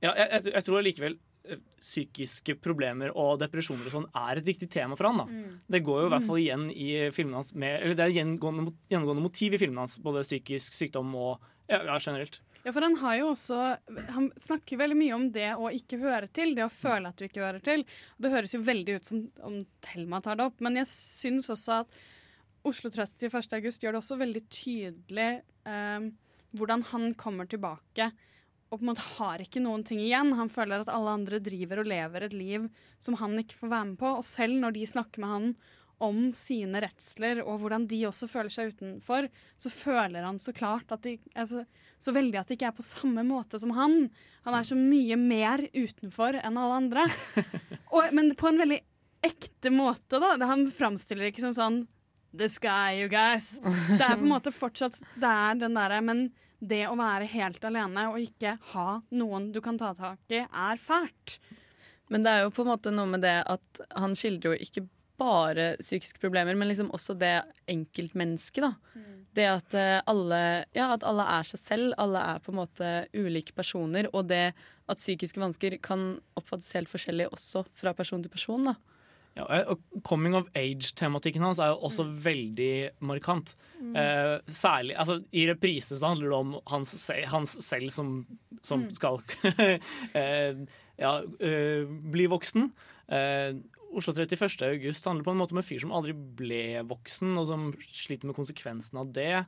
Ja, 0.00 0.14
jeg, 0.14 0.48
jeg, 0.48 0.64
tror 0.64 0.86
likevel 0.86 1.18
psykiske 1.80 2.58
problemer 2.60 3.12
og 3.16 3.38
depresjoner 3.40 3.88
og 3.88 3.94
sånn 3.94 4.08
er 4.16 4.40
et 4.40 4.48
viktig 4.48 4.68
tema 4.72 4.96
for 4.98 5.08
han. 5.08 5.22
da. 5.22 5.24
Mm. 5.28 5.60
Det 5.70 5.80
går 5.86 6.02
jo 6.02 6.08
i 6.08 6.12
hvert 6.12 6.26
fall 6.26 6.40
igjen 6.42 6.66
i 6.72 6.88
filmene 7.14 7.40
hans 7.40 7.54
med, 7.56 7.78
eller 7.78 7.96
Det 7.96 8.04
er 8.04 8.16
gjengående, 8.18 8.74
gjengående 8.92 9.24
motiv 9.24 9.56
i 9.56 9.60
filmene 9.62 9.86
hans, 9.86 9.96
både 10.04 10.26
psykisk 10.26 10.76
sykdom 10.76 11.14
og 11.16 11.46
ja, 11.68 11.80
ja, 11.84 11.96
generelt. 12.00 12.40
Ja, 12.64 12.72
for 12.74 12.84
han 12.84 12.96
har 13.00 13.14
jo 13.20 13.28
også 13.30 13.56
Han 14.12 14.30
snakker 14.42 14.80
veldig 14.80 14.96
mye 14.98 15.16
om 15.16 15.26
det 15.32 15.50
å 15.54 15.70
ikke 15.72 16.00
høre 16.02 16.28
til, 16.34 16.54
det 16.56 16.66
å 16.66 16.72
føle 16.72 17.10
at 17.10 17.18
du 17.18 17.26
ikke 17.28 17.44
hører 17.44 17.62
til. 17.64 17.84
Det 18.18 18.32
høres 18.32 18.54
jo 18.56 18.62
veldig 18.66 18.96
ut 18.98 19.10
som 19.12 19.24
om 19.46 19.60
Thelma 19.84 20.20
tar 20.24 20.38
det 20.38 20.48
opp, 20.50 20.58
men 20.64 20.80
jeg 20.80 20.90
syns 20.90 21.50
også 21.54 21.82
at 21.82 22.00
Oslo 22.66 22.90
31. 22.90 23.30
august 23.56 23.84
gjør 23.84 23.94
det 23.94 24.02
også 24.02 24.18
veldig 24.20 24.42
tydelig 24.50 25.28
eh, 25.70 26.08
hvordan 26.58 26.82
han 26.90 27.12
kommer 27.20 27.46
tilbake 27.48 28.10
og 28.68 28.76
på 28.76 28.84
en 28.84 28.90
måte 28.90 29.04
har 29.16 29.40
ikke 29.40 29.62
noen 29.64 29.82
ting 29.86 30.00
igjen. 30.02 30.34
Han 30.36 30.50
føler 30.52 30.82
at 30.82 30.90
alle 30.92 31.14
andre 31.16 31.40
driver 31.40 31.80
og 31.80 31.88
lever 31.88 32.26
et 32.26 32.34
liv 32.36 32.66
som 33.00 33.16
han 33.20 33.38
ikke 33.40 33.56
får 33.56 33.70
være 33.72 33.88
med 33.92 34.00
på. 34.02 34.10
Og 34.20 34.26
selv 34.28 34.58
når 34.60 34.76
de 34.76 34.88
snakker 34.90 35.24
med 35.24 35.32
han 35.32 35.46
om 36.04 36.30
sine 36.36 36.82
redsler 36.84 37.40
og 37.42 37.58
hvordan 37.62 37.86
de 37.90 38.00
også 38.08 38.28
føler 38.30 38.52
seg 38.52 38.72
utenfor, 38.74 39.28
så 39.58 39.72
føler 39.72 40.26
han 40.26 40.38
så 40.42 40.54
klart 40.54 40.92
at 40.94 41.02
de, 41.06 41.16
altså, 41.34 41.64
så 41.98 42.14
veldig 42.14 42.40
at 42.40 42.50
de 42.50 42.58
ikke 42.58 42.70
er 42.70 42.76
på 42.76 42.86
samme 42.86 43.24
måte 43.26 43.58
som 43.60 43.74
han. 43.76 44.06
Han 44.46 44.56
er 44.58 44.66
så 44.68 44.78
mye 44.78 45.18
mer 45.18 45.64
utenfor 45.74 46.38
enn 46.38 46.60
alle 46.60 46.80
andre. 46.84 47.06
Og, 47.94 48.10
men 48.14 48.34
på 48.38 48.50
en 48.50 48.62
veldig 48.62 48.80
ekte 49.26 49.72
måte, 49.74 50.20
da. 50.22 50.36
Han 50.46 50.68
framstiller 50.70 51.30
ikke 51.30 51.48
som 51.48 51.56
sånn 51.56 51.80
The 52.38 52.46
sky, 52.52 53.00
you 53.00 53.08
guys. 53.10 53.56
Det 53.64 54.02
er 54.04 54.18
på 54.18 54.26
en 54.26 54.28
måte 54.34 54.52
fortsatt 54.52 54.98
Det 55.16 55.28
er 55.28 55.56
den 55.56 55.78
derre 55.78 56.02
Men 56.04 56.26
det 56.60 56.82
å 56.90 56.96
være 56.98 57.28
helt 57.30 57.62
alene 57.64 58.08
og 58.10 58.18
ikke 58.20 58.56
ha 58.74 58.98
noen 59.14 59.48
du 59.54 59.60
kan 59.64 59.78
ta 59.78 59.92
tak 59.94 60.34
i, 60.34 60.42
er 60.42 60.80
fælt. 60.82 61.38
Men 62.10 62.24
det 62.24 62.32
er 62.32 62.44
jo 62.44 62.52
på 62.54 62.64
en 62.64 62.72
måte 62.72 62.92
noe 62.94 63.06
med 63.10 63.22
det 63.22 63.36
at 63.46 63.82
han 63.94 64.16
skildrer 64.18 64.56
jo 64.56 64.66
ikke 64.66 64.82
bare 65.18 65.72
psykiske 65.80 66.20
problemer, 66.22 66.54
men 66.54 66.70
liksom 66.70 66.92
også 66.94 67.16
det 67.18 67.34
enkeltmennesket, 67.70 68.64
da. 68.64 68.72
Det 69.38 69.46
at 69.46 69.74
eh, 69.76 70.00
alle, 70.08 70.64
ja, 70.74 70.88
at 70.94 71.04
alle 71.06 71.26
er 71.38 71.46
seg 71.46 71.60
selv, 71.60 71.94
alle 72.00 72.22
er 72.32 72.42
på 72.42 72.50
en 72.54 72.60
måte 72.62 72.92
ulike 73.14 73.54
personer, 73.54 74.08
og 74.14 74.30
det 74.30 74.52
at 74.88 75.02
psykiske 75.02 75.40
vansker 75.42 75.76
kan 75.84 76.14
oppfattes 76.38 76.72
helt 76.74 76.90
forskjellig 76.90 77.28
også 77.28 77.66
fra 77.76 77.92
person 77.94 78.22
til 78.24 78.32
person, 78.32 78.70
da. 78.70 78.74
Ja, 79.38 79.44
og 79.70 79.78
Coming 80.02 80.34
of 80.34 80.48
age-tematikken 80.58 81.44
hans 81.44 81.60
er 81.62 81.70
jo 81.70 81.84
også 81.86 82.08
veldig 82.24 82.90
markant. 83.06 83.52
Mm. 83.78 83.94
Eh, 83.94 84.40
særlig, 84.50 84.96
altså 84.98 85.20
I 85.30 85.44
reprise 85.52 85.94
så 86.00 86.10
handler 86.10 86.32
det 86.32 86.38
om 86.40 86.56
hans, 86.72 87.10
hans 87.30 87.58
selv 87.62 87.92
som, 87.94 88.26
som 88.62 88.88
Mm. 88.88 88.90
skal 88.96 89.20
eh, 90.18 90.58
ja, 90.98 91.12
eh, 91.38 91.86
bli 91.86 92.26
voksen. 92.26 92.72
Oslo 93.96 94.12
31. 94.12 94.62
august 94.68 95.06
handler 95.08 95.24
på 95.24 95.32
en 95.32 95.40
måte 95.40 95.54
om 95.56 95.60
en 95.62 95.66
fyr 95.66 95.80
som 95.80 95.92
aldri 95.96 96.12
ble 96.12 96.82
voksen, 96.88 97.32
og 97.40 97.46
som 97.48 97.70
sliter 97.88 98.28
med 98.28 98.36
konsekvensen 98.36 99.00
av 99.00 99.12
det. 99.16 99.46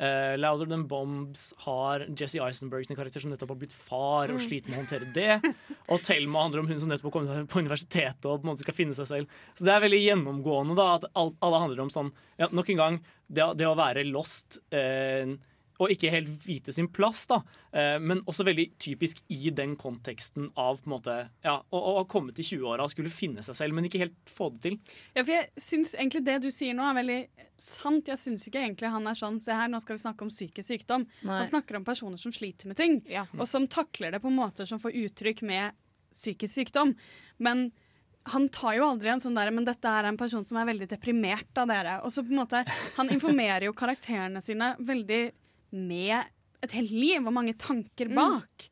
Uh, 0.00 0.32
Louder 0.40 0.64
Than 0.70 0.86
Bombs 0.88 1.50
har 1.66 2.06
Jesse 2.16 2.40
Eisenberg 2.40 2.86
sin 2.88 2.96
karakter 2.96 3.20
som 3.20 3.28
nettopp 3.34 3.50
har 3.52 3.58
blitt 3.60 3.74
far 3.76 4.30
og 4.32 4.38
Mm. 4.38 4.44
sliter 4.46 4.70
med 4.72 4.78
å 4.78 4.80
håndtere 4.80 5.12
det. 5.12 5.54
Og 5.92 6.00
Thelma 6.00 6.42
handler 6.46 6.60
om 6.62 6.68
hun 6.68 6.80
som 6.80 6.88
nettopp 6.88 7.10
har 7.12 7.16
kommet 7.18 7.50
på 7.52 7.60
universitetet 7.60 8.24
og 8.24 8.40
på 8.40 8.46
en 8.48 8.52
måte 8.54 8.64
skal 8.64 8.74
finne 8.78 8.96
seg 8.96 9.06
selv. 9.10 9.26
Så 9.54 9.64
det 9.68 9.74
er 9.74 9.84
veldig 9.84 10.00
gjennomgående 10.00 10.76
da, 10.78 10.94
at 10.94 11.04
alt, 11.14 11.36
alle 11.44 11.60
handler 11.60 11.80
om 11.84 11.90
sånn 11.92 12.12
ja, 12.38 12.48
Nok 12.48 12.70
en 12.72 12.80
gang, 12.80 13.00
det, 13.28 13.44
det 13.60 13.68
å 13.68 13.76
være 13.76 14.06
lost 14.08 14.58
eh, 14.72 15.36
og 15.80 15.92
ikke 15.94 16.12
helt 16.12 16.30
vite 16.44 16.74
sin 16.76 16.88
plass. 16.92 17.24
da 17.30 17.40
eh, 17.72 17.96
Men 18.00 18.22
også 18.28 18.44
veldig 18.46 18.66
typisk 18.78 19.22
i 19.32 19.50
den 19.54 19.76
konteksten 19.80 20.50
av 20.54 20.80
på 20.82 20.90
en 20.90 20.94
måte 20.96 21.16
Ja, 21.46 21.56
å, 21.60 21.78
å 21.78 21.96
ha 22.00 22.06
kommet 22.10 22.38
i 22.38 22.46
20-åra 22.46 22.86
og 22.86 22.92
skulle 22.92 23.12
finne 23.12 23.44
seg 23.46 23.56
selv, 23.56 23.76
men 23.76 23.88
ikke 23.88 24.02
helt 24.04 24.18
få 24.28 24.50
det 24.54 24.62
til. 24.66 24.78
Ja, 25.14 25.24
for 25.24 25.34
jeg 25.34 25.48
syns 25.60 25.94
egentlig 25.96 26.24
det 26.28 26.38
du 26.44 26.50
sier 26.54 26.76
nå 26.76 26.86
er 26.86 26.98
veldig 27.00 27.20
sant. 27.60 28.08
Jeg 28.08 28.20
syns 28.20 28.48
ikke 28.48 28.62
egentlig 28.62 28.92
han 28.92 29.08
er 29.08 29.18
sånn 29.18 29.38
Se 29.40 29.54
her, 29.56 29.70
nå 29.72 29.80
skal 29.80 29.96
vi 29.96 30.04
snakke 30.04 30.26
om 30.26 30.32
psykisk 30.32 30.66
sykdom. 30.68 31.06
Nei. 31.24 31.38
Han 31.40 31.48
snakker 31.48 31.78
om 31.78 31.86
personer 31.86 32.20
som 32.20 32.32
sliter 32.34 32.68
med 32.68 32.76
ting, 32.76 33.00
og 33.38 33.46
som 33.48 33.68
takler 33.70 34.12
det 34.12 34.20
på 34.20 34.32
måter 34.32 34.68
som 34.68 34.80
får 34.82 34.96
uttrykk 35.06 35.44
med 35.48 35.78
psykisk 36.12 36.58
sykdom. 36.58 36.92
Men 37.40 37.70
han 38.28 38.48
tar 38.52 38.76
jo 38.76 38.84
aldri 38.84 39.08
en 39.08 39.22
sånn 39.22 39.36
der 39.38 39.50
Men 39.54 39.64
dette 39.64 39.88
er 39.88 40.04
en 40.08 40.18
person 40.20 40.44
som 40.44 40.58
er 40.60 40.68
veldig 40.68 40.90
deprimert 40.90 41.60
av 41.60 41.70
dere. 41.70 41.98
Og 42.04 42.12
så 42.12 42.24
på 42.24 42.34
en 42.34 42.42
måte 42.42 42.64
Han 42.98 43.12
informerer 43.12 43.68
jo 43.68 43.76
karakterene 43.76 44.42
sine 44.44 44.74
veldig 44.78 45.22
med 45.74 46.18
et 46.60 46.76
helt 46.76 46.92
liv 46.92 47.24
og 47.24 47.34
mange 47.34 47.56
tanker 47.58 48.10
bak. 48.12 48.68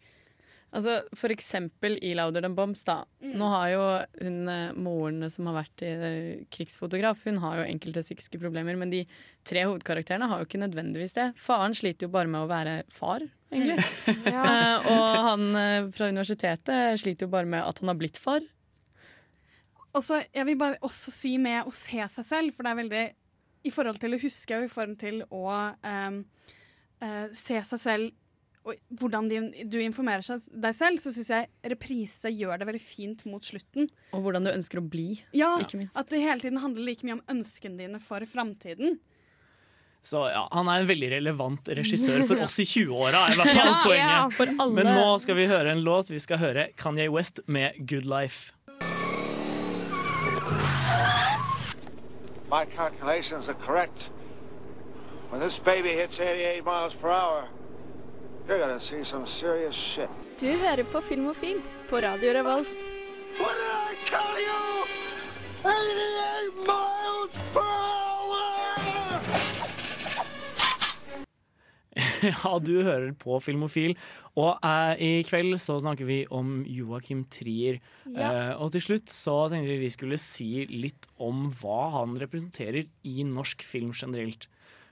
Altså, 0.69 0.99
for 1.17 1.33
eksempel 1.33 1.95
i 2.05 2.11
Louder 2.17 2.45
Than 2.45 2.55
Bombs, 2.57 2.83
da. 2.85 2.99
Mm. 3.25 3.31
Nå 3.41 3.47
har 3.55 3.69
jo 3.73 3.85
hun 4.21 4.51
eh, 4.53 4.75
moren 4.77 5.31
som 5.33 5.49
har 5.49 5.63
vært 5.63 5.85
i, 5.87 5.93
krigsfotograf, 6.53 7.23
hun 7.25 7.41
har 7.41 7.63
jo 7.63 7.69
enkelte 7.71 8.03
psykiske 8.05 8.41
problemer, 8.43 8.77
men 8.77 8.93
de 8.93 9.01
tre 9.49 9.63
hovedkarakterene 9.65 10.29
har 10.29 10.43
jo 10.43 10.49
ikke 10.49 10.61
nødvendigvis 10.61 11.17
det. 11.17 11.31
Faren 11.41 11.77
sliter 11.77 12.05
jo 12.05 12.13
bare 12.13 12.29
med 12.29 12.45
å 12.45 12.51
være 12.51 12.83
far, 12.93 13.25
egentlig. 13.53 13.81
Eh, 14.39 14.91
og 14.93 15.17
han 15.25 15.45
uh, 15.57 15.89
fra 15.95 16.09
universitetet 16.13 17.01
sliter 17.01 17.27
jo 17.27 17.33
bare 17.33 17.49
med 17.49 17.65
at 17.65 17.81
han 17.81 17.91
har 17.91 17.97
blitt 17.99 18.21
far. 18.21 18.45
Og 19.97 20.05
så 20.05 20.21
Jeg 20.35 20.45
vil 20.47 20.59
bare 20.61 20.79
også 20.85 21.13
si 21.15 21.33
med 21.41 21.67
å 21.67 21.73
se 21.75 22.03
seg 22.13 22.27
selv, 22.29 22.55
for 22.55 22.67
det 22.67 22.71
er 22.71 22.81
veldig 22.83 23.05
I 23.67 23.73
forhold 23.75 23.99
til 24.03 24.15
å 24.15 24.21
huske 24.21 24.59
og 24.59 24.69
i 24.69 24.71
forhold 24.71 24.99
til 25.01 25.23
å 25.35 25.47
ehm, 25.81 26.21
eh, 27.05 27.29
se 27.37 27.61
seg 27.73 27.83
selv 27.83 28.17
og 28.69 28.77
hvordan 29.01 29.29
de, 29.31 29.39
du 29.71 29.79
informerer 29.81 30.25
seg, 30.25 30.43
deg 30.53 30.75
selv, 30.77 31.01
så 31.01 31.13
syns 31.15 31.31
jeg 31.33 31.71
reprise 31.73 32.29
gjør 32.35 32.61
det 32.61 32.67
veldig 32.69 32.83
fint 32.85 33.23
mot 33.25 33.45
slutten. 33.45 33.89
Og 34.13 34.27
hvordan 34.27 34.45
du 34.45 34.51
ønsker 34.53 34.83
å 34.83 34.85
bli, 34.85 35.23
Ja, 35.33 35.55
ikke 35.63 35.81
minst. 35.81 35.97
At 35.97 36.11
det 36.13 36.21
hele 36.21 36.43
tiden 36.43 36.61
handler 36.61 36.85
like 36.85 37.07
mye 37.07 37.17
om 37.17 37.23
ønskene 37.33 37.81
dine 37.81 38.01
for 38.03 38.21
framtiden. 38.29 38.99
Så 40.05 40.27
ja, 40.31 40.45
Han 40.53 40.69
er 40.69 40.83
en 40.83 40.91
veldig 40.91 41.11
relevant 41.17 41.73
regissør 41.81 42.23
for 42.29 42.45
oss 42.45 42.59
i 42.61 42.69
20-åra, 42.69 43.25
er 43.31 43.39
i 43.39 43.41
hvert 43.41 43.57
fall 43.57 43.75
poenget. 43.87 44.13
ja, 44.13 44.21
for 44.37 44.53
alle. 44.53 44.77
Men 44.83 44.93
nå 45.01 45.09
skal 45.25 45.41
vi 45.41 45.49
høre 45.49 45.73
en 45.73 45.83
låt. 45.87 46.13
Vi 46.13 46.21
skal 46.21 46.43
høre 46.45 46.69
Kanye 46.77 47.09
West 47.13 47.41
med 47.47 47.81
'Good 47.81 48.05
Life'. 48.05 48.53
My 52.49 52.65
calculations 52.65 53.49
are 53.49 53.55
correct. 53.55 54.11
When 54.11 54.13
this 54.13 54.15
baby 54.15 54.15
hits 54.15 54.15
88 54.15 54.15
miles 54.15 54.17
per 54.99 55.18
hour, 57.11 57.49
you're 58.49 58.59
gonna 58.59 58.81
see 58.81 59.05
some 59.05 59.27
serious 59.27 59.75
shit. 59.75 60.09
Du 60.41 60.47
hører 60.47 60.85
på 60.93 61.01
Filmofil 61.01 61.57
på 61.91 61.97
Radio 61.97 62.33
Revolt. 62.33 62.69
What 63.39 63.55
did 63.61 63.71
I 63.77 63.95
tell 64.09 64.39
you? 64.41 64.59
88 65.63 66.55
miles 66.67 67.33
per 67.53 67.61
hour! 67.61 67.99
Ja, 72.29 72.59
du 72.59 72.83
hører 72.83 73.13
på 73.19 73.39
Filmofil. 73.41 73.97
Og 74.39 74.59
eh, 74.65 74.95
i 75.03 75.23
kveld 75.27 75.59
så 75.61 75.79
snakker 75.83 76.07
vi 76.07 76.21
om 76.31 76.63
Joakim 76.67 77.25
Trier. 77.31 77.81
Ja. 78.07 78.29
Eh, 78.29 78.53
og 78.63 78.73
til 78.73 78.85
slutt 78.85 79.11
så 79.11 79.49
tenkte 79.51 79.73
vi 79.73 79.83
vi 79.83 79.91
skulle 79.91 80.19
si 80.23 80.67
litt 80.71 81.09
om 81.19 81.49
hva 81.61 81.91
han 81.99 82.17
representerer 82.21 82.87
i 83.05 83.27
norsk 83.27 83.67
film 83.67 83.93
generelt. 83.93 84.49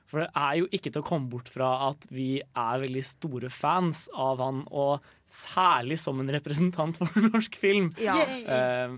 For 0.06 0.22
det 0.22 0.28
er 0.38 0.54
jo 0.60 0.68
ikke 0.70 0.92
til 0.94 1.02
å 1.02 1.06
komme 1.06 1.26
bort 1.32 1.48
fra 1.50 1.68
at 1.88 2.04
vi 2.14 2.36
er 2.42 2.78
veldig 2.84 3.02
store 3.08 3.48
fans 3.50 4.04
av 4.14 4.38
han, 4.44 4.60
og 4.70 5.02
særlig 5.26 5.98
som 5.98 6.20
en 6.22 6.30
representant 6.30 6.98
for 7.00 7.10
norsk 7.32 7.58
film. 7.58 7.88
Ja. 7.98 8.14
Uh, 8.46 8.96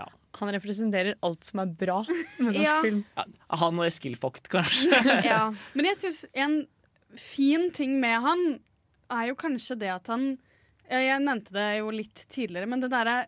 ja. 0.00 0.08
Han 0.40 0.52
representerer 0.56 1.14
alt 1.26 1.46
som 1.46 1.62
er 1.62 1.70
bra 1.84 2.00
med 2.08 2.50
norsk 2.50 2.66
Ja. 2.66 2.76
film. 2.82 3.04
Ja, 3.14 3.26
han 3.62 3.78
og 3.78 3.86
Eskil 3.86 4.18
Vogt, 4.18 4.50
kanskje. 4.50 4.90
Men 5.78 5.90
jeg 5.92 6.00
syns 6.02 6.24
en 6.34 6.60
fin 7.18 7.70
ting 7.74 7.96
med 8.02 8.18
han 8.26 8.44
er 9.10 9.30
jo 9.32 9.38
kanskje 9.38 9.78
det 9.80 9.88
at 9.90 10.06
han 10.12 10.32
Jeg 10.90 11.06
jeg 11.06 11.22
nevnte 11.22 11.54
det 11.54 11.68
jo 11.78 11.90
litt 11.94 12.20
tidligere, 12.30 12.66
men 12.66 12.80
det 12.82 12.88
derre 12.90 13.20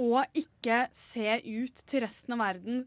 å 0.00 0.22
ikke 0.36 0.86
se 0.96 1.36
ut 1.44 1.82
til 1.84 2.00
resten 2.00 2.32
av 2.32 2.40
verden 2.40 2.78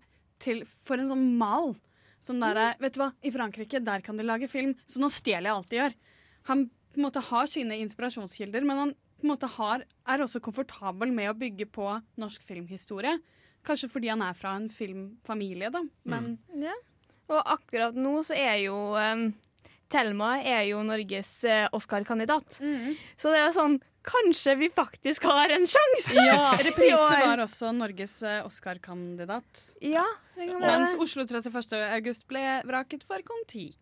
til, 0.42 0.64
for 0.66 0.98
en 0.98 1.10
sånn 1.12 1.28
mal. 1.38 1.76
Sånn 2.24 2.42
derre 2.42 2.72
Vet 2.82 2.96
du 2.96 3.02
hva, 3.04 3.12
i 3.22 3.32
Frankrike, 3.34 3.82
der 3.84 4.02
kan 4.06 4.18
de 4.18 4.26
lage 4.26 4.50
film, 4.52 4.74
så 4.90 5.02
nå 5.02 5.10
stjeler 5.14 5.50
jeg 5.50 5.56
alt 5.56 5.70
de 5.72 5.80
gjør. 5.82 5.98
Han 6.52 6.64
på 6.68 7.02
en 7.02 7.06
måte 7.06 7.22
har 7.22 7.50
sine 7.52 7.78
inspirasjonskilder, 7.84 8.64
men 8.66 8.82
han 8.82 8.94
på 9.18 9.26
en 9.26 9.32
måte 9.34 9.50
har, 9.58 9.84
er 10.08 10.22
også 10.24 10.42
komfortabel 10.46 11.12
med 11.14 11.30
å 11.32 11.38
bygge 11.38 11.68
på 11.74 11.90
norsk 12.22 12.44
filmhistorie. 12.46 13.18
Kanskje 13.66 13.90
fordi 13.92 14.10
han 14.14 14.22
er 14.26 14.38
fra 14.38 14.56
en 14.58 14.70
filmfamilie, 14.72 15.70
da. 15.74 15.84
Men 16.10 16.38
Ja. 16.54 16.76
Og 17.28 17.42
akkurat 17.44 17.98
nå 18.00 18.22
så 18.24 18.38
er 18.40 18.62
jo 18.64 18.76
um, 18.96 19.34
Thelma 19.92 20.38
er 20.40 20.62
jo 20.70 20.80
Norges 20.88 21.32
uh, 21.44 21.66
Oscar-kandidat. 21.76 22.62
Så 23.20 23.34
det 23.34 23.42
er 23.42 23.52
sånn 23.56 23.76
Kanskje 24.08 24.56
vi 24.56 24.70
faktisk 24.72 25.26
har 25.28 25.52
en 25.52 25.66
sjanse! 25.68 26.16
Ja, 26.16 26.54
Reprise 26.68 27.20
var 27.26 27.42
også 27.44 27.74
Norges 27.76 28.22
eh, 28.24 28.40
Oscar-kandidat. 28.48 29.64
Ja, 29.84 30.06
det 30.38 30.48
kan 30.48 30.62
være 30.62 30.78
Mens. 30.86 30.96
Oslo 31.02 31.26
31. 31.28 31.76
august 31.98 32.24
ble 32.30 32.44
vraket 32.70 33.04
for 33.08 33.20
Kon-Tiki. 33.28 33.76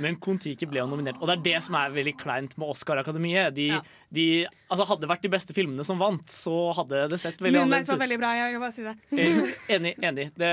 Men 0.00 0.16
Kon-Tiki 0.22 0.68
ble 0.70 0.80
jo 0.80 0.86
nominert. 0.88 1.18
Og 1.20 1.28
det 1.28 1.34
er 1.38 1.42
det 1.46 1.60
som 1.66 1.76
er 1.78 1.92
veldig 1.92 2.14
kleint 2.20 2.56
med 2.60 2.70
Oscar-akademiet. 2.72 3.52
De, 3.56 3.68
de, 4.14 4.26
altså 4.72 4.86
hadde 4.88 5.04
det 5.04 5.10
vært 5.12 5.26
de 5.26 5.32
beste 5.32 5.56
filmene 5.56 5.84
som 5.84 6.00
vant, 6.00 6.24
så 6.32 6.56
hadde 6.78 7.04
det 7.12 7.20
sett 7.20 7.40
veldig 7.42 7.64
annerledes 7.64 7.92
var 7.92 8.00
ut. 8.00 8.04
veldig 8.06 8.20
bra, 8.22 8.32
jeg 8.38 8.54
vil 8.56 8.64
bare 8.64 8.76
si 8.76 8.86
det. 8.88 8.96
Eh, 9.12 9.76
Enig. 9.76 9.94
enig. 10.00 10.28
Det 10.38 10.52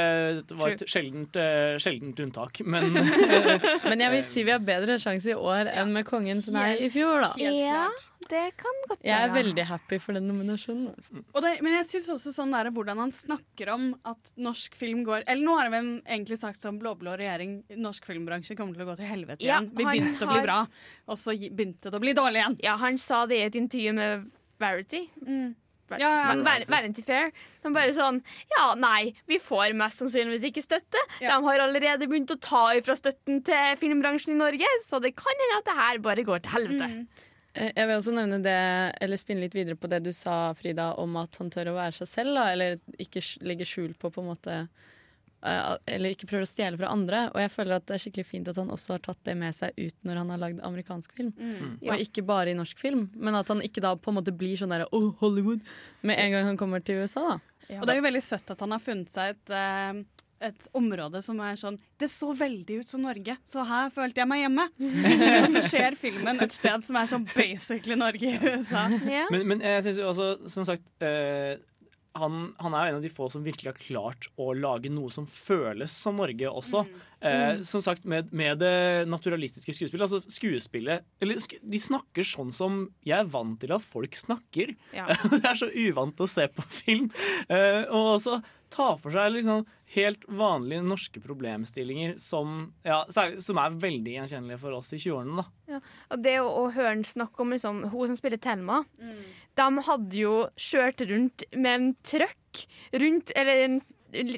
var 0.60 0.76
et 0.76 0.86
sjeldent, 0.90 1.40
eh, 1.40 1.78
sjeldent 1.84 2.20
unntak, 2.26 2.64
men 2.68 2.92
Men 3.90 4.06
jeg 4.06 4.16
vil 4.18 4.24
si 4.28 4.44
vi 4.48 4.56
har 4.56 4.64
bedre 4.64 5.00
sjanse 5.02 5.32
i 5.32 5.40
år 5.40 5.72
enn 5.72 5.94
med 5.96 6.08
Kongen 6.10 6.44
som 6.44 6.60
er 6.60 6.80
i 6.84 6.92
fjor, 6.94 7.24
da. 7.30 7.34
Ja, 7.40 7.88
det 8.30 8.42
kan 8.62 8.80
godt 8.88 9.04
Jeg 9.06 9.26
er 9.28 9.32
veldig 9.34 9.66
happy 9.70 10.00
for 10.02 10.18
den 10.18 10.28
nominasjonen. 10.30 10.96
Og 11.34 11.40
det, 11.46 11.54
men 11.66 11.74
jeg 11.80 11.88
syns 11.92 12.10
også 12.16 12.34
sånn 12.36 12.52
der, 12.56 12.70
hvordan 12.76 13.02
han 13.02 13.12
snakker 13.16 13.72
om 13.74 13.88
at 14.10 14.32
norsk 14.38 14.76
film 14.80 15.04
går 15.08 15.24
Eller 15.28 15.44
nå 15.46 15.56
har 15.60 15.70
han 15.74 15.92
egentlig 16.06 16.38
sagt 16.42 16.62
som 16.62 16.78
blå-blå 16.82 17.18
regjering, 17.20 17.60
norsk 17.78 18.06
filmbransje 18.10 18.58
kommer 18.60 18.78
til 18.78 18.86
å 18.86 18.90
gå 18.92 18.98
til 19.02 19.10
helvete 19.12 19.46
Ja, 19.46 19.60
igjen. 19.60 19.72
Vi 19.76 19.84
begynte 19.86 20.10
begynte 20.10 20.28
å 20.28 20.34
bli 20.34 20.44
bra, 20.46 20.60
og 21.10 21.18
så 21.22 21.36
begynte 21.38 21.90
det 21.90 21.98
å 22.00 22.04
bli 22.06 22.14
dårlig 22.18 22.44
igjen. 22.44 22.60
Ja, 22.66 22.76
han 22.82 22.98
sa 23.02 23.26
det 23.30 23.40
i 23.42 23.48
et 23.50 23.58
intervju 23.60 23.96
med 23.98 24.30
Verity. 24.60 25.06
Ver- 25.90 26.02
Ja, 26.04 26.10
ja. 26.34 26.34
Ver- 26.46 26.66
Fair. 27.06 27.32
De 27.64 27.70
bare 27.74 27.94
sånn 27.96 28.20
Ja, 28.56 28.76
nei, 28.78 29.14
vi 29.26 29.40
får 29.42 29.74
mest 29.74 29.98
sannsynligvis 30.04 30.44
ikke 30.52 30.62
støtte. 30.62 31.02
De 31.20 31.32
har 31.32 31.60
allerede 31.64 32.06
begynt 32.06 32.30
å 32.30 32.38
ta 32.40 32.68
ifra 32.78 32.94
støtten 32.96 33.42
til 33.44 33.76
filmbransjen 33.82 34.36
i 34.36 34.38
Norge, 34.38 34.68
så 34.86 35.02
det 35.02 35.16
kan 35.18 35.34
hende 35.34 35.58
at 35.58 35.66
det 35.66 35.78
her 35.80 35.98
bare 36.06 36.24
går 36.28 36.44
til 36.46 36.52
helvete. 36.54 36.90
Eh, 36.92 37.26
Jeg 37.60 37.88
vil 37.90 37.98
også 37.98 38.14
nevne 38.16 38.40
det, 38.44 38.60
eller 39.04 39.20
spinne 39.20 39.44
litt 39.44 39.56
videre 39.56 39.76
på 39.80 39.90
det 39.92 40.00
du 40.06 40.14
sa, 40.16 40.54
Frida, 40.56 40.94
om 41.02 41.18
at 41.20 41.36
han 41.42 41.52
tør 41.52 41.74
å 41.74 41.80
være 41.80 41.98
seg 41.98 42.10
selv, 42.12 42.38
da, 42.38 42.46
eller 42.54 42.78
ikke 43.02 43.24
legge 43.44 43.68
skjul 43.68 43.92
på 44.00 44.12
på 44.16 44.24
en 44.24 44.30
måte 44.30 44.56
eh, 44.64 45.74
Eller 45.92 46.16
ikke 46.16 46.30
prøver 46.30 46.48
å 46.48 46.50
stjele 46.50 46.80
fra 46.80 46.94
andre. 46.96 47.26
Og 47.34 47.42
jeg 47.44 47.52
føler 47.54 47.76
at 47.76 47.88
det 47.90 47.98
er 47.98 48.04
skikkelig 48.06 48.28
fint 48.30 48.52
at 48.52 48.62
han 48.62 48.72
også 48.72 48.96
har 48.96 49.04
tatt 49.10 49.20
det 49.28 49.36
med 49.42 49.58
seg 49.58 49.76
ut 49.76 49.98
når 50.08 50.22
han 50.22 50.34
har 50.34 50.44
lagd 50.46 50.64
amerikansk 50.68 51.20
film. 51.20 51.34
Mm. 51.36 51.76
Ja. 51.84 51.94
Og 51.96 52.06
ikke 52.06 52.24
bare 52.30 52.54
i 52.54 52.58
norsk 52.58 52.80
film, 52.80 53.10
men 53.16 53.38
at 53.40 53.52
han 53.52 53.64
ikke 53.66 53.84
da 53.84 53.96
på 54.00 54.14
en 54.14 54.20
måte 54.22 54.36
blir 54.36 54.56
sånn 54.60 54.72
derre 54.76 54.88
oh, 54.96 55.12
Hollywood 55.20 55.66
med 56.02 56.22
en 56.22 56.36
gang 56.38 56.52
han 56.54 56.60
kommer 56.60 56.84
til 56.86 57.04
USA, 57.04 57.36
da. 57.36 57.40
Og 57.70 57.84
det 57.86 57.94
er 57.94 58.00
jo 58.00 58.08
veldig 58.08 58.24
søtt 58.26 58.50
at 58.50 58.62
han 58.64 58.72
har 58.74 58.82
funnet 58.82 59.12
seg 59.14 59.36
et, 59.36 59.52
eh, 59.54 60.00
et 60.42 60.68
område 60.78 61.22
som 61.26 61.40
er 61.44 61.58
sånn 61.60 61.78
Det 62.00 62.08
så 62.12 62.32
veldig 62.38 62.80
ut 62.82 62.92
som 62.92 63.04
Norge, 63.04 63.36
så 63.46 63.66
her 63.68 63.90
følte 63.94 64.22
jeg 64.24 64.30
meg 64.32 64.44
hjemme. 64.46 64.68
og 65.44 65.50
så 65.56 65.64
skjer 65.68 65.98
filmen 66.00 66.40
et 66.46 66.56
sted 66.56 66.86
som 66.86 67.00
er 67.00 67.10
sånn 67.12 67.26
basically 67.34 67.98
Norge 68.00 68.36
i 68.36 68.38
USA. 68.40 68.86
Men, 69.32 69.48
men 69.54 69.66
jeg 69.66 69.84
synes 69.88 70.00
jo 70.00 70.08
også, 70.14 70.30
som 70.52 70.68
sagt 70.68 70.88
eh, 71.04 71.58
han, 72.20 72.40
han 72.58 72.74
er 72.74 72.88
jo 72.88 72.92
en 72.92 72.98
av 72.98 73.04
de 73.06 73.12
få 73.14 73.28
som 73.32 73.44
virkelig 73.46 73.70
har 73.70 73.78
klart 73.80 74.28
å 74.42 74.50
lage 74.58 74.90
noe 74.92 75.12
som 75.14 75.28
føles 75.30 75.94
som 75.94 76.18
Norge 76.20 76.50
også. 76.50 76.86
Eh, 77.22 77.38
Mm. 77.60 77.64
som 77.68 77.82
sagt, 77.84 78.06
med, 78.08 78.30
med 78.32 78.62
det 78.62 79.06
naturalistiske 79.12 79.74
skuespillet. 79.76 80.06
Altså 80.06 80.32
skuespillet 80.32 81.04
eller, 81.22 81.36
sk 81.44 81.58
De 81.60 81.80
snakker 81.84 82.24
sånn 82.24 82.54
som 82.56 82.78
jeg 83.04 83.18
er 83.20 83.28
vant 83.28 83.58
til 83.60 83.74
at 83.76 83.84
folk 83.84 84.16
snakker. 84.16 84.72
Ja. 84.96 85.10
det 85.34 85.42
er 85.44 85.60
så 85.60 85.68
uvant 85.68 86.24
å 86.24 86.28
se 86.32 86.48
på 86.48 86.64
film. 86.72 87.10
Eh, 87.52 87.84
og 87.92 88.16
også 88.16 88.40
ta 88.72 88.94
for 89.02 89.12
seg 89.12 89.36
liksom 89.36 89.66
helt 89.96 90.26
vanlige 90.28 90.86
norske 90.86 91.22
problemstillinger 91.24 92.18
som, 92.22 92.74
ja, 92.86 93.02
som 93.10 93.62
er 93.62 93.78
veldig 93.82 94.16
gjenkjennelige 94.20 94.62
for 94.62 94.78
oss 94.78 94.92
i 94.94 95.00
20-årene. 95.02 95.46
Ja. 95.72 95.80
Og 96.14 96.26
det 96.26 96.36
å, 96.44 96.50
å 96.50 96.66
høre 96.70 96.92
henne 96.94 97.10
snakke 97.10 97.42
om 97.42 97.56
liksom, 97.56 97.82
hun 97.94 98.12
som 98.12 98.18
spiller 98.18 98.42
Thelma 98.42 98.84
De 99.58 99.68
hadde 99.86 100.18
jo 100.18 100.36
kjørt 100.58 101.04
rundt 101.10 101.46
med 101.54 101.72
en 101.74 101.90
trøkk 102.06 102.64
rundt 102.98 103.34
Eller 103.38 103.66
en 103.68 103.80
en 104.12 104.36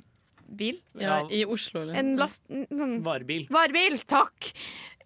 bil. 0.57 0.80
Ja, 0.99 1.22
I 1.32 1.45
Oslo, 1.45 1.82
eller? 1.82 1.95
En 1.99 2.15
last... 2.19 2.44
Sånn, 2.49 2.98
Varebil. 3.06 3.48
Varebil, 3.52 3.99
takk! 4.10 4.52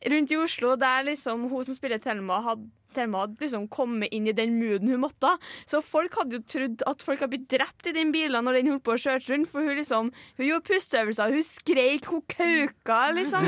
Rundt 0.06 0.34
i 0.34 0.40
Oslo, 0.42 0.76
der 0.80 1.06
liksom 1.08 1.48
hun 1.52 1.68
som 1.68 1.78
spiller 1.78 2.02
Thelma, 2.02 2.42
hadde 2.46 2.70
Thelma 2.96 3.26
hadde 3.26 3.44
liksom 3.44 3.68
kommet 3.72 4.14
inn 4.16 4.30
i 4.30 4.36
den 4.36 4.56
mooden 4.60 4.92
hun 4.94 5.04
måtte. 5.04 5.36
Så 5.70 5.82
folk 5.86 6.16
hadde 6.20 6.40
jo 6.40 6.46
trodd 6.56 6.86
at 6.90 7.04
folk 7.06 7.24
hadde 7.24 7.36
blitt 7.36 7.50
drept 7.54 7.90
i 7.90 7.96
den 7.96 8.14
bilen 8.16 8.48
når 8.48 8.60
den 8.60 8.72
holdt 8.74 8.86
på 8.88 8.96
å 8.96 9.02
kjøre 9.06 9.24
rundt. 9.28 9.52
For 9.52 9.66
hun 9.66 9.78
liksom 9.80 10.14
Hun 10.40 10.48
gjorde 10.48 10.68
pusteøvelser, 10.70 11.36
hun 11.36 11.46
skreik, 11.46 12.10
hun 12.12 12.24
kauka, 12.32 13.02
liksom. 13.16 13.46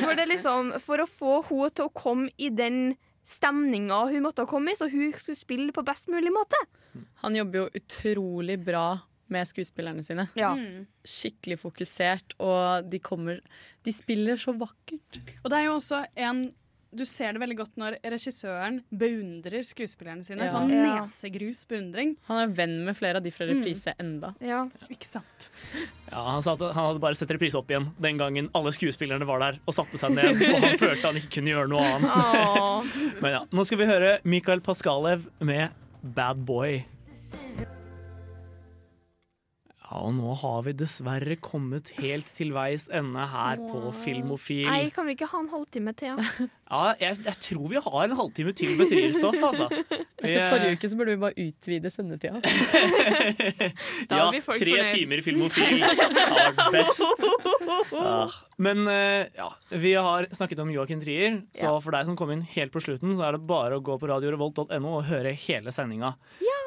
For, 0.00 0.16
det 0.18 0.26
liksom, 0.30 0.74
for 0.82 1.02
å 1.02 1.08
få 1.08 1.36
henne 1.48 1.70
til 1.76 1.88
å 1.88 1.94
komme 1.94 2.30
i 2.40 2.50
den 2.54 2.96
stemninga 3.26 4.06
hun 4.10 4.24
måtte 4.24 4.46
komme 4.48 4.72
i, 4.72 4.78
så 4.78 4.88
hun 4.90 5.12
skulle 5.14 5.38
spille 5.38 5.74
på 5.74 5.84
best 5.86 6.10
mulig 6.10 6.32
måte. 6.34 6.58
Han 7.22 7.36
jobber 7.36 7.64
jo 7.64 7.68
utrolig 7.78 8.58
bra 8.64 8.98
med 9.30 9.46
skuespillerne 9.46 10.02
sine. 10.02 10.26
Ja. 10.38 10.50
Skikkelig 11.06 11.60
fokusert, 11.62 12.34
og 12.42 12.88
de 12.90 12.98
kommer 13.02 13.38
De 13.86 13.92
spiller 13.94 14.40
så 14.40 14.52
vakkert. 14.58 15.20
Og 15.44 15.52
det 15.52 15.60
er 15.60 15.68
jo 15.68 15.76
også 15.78 16.02
en 16.18 16.48
Du 16.92 17.04
ser 17.06 17.32
det 17.36 17.40
veldig 17.40 17.56
godt 17.60 17.76
når 17.78 17.96
regissøren 18.02 18.80
beundrer 18.90 19.62
skuespillerne 19.62 20.24
sine. 20.26 20.42
Ja. 20.42 20.50
Sånn 20.50 20.66
nesegrusbeundring. 20.72 21.04
nesegrus 21.06 21.60
beundring. 21.70 22.16
Han 22.26 22.40
er 22.42 22.54
venn 22.58 22.84
med 22.84 22.96
flere 22.98 23.16
av 23.16 23.22
de 23.22 23.30
fra 23.30 23.46
Mm. 23.46 23.52
reprise 23.60 23.94
enda. 24.00 24.34
Ja. 24.40 24.64
Ikke 24.90 25.06
sant? 25.06 25.50
Ja, 26.10 26.24
han 26.32 26.42
sa 26.42 26.52
at 26.54 26.60
han 26.74 26.74
hadde 26.88 26.98
bare 27.00 27.14
sett 27.14 27.30
reprise 27.30 27.54
opp 27.54 27.70
igjen 27.70 27.92
den 28.00 28.18
gangen 28.18 28.50
alle 28.54 28.72
skuespillerne 28.74 29.24
var 29.24 29.38
der 29.38 29.60
og 29.66 29.74
satte 29.74 29.96
seg 30.02 30.10
ned, 30.16 30.34
og 30.34 30.60
han 30.66 30.78
følte 30.78 31.02
han 31.06 31.16
ikke 31.22 31.30
kunne 31.38 31.54
gjøre 31.54 31.68
noe 31.68 31.86
annet. 31.94 33.20
Men 33.22 33.30
ja, 33.36 33.44
nå 33.52 33.64
skal 33.66 33.78
vi 33.78 33.86
høre 33.86 34.18
Mikael 34.24 34.60
Paskalev 34.60 35.28
med 35.40 35.70
'Bad 36.02 36.44
Boy'. 36.44 36.84
Ja, 39.90 40.04
og 40.06 40.12
nå 40.14 40.30
har 40.38 40.60
vi 40.62 40.72
dessverre 40.78 41.34
kommet 41.42 41.88
helt 41.96 42.28
til 42.36 42.52
veis 42.54 42.84
ende 42.94 43.24
her 43.26 43.58
på 43.58 43.88
Filmofil. 44.04 44.68
Nei, 44.70 44.84
kan 44.94 45.08
vi 45.08 45.16
ikke 45.16 45.26
ha 45.32 45.40
en 45.42 45.48
halvtime 45.50 45.94
til? 45.98 46.14
Ja? 46.14 46.48
Ja, 46.70 46.92
jeg, 47.00 47.16
jeg 47.26 47.34
tror 47.42 47.64
vi 47.66 47.80
har 47.82 48.04
en 48.04 48.12
halvtime 48.14 48.52
til 48.54 48.76
med 48.78 48.86
trierstoff, 48.92 49.34
altså. 49.42 49.66
Vi, 49.74 50.04
Etter 50.28 50.44
forrige 50.52 50.76
uke 50.76 50.90
så 50.92 50.98
burde 51.00 51.16
vi 51.16 51.18
bare 51.24 51.46
utvide 51.48 51.90
sendetida. 51.90 52.38
ja, 54.06 54.28
tre 54.46 54.76
timer 54.92 55.24
Filmofil 55.26 55.82
er 55.82 56.70
best. 56.70 57.02
Ja. 57.90 58.14
Men 58.62 58.86
eh, 58.86 59.26
ja, 59.34 59.48
vi 59.82 59.96
har 59.98 60.30
snakket 60.30 60.62
om 60.62 60.70
Joakim 60.70 61.02
Trier, 61.02 61.40
så 61.58 61.72
Ja. 61.72 61.76
for 61.82 61.98
deg 61.98 62.06
som 62.06 62.14
kom 62.22 62.30
inn 62.36 62.46
helt 62.54 62.70
på 62.70 62.84
slutten, 62.86 63.16
så 63.18 63.26
er 63.26 63.34
det 63.34 63.42
bare 63.50 63.80
å 63.80 63.82
gå 63.90 63.98
på 63.98 64.06
radiorevolt.no 64.14 64.94
og 65.00 65.08
høre 65.10 65.34
hele 65.48 65.74
sendinga. 65.74 66.14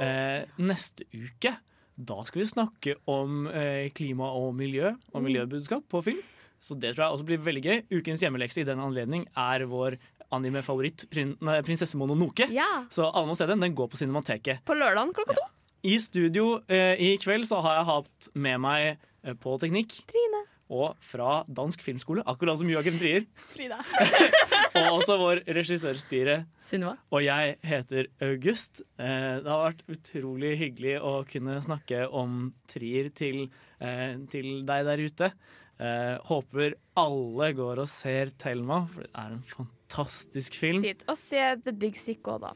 Eh, 0.04 0.44
neste 0.60 1.08
uke 1.16 1.56
da 2.06 2.20
skal 2.28 2.42
vi 2.44 2.48
snakke 2.50 2.96
om 3.10 3.48
eh, 3.48 3.90
klima 3.96 4.30
og 4.36 4.54
miljø 4.58 4.92
og 5.14 5.20
Mm. 5.22 5.28
miljøbudskap 5.30 5.84
på 5.90 6.04
film. 6.04 6.22
Så 6.64 6.78
det 6.80 6.94
tror 6.96 7.06
jeg 7.06 7.14
også 7.18 7.26
blir 7.28 7.42
veldig 7.44 7.64
gøy. 7.64 7.82
Ukens 8.00 8.22
hjemmelekse 8.24 8.62
i 8.62 8.68
den 8.68 8.80
anledning 8.80 9.26
er 9.36 9.66
vår 9.68 9.98
anime-favoritt 10.34 11.06
prin 11.12 11.36
Prinsesse 11.66 11.98
Mononoke. 12.00 12.48
Ja. 12.52 12.86
Så 12.90 13.10
alle 13.14 13.28
må 13.28 13.36
se 13.38 13.46
den. 13.50 13.60
Den 13.60 13.76
går 13.76 13.90
på 13.92 13.98
Cinemateket. 14.00 14.64
På 14.66 14.74
lørdag 14.78 15.12
klokka 15.14 15.36
to. 15.38 15.46
I 15.84 15.98
studio 16.00 16.62
eh, 16.72 16.96
i 16.96 17.18
kveld 17.20 17.44
så 17.50 17.60
har 17.62 17.82
jeg 17.82 17.86
hatt 17.92 18.30
med 18.40 18.62
meg 18.64 18.98
eh, 19.24 19.34
på 19.36 19.58
teknikk 19.60 19.98
Trine. 20.08 20.46
Og 20.74 20.98
fra 21.04 21.44
Dansk 21.46 21.84
Filmskole, 21.86 22.24
akkurat 22.26 22.60
som 22.60 22.70
Joakim 22.72 22.98
Trier. 23.02 23.28
Frida. 23.54 23.80
Og 24.74 24.98
også 24.98 25.18
vår 25.22 25.44
regissørspire. 25.54 26.40
Sunniva. 26.58 26.96
Og 27.14 27.22
jeg 27.22 27.58
heter 27.62 28.10
August. 28.26 28.82
Eh, 28.98 29.36
det 29.44 29.50
har 29.52 29.68
vært 29.68 29.84
utrolig 29.94 30.56
hyggelig 30.58 30.96
å 31.06 31.14
kunne 31.30 31.60
snakke 31.62 32.08
om 32.10 32.48
Trier 32.72 33.12
til, 33.14 33.46
eh, 33.80 34.18
til 34.34 34.64
deg 34.66 34.88
der 34.90 35.04
ute. 35.04 35.32
Eh, 35.78 36.18
håper 36.30 36.76
alle 36.98 37.54
går 37.58 37.84
og 37.84 37.90
ser 37.90 38.34
Thelma, 38.42 38.88
for 38.90 39.06
det 39.06 39.14
er 39.14 39.34
en 39.38 39.44
fantastisk 39.54 40.58
film. 40.58 40.82
Sitt 40.82 41.06
og 41.08 41.18
se 41.22 41.42
The 41.64 41.74
Big 41.74 41.98
Sick 42.02 42.26
òg, 42.26 42.48
da. 42.48 42.54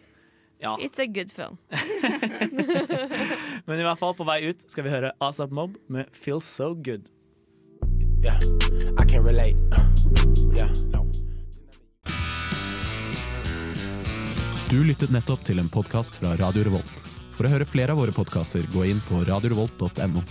Ja. 0.60 0.76
It's 0.82 0.98
a 0.98 1.06
good 1.06 1.30
film. 1.30 1.58
Men 3.68 3.78
i 3.78 3.86
hvert 3.86 4.00
fall, 4.00 4.16
på 4.18 4.26
vei 4.26 4.40
ut 4.50 4.66
skal 4.72 4.88
vi 4.88 4.94
høre 4.94 5.14
Asap 5.22 5.54
Mob 5.54 5.78
med 5.88 6.10
'Feels 6.10 6.50
So 6.50 6.74
Good'. 6.74 7.06
Yeah, 8.20 8.40
I 8.98 9.06
can 9.06 9.24
relate. 9.24 9.56
Uh, 9.72 9.86
yeah, 10.56 10.70
no. 10.92 11.06
Du 14.70 14.84
lyttet 14.84 15.12
nettopp 15.14 15.46
til 15.46 15.60
en 15.60 15.70
podkast 15.70 16.18
fra 16.20 16.34
Radio 16.40 16.66
Revolt. 16.68 16.96
For 17.32 17.46
å 17.46 17.52
høre 17.54 17.68
flere 17.70 17.94
av 17.94 18.02
våre 18.02 18.12
podkaster, 18.12 18.66
gå 18.74 18.88
inn 18.90 19.02
på 19.06 19.22
radiorevolt.no. 19.30 20.24